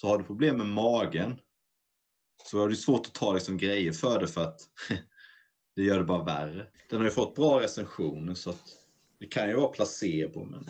Så 0.00 0.08
har 0.08 0.18
du 0.18 0.24
problem 0.24 0.56
med 0.56 0.66
magen 0.66 1.36
så 2.44 2.58
har 2.58 2.68
du 2.68 2.76
svårt 2.76 3.06
att 3.06 3.14
ta 3.14 3.32
liksom 3.32 3.56
grejer 3.56 3.92
för 3.92 4.20
det 4.20 4.28
för 4.28 4.42
att 4.42 4.60
det 5.76 5.82
gör 5.82 5.98
det 5.98 6.04
bara 6.04 6.24
värre. 6.24 6.66
Den 6.90 6.98
har 6.98 7.04
ju 7.04 7.10
fått 7.10 7.34
bra 7.34 7.60
recensioner 7.60 8.34
så 8.34 8.50
att 8.50 8.62
det 9.20 9.26
kan 9.26 9.48
ju 9.48 9.56
vara 9.56 9.68
placebo. 9.68 10.44
Men... 10.44 10.66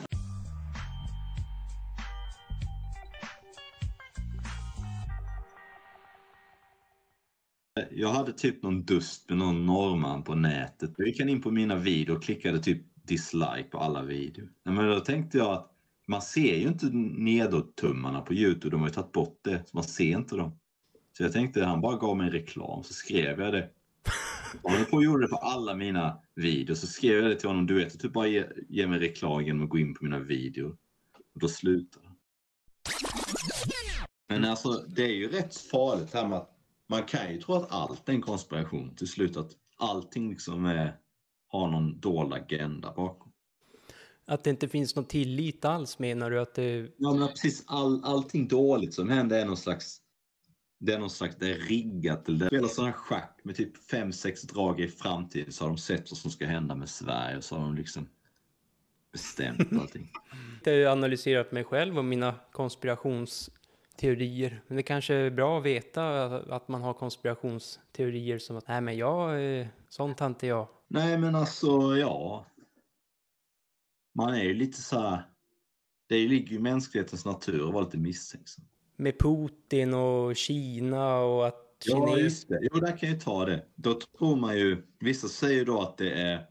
Jag 7.91 8.09
hade 8.09 8.33
typ 8.33 8.63
någon 8.63 8.85
dust 8.85 9.29
med 9.29 9.39
någon 9.39 9.67
norrman 9.67 10.25
på 10.25 10.35
nätet. 10.35 10.95
Jag 10.97 11.09
gick 11.09 11.21
in 11.21 11.43
på 11.43 11.51
mina 11.51 11.77
videor 11.77 12.17
och 12.17 12.23
klickade 12.23 12.59
typ 12.59 12.83
dislike 12.95 13.69
på 13.71 13.79
alla 13.79 14.03
videor. 14.03 14.53
Men 14.65 14.89
då 14.89 15.01
tänkte 15.01 15.39
jag 15.39 15.53
att 15.53 15.74
man 16.07 16.23
ser 16.23 16.57
ju 16.57 16.69
inte 16.69 16.87
nedåt-tummarna 16.93 18.21
på 18.21 18.35
Youtube. 18.35 18.71
De 18.71 18.81
har 18.81 18.89
ju 18.89 18.95
tagit 18.95 19.13
bort 19.13 19.41
det, 19.43 19.63
så 19.67 19.77
man 19.77 19.85
ser 19.85 20.19
inte 20.19 20.37
dem. 20.37 20.59
Så 21.17 21.23
jag 21.23 21.33
tänkte 21.33 21.65
han 21.65 21.81
bara 21.81 21.97
gav 21.97 22.17
mig 22.17 22.27
en 22.27 22.33
reklam, 22.33 22.83
så 22.83 22.95
skrev 22.95 23.41
jag 23.41 23.53
det. 23.53 23.71
Och 24.63 24.91
på 24.91 25.03
gjorde 25.03 25.25
det 25.25 25.29
på 25.29 25.37
alla 25.37 25.75
mina 25.75 26.19
videos. 26.35 26.81
Så 26.81 26.87
skrev 26.87 27.23
jag 27.23 27.31
det 27.31 27.37
till 27.37 27.49
honom, 27.49 27.67
du 27.67 27.75
vet, 27.75 28.01
typ 28.01 28.13
bara 28.13 28.27
ge, 28.27 28.47
ge 28.69 28.87
mig 28.87 28.99
reklam 28.99 29.45
genom 29.45 29.65
att 29.65 29.69
gå 29.69 29.79
in 29.79 29.95
på 29.95 30.05
mina 30.05 30.19
videor. 30.19 30.77
Och 31.35 31.41
då 31.41 31.49
slutade 31.49 32.07
han. 32.07 32.17
Men 34.29 34.45
alltså, 34.45 34.73
det 34.73 35.03
är 35.03 35.15
ju 35.15 35.29
rätt 35.29 35.57
farligt 35.57 36.13
det 36.13 36.19
här 36.19 36.29
med 36.29 36.39
att 36.39 36.51
man 36.89 37.03
kan 37.03 37.33
ju 37.33 37.41
tro 37.41 37.55
att 37.55 37.73
allt 37.73 38.09
är 38.09 38.13
en 38.13 38.23
konspiration 38.23 38.97
till 38.97 39.09
slut. 39.09 39.37
Att 39.37 39.51
allting 39.77 40.31
liksom 40.31 40.65
är, 40.65 40.97
har 41.49 41.71
någon 41.71 42.01
dold 42.01 42.33
agenda 42.33 42.93
bakom. 42.97 43.33
Att 44.27 44.45
det 44.45 44.51
inte 44.51 44.69
finns 44.69 44.97
någon 44.97 45.05
tillit 45.05 45.65
alls 45.65 45.99
menar 45.99 46.31
du 46.31 46.41
att 46.41 46.55
det... 46.55 46.91
Ja, 46.97 47.15
men 47.15 47.29
precis 47.29 47.65
all, 47.67 48.05
allting 48.05 48.49
dåligt 48.49 48.95
som 48.95 49.09
händer 49.09 49.39
är 49.39 49.45
någon 49.45 49.57
slags 49.57 50.01
det 50.79 50.95
är 50.95 50.99
någon 50.99 51.11
slags, 51.11 51.37
det 51.37 51.51
är 51.51 51.59
riggat. 51.59 52.29
Eller 52.29 52.39
det 52.39 52.47
spelar 52.47 52.69
sådana 52.69 52.93
schack 52.93 53.41
med 53.43 53.57
typ 53.57 53.91
fem 53.91 54.13
sex 54.13 54.43
drag 54.43 54.81
i 54.81 54.89
framtiden 54.89 55.53
så 55.53 55.65
har 55.65 55.69
de 55.69 55.79
sett 55.79 56.11
vad 56.11 56.19
som 56.19 56.31
ska 56.31 56.47
hända 56.47 56.75
med 56.75 56.89
Sverige 56.89 57.37
och 57.37 57.45
så 57.45 57.57
har 57.57 57.63
de 57.63 57.75
liksom 57.75 58.09
bestämt 59.13 59.73
allting. 59.81 60.11
Jag 60.65 60.87
har 60.87 60.93
analyserat 60.93 61.53
mig 61.53 61.65
själv 61.65 61.99
och 61.99 62.05
mina 62.05 62.35
konspirationsteorier. 62.53 64.63
Men 64.67 64.77
det 64.77 64.83
kanske 64.83 65.15
är 65.15 65.31
bra 65.31 65.59
att 65.59 65.65
veta 65.65 66.25
att 66.27 66.69
man 66.69 66.83
har 66.83 66.95
konspirationsteorier 66.95 68.39
som 68.39 68.57
att 68.57 68.69
nej 68.69 68.81
men 68.81 68.97
jag, 68.97 69.59
eh, 69.61 69.67
sånt 69.89 70.21
har 70.21 70.27
inte 70.27 70.47
jag. 70.47 70.69
Nej 70.89 71.19
men 71.19 71.35
alltså, 71.35 71.97
ja. 71.97 72.47
Man 74.15 74.35
är 74.35 74.43
ju 74.43 74.55
lite 74.55 74.83
så 74.83 75.01
här. 75.01 75.23
Det 76.09 76.29
ligger 76.29 76.51
ju 76.51 76.57
i 76.57 76.61
mänsklighetens 76.61 77.25
natur 77.25 77.69
att 77.69 77.75
vara 77.75 77.85
lite 77.85 77.99
misstänksam. 77.99 78.65
Med 78.97 79.19
Putin 79.19 79.95
och 79.95 80.37
Kina 80.37 81.19
och 81.19 81.47
att 81.47 81.65
Ja, 81.87 82.19
just 82.19 82.49
det. 82.49 82.59
Jo, 82.63 82.81
där 82.81 82.99
kan 82.99 83.09
jag 83.09 83.21
ta 83.21 83.45
det. 83.45 83.67
Då 83.75 84.01
tror 84.19 84.37
man 84.37 84.59
ju, 84.59 84.87
vissa 84.99 85.29
säger 85.29 85.59
ju 85.59 85.65
då 85.65 85.81
att 85.81 85.99
det 85.99 86.11
är 86.11 86.47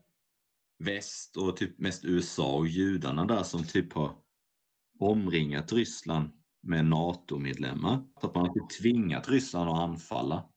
väst 0.80 1.38
och 1.38 1.58
typ 1.58 1.80
mest 1.80 2.06
USA 2.06 2.56
och 2.56 2.68
judarna 2.68 3.26
där 3.26 3.44
som 3.44 3.64
typ 3.64 3.94
har 3.94 4.16
omringat 5.00 5.74
Ryssland 5.74 6.30
med 6.62 6.86
NATO-medlemmar. 6.86 8.04
Att 8.16 8.36
man 8.36 8.46
har 8.46 8.54
typ 8.54 8.80
tvingat 8.82 9.30
Ryssland 9.30 9.70
att 9.70 9.80
anfalla. 9.80 10.50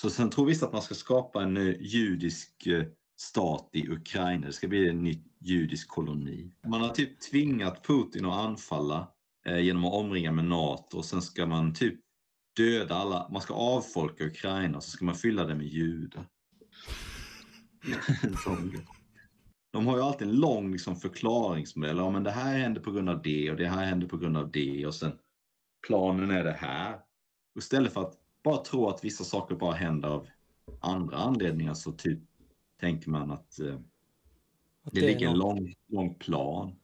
Så 0.00 0.10
sen 0.10 0.30
tror 0.30 0.46
vissa 0.46 0.66
att 0.66 0.72
man 0.72 0.82
ska 0.82 0.94
skapa 0.94 1.42
en 1.42 1.56
judisk 1.80 2.66
eh, 2.66 2.84
stat 3.16 3.70
i 3.72 3.88
Ukraina. 3.88 4.46
Det 4.46 4.52
ska 4.52 4.68
bli 4.68 4.88
en 4.88 5.02
ny 5.02 5.22
judisk 5.40 5.88
koloni. 5.88 6.52
Man 6.66 6.80
har 6.80 6.88
typ 6.88 7.20
tvingat 7.20 7.86
Putin 7.86 8.24
att 8.24 8.46
anfalla 8.46 9.08
eh, 9.46 9.58
genom 9.58 9.84
att 9.84 9.94
omringa 9.94 10.32
med 10.32 10.44
NATO 10.44 10.98
och 10.98 11.04
sen 11.04 11.22
ska 11.22 11.46
man 11.46 11.74
typ 11.74 12.00
döda 12.56 12.94
alla, 12.94 13.28
man 13.32 13.42
ska 13.42 13.54
avfolka 13.54 14.24
Ukraina 14.24 14.76
och 14.76 14.84
så 14.84 14.90
ska 14.90 15.04
man 15.04 15.14
fylla 15.14 15.44
det 15.44 15.54
med 15.54 15.66
judar. 15.66 16.26
De 19.72 19.86
har 19.86 19.96
ju 19.96 20.02
alltid 20.02 20.28
en 20.28 20.36
lång 20.36 20.72
liksom, 20.72 20.96
förklaringsmodell. 20.96 21.96
Ja, 21.96 22.10
men 22.10 22.22
det 22.22 22.30
här 22.30 22.58
hände 22.58 22.80
på 22.80 22.90
grund 22.90 23.08
av 23.08 23.22
det 23.22 23.50
och 23.50 23.56
det 23.56 23.68
här 23.68 23.84
hände 23.84 24.06
på 24.06 24.16
grund 24.16 24.36
av 24.36 24.50
det 24.50 24.86
och 24.86 24.94
sen 24.94 25.12
planen 25.86 26.30
är 26.30 26.44
det 26.44 26.56
här. 26.60 26.94
Och 27.54 27.58
istället 27.58 27.92
för 27.92 28.00
att 28.00 28.14
bara 28.44 28.64
tro 28.64 28.88
att 28.88 29.04
vissa 29.04 29.24
saker 29.24 29.54
bara 29.54 29.74
händer 29.74 30.08
av 30.08 30.26
andra 30.80 31.16
anledningar 31.16 31.74
så 31.74 31.92
typ 31.92 32.18
tänker 32.80 33.10
man 33.10 33.30
att 33.30 33.60
eh, 33.60 33.78
att 34.86 34.94
det 34.94 35.00
är 35.00 35.06
ligger 35.06 35.28
en 35.28 35.38
lång, 35.38 35.74
lång 35.88 36.14
plan. 36.14 36.76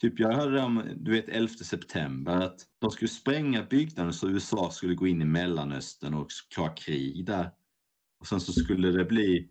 Typ 0.00 0.20
jag 0.20 0.32
hörde 0.32 0.62
om, 0.62 0.82
du 0.96 1.10
vet 1.10 1.28
11 1.28 1.48
september, 1.48 2.32
att 2.32 2.60
de 2.78 2.90
skulle 2.90 3.08
spränga 3.08 3.62
byggnaden 3.62 4.12
så 4.12 4.28
USA 4.28 4.70
skulle 4.70 4.94
gå 4.94 5.06
in 5.06 5.22
i 5.22 5.24
Mellanöstern 5.24 6.14
och 6.14 6.28
ha 6.56 6.68
krig 6.68 7.24
där. 7.24 7.50
Och 8.18 8.26
sen 8.26 8.40
så 8.40 8.52
skulle 8.52 8.90
det 8.90 9.04
bli 9.04 9.48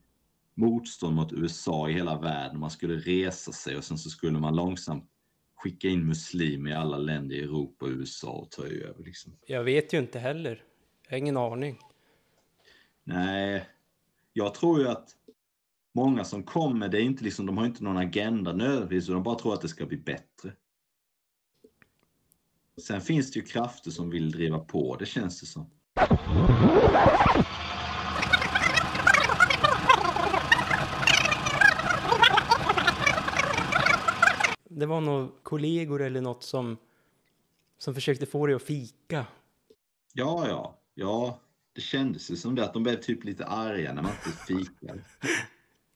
motstånd 0.54 1.16
mot 1.16 1.34
USA 1.34 1.90
i 1.90 1.94
hela 1.94 2.20
världen. 2.20 2.60
Man 2.60 2.72
skulle 2.72 2.96
resa 2.96 3.52
sig 3.52 3.78
och 3.78 3.84
sen 3.84 3.98
så 3.98 4.10
skulle 4.10 4.40
man 4.40 4.56
långsamt 4.56 5.10
skicka 5.56 5.88
in 5.88 6.08
muslimer 6.08 6.72
i 6.72 6.74
alla 6.74 6.98
länder 6.98 7.36
i 7.36 7.40
Europa 7.40 7.86
och 7.86 7.92
USA 7.92 8.32
och 8.32 8.52
ta 8.52 8.64
över. 8.64 9.04
Liksom. 9.04 9.34
Jag 9.48 9.64
vet 9.64 9.94
ju 9.94 9.98
inte 9.98 10.20
heller. 10.20 10.64
Jag 11.04 11.12
har 11.12 11.18
ingen 11.18 11.38
aning. 11.38 11.80
Nej, 13.04 13.66
jag 14.34 14.54
tror 14.54 14.80
ju 14.80 14.88
att 14.88 15.10
många 15.98 16.24
som 16.24 16.44
kommer, 16.44 16.90
det 16.90 16.98
är 16.98 17.02
inte 17.02 17.24
liksom, 17.24 17.46
de 17.46 17.58
har 17.58 17.66
inte 17.66 17.84
någon 17.84 17.98
agenda 17.98 18.54
nödvändigtvis, 18.54 19.08
de 19.08 19.24
bara 19.24 19.40
tror 19.40 19.54
att 19.54 19.62
det 19.62 19.68
ska 19.68 19.86
bli 19.86 19.98
bättre. 19.98 20.52
Sen 22.82 23.02
finns 23.02 23.32
det 23.32 23.40
ju 23.40 23.46
krafter 23.46 23.92
som 23.92 24.10
vill 24.10 24.32
driva 24.32 24.60
på, 24.60 24.96
det 24.96 25.06
känns 25.06 25.40
det 25.40 25.46
som. 25.46 25.70
Det 34.70 34.86
var 34.86 35.02
nog 35.02 35.44
kollegor 35.44 36.02
eller 36.02 36.22
något 36.22 36.44
som, 36.44 36.78
som 37.78 37.94
försökte 37.94 38.26
få 38.26 38.46
dig 38.46 38.56
att 38.56 38.64
fika. 38.64 39.26
Ja, 40.14 40.48
ja, 40.48 40.80
ja, 40.94 41.40
det 41.74 41.82
kändes 41.82 42.32
ju 42.32 42.36
som 42.36 42.56
det, 42.56 42.64
att 42.64 42.74
de 42.74 42.84
blev 42.84 43.02
typ 43.02 43.24
lite 43.24 43.46
arga 43.46 43.94
när 43.94 44.02
man 44.02 44.12
inte 44.12 44.46
fikade. 44.46 45.04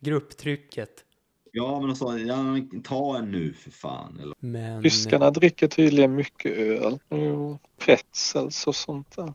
Grupptrycket. 0.02 1.06
Ja, 1.52 1.80
men 1.80 1.90
de 1.90 1.96
sa, 1.96 2.18
ja, 2.18 2.38
ta 2.84 3.18
en 3.18 3.32
nu 3.32 3.54
för 3.54 3.72
fan. 3.72 4.20
Eller, 4.20 4.36
Men... 4.40 4.84
Tyskarna 4.84 5.32
dricker 5.32 5.68
tydligen 5.68 6.16
mycket 6.16 6.58
öl 6.58 7.00
och 7.10 7.62
pretzels 7.78 8.68
och 8.68 8.76
sånt 8.76 9.16
där. 9.16 9.34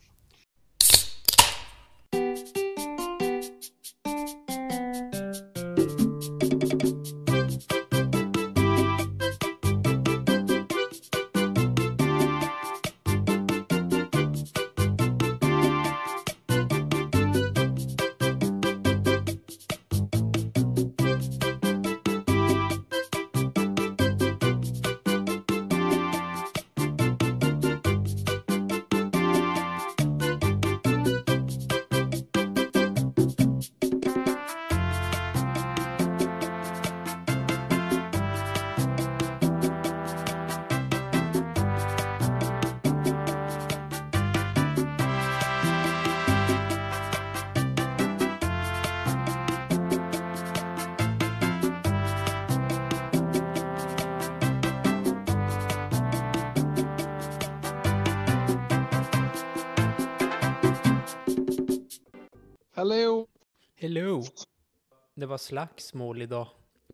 Det 65.26 65.30
var 65.30 65.38
slagsmål 65.38 66.22
idag. 66.22 66.48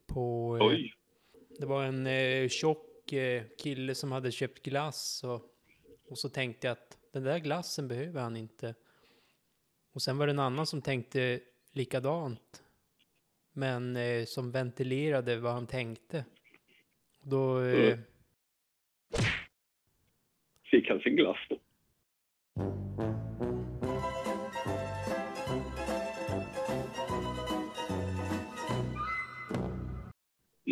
På... 0.06 0.56
eh, 0.60 0.66
Oj. 0.66 0.94
Det 1.58 1.66
var 1.66 1.84
en 1.84 2.06
eh, 2.06 2.48
tjock 2.48 3.12
eh, 3.12 3.42
kille 3.58 3.94
som 3.94 4.12
hade 4.12 4.32
köpt 4.32 4.62
glass 4.62 5.24
och, 5.24 5.42
och 6.08 6.18
så 6.18 6.28
tänkte 6.28 6.66
jag 6.66 6.72
att 6.72 6.98
den 7.12 7.22
där 7.22 7.38
glassen 7.38 7.88
behöver 7.88 8.20
han 8.20 8.36
inte. 8.36 8.74
Och 9.94 10.02
sen 10.02 10.18
var 10.18 10.26
det 10.26 10.32
en 10.32 10.38
annan 10.38 10.66
som 10.66 10.82
tänkte 10.82 11.40
likadant. 11.72 12.62
Men 13.52 13.96
eh, 13.96 14.24
som 14.24 14.50
ventilerade 14.50 15.36
vad 15.38 15.52
han 15.52 15.66
tänkte. 15.66 16.24
Och 17.20 17.28
Då... 17.28 17.62
Eh, 17.62 17.92
Mm. 17.92 18.04
Fick 20.70 20.88
han 20.88 21.00
sin 21.00 21.16
glass 21.16 21.38
då? 21.48 21.58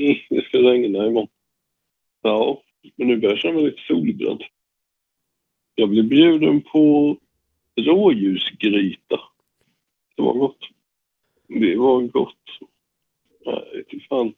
det 0.30 0.44
ska 0.44 0.58
regna 0.58 1.06
imorgon. 1.06 1.28
Ja, 2.22 2.62
men 2.96 3.08
nu 3.08 3.16
börjar 3.16 3.32
jag 3.32 3.40
känna 3.40 3.54
mig 3.54 3.64
lite 3.64 3.82
solbränd. 3.86 4.42
Jag 5.74 5.88
blev 5.88 6.08
bjuden 6.08 6.62
på 6.62 7.16
rådjursgryta. 7.76 9.20
Det 10.16 10.22
var 10.22 10.34
gott. 10.34 10.58
Det 11.48 11.76
var 11.76 12.02
gott. 12.02 12.36
Nej, 13.46 13.84
fy 13.90 14.00
fan. 14.00 14.34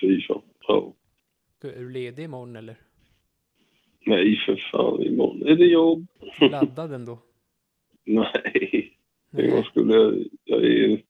Fy 0.00 0.22
fan. 0.22 0.42
Ja. 0.66 0.92
är 1.62 1.80
du 1.80 1.90
ledig 1.90 2.24
imorgon 2.24 2.56
eller? 2.56 2.76
Nej, 4.06 4.36
för 4.36 4.56
fan. 4.56 5.02
Imorgon 5.02 5.42
är 5.48 5.56
det 5.56 5.66
jobb. 5.66 6.06
Laddad 6.50 6.92
ändå? 6.92 7.18
Nej, 8.04 8.96
Nej. 9.30 9.46
jag 9.46 9.66
skulle... 9.66 10.24
Jag 10.44 10.64
är 10.64 11.02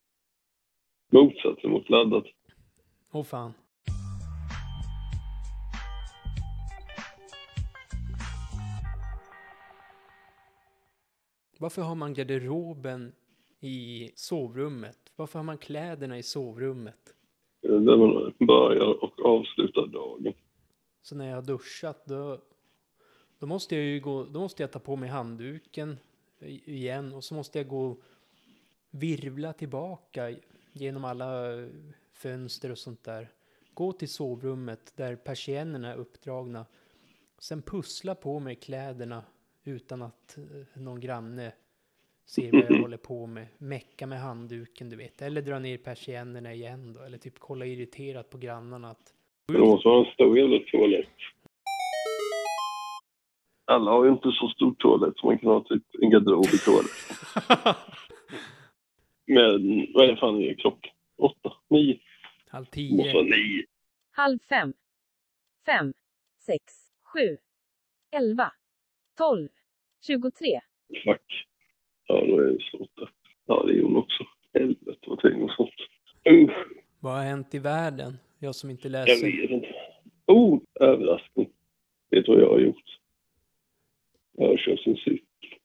motsatsen 1.11 1.71
mot 1.71 1.89
laddat. 1.89 2.25
Åh 3.13 3.25
fan. 3.25 3.53
Varför 11.61 11.83
har 11.83 11.95
man 11.95 12.15
garderoben 12.15 13.13
i 13.61 14.11
sovrummet? 14.15 14.99
Varför 15.17 15.39
har 15.39 15.45
man 15.45 15.59
kläderna 15.59 16.19
i 16.19 16.23
sovrummet? 16.23 17.15
Där 17.63 17.97
man 17.97 18.35
börjar 18.47 19.05
och 19.05 19.25
avslutar 19.25 19.87
dagen. 19.87 20.33
Så 21.03 21.17
när 21.17 21.29
jag 21.29 21.35
har 21.35 21.43
duschat 21.43 22.07
då, 22.07 22.41
då 23.39 23.47
måste 23.47 23.77
jag 23.77 23.85
ju 23.85 24.01
gå, 24.01 24.25
då 24.25 24.41
måste 24.41 24.63
jag 24.63 24.73
ta 24.73 24.79
på 24.79 24.97
mig 24.97 25.09
handduken, 25.09 25.99
igen 26.65 27.13
och 27.13 27.25
så 27.25 27.35
måste 27.35 27.59
jag 27.59 27.69
gå 27.69 27.97
virvla 28.91 29.53
tillbaka 29.53 30.35
genom 30.73 31.05
alla 31.05 31.33
fönster 32.13 32.71
och 32.71 32.79
sånt 32.79 33.05
där. 33.05 33.29
Gå 33.75 33.93
till 33.93 34.09
sovrummet 34.09 34.93
där 34.97 35.17
persiennerna 35.17 35.93
är 35.93 35.97
uppdragna. 35.97 36.67
Sen 37.39 37.63
pussla 37.63 38.15
på 38.15 38.41
mig 38.41 38.55
kläderna 38.57 39.25
utan 39.71 40.03
att 40.03 40.39
eh, 40.39 40.83
någon 40.83 41.01
granne 41.01 41.53
ser 42.27 42.53
vad 42.53 42.65
jag 42.71 42.81
håller 42.83 42.97
på 42.97 43.27
med. 43.27 43.47
Mecka 43.59 44.07
med 44.07 44.21
handduken, 44.21 44.89
du 44.91 44.97
vet. 44.97 45.23
Eller 45.23 45.43
dra 45.43 45.59
ner 45.59 45.79
persiennerna 45.79 46.55
igen 46.55 46.93
då. 46.93 47.01
Eller 47.01 47.19
typ 47.19 47.39
kolla 47.39 47.67
irriterat 47.67 48.31
på 48.31 48.39
grannarna 48.39 48.91
att 48.91 49.15
Det 49.47 49.59
måste 49.59 49.89
vara 49.89 50.07
en 50.07 50.13
stor 50.13 50.39
jävla 50.39 50.59
toalett. 50.59 51.17
Alla 53.65 53.91
har 53.91 54.05
ju 54.05 54.11
inte 54.11 54.33
så 54.33 54.49
stor 54.49 54.75
toalett 54.75 55.15
så 55.17 55.27
man 55.27 55.39
kan 55.39 55.51
ha 55.51 55.65
typ 55.65 55.83
en 56.03 56.11
garderob 56.11 56.45
i 56.45 56.59
toaletten. 56.59 57.75
Men 59.27 59.87
vad 59.95 60.11
är 60.11 60.17
fan 60.17 60.43
är 60.43 60.55
klockan? 60.55 60.93
Åtta? 61.17 61.53
Nio? 61.69 61.99
halv 62.51 62.65
tio. 62.65 63.23
nio. 63.23 63.65
halv 64.11 64.39
fem, 64.39 64.75
fem, 65.67 65.93
sex, 66.39 66.63
sju, 67.03 67.39
elva, 68.11 68.53
tolv, 69.17 69.49
tjugotre. 70.01 70.61
Fuck. 71.05 71.47
Ja, 72.07 72.25
då 72.27 72.39
är 72.39 72.43
det 72.45 72.59
där. 72.97 73.09
Ja, 73.47 73.65
det 73.67 73.79
är 73.79 73.83
hon 73.83 73.97
också. 73.97 74.25
Helvete 74.55 74.99
vad 75.07 75.21
tänker 75.21 75.43
och 75.45 75.51
sånt. 75.51 75.71
Usch, 76.31 76.67
Vad 77.01 77.13
har 77.13 77.23
hänt 77.23 77.55
i 77.55 77.59
världen? 77.59 78.19
Jag 78.39 78.55
som 78.55 78.71
inte 78.71 78.89
jag 78.89 78.93
läser. 78.93 79.27
vet 79.41 79.51
inte. 79.51 79.75
Oh, 80.27 80.61
överraskning. 80.81 81.51
Vet 82.11 82.25
du 82.27 82.33
vad 82.35 82.43
jag 82.43 82.51
har 82.51 82.61
gjort? 82.61 82.99
Jag 84.33 84.49
har 84.49 84.57
kört 84.57 84.87
en 84.87 84.97
cykel. 84.97 85.59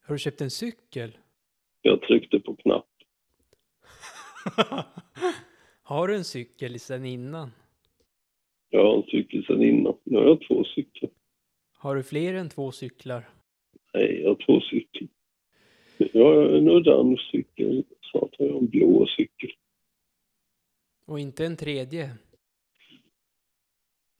Har 0.00 0.14
du 0.14 0.18
köpt 0.18 0.40
en 0.40 0.50
cykel? 0.50 1.18
Jag 1.82 2.02
tryckte 2.02 2.40
på 2.40 2.56
knapp. 2.56 2.86
har 5.82 6.08
du 6.08 6.16
en 6.16 6.24
cykel 6.24 6.80
sen 6.80 7.04
innan? 7.04 7.50
Jag 8.70 8.84
har 8.84 8.96
en 8.96 9.02
cykel 9.02 9.44
sedan 9.46 9.62
innan. 9.62 9.96
Nu 10.04 10.18
har 10.18 10.24
jag 10.24 10.40
två 10.48 10.64
cyklar. 10.64 11.10
Har 11.72 11.94
du 11.96 12.02
fler 12.02 12.34
än 12.34 12.48
två 12.48 12.72
cyklar? 12.72 13.28
Nej, 13.98 14.20
jag 14.22 14.28
har 14.28 14.34
två 14.34 14.60
cyklar. 14.60 15.08
Jag 15.98 16.24
har 16.24 17.12
en 17.12 17.16
cykel. 17.16 17.84
Snart 18.10 18.38
har 18.38 18.46
jag 18.46 18.56
en 18.56 18.66
blå 18.68 19.06
cykel. 19.06 19.50
Och 21.06 21.20
inte 21.20 21.46
en 21.46 21.56
tredje? 21.56 22.10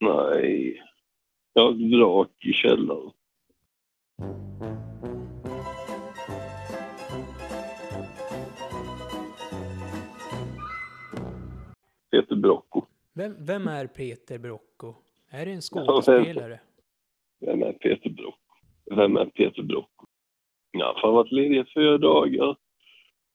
Nej. 0.00 0.82
Jag 1.52 1.62
har 1.62 1.98
vrak 1.98 2.44
i 2.44 2.52
källaren. 2.52 3.10
Peter 12.10 12.36
Brocco. 12.36 12.82
Vem, 13.12 13.36
vem 13.38 13.68
är 13.68 13.86
Peter 13.86 14.38
Brocco? 14.38 14.94
Är 15.30 15.46
det 15.46 15.52
en 15.52 15.60
skådespelare? 15.60 16.60
Vem 17.40 17.62
är 17.62 17.72
Peter 17.72 18.10
Brocco? 18.10 18.47
Vem 18.90 19.16
är 19.16 19.24
Peter 19.26 19.62
Brocco? 19.62 20.06
Ja, 20.70 20.98
fan 21.02 21.14
varit 21.14 21.32
ledig 21.32 21.58
i 21.60 21.64
fyra 21.74 21.98
dagar. 21.98 22.56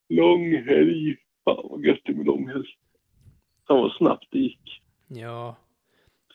Lång 0.10 0.54
helg. 0.56 1.16
Fan 1.46 1.68
vad 1.70 1.86
gött 1.86 2.00
det 2.04 2.14
med 2.14 2.26
lång 2.26 2.48
helg. 2.48 2.68
Fan 3.68 3.78
vad 3.82 3.92
snabbt 3.98 4.26
det 4.32 4.40
gick. 4.40 4.82
Ja, 5.08 5.56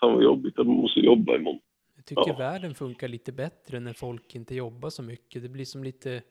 Fan 0.00 0.12
vad 0.14 0.22
jobbigt 0.24 0.58
att 0.58 0.66
man 0.66 0.76
måste 0.76 1.00
jobba 1.00 1.36
imorgon. 1.36 1.60
jag 1.96 2.04
tycker 2.06 2.22
Ja. 2.26 2.36
världen 2.38 2.74
funkar 2.74 3.08
lite 3.08 3.32
bättre 3.32 3.80
när 3.80 3.92
folk 3.92 4.34
inte 4.34 4.54
jobbar 4.54 4.90
så 4.90 5.02
mycket. 5.02 5.42
Det 5.42 5.48
blir 5.48 5.64
som 5.64 5.84
lite... 5.84 6.22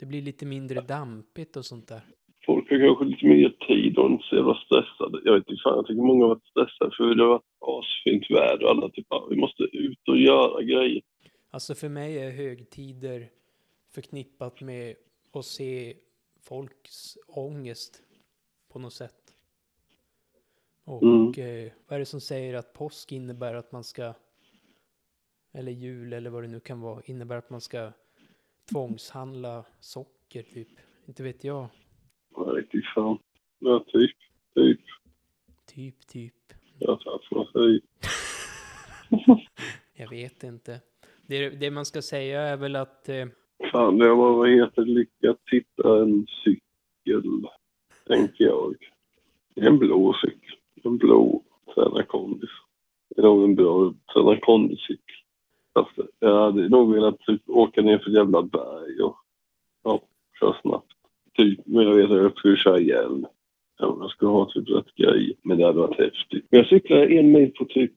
Det 0.00 0.06
blir 0.06 0.22
lite 0.22 0.46
mindre 0.46 0.80
dampigt 0.80 1.56
och 1.56 1.64
sånt 1.64 1.88
där. 1.88 2.00
Folk 2.46 2.70
har 2.70 2.78
kanske 2.78 3.04
lite 3.04 3.26
mer 3.26 3.48
tid 3.68 3.98
och 3.98 4.10
inte 4.10 4.24
så 4.24 4.36
jävla 4.36 4.54
stressade. 4.54 5.20
Jag 5.24 5.32
vet 5.34 5.48
inte 5.48 5.62
fan, 5.62 5.76
jag 5.76 5.86
tycker 5.86 6.02
många 6.02 6.24
har 6.24 6.28
varit 6.28 6.44
stressade 6.46 6.90
för 6.96 7.14
det 7.14 7.22
har 7.22 7.28
varit 7.28 7.42
asfint 7.60 8.30
väder 8.30 8.64
och 8.64 8.70
alla 8.70 8.88
typ, 8.88 9.06
vi 9.30 9.36
måste 9.36 9.62
ut 9.62 10.08
och 10.08 10.18
göra 10.18 10.62
grejer. 10.62 11.02
Alltså 11.54 11.74
för 11.74 11.88
mig 11.88 12.18
är 12.18 12.30
högtider 12.30 13.30
förknippat 13.90 14.60
med 14.60 14.96
att 15.32 15.44
se 15.46 15.96
folks 16.40 17.18
ångest 17.26 18.02
på 18.68 18.78
något 18.78 18.92
sätt. 18.92 19.36
Och 20.84 21.02
Mm. 21.02 21.26
eh, 21.66 21.72
vad 21.86 21.94
är 21.96 21.98
det 21.98 22.06
som 22.06 22.20
säger 22.20 22.54
att 22.54 22.72
påsk 22.72 23.12
innebär 23.12 23.54
att 23.54 23.72
man 23.72 23.84
ska, 23.84 24.14
eller 25.52 25.72
jul 25.72 26.12
eller 26.12 26.30
vad 26.30 26.42
det 26.44 26.48
nu 26.48 26.60
kan 26.60 26.80
vara, 26.80 27.02
innebär 27.04 27.36
att 27.36 27.50
man 27.50 27.60
ska 27.60 27.92
tvångshandla 28.64 29.64
socker 29.80 30.42
typ. 30.42 30.68
Inte 31.06 31.22
vet 31.22 31.44
jag. 31.44 31.68
Jag 32.36 32.54
vet 32.54 32.74
inte 32.74 32.86
fan. 32.94 33.18
Ja, 33.58 33.84
typ, 33.88 34.16
typ. 34.54 34.80
Typ, 35.66 36.06
typ. 36.06 36.52
Ja, 36.78 37.00
fan 37.04 37.18
får 37.28 37.36
man 37.36 37.46
säga. 37.52 37.80
Jag 39.92 40.10
vet 40.10 40.44
inte. 40.44 40.80
Det, 41.32 41.50
det 41.50 41.70
man 41.70 41.84
ska 41.84 42.02
säga 42.02 42.40
är 42.40 42.56
väl 42.56 42.76
att 42.76 43.08
eh, 43.08 43.26
Fan, 43.72 43.98
det 43.98 44.08
var 44.08 44.32
vad 44.32 44.50
heter 44.50 44.84
det, 44.84 44.90
lyckat 44.90 45.38
hitta 45.50 46.02
en 46.02 46.26
cykel, 46.44 47.46
tänker 48.06 48.44
jag. 48.44 48.74
En 49.54 49.78
blå 49.78 50.14
cykel. 50.22 50.56
En 50.82 50.98
blå 50.98 51.42
träna 51.74 52.02
kondis. 52.02 52.50
Det 53.08 53.20
är 53.20 53.24
nog 53.24 53.44
en 53.44 53.54
bra 53.54 53.94
träna 54.14 54.36
kondiscykel. 54.36 55.16
Fast 55.74 55.90
jag 56.18 56.42
hade 56.44 56.68
nog 56.68 56.94
velat 56.94 57.20
typ 57.20 57.42
åka 57.46 57.82
ner 57.82 57.98
för 57.98 58.10
ett 58.10 58.16
jävla 58.16 58.42
berg 58.42 59.02
och 59.02 59.16
ja, 59.84 60.02
köra 60.40 60.56
snabbt. 60.62 60.92
Typ, 61.36 61.60
men 61.64 61.84
jag 61.84 61.94
vet 61.94 62.10
att 62.10 62.22
jag 62.22 62.38
skulle 62.38 62.56
köra 62.56 62.80
ihjäl. 62.80 63.26
Ja, 63.78 63.96
jag 64.00 64.10
skulle 64.10 64.30
ha 64.30 64.50
typ 64.50 64.68
rätt 64.68 64.94
grej. 64.94 65.36
Men 65.42 65.58
det 65.58 65.64
hade 65.66 65.78
varit 65.78 65.98
häftigt. 65.98 66.46
Men 66.50 66.58
jag 66.60 66.68
cyklade 66.68 67.06
en 67.06 67.32
mil 67.32 67.52
på 67.52 67.64
typ, 67.64 67.94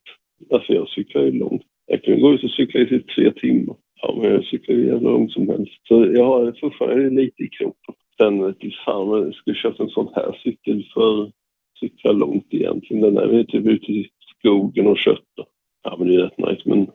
alltså 0.51 0.73
jag 0.73 0.89
cyklar 0.89 1.21
ju 1.21 1.31
långt. 1.31 1.65
Jag 1.85 2.03
kunde 2.03 2.21
gå 2.21 2.33
ut 2.33 2.43
och 2.43 2.51
cykla 2.51 2.81
i 2.81 2.85
typ 2.85 3.07
tre 3.07 3.31
timmar. 3.31 3.75
Ja, 4.01 4.17
men 4.21 4.31
jag 4.31 4.45
cyklar 4.45 4.75
ju 4.75 4.85
jävla 4.85 5.09
långt 5.09 5.31
som 5.31 5.49
helst. 5.49 5.87
Så 5.87 6.05
jag 6.15 6.25
har 6.25 6.59
fortfarande 6.59 7.09
lite 7.09 7.43
i 7.43 7.49
kroppen. 7.49 7.95
Sen 8.17 8.43
vete 8.43 8.71
fan 8.85 9.09
om 9.09 9.23
jag 9.23 9.35
skulle 9.35 9.55
köpa 9.55 9.83
en 9.83 9.89
sån 9.89 10.13
här 10.15 10.39
cykel 10.43 10.85
för 10.93 11.31
cykla 11.79 12.11
långt 12.11 12.47
egentligen. 12.49 13.03
Den 13.03 13.17
är 13.17 13.27
väl 13.27 13.47
typ 13.47 13.65
ute 13.65 13.91
i 13.91 14.09
skogen 14.39 14.87
och 14.87 14.97
köttar. 14.97 15.45
Ja, 15.83 15.95
men 15.99 16.07
det 16.07 16.15
är 16.15 16.19
rätt 16.19 16.37
nice. 16.37 16.61
Men 16.65 16.87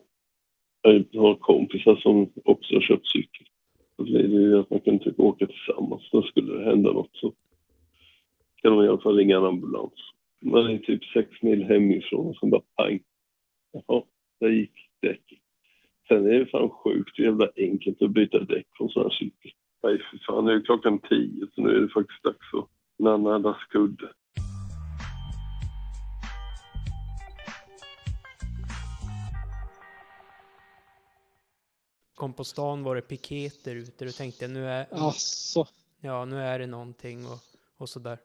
jag 1.10 1.22
har 1.22 1.34
kompisar 1.34 1.96
som 1.96 2.32
också 2.44 2.74
har 2.74 2.80
köpt 2.80 3.06
cykel. 3.06 3.46
Då 3.98 4.04
blir 4.04 4.28
det 4.28 4.42
ju 4.42 4.58
att 4.58 4.70
man 4.70 4.80
kan 4.80 4.98
typ 4.98 5.20
åka 5.20 5.46
tillsammans. 5.46 6.02
Då 6.12 6.22
skulle 6.22 6.58
det 6.58 6.64
hända 6.64 6.92
något 6.92 7.16
så 7.16 7.32
kan 8.62 8.74
man 8.74 8.84
i 8.84 8.88
alla 8.88 9.00
fall 9.00 9.16
ringa 9.16 9.36
en 9.36 9.44
ambulans. 9.44 9.92
Man 10.44 10.66
är 10.66 10.78
typ 10.78 11.04
sex 11.04 11.42
mil 11.42 11.64
hemifrån 11.64 12.26
och 12.26 12.36
så 12.36 12.46
bara 12.46 12.62
pang. 12.76 13.00
Jaha, 13.72 14.02
där 14.40 14.48
gick 14.48 14.72
däcket. 15.02 15.38
Sen 16.08 16.26
är 16.26 16.38
det 16.38 16.46
fan 16.46 16.70
sjukt 16.70 17.18
jävla 17.18 17.48
enkelt 17.56 18.02
att 18.02 18.10
byta 18.10 18.38
däck 18.38 18.66
på 18.78 18.84
en 18.84 18.90
sån 18.90 19.02
här 19.02 19.10
cykel. 19.10 19.50
Nej, 19.82 19.98
för 19.98 20.18
fan, 20.26 20.44
nu 20.44 20.52
är 20.52 20.64
klockan 20.64 20.98
tio 20.98 21.46
så 21.54 21.62
nu 21.62 21.70
är 21.70 21.80
det 21.80 21.88
faktiskt 21.88 22.22
dags 22.22 22.54
att 22.54 22.68
nanna 22.98 23.56
skudde. 23.68 24.12
kom 32.20 32.32
på 32.32 32.44
stan 32.44 32.82
var 32.82 32.94
det 32.94 33.02
piketer 33.02 33.74
ute 33.74 34.06
och 34.06 34.14
tänkte 34.14 34.48
nu 34.48 34.66
är, 34.66 34.86
Alltså, 34.90 35.66
ja, 36.00 36.24
nu 36.24 36.36
är 36.36 36.58
det 36.58 36.66
någonting 36.66 37.26
och, 37.26 37.38
och 37.76 37.88
sådär. 37.88 38.18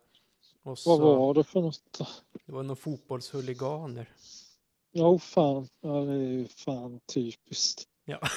Och 0.64 0.70
vad 0.70 0.78
så, 0.78 0.98
var 0.98 1.34
det 1.34 1.44
för 1.44 1.62
något 1.62 1.82
det 2.46 2.52
var 2.52 2.64
några 2.64 2.76
fotbollshuliganer. 2.76 4.10
Ja, 4.98 5.08
oh, 5.08 5.20
fan. 5.20 5.68
Ja, 5.82 5.90
det 5.90 6.14
är 6.14 6.18
ju 6.18 6.48
fan 6.48 7.00
typiskt. 7.14 7.84
Ja. 8.06 8.20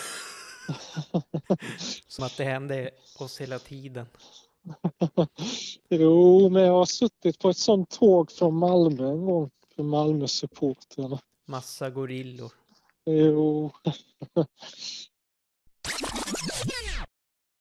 Som 2.07 2.25
att 2.25 2.37
det 2.37 2.45
hände 2.45 2.91
oss 3.19 3.41
hela 3.41 3.59
tiden. 3.59 4.07
jo, 5.89 6.49
men 6.49 6.63
jag 6.63 6.73
har 6.73 6.87
suttit 6.87 7.39
på 7.39 7.51
ett 7.51 7.57
sånt 7.57 7.91
tåg 7.91 8.33
från 8.33 8.55
Malmö 8.55 9.11
en 9.11 9.27
gång. 9.27 9.51
För 9.77 9.83
Malmö-supportrarna. 9.83 11.21
Massa 11.47 11.91
gorillor. 11.91 12.53
Jo. 13.05 13.71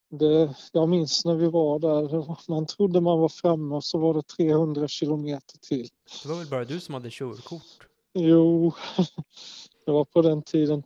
Det, 0.09 0.55
jag 0.71 0.89
minns 0.89 1.25
när 1.25 1.35
vi 1.35 1.47
var 1.47 1.79
där. 1.79 2.35
Man 2.51 2.65
trodde 2.65 3.01
man 3.01 3.19
var 3.19 3.29
framme 3.29 3.75
och 3.75 3.83
så 3.83 3.97
var 3.97 4.13
det 4.13 4.21
300 4.21 4.87
kilometer 4.87 5.57
till. 5.57 5.89
Det 6.23 6.29
var 6.29 6.37
väl 6.37 6.47
bara 6.47 6.65
du 6.65 6.79
som 6.79 6.93
hade 6.93 7.09
körkort? 7.11 7.86
Jo, 8.19 8.73
det 9.85 9.91
var 9.91 10.05
på 10.05 10.21
den 10.21 10.43
tiden. 10.43 10.83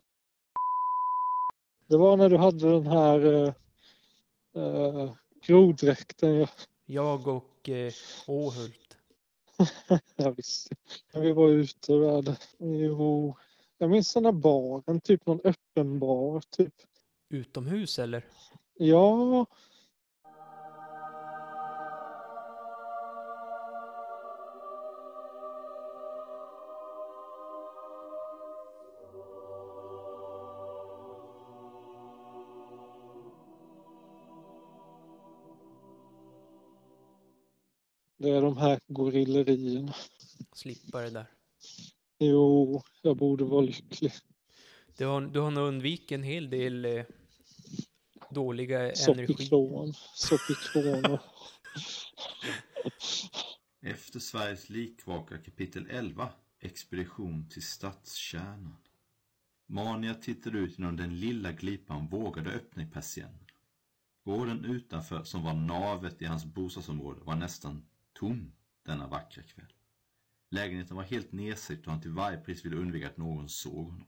Det 1.88 1.98
var 1.98 2.18
när 2.18 2.30
du 2.30 2.38
hade 2.38 2.72
den 2.72 2.88
här 2.88 3.26
eh, 3.34 3.54
eh, 4.64 5.14
grodräkten. 5.46 6.36
Ja, 6.36 6.48
Jag 6.86 7.28
och 7.28 7.70
eh, 7.70 7.94
Åhult. 8.28 8.98
jag 10.16 10.36
visste. 10.36 10.76
När 11.14 11.22
vi 11.22 11.32
var 11.32 11.50
ute 11.50 11.94
där. 11.94 12.38
Jo, 12.60 13.38
jag 13.78 13.90
minns 13.90 14.14
den 14.14 14.24
där 14.24 14.32
baren, 14.32 15.02
typ 15.02 15.26
någon 15.26 15.42
öppen 15.44 16.00
bar. 16.00 16.42
Typ. 16.50 16.74
Utomhus 17.30 18.00
eller? 18.00 18.26
Ja, 18.78 19.46
det 38.22 38.30
är 38.30 38.42
de 38.42 38.58
här 38.58 38.80
gorillerierna. 38.88 39.94
Slippa 40.56 41.02
det 41.02 41.10
där. 41.10 41.26
Jo, 42.20 42.82
jag 43.02 43.18
borde 43.18 43.44
vara 43.44 43.62
lycklig. 43.62 44.12
Du 44.98 45.06
har, 45.06 45.22
du 45.22 45.40
har 45.40 45.52
nog 45.52 45.68
undvikit 45.68 46.12
en 46.12 46.24
hel 46.24 46.50
del 46.50 46.86
eh, 46.86 47.04
dåliga 48.30 48.80
energi. 48.80 49.34
Soppikron, 49.34 49.94
Soppikron 50.16 51.06
och 51.06 51.20
Efter 53.82 54.20
Sveriges 54.20 54.70
likvaka 54.70 55.38
kapitel 55.38 55.88
11, 55.90 56.30
Expedition 56.60 57.50
till 57.50 57.62
stadskärnan. 57.62 58.78
Mania 59.68 60.14
tittade 60.14 60.58
ut 60.58 60.80
genom 60.80 60.98
den 60.98 61.20
lilla 61.20 61.52
glipan 61.52 62.08
vågade 62.08 62.50
öppna 62.50 62.84
i 62.84 62.86
persiennen. 62.86 63.46
Gården 64.26 64.66
utanför, 64.66 65.24
som 65.24 65.44
var 65.44 65.54
navet 65.54 66.22
i 66.22 66.26
hans 66.26 66.46
bostadsområde, 66.46 67.22
var 67.24 67.36
nästan 67.36 67.86
tom 68.22 68.52
denna 68.86 69.08
vackra 69.08 69.44
kväll. 69.44 69.74
Lägenheten 70.50 70.98
var 70.98 71.04
helt 71.04 71.32
nedsänkt 71.32 71.86
och 71.88 71.92
han 71.92 72.02
till 72.02 72.12
varje 72.12 72.38
pris 72.38 72.66
ville 72.66 72.76
undvika 72.76 73.08
att 73.08 73.18
någon 73.18 73.50
såg 73.50 73.86
honom. 73.86 74.08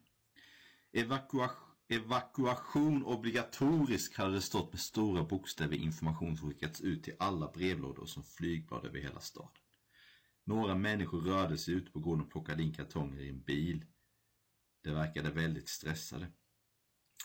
Evakua 0.92 1.50
evakuation 1.88 3.04
obligatorisk 3.04 4.18
hade 4.18 4.34
det 4.34 4.42
stått 4.42 4.72
med 4.72 4.80
stora 4.80 5.24
bokstäver 5.24 5.76
i 5.76 5.84
information 5.84 6.38
som 6.38 6.50
skickats 6.50 6.82
ut 6.82 7.04
till 7.04 7.16
alla 7.20 7.52
brevlådor 7.52 8.06
som 8.06 8.24
flygblad 8.24 8.86
över 8.86 9.00
hela 9.00 9.20
staden. 9.20 9.62
Några 10.44 10.76
människor 10.76 11.22
rörde 11.22 11.58
sig 11.58 11.74
ute 11.74 11.92
på 11.92 12.00
gården 12.00 12.24
och 12.24 12.32
plockade 12.32 12.64
in 12.64 12.74
kartonger 12.74 13.22
i 13.22 13.30
en 13.30 13.42
bil. 13.42 13.86
De 14.84 14.92
verkade 14.92 15.32
väldigt 15.32 15.70
stressade. 15.70 16.28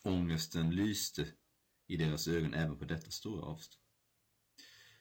Ångesten 0.02 0.70
lyste 0.70 1.26
i 1.86 1.96
deras 1.96 2.28
ögon 2.28 2.54
även 2.54 2.78
på 2.78 2.84
detta 2.84 3.10
stora 3.10 3.42
avstånd. 3.42 3.87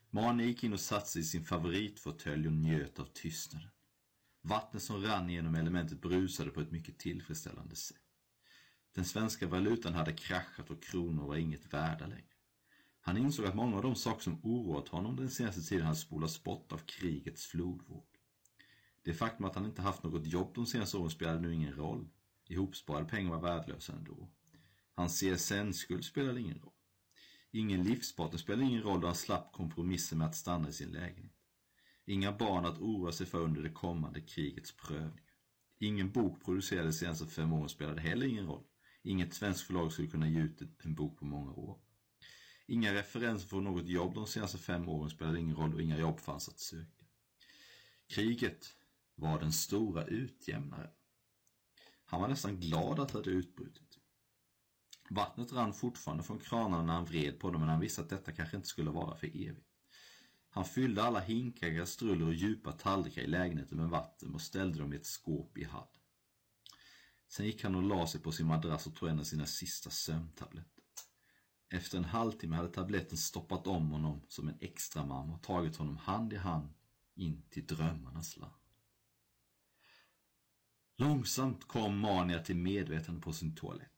Mani 0.09 0.45
gick 0.45 0.63
in 0.63 0.73
och 0.73 0.79
satte 0.79 1.07
sig 1.07 1.21
i 1.21 1.25
sin 1.25 1.45
favoritfåtölj 1.45 2.47
och 2.47 2.53
njöt 2.53 2.99
av 2.99 3.05
tystnaden. 3.13 3.69
Vattnet 4.41 4.83
som 4.83 5.01
rann 5.01 5.29
genom 5.29 5.55
elementet 5.55 6.01
brusade 6.01 6.51
på 6.51 6.61
ett 6.61 6.71
mycket 6.71 6.99
tillfredsställande 6.99 7.75
sätt. 7.75 7.97
Den 8.95 9.05
svenska 9.05 9.47
valutan 9.47 9.93
hade 9.93 10.13
kraschat 10.13 10.69
och 10.69 10.83
kronor 10.83 11.27
var 11.27 11.35
inget 11.35 11.73
värda 11.73 12.07
längre. 12.07 12.23
Han 13.01 13.17
insåg 13.17 13.45
att 13.45 13.55
många 13.55 13.75
av 13.75 13.83
de 13.83 13.95
saker 13.95 14.23
som 14.23 14.39
oroat 14.43 14.87
honom 14.87 15.15
den 15.15 15.29
senaste 15.29 15.61
tiden 15.61 15.85
hade 15.85 15.97
spolats 15.97 16.43
bort 16.43 16.71
av 16.71 16.77
krigets 16.77 17.45
flodvåg. 17.45 18.05
Det 19.03 19.13
faktum 19.13 19.45
att 19.45 19.55
han 19.55 19.65
inte 19.65 19.81
haft 19.81 20.03
något 20.03 20.27
jobb 20.27 20.51
de 20.55 20.65
senaste 20.65 20.97
åren 20.97 21.09
spelade 21.09 21.39
nu 21.39 21.53
ingen 21.53 21.73
roll. 21.73 22.09
Ihopsparade 22.47 23.09
pengar 23.09 23.31
var 23.31 23.39
värdelösa 23.39 23.93
ändå. 23.93 24.29
Hans 24.93 25.19
CSN-skuld 25.19 26.05
spelade 26.05 26.39
ingen 26.41 26.59
roll. 26.59 26.76
Ingen 27.57 27.83
livspartner 27.83 28.37
spelade 28.39 28.65
ingen 28.65 28.83
roll 28.83 29.01
då 29.01 29.07
han 29.07 29.15
slapp 29.15 29.53
kompromissen 29.53 30.17
med 30.17 30.27
att 30.27 30.35
stanna 30.35 30.69
i 30.69 30.73
sin 30.73 30.91
lägenhet. 30.91 31.31
Inga 32.05 32.31
barn 32.31 32.65
att 32.65 32.79
oroa 32.79 33.11
sig 33.11 33.27
för 33.27 33.39
under 33.39 33.63
det 33.63 33.69
kommande 33.69 34.21
krigets 34.21 34.77
prövningar. 34.77 35.33
Ingen 35.79 36.11
bok 36.11 36.45
producerad 36.45 36.85
de 36.85 36.93
senaste 36.93 37.27
fem 37.27 37.53
åren 37.53 37.69
spelade 37.69 38.01
heller 38.01 38.25
ingen 38.25 38.47
roll. 38.47 38.63
Inget 39.03 39.33
svenskt 39.33 39.61
förlag 39.61 39.91
skulle 39.91 40.07
kunna 40.07 40.29
ge 40.29 40.39
ut 40.39 40.61
en 40.83 40.95
bok 40.95 41.19
på 41.19 41.25
många 41.25 41.51
år. 41.51 41.79
Inga 42.67 42.93
referenser 42.93 43.47
från 43.47 43.63
något 43.63 43.87
jobb 43.87 44.13
de 44.13 44.27
senaste 44.27 44.57
fem 44.57 44.89
åren 44.89 45.09
spelade 45.09 45.39
ingen 45.39 45.55
roll 45.55 45.73
och 45.73 45.81
inga 45.81 45.97
jobb 45.97 46.19
fanns 46.19 46.49
att 46.49 46.59
söka. 46.59 47.05
Kriget 48.07 48.75
var 49.15 49.39
den 49.39 49.53
stora 49.53 50.05
utjämnaren. 50.05 50.91
Han 52.05 52.21
var 52.21 52.27
nästan 52.27 52.59
glad 52.59 52.99
att 52.99 53.09
det 53.09 53.17
hade 53.17 53.29
utbrutit. 53.29 53.99
Vattnet 55.09 55.53
rann 55.53 55.73
fortfarande 55.73 56.23
från 56.23 56.39
kranarna 56.39 56.83
när 56.83 56.93
han 56.93 57.05
vred 57.05 57.39
på 57.39 57.51
dem 57.51 57.61
men 57.61 57.69
han 57.69 57.79
visste 57.79 58.01
att 58.01 58.09
detta 58.09 58.31
kanske 58.31 58.57
inte 58.57 58.67
skulle 58.67 58.91
vara 58.91 59.15
för 59.15 59.27
evigt. 59.27 59.67
Han 60.49 60.65
fyllde 60.65 61.03
alla 61.03 61.19
hinkar, 61.19 61.77
kastruller 61.77 62.25
och 62.25 62.33
djupa 62.33 62.71
tallrikar 62.71 63.21
i 63.21 63.27
lägenheten 63.27 63.77
med 63.77 63.89
vatten 63.89 64.33
och 64.33 64.41
ställde 64.41 64.79
dem 64.79 64.93
i 64.93 64.95
ett 64.95 65.05
skåp 65.05 65.57
i 65.57 65.63
Hall. 65.63 65.87
Sen 67.27 67.45
gick 67.45 67.63
han 67.63 67.75
och 67.75 67.83
la 67.83 68.07
sig 68.07 68.21
på 68.21 68.31
sin 68.31 68.47
madrass 68.47 68.87
och 68.87 68.95
tog 68.95 69.09
en 69.09 69.19
av 69.19 69.23
sina 69.23 69.45
sista 69.45 69.89
sömntabletter. 69.89 70.83
Efter 71.69 71.97
en 71.97 72.05
halvtimme 72.05 72.55
hade 72.55 72.69
tabletten 72.69 73.17
stoppat 73.17 73.67
om 73.67 73.91
honom 73.91 74.21
som 74.27 74.47
en 74.47 74.57
extra 74.59 75.05
mamma 75.05 75.33
och 75.33 75.43
tagit 75.43 75.75
honom 75.75 75.97
hand 75.97 76.33
i 76.33 76.37
hand 76.37 76.73
in 77.15 77.43
till 77.49 77.65
drömmarnas 77.65 78.37
land. 78.37 78.53
Långsamt 80.97 81.67
kom 81.67 81.99
Mania 81.99 82.39
till 82.39 82.55
medvetande 82.55 83.21
på 83.21 83.33
sin 83.33 83.55
toalett. 83.55 83.96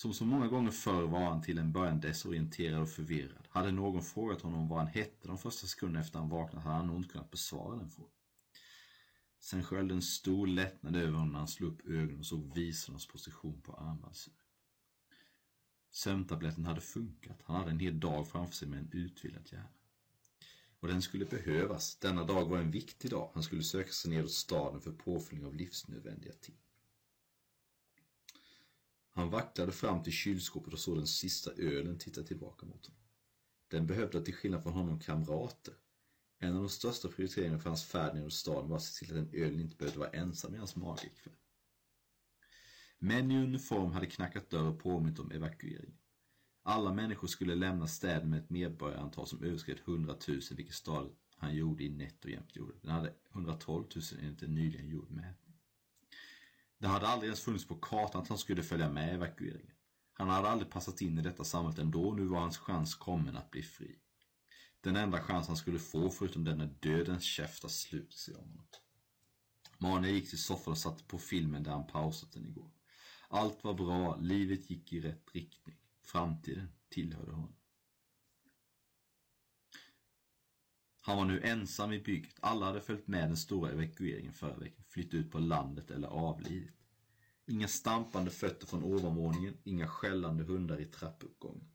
Som 0.00 0.14
så 0.14 0.24
många 0.24 0.48
gånger 0.48 0.70
förr 0.70 1.02
var 1.06 1.20
han 1.20 1.42
till 1.42 1.58
en 1.58 1.72
början 1.72 2.00
desorienterad 2.00 2.82
och 2.82 2.88
förvirrad. 2.88 3.48
Hade 3.48 3.70
någon 3.72 4.02
frågat 4.02 4.42
honom 4.42 4.68
vad 4.68 4.78
han 4.78 4.86
hette 4.86 5.28
de 5.28 5.38
första 5.38 5.66
sekunderna 5.66 6.00
efter 6.00 6.18
han 6.18 6.28
vaknat 6.28 6.64
hade 6.64 6.76
han 6.76 6.86
nog 6.86 6.96
inte 6.96 7.08
kunnat 7.08 7.30
besvara 7.30 7.76
den 7.76 7.90
frågan. 7.90 8.12
Sen 9.40 9.64
sköljde 9.64 9.94
en 9.94 10.02
stor 10.02 10.46
lättnad 10.46 10.96
över 10.96 11.12
honom 11.12 11.32
när 11.32 11.38
han 11.38 11.48
slog 11.48 11.72
upp 11.72 11.86
ögonen 11.86 12.18
och 12.18 12.26
såg 12.26 12.54
visornas 12.54 13.06
position 13.06 13.60
på 13.60 13.72
armbandsur. 13.72 14.34
Sömntabletten 15.90 16.64
hade 16.64 16.80
funkat. 16.80 17.40
Han 17.44 17.56
hade 17.56 17.70
en 17.70 17.80
hel 17.80 18.00
dag 18.00 18.28
framför 18.28 18.54
sig 18.54 18.68
med 18.68 18.78
en 18.78 18.90
utvilad 18.92 19.48
hjärna. 19.52 19.68
Och 20.80 20.88
den 20.88 21.02
skulle 21.02 21.24
behövas. 21.24 21.96
Denna 21.96 22.24
dag 22.24 22.44
var 22.44 22.58
en 22.58 22.70
viktig 22.70 23.10
dag. 23.10 23.30
Han 23.34 23.42
skulle 23.42 23.62
söka 23.62 23.92
sig 23.92 24.10
nedåt 24.10 24.30
staden 24.30 24.80
för 24.80 24.92
påfyllning 24.92 25.46
av 25.46 25.54
livsnödvändiga 25.54 26.32
ting. 26.32 26.56
Han 29.12 29.30
vacklade 29.30 29.72
fram 29.72 30.02
till 30.02 30.12
kylskåpet 30.12 30.72
och 30.72 30.78
såg 30.78 30.96
den 30.96 31.06
sista 31.06 31.50
ölen 31.52 31.98
titta 31.98 32.22
tillbaka 32.22 32.66
mot 32.66 32.86
honom. 32.86 33.00
Den 33.68 33.86
behövde 33.86 34.24
till 34.24 34.34
skillnad 34.34 34.62
från 34.62 34.72
honom 34.72 35.00
kamrater. 35.00 35.74
En 36.38 36.56
av 36.56 36.62
de 36.62 36.68
största 36.68 37.08
prioriteringarna 37.08 37.58
för 37.58 37.70
hans 37.70 37.84
färd 37.84 38.14
nedåt 38.14 38.32
staden 38.32 38.68
var 38.68 38.76
att 38.76 38.82
se 38.82 39.04
till 39.04 39.18
att 39.18 39.32
den 39.32 39.42
ölen 39.42 39.60
inte 39.60 39.76
behövde 39.76 39.98
vara 39.98 40.10
ensam 40.10 40.54
i 40.54 40.58
hans 40.58 40.76
mage 40.76 41.06
ikväll. 41.06 41.34
Män 42.98 43.30
i 43.30 43.42
uniform 43.42 43.92
hade 43.92 44.06
knackat 44.06 44.50
dörr 44.50 44.68
och 44.68 44.78
påmint 44.78 45.18
om 45.18 45.30
evakuering. 45.30 45.98
Alla 46.62 46.92
människor 46.92 47.28
skulle 47.28 47.54
lämna 47.54 47.86
städen 47.86 48.30
med 48.30 48.38
ett 48.38 48.50
medborgarantal 48.50 49.26
som 49.26 49.42
överskred 49.42 49.78
100 49.84 50.16
000, 50.28 50.40
vilket 50.50 50.74
stad 50.74 51.10
han 51.36 51.54
gjorde 51.54 51.84
i 51.84 51.88
nätt 51.88 52.24
och 52.24 52.30
jämnt 52.30 52.56
gjorde. 52.56 52.74
Den 52.82 52.90
hade 52.90 53.14
112 53.32 53.84
000 53.94 54.04
enligt 54.22 54.42
en 54.42 54.54
nyligen 54.54 54.88
gjord 54.88 55.10
mätning. 55.10 55.49
Det 56.80 56.88
hade 56.88 57.08
aldrig 57.08 57.28
ens 57.28 57.40
funnits 57.40 57.68
på 57.68 57.74
kartan 57.74 58.22
att 58.22 58.28
han 58.28 58.38
skulle 58.38 58.62
följa 58.62 58.88
med 58.88 59.14
evakueringen. 59.14 59.76
Han 60.12 60.28
hade 60.28 60.48
aldrig 60.48 60.70
passat 60.70 61.00
in 61.00 61.18
i 61.18 61.22
detta 61.22 61.44
samhället 61.44 61.78
ändå, 61.78 62.14
nu 62.14 62.24
var 62.24 62.40
hans 62.40 62.58
chans 62.58 62.94
kommen 62.94 63.36
att 63.36 63.50
bli 63.50 63.62
fri. 63.62 63.98
Den 64.80 64.96
enda 64.96 65.20
chans 65.20 65.46
han 65.46 65.56
skulle 65.56 65.78
få 65.78 66.10
förutom 66.10 66.44
den 66.44 66.58
när 66.58 66.74
dödens 66.80 67.24
käftar 67.24 67.68
slutit 67.68 68.18
sig 68.18 68.34
om 68.34 68.48
honom. 68.48 68.64
Mania 69.78 70.10
gick 70.10 70.28
till 70.28 70.42
soffan 70.42 70.72
och 70.72 70.78
satte 70.78 71.04
på 71.04 71.18
filmen 71.18 71.62
där 71.62 71.70
han 71.70 71.86
pausat 71.86 72.32
den 72.32 72.46
igår. 72.46 72.70
Allt 73.28 73.64
var 73.64 73.74
bra, 73.74 74.16
livet 74.16 74.70
gick 74.70 74.92
i 74.92 75.00
rätt 75.00 75.34
riktning. 75.34 75.76
Framtiden 76.02 76.68
tillhörde 76.88 77.32
honom. 77.32 77.59
Han 81.00 81.16
var 81.16 81.24
nu 81.24 81.40
ensam 81.40 81.92
i 81.92 81.98
bygget. 81.98 82.36
Alla 82.40 82.66
hade 82.66 82.80
följt 82.80 83.08
med 83.08 83.28
den 83.28 83.36
stora 83.36 83.70
evakueringen 83.70 84.32
förra 84.32 84.56
veckan, 84.56 84.84
flytt 84.88 85.14
ut 85.14 85.30
på 85.30 85.38
landet 85.38 85.90
eller 85.90 86.08
avlidit. 86.08 86.72
Inga 87.46 87.68
stampande 87.68 88.30
fötter 88.30 88.66
från 88.66 88.84
ovanvåningen, 88.84 89.56
inga 89.64 89.88
skällande 89.88 90.44
hundar 90.44 90.80
i 90.80 90.84
trappuppgången. 90.84 91.68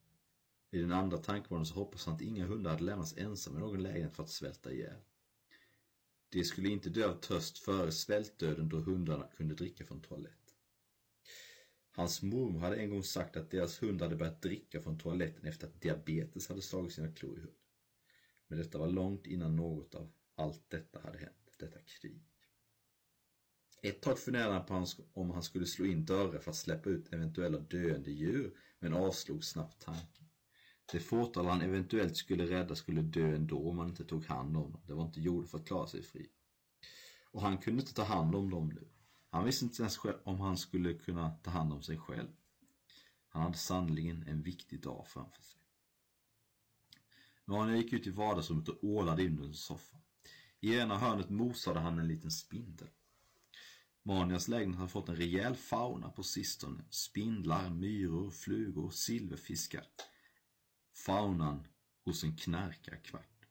I 0.71 0.79
den 0.79 0.91
andra 0.91 1.17
tankevåningen 1.17 1.65
så 1.65 1.73
hoppas 1.73 2.05
han 2.05 2.15
att 2.15 2.21
inga 2.21 2.45
hundar 2.45 2.71
hade 2.71 2.83
lämnats 2.83 3.17
ensamma 3.17 3.57
i 3.57 3.61
någon 3.61 3.83
lägenhet 3.83 4.15
för 4.15 4.23
att 4.23 4.29
svälta 4.29 4.71
ihjäl. 4.71 5.01
De 6.29 6.43
skulle 6.43 6.69
inte 6.69 6.89
dö 6.89 7.09
av 7.09 7.13
törst 7.13 7.57
före 7.57 7.91
svältdöden 7.91 8.69
då 8.69 8.79
hundarna 8.79 9.27
kunde 9.27 9.55
dricka 9.55 9.85
från 9.85 10.01
toalett. 10.01 10.55
Hans 11.91 12.21
mormor 12.21 12.59
hade 12.59 12.75
en 12.75 12.89
gång 12.89 13.03
sagt 13.03 13.37
att 13.37 13.51
deras 13.51 13.83
hund 13.83 14.01
hade 14.01 14.15
börjat 14.15 14.41
dricka 14.41 14.81
från 14.81 14.97
toaletten 14.97 15.45
efter 15.45 15.67
att 15.67 15.81
diabetes 15.81 16.47
hade 16.47 16.61
slagit 16.61 16.93
sina 16.93 17.11
klor 17.11 17.37
i 17.37 17.39
hunden. 17.39 17.64
Men 18.47 18.57
detta 18.57 18.77
var 18.77 18.87
långt 18.87 19.25
innan 19.25 19.55
något 19.55 19.95
av 19.95 20.11
allt 20.35 20.69
detta 20.69 20.99
hade 21.01 21.17
hänt, 21.17 21.55
detta 21.59 21.79
krig. 21.79 22.23
Ett 23.81 24.01
tag 24.01 24.19
funderade 24.19 24.53
han 24.53 24.65
på 24.65 24.85
om 25.13 25.31
han 25.31 25.43
skulle 25.43 25.65
slå 25.65 25.85
in 25.85 26.05
dörrar 26.05 26.39
för 26.39 26.51
att 26.51 26.57
släppa 26.57 26.89
ut 26.89 27.13
eventuella 27.13 27.57
döende 27.57 28.11
djur, 28.11 28.57
men 28.79 28.93
avslog 28.93 29.43
snabbt 29.43 29.81
tanken. 29.81 30.25
Det 30.91 30.99
fåtal 30.99 31.45
han 31.45 31.61
eventuellt 31.61 32.17
skulle 32.17 32.45
rädda 32.45 32.75
skulle 32.75 33.01
dö 33.01 33.35
ändå 33.35 33.69
om 33.69 33.77
han 33.77 33.89
inte 33.89 34.05
tog 34.05 34.25
hand 34.25 34.57
om 34.57 34.71
dem. 34.71 34.81
Det 34.87 34.93
var 34.93 35.05
inte 35.05 35.21
gjort 35.21 35.49
för 35.49 35.57
att 35.57 35.67
klara 35.67 35.87
sig 35.87 36.03
fri. 36.03 36.29
Och 37.31 37.41
han 37.41 37.57
kunde 37.57 37.81
inte 37.81 37.93
ta 37.93 38.03
hand 38.03 38.35
om 38.35 38.49
dem 38.49 38.69
nu. 38.69 38.87
Han 39.29 39.45
visste 39.45 39.65
inte 39.65 39.81
ens 39.81 39.97
själv 39.97 40.17
om 40.23 40.39
han 40.39 40.57
skulle 40.57 40.93
kunna 40.93 41.31
ta 41.31 41.51
hand 41.51 41.73
om 41.73 41.81
sig 41.81 41.97
själv. 41.97 42.29
Han 43.29 43.41
hade 43.41 43.57
sannerligen 43.57 44.23
en 44.27 44.41
viktig 44.41 44.81
dag 44.81 45.07
framför 45.07 45.41
sig. 45.43 45.61
Manuel 47.45 47.77
gick 47.81 47.93
ut 47.93 48.07
i 48.07 48.09
vardagsrummet 48.09 48.69
och 48.69 48.83
ålade 48.83 49.23
in 49.23 49.39
under 49.39 49.57
soffan. 49.57 50.01
I 50.59 50.75
ena 50.75 50.97
hörnet 50.97 51.29
mosade 51.29 51.79
han 51.79 51.99
en 51.99 52.07
liten 52.07 52.31
spindel. 52.31 52.89
Manias 54.03 54.47
lägenhet 54.47 54.77
hade 54.79 54.91
fått 54.91 55.09
en 55.09 55.15
rejäl 55.15 55.55
fauna 55.55 56.09
på 56.09 56.23
sistone. 56.23 56.83
Spindlar, 56.89 57.69
myror, 57.69 58.31
flugor, 58.31 58.89
silverfiskar. 58.89 59.85
Faunan 60.93 61.67
hos 62.03 62.23
en 62.23 62.35
knarkarkvart. 62.35 63.47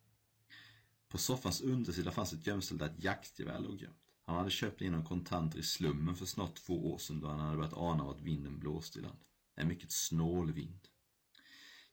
På 1.07 1.17
soffans 1.17 1.61
undersida 1.61 2.11
fanns 2.11 2.33
ett 2.33 2.47
gömställe 2.47 2.79
där 2.79 2.93
ett 2.93 3.03
jaktgevär 3.03 3.59
låg 3.59 3.81
gömt. 3.81 4.13
Han 4.25 4.35
hade 4.35 4.51
köpt 4.51 4.81
in 4.81 4.91
några 4.91 5.05
kontanter 5.05 5.59
i 5.59 5.63
slummen 5.63 6.15
för 6.15 6.25
snart 6.25 6.55
två 6.55 6.93
år 6.93 6.97
sedan 6.97 7.19
då 7.19 7.27
han 7.27 7.39
hade 7.39 7.57
börjat 7.57 7.73
ana 7.73 8.03
vart 8.03 8.21
vinden 8.21 8.59
blåste 8.59 8.99
i 8.99 9.01
land. 9.01 9.19
En 9.55 9.67
mycket 9.67 9.91
snål 9.91 10.51
vind. 10.51 10.87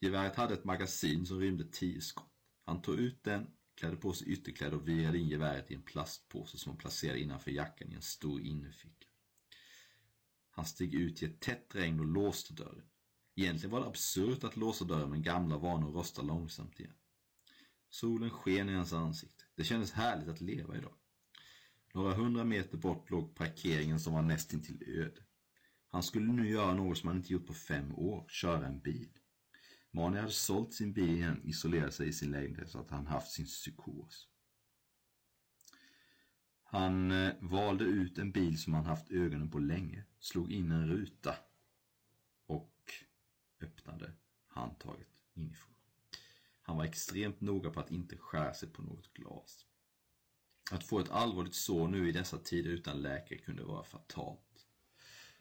Geväret 0.03 0.37
hade 0.37 0.55
ett 0.55 0.65
magasin 0.65 1.27
som 1.27 1.41
rymde 1.41 1.65
tio 1.65 2.01
skott. 2.01 2.33
Han 2.65 2.83
tog 2.83 2.95
ut 2.95 3.25
den, 3.25 3.47
klädde 3.75 3.97
på 3.97 4.13
sig 4.13 4.29
ytterkläder 4.29 4.77
och 4.77 4.89
virade 4.89 5.19
in 5.19 5.29
geväret 5.29 5.71
i 5.71 5.75
en 5.75 5.83
plastpåse 5.83 6.59
som 6.59 6.71
han 6.71 6.79
placerade 6.79 7.21
innanför 7.21 7.51
jackan 7.51 7.93
i 7.93 7.95
en 7.95 8.03
stor 8.03 8.41
innerficka. 8.41 9.07
Han 10.51 10.65
steg 10.65 10.95
ut 10.95 11.23
i 11.23 11.27
ett 11.27 11.41
tätt 11.41 11.75
regn 11.75 12.01
och 12.01 12.07
låste 12.07 12.55
dörren. 12.55 12.85
Egentligen 13.35 13.71
var 13.71 13.81
det 13.81 13.87
absurt 13.87 14.45
att 14.45 14.57
låsa 14.57 14.85
dörren 14.85 15.11
men 15.11 15.23
gamla 15.23 15.57
vanor 15.57 15.93
rostar 15.93 16.23
långsamt 16.23 16.81
igen. 16.81 16.95
Solen 17.89 18.31
sken 18.31 18.69
i 18.69 18.75
hans 18.75 18.93
ansikte. 18.93 19.45
Det 19.57 19.65
kändes 19.65 19.93
härligt 19.93 20.29
att 20.29 20.41
leva 20.41 20.77
idag. 20.77 20.95
Några 21.95 22.15
hundra 22.15 22.45
meter 22.45 22.79
bort 22.79 23.11
låg 23.11 23.35
parkeringen 23.35 24.01
som 24.01 24.13
var 24.13 24.23
nästintill 24.23 24.83
öde. 24.87 25.21
Han 25.89 26.03
skulle 26.03 26.33
nu 26.33 26.49
göra 26.49 26.75
något 26.75 26.99
som 26.99 27.09
han 27.09 27.17
inte 27.17 27.33
gjort 27.33 27.47
på 27.47 27.55
fem 27.55 27.95
år, 27.95 28.27
köra 28.29 28.67
en 28.67 28.81
bil. 28.81 29.19
Mani 29.95 30.19
hade 30.19 30.33
sålt 30.33 30.75
sin 30.75 30.93
bil 30.93 31.11
igen, 31.11 31.41
isolerat 31.45 31.95
sig 31.95 32.09
i 32.09 32.13
sin 32.13 32.31
lägenhet 32.31 32.71
så 32.71 32.79
att 32.79 32.91
han 32.91 33.07
haft 33.07 33.33
sin 33.33 33.47
psykos. 33.47 34.29
Han 36.65 37.11
eh, 37.11 37.35
valde 37.41 37.85
ut 37.85 38.19
en 38.19 38.33
bil 38.33 38.59
som 38.59 38.75
han 38.75 38.85
haft 38.85 39.11
ögonen 39.11 39.51
på 39.51 39.59
länge, 39.59 40.05
slog 40.19 40.53
in 40.53 40.71
en 40.71 40.89
ruta 40.89 41.37
och 42.47 42.93
öppnade 43.61 44.13
handtaget 44.47 45.09
inifrån. 45.35 45.75
Han 46.63 46.77
var 46.77 46.85
extremt 46.85 47.41
noga 47.41 47.71
på 47.71 47.81
att 47.81 47.91
inte 47.91 48.17
skära 48.17 48.55
sig 48.55 48.69
på 48.69 48.83
något 48.83 49.15
glas. 49.15 49.67
Att 50.71 50.85
få 50.85 50.99
ett 50.99 51.11
allvarligt 51.11 51.55
sår 51.55 51.89
nu 51.89 52.09
i 52.09 52.13
dessa 52.13 52.39
tider 52.39 52.71
utan 52.71 53.03
läkare 53.03 53.39
kunde 53.39 53.65
vara 53.65 53.85
fatalt. 53.85 54.67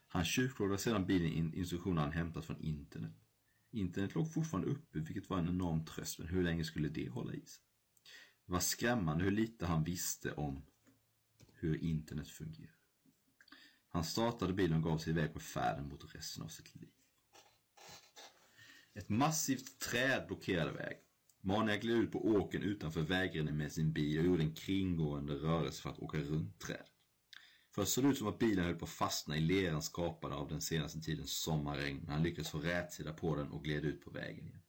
Han 0.07 0.25
tjuvplågade 0.25 0.77
sedan 0.77 1.05
bilen 1.05 1.31
in 1.31 1.53
instruktioner 1.53 2.01
han 2.01 2.11
hämtat 2.11 2.45
från 2.45 2.61
internet. 2.61 3.20
Internet 3.71 4.15
låg 4.15 4.33
fortfarande 4.33 4.69
uppe, 4.69 4.99
vilket 4.99 5.29
var 5.29 5.37
en 5.37 5.49
enorm 5.49 5.85
tröst, 5.85 6.19
men 6.19 6.27
hur 6.27 6.43
länge 6.43 6.63
skulle 6.63 6.89
det 6.89 7.09
hålla 7.09 7.33
i 7.33 7.45
sig? 7.45 7.63
Det 8.45 8.51
var 8.51 8.59
skrämmande 8.59 9.23
hur 9.23 9.31
lite 9.31 9.65
han 9.65 9.83
visste 9.83 10.31
om 10.31 10.65
hur 11.53 11.83
internet 11.83 12.27
fungerar. 12.27 12.75
Han 13.87 14.03
startade 14.03 14.53
bilen 14.53 14.77
och 14.77 14.83
gav 14.83 14.97
sig 14.97 15.11
iväg 15.13 15.33
på 15.33 15.39
färden 15.39 15.87
mot 15.87 16.15
resten 16.15 16.43
av 16.43 16.47
sitt 16.47 16.75
liv. 16.75 16.89
Ett 18.93 19.09
massivt 19.09 19.79
träd 19.79 20.27
blockerade 20.27 20.71
vägen. 20.71 21.03
Mania 21.41 21.77
gled 21.77 21.97
ut 21.97 22.11
på 22.11 22.25
åken 22.25 22.63
utanför 22.63 23.01
vägrenen 23.01 23.57
med 23.57 23.71
sin 23.71 23.93
bil 23.93 24.19
och 24.19 24.25
gjorde 24.25 24.43
en 24.43 24.55
kringgående 24.55 25.33
rörelse 25.33 25.81
för 25.81 25.89
att 25.89 25.99
åka 25.99 26.17
runt 26.17 26.59
trädet. 26.59 26.90
Först 27.73 27.91
såg 27.91 28.03
det 28.03 28.09
ut 28.09 28.17
som 28.17 28.27
att 28.27 28.39
bilen 28.39 28.65
höll 28.65 28.75
på 28.75 28.85
att 28.85 28.91
fastna 28.91 29.37
i 29.37 29.39
leran 29.39 29.81
skapad 29.81 30.31
av 30.31 30.49
den 30.49 30.61
senaste 30.61 31.01
tidens 31.01 31.31
sommarregn, 31.31 31.97
men 31.97 32.09
han 32.09 32.23
lyckades 32.23 32.49
få 32.51 32.59
rätsida 32.59 33.13
på 33.13 33.35
den 33.35 33.51
och 33.51 33.63
gled 33.63 33.85
ut 33.85 34.03
på 34.03 34.11
vägen 34.11 34.47
igen. 34.47 34.61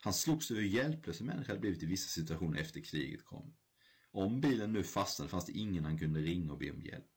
Han 0.00 0.12
slogs 0.12 0.50
över 0.50 0.60
hur 0.60 0.68
hjälplös 0.68 1.20
en 1.20 1.26
människa 1.26 1.52
hade 1.52 1.60
blivit 1.60 1.82
i 1.82 1.86
vissa 1.86 2.08
situationer 2.08 2.60
efter 2.60 2.80
kriget 2.80 3.24
kom. 3.24 3.54
Om 4.10 4.40
bilen 4.40 4.72
nu 4.72 4.82
fastnade 4.82 5.28
fanns 5.28 5.46
det 5.46 5.52
ingen 5.52 5.84
han 5.84 5.98
kunde 5.98 6.20
ringa 6.20 6.52
och 6.52 6.58
be 6.58 6.70
om 6.70 6.82
hjälp. 6.82 7.10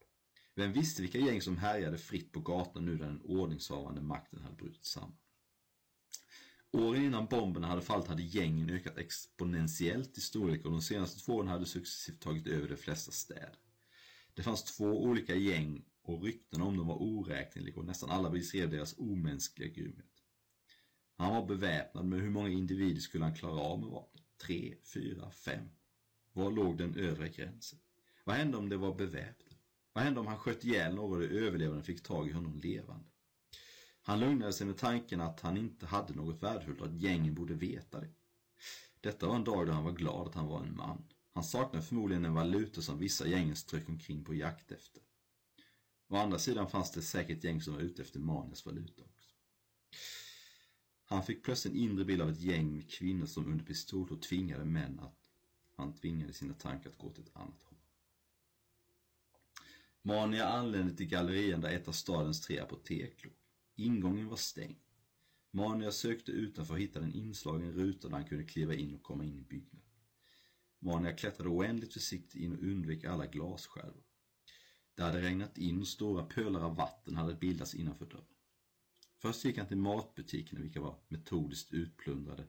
Vem 0.56 0.74
visste 0.74 1.02
vilka 1.02 1.18
gäng 1.18 1.42
som 1.42 1.58
härjade 1.58 1.98
fritt 1.98 2.32
på 2.32 2.40
gatan 2.40 2.86
nu 2.86 2.98
när 2.98 3.06
den 3.06 3.22
ordningshavande 3.22 4.02
makten 4.02 4.42
hade 4.42 4.56
brutit 4.56 4.86
samman. 4.86 5.18
Åren 6.72 7.04
innan 7.04 7.26
bomberna 7.26 7.68
hade 7.68 7.82
fallit 7.82 8.08
hade 8.08 8.24
gängen 8.24 8.70
ökat 8.70 8.98
exponentiellt 8.98 10.18
i 10.18 10.22
storlek 10.22 10.66
och 10.66 10.72
de 10.72 10.82
senaste 10.82 11.20
två 11.20 11.34
åren 11.34 11.48
hade 11.48 11.66
successivt 11.66 12.22
tagit 12.22 12.48
över 12.48 12.70
de 12.70 12.78
flesta 12.78 13.12
städer. 13.12 13.69
Det 14.40 14.44
fanns 14.44 14.64
två 14.64 15.04
olika 15.04 15.36
gäng 15.36 15.86
och 16.02 16.24
rykten 16.24 16.62
om 16.62 16.78
dem 16.78 16.88
var 16.88 17.02
oräkneliga 17.02 17.80
och 17.80 17.86
nästan 17.86 18.10
alla 18.10 18.30
beskrev 18.30 18.70
deras 18.70 18.96
omänskliga 18.98 19.70
grymhet. 19.70 20.24
Han 21.16 21.34
var 21.34 21.46
beväpnad, 21.46 22.06
men 22.06 22.20
hur 22.20 22.30
många 22.30 22.50
individer 22.50 23.02
skulle 23.02 23.24
han 23.24 23.36
klara 23.36 23.60
av 23.60 23.80
med 23.80 23.90
vapen? 23.90 24.22
Tre, 24.42 24.76
fyra, 24.94 25.32
fem? 25.32 25.70
Var 26.34 26.52
låg 26.52 26.78
den 26.78 26.96
övre 26.96 27.30
gränsen? 27.30 27.80
Vad 28.24 28.36
hände 28.36 28.58
om 28.58 28.70
det 28.70 28.78
var 28.78 28.96
beväpnat? 28.96 29.60
Vad 29.94 30.04
hände 30.04 30.20
om 30.20 30.28
han 30.28 30.38
sköt 30.38 30.66
ihjäl 30.66 30.96
någon 30.96 31.14
och 31.14 31.30
de 31.30 31.40
överlevande 31.40 31.84
fick 31.84 32.04
tag 32.04 32.28
i 32.28 32.32
honom 32.32 32.58
levande? 32.58 33.06
Han 34.02 34.20
lugnade 34.20 34.54
sig 34.54 34.68
med 34.68 34.78
tanken 34.78 35.22
att 35.22 35.40
han 35.40 35.58
inte 35.58 35.86
hade 35.86 36.14
något 36.14 36.44
värdefullt 36.44 36.82
och 36.82 36.88
att 36.88 37.02
gängen 37.02 37.36
borde 37.36 37.54
veta 37.54 38.00
det. 38.00 38.10
Detta 39.02 39.28
var 39.28 39.36
en 39.36 39.44
dag 39.44 39.68
då 39.68 39.74
han 39.74 39.84
var 39.84 39.92
glad 39.92 40.28
att 40.28 40.36
han 40.36 40.48
var 40.48 40.60
en 40.60 40.76
man. 40.76 41.04
Han 41.34 41.44
saknade 41.44 41.86
förmodligen 41.86 42.26
en 42.26 42.34
valuta 42.34 42.82
som 42.82 43.00
vissa 43.00 43.28
gäng 43.28 43.56
strök 43.56 43.90
omkring 43.90 44.24
på 44.24 44.34
jakt 44.34 44.72
efter. 44.72 45.04
Å 46.08 46.16
andra 46.16 46.40
sidan 46.40 46.70
fanns 46.70 46.92
det 46.92 47.02
säkert 47.02 47.44
gäng 47.44 47.62
som 47.62 47.74
var 47.74 47.82
ute 47.82 48.02
efter 48.02 48.20
Manias 48.20 48.66
valuta 48.66 49.04
också. 49.04 49.36
Han 51.06 51.24
fick 51.24 51.44
plötsligt 51.44 51.74
en 51.74 51.80
inre 51.80 52.06
bild 52.06 52.22
av 52.22 52.30
ett 52.30 52.42
gäng 52.42 52.76
med 52.76 52.92
kvinnor 52.92 53.26
som 53.26 53.46
under 53.46 53.66
pistolhot 53.66 54.22
tvingade 54.22 54.66
män 54.66 55.00
att 55.00 55.30
han 55.76 55.96
tvingade 55.96 56.34
sina 56.34 56.54
tankar 56.54 56.90
att 56.90 56.98
gå 56.98 57.12
till 57.12 57.24
ett 57.24 57.36
annat 57.36 57.64
håll. 57.64 57.80
Mania 60.02 60.48
anlände 60.48 60.96
till 60.96 61.08
gallerian 61.08 61.62
där 61.62 61.70
ett 61.70 61.88
av 61.88 61.92
stadens 61.92 62.42
tre 62.42 62.60
apotek 62.60 63.24
låg. 63.24 63.34
Ingången 63.76 64.28
var 64.28 64.38
stängd. 64.38 64.80
Mania 65.52 65.92
sökte 65.92 66.32
utanför 66.32 66.74
och 66.74 66.80
hittade 66.80 67.06
en 67.06 67.14
inslagen 67.14 67.72
ruta 67.72 68.08
där 68.08 68.16
han 68.16 68.26
kunde 68.26 68.44
kliva 68.44 68.74
in 68.74 68.96
och 68.96 69.04
komma 69.04 69.24
in 69.24 69.40
i 69.40 69.42
byggnaden. 69.42 69.89
Mania 70.80 71.14
klättrade 71.14 71.50
oändligt 71.50 71.94
försiktigt 71.94 72.42
in 72.42 72.56
och 72.56 72.64
undvek 72.64 73.04
alla 73.04 73.26
glasskärvor. 73.26 74.04
Det 74.96 75.04
hade 75.04 75.22
regnat 75.22 75.58
in 75.58 75.82
och 75.82 75.88
stora 75.88 76.24
pölar 76.24 76.62
av 76.62 76.76
vatten 76.76 77.16
hade 77.16 77.34
bildats 77.34 77.76
innanför 77.76 78.06
dörren. 78.06 78.26
Först 79.18 79.46
gick 79.46 79.58
han 79.58 79.68
till 79.68 79.78
matbutikerna 79.78 80.62
vilka 80.62 80.82
var 80.82 81.00
metodiskt 81.08 81.74
utplundrade. 81.74 82.48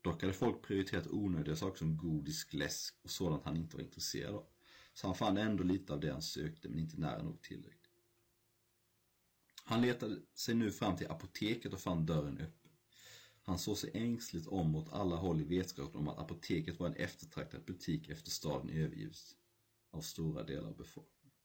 Dock 0.00 0.22
hade 0.22 0.32
folk 0.32 0.62
prioriterat 0.62 1.06
onödiga 1.06 1.56
saker 1.56 1.78
som 1.78 1.96
godis, 1.96 2.52
läsk 2.52 2.94
och 3.02 3.10
sådant 3.10 3.44
han 3.44 3.56
inte 3.56 3.76
var 3.76 3.84
intresserad 3.84 4.34
av. 4.34 4.46
Så 4.94 5.06
han 5.06 5.16
fann 5.16 5.36
ändå 5.36 5.64
lite 5.64 5.92
av 5.92 6.00
det 6.00 6.12
han 6.12 6.22
sökte 6.22 6.68
men 6.68 6.78
inte 6.78 7.00
nära 7.00 7.22
nog 7.22 7.42
tillräckligt. 7.42 7.80
Han 9.64 9.82
letade 9.82 10.16
sig 10.34 10.54
nu 10.54 10.70
fram 10.70 10.96
till 10.96 11.10
apoteket 11.10 11.72
och 11.72 11.80
fann 11.80 12.06
dörren 12.06 12.38
öppen. 12.38 12.59
Han 13.42 13.58
såg 13.58 13.78
sig 13.78 13.90
ängsligt 13.94 14.46
om 14.46 14.70
mot 14.70 14.92
alla 14.92 15.16
håll 15.16 15.40
i 15.40 15.44
vetskap 15.44 15.96
om 15.96 16.08
att 16.08 16.18
apoteket 16.18 16.80
var 16.80 16.86
en 16.86 16.94
eftertraktad 16.94 17.64
butik 17.64 18.08
efter 18.08 18.30
staden 18.30 18.70
övergivits 18.70 19.36
av 19.90 20.00
stora 20.00 20.42
delar 20.42 20.68
av 20.68 20.76
befolkningen. 20.76 21.36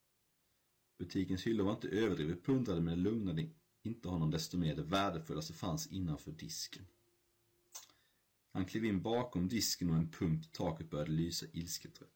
Butikens 0.98 1.48
hyllor 1.48 1.66
var 1.66 1.74
inte 1.74 1.88
överdrivet 1.88 2.46
pundrade 2.46 2.82
men 2.82 2.98
det 2.98 3.10
lugnade 3.10 3.50
inte 3.84 4.10
honom 4.10 4.32
desto 4.32 4.58
mer 4.58 4.76
det 4.76 4.84
värdefullaste 4.84 5.54
fanns 5.54 5.88
innanför 5.88 6.32
disken. 6.32 6.86
Han 8.52 8.66
klev 8.66 8.86
in 8.86 9.02
bakom 9.02 9.48
disken 9.48 9.90
och 9.90 9.96
en 9.96 10.12
punkt 10.12 10.46
i 10.46 10.50
taket 10.50 10.90
började 10.90 11.12
lysa 11.12 11.46
ilsket 11.54 12.02
rött. 12.02 12.10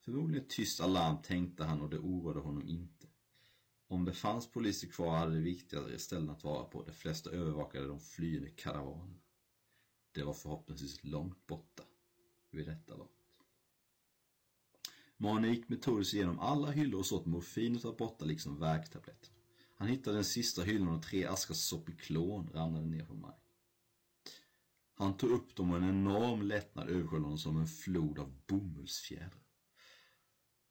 Förmodligen 0.00 0.44
ett 0.44 0.50
tyst 0.50 0.80
alarm 0.80 1.22
tänkte 1.22 1.64
han 1.64 1.80
och 1.80 1.90
det 1.90 1.98
oroade 1.98 2.40
honom 2.40 2.68
inte. 2.68 3.06
Om 3.90 4.04
det 4.04 4.12
fanns 4.12 4.50
poliser 4.50 4.88
kvar 4.88 5.18
hade 5.18 5.34
det 5.34 5.40
viktigare 5.40 5.98
ställen 5.98 6.30
att 6.30 6.44
vara 6.44 6.64
på. 6.64 6.82
De 6.82 6.92
flesta 6.92 7.30
övervakade 7.30 7.86
de 7.86 8.00
flyende 8.00 8.50
karavanerna. 8.50 9.18
Det 10.12 10.22
var 10.22 10.32
förhoppningsvis 10.32 11.04
långt 11.04 11.46
borta 11.46 11.82
vid 12.50 12.66
detta 12.66 12.96
laget. 12.96 13.12
Mane 15.16 15.48
gick 15.48 15.68
metodiskt 15.68 16.14
igenom 16.14 16.38
alla 16.38 16.70
hyllor 16.70 17.00
och 17.00 17.06
såg 17.06 17.20
att 17.20 17.26
morfinet 17.26 17.84
var 17.84 17.92
borta 17.92 18.24
liksom 18.24 18.58
värktabletterna. 18.58 19.36
Han 19.76 19.88
hittade 19.88 20.16
den 20.16 20.24
sista 20.24 20.62
hyllan 20.62 20.88
och 20.88 21.02
tre 21.02 21.24
askar 21.24 21.54
Sopiklon 21.54 22.50
ramlade 22.54 22.86
ner 22.86 23.04
på 23.04 23.14
marken. 23.14 23.52
Han 24.94 25.16
tog 25.16 25.30
upp 25.30 25.56
dem 25.56 25.70
och 25.70 25.76
en 25.76 25.88
enorm 25.88 26.42
lättnad 26.42 26.88
översköljde 26.88 27.26
honom 27.26 27.38
som 27.38 27.56
en 27.56 27.66
flod 27.66 28.18
av 28.18 28.34
bomullsfjädrar. 28.46 29.49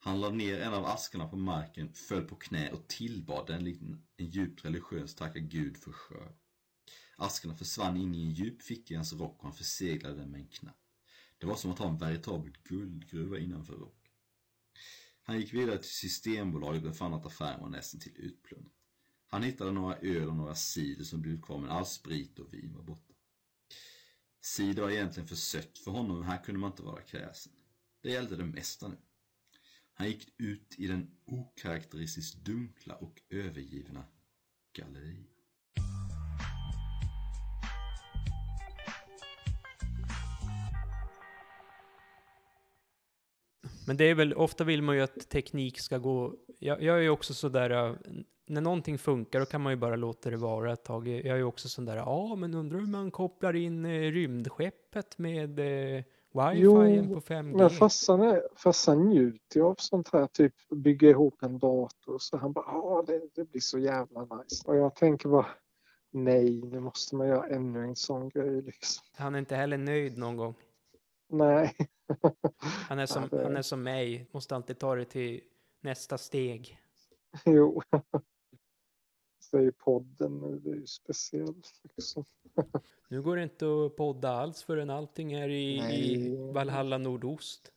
Han 0.01 0.21
lade 0.21 0.35
ner 0.35 0.61
en 0.61 0.73
av 0.73 0.85
askarna 0.85 1.27
på 1.27 1.35
marken, 1.35 1.93
föll 1.93 2.23
på 2.23 2.35
knä 2.35 2.71
och 2.71 2.87
tillbad 2.87 3.47
den 3.47 3.63
likt 3.63 3.81
en 4.17 4.29
djupt 4.29 4.65
religiös 4.65 5.15
tacka 5.15 5.39
Gud 5.39 5.77
för 5.77 5.91
skörd. 5.91 6.33
Askarna 7.17 7.55
försvann 7.55 7.97
in 7.97 8.15
i 8.15 8.23
en 8.23 8.31
djup 8.31 8.61
ficka 8.61 8.93
i 8.93 8.97
hans 8.97 9.13
rock 9.13 9.37
och 9.37 9.43
han 9.43 9.53
förseglade 9.53 10.15
den 10.15 10.31
med 10.31 10.41
en 10.41 10.47
knapp. 10.47 10.79
Det 11.37 11.45
var 11.45 11.55
som 11.55 11.71
att 11.71 11.79
ha 11.79 11.89
en 11.89 11.97
veritabel 11.97 12.57
guldgruva 12.63 13.37
innanför 13.37 13.73
rock. 13.73 14.11
Han 15.23 15.39
gick 15.39 15.53
vidare 15.53 15.77
till 15.77 15.91
Systembolaget 15.91 16.85
och 16.85 16.95
fann 16.95 17.13
att 17.13 17.25
affären 17.25 17.61
var 17.61 17.69
nästan 17.69 17.99
till 17.99 18.15
utplundrad. 18.15 18.73
Han 19.27 19.43
hittade 19.43 19.71
några 19.71 19.97
öl 19.97 20.29
och 20.29 20.35
några 20.35 20.55
cider 20.55 21.03
som 21.03 21.21
blivit 21.21 21.41
kvar 21.41 21.57
men 21.57 21.69
all 21.69 21.85
sprit 21.85 22.39
och 22.39 22.53
vin 22.53 22.73
var 22.73 22.83
borta. 22.83 23.13
Cider 24.41 24.81
var 24.81 24.89
egentligen 24.89 25.27
för 25.27 25.35
sött 25.35 25.77
för 25.77 25.91
honom, 25.91 26.19
men 26.19 26.29
här 26.29 26.43
kunde 26.43 26.59
man 26.59 26.71
inte 26.71 26.83
vara 26.83 27.01
kräsen. 27.01 27.53
Det 28.01 28.09
gällde 28.09 28.35
det 28.35 28.45
mesta 28.45 28.87
nu. 28.87 28.97
Han 29.99 30.07
gick 30.07 30.27
ut 30.37 30.75
i 30.77 30.87
den 30.87 31.07
okaraktäristiskt 31.25 32.45
dunkla 32.45 32.95
och 32.95 33.21
övergivna 33.29 34.03
gallerian. 34.77 35.27
Men 43.87 43.97
det 43.97 44.03
är 44.03 44.15
väl, 44.15 44.33
ofta 44.33 44.63
vill 44.63 44.81
man 44.81 44.95
ju 44.95 45.01
att 45.01 45.29
teknik 45.29 45.79
ska 45.79 45.97
gå... 45.97 46.35
Jag, 46.59 46.83
jag 46.83 46.97
är 46.97 47.01
ju 47.01 47.09
också 47.09 47.33
sådär, 47.33 47.97
när 48.47 48.61
någonting 48.61 48.97
funkar 48.97 49.39
då 49.39 49.45
kan 49.45 49.61
man 49.61 49.73
ju 49.73 49.77
bara 49.77 49.95
låta 49.95 50.29
det 50.29 50.37
vara 50.37 50.73
ett 50.73 50.83
tag. 50.83 51.07
Jag 51.07 51.25
är 51.25 51.35
ju 51.35 51.43
också 51.43 51.69
sådär, 51.69 51.95
ja 51.95 52.35
men 52.35 52.53
undrar 52.53 52.79
hur 52.79 52.87
man 52.87 53.11
kopplar 53.11 53.55
in 53.55 53.85
eh, 53.85 54.11
rymdskeppet 54.11 55.17
med 55.17 55.59
eh, 55.59 56.03
wifi 56.33 57.13
på 57.13 57.19
5G? 57.19 57.57
Men 57.57 57.69
farsan, 57.69 58.21
är, 58.21 58.43
farsan 58.55 59.09
njuter 59.09 59.59
ju 59.59 59.65
av 59.65 59.75
sånt 59.77 60.09
här, 60.13 60.27
typ 60.27 60.53
bygga 60.69 61.09
ihop 61.09 61.43
en 61.43 61.59
dator. 61.59 62.17
Så 62.19 62.37
han 62.37 62.53
bara, 62.53 62.65
ja 62.67 63.03
det, 63.07 63.21
det 63.35 63.51
blir 63.51 63.61
så 63.61 63.79
jävla 63.79 64.21
nice. 64.21 64.63
Och 64.67 64.75
jag 64.75 64.95
tänker 64.95 65.29
bara, 65.29 65.47
nej, 66.11 66.61
nu 66.65 66.79
måste 66.79 67.15
man 67.15 67.27
göra 67.27 67.47
ännu 67.47 67.83
en 67.83 67.95
sån 67.95 68.29
grej 68.29 68.61
liksom. 68.61 69.03
Han 69.17 69.35
är 69.35 69.39
inte 69.39 69.55
heller 69.55 69.77
nöjd 69.77 70.17
någon 70.17 70.37
gång. 70.37 70.55
Nej. 71.29 71.75
Han 72.89 72.99
är 72.99 73.05
som, 73.05 73.23
Ja, 73.31 73.37
det- 73.37 73.43
han 73.43 73.57
är 73.57 73.61
som 73.61 73.83
mig, 73.83 74.27
måste 74.31 74.55
alltid 74.55 74.77
ta 74.79 74.95
det 74.95 75.05
till 75.05 75.41
nästa 75.81 76.17
steg. 76.17 76.77
Jo. 77.45 77.81
Är 79.53 79.59
ju 79.59 79.71
podden 79.71 80.39
nu, 80.39 80.59
det 80.59 80.69
är 80.69 80.75
ju 80.75 80.87
speciellt 80.87 81.81
liksom. 81.83 82.25
Nu 83.07 83.21
går 83.21 83.35
det 83.35 83.43
inte 83.43 83.65
att 83.65 83.95
podda 83.95 84.29
alls 84.29 84.63
förrän 84.63 84.89
allting 84.89 85.33
är 85.33 85.49
i, 85.49 85.77
i. 85.95 86.35
Valhalla 86.53 86.97
Nordost. 86.97 87.71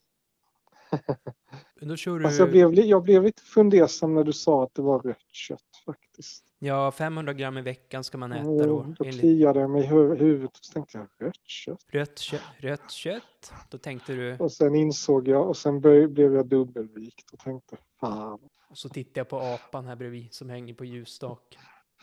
Då 1.80 1.96
kör 1.96 2.18
du... 2.18 2.26
Alltså 2.26 2.42
jag, 2.42 2.70
blev, 2.70 2.84
jag 2.86 3.02
blev 3.02 3.22
lite 3.22 3.42
fundersam 3.42 4.14
när 4.14 4.24
du 4.24 4.32
sa 4.32 4.64
att 4.64 4.74
det 4.74 4.82
var 4.82 5.00
rött 5.00 5.32
kött 5.32 5.82
faktiskt. 5.86 6.44
Ja, 6.58 6.90
500 6.90 7.32
gram 7.32 7.58
i 7.58 7.62
veckan 7.62 8.04
ska 8.04 8.18
man 8.18 8.32
äta 8.32 8.66
då. 8.66 8.94
då 8.98 9.04
kliade 9.04 9.60
jag 9.60 9.70
mig 9.70 9.84
i 9.84 9.86
hu- 9.86 10.16
huvudet 10.16 10.50
och 10.50 10.64
så 10.64 10.72
tänkte 10.72 10.98
jag 10.98 11.28
rött 11.28 11.40
kött. 11.44 11.84
rött, 11.88 12.20
kö 12.20 12.38
rött 12.58 12.90
kött. 12.90 13.52
Då 13.70 13.78
tänkte 13.78 14.12
du, 14.12 14.36
Och 14.38 14.52
sen 14.52 14.74
insåg 14.74 15.28
jag 15.28 15.48
och 15.48 15.56
sen 15.56 15.80
blev 15.80 16.34
jag 16.34 16.46
dubbelvikt 16.46 17.30
och 17.32 17.38
tänkte 17.38 17.76
fan. 18.00 18.38
Och 18.72 18.78
så 18.78 18.88
tittar 18.88 19.20
jag 19.20 19.28
på 19.28 19.38
apan 19.38 19.84
här 19.84 19.96
bredvid 19.96 20.34
som 20.34 20.50
hänger 20.50 20.74
på 20.74 20.84
ljusstaken. 20.84 21.62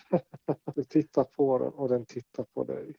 Du 0.76 0.84
tittar 0.84 1.24
på 1.24 1.58
den 1.58 1.74
och 1.74 1.90
den 1.90 2.06
tittar 2.06 2.44
på 2.44 2.64
dig. 2.64 2.96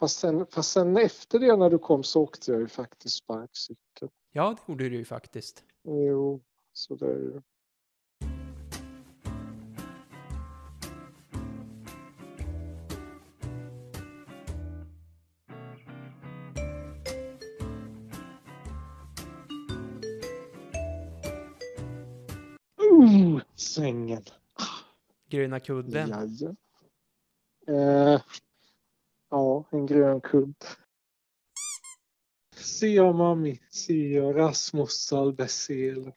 Fast 0.00 0.18
sen, 0.18 0.46
fast 0.46 0.72
sen 0.72 0.96
efter 0.96 1.38
det 1.38 1.56
när 1.56 1.70
du 1.70 1.78
kom 1.78 2.02
så 2.02 2.22
åkte 2.22 2.50
jag 2.50 2.60
ju 2.60 2.68
faktiskt 2.68 3.16
sparkcykel. 3.16 4.08
Ja, 4.32 4.50
det 4.50 4.72
gjorde 4.72 4.88
du 4.88 4.96
ju 4.96 5.04
faktiskt. 5.04 5.64
Jo, 5.82 6.42
så 6.72 6.94
det 6.94 7.06
är 7.06 7.18
ju. 7.18 7.42
Sängen. 23.72 24.22
Gröna 25.28 25.60
kudden. 25.60 26.08
Jaja. 26.08 26.56
Eh, 27.66 28.20
ja, 29.30 29.64
en 29.70 29.86
grön 29.86 30.20
kudd. 30.20 30.64
Ser 32.56 32.88
jag 32.88 33.14
mami, 33.14 33.60
ser 33.70 34.16
jag 34.16 34.36
Rasmus 34.36 34.92
Salbesel. 34.92 36.12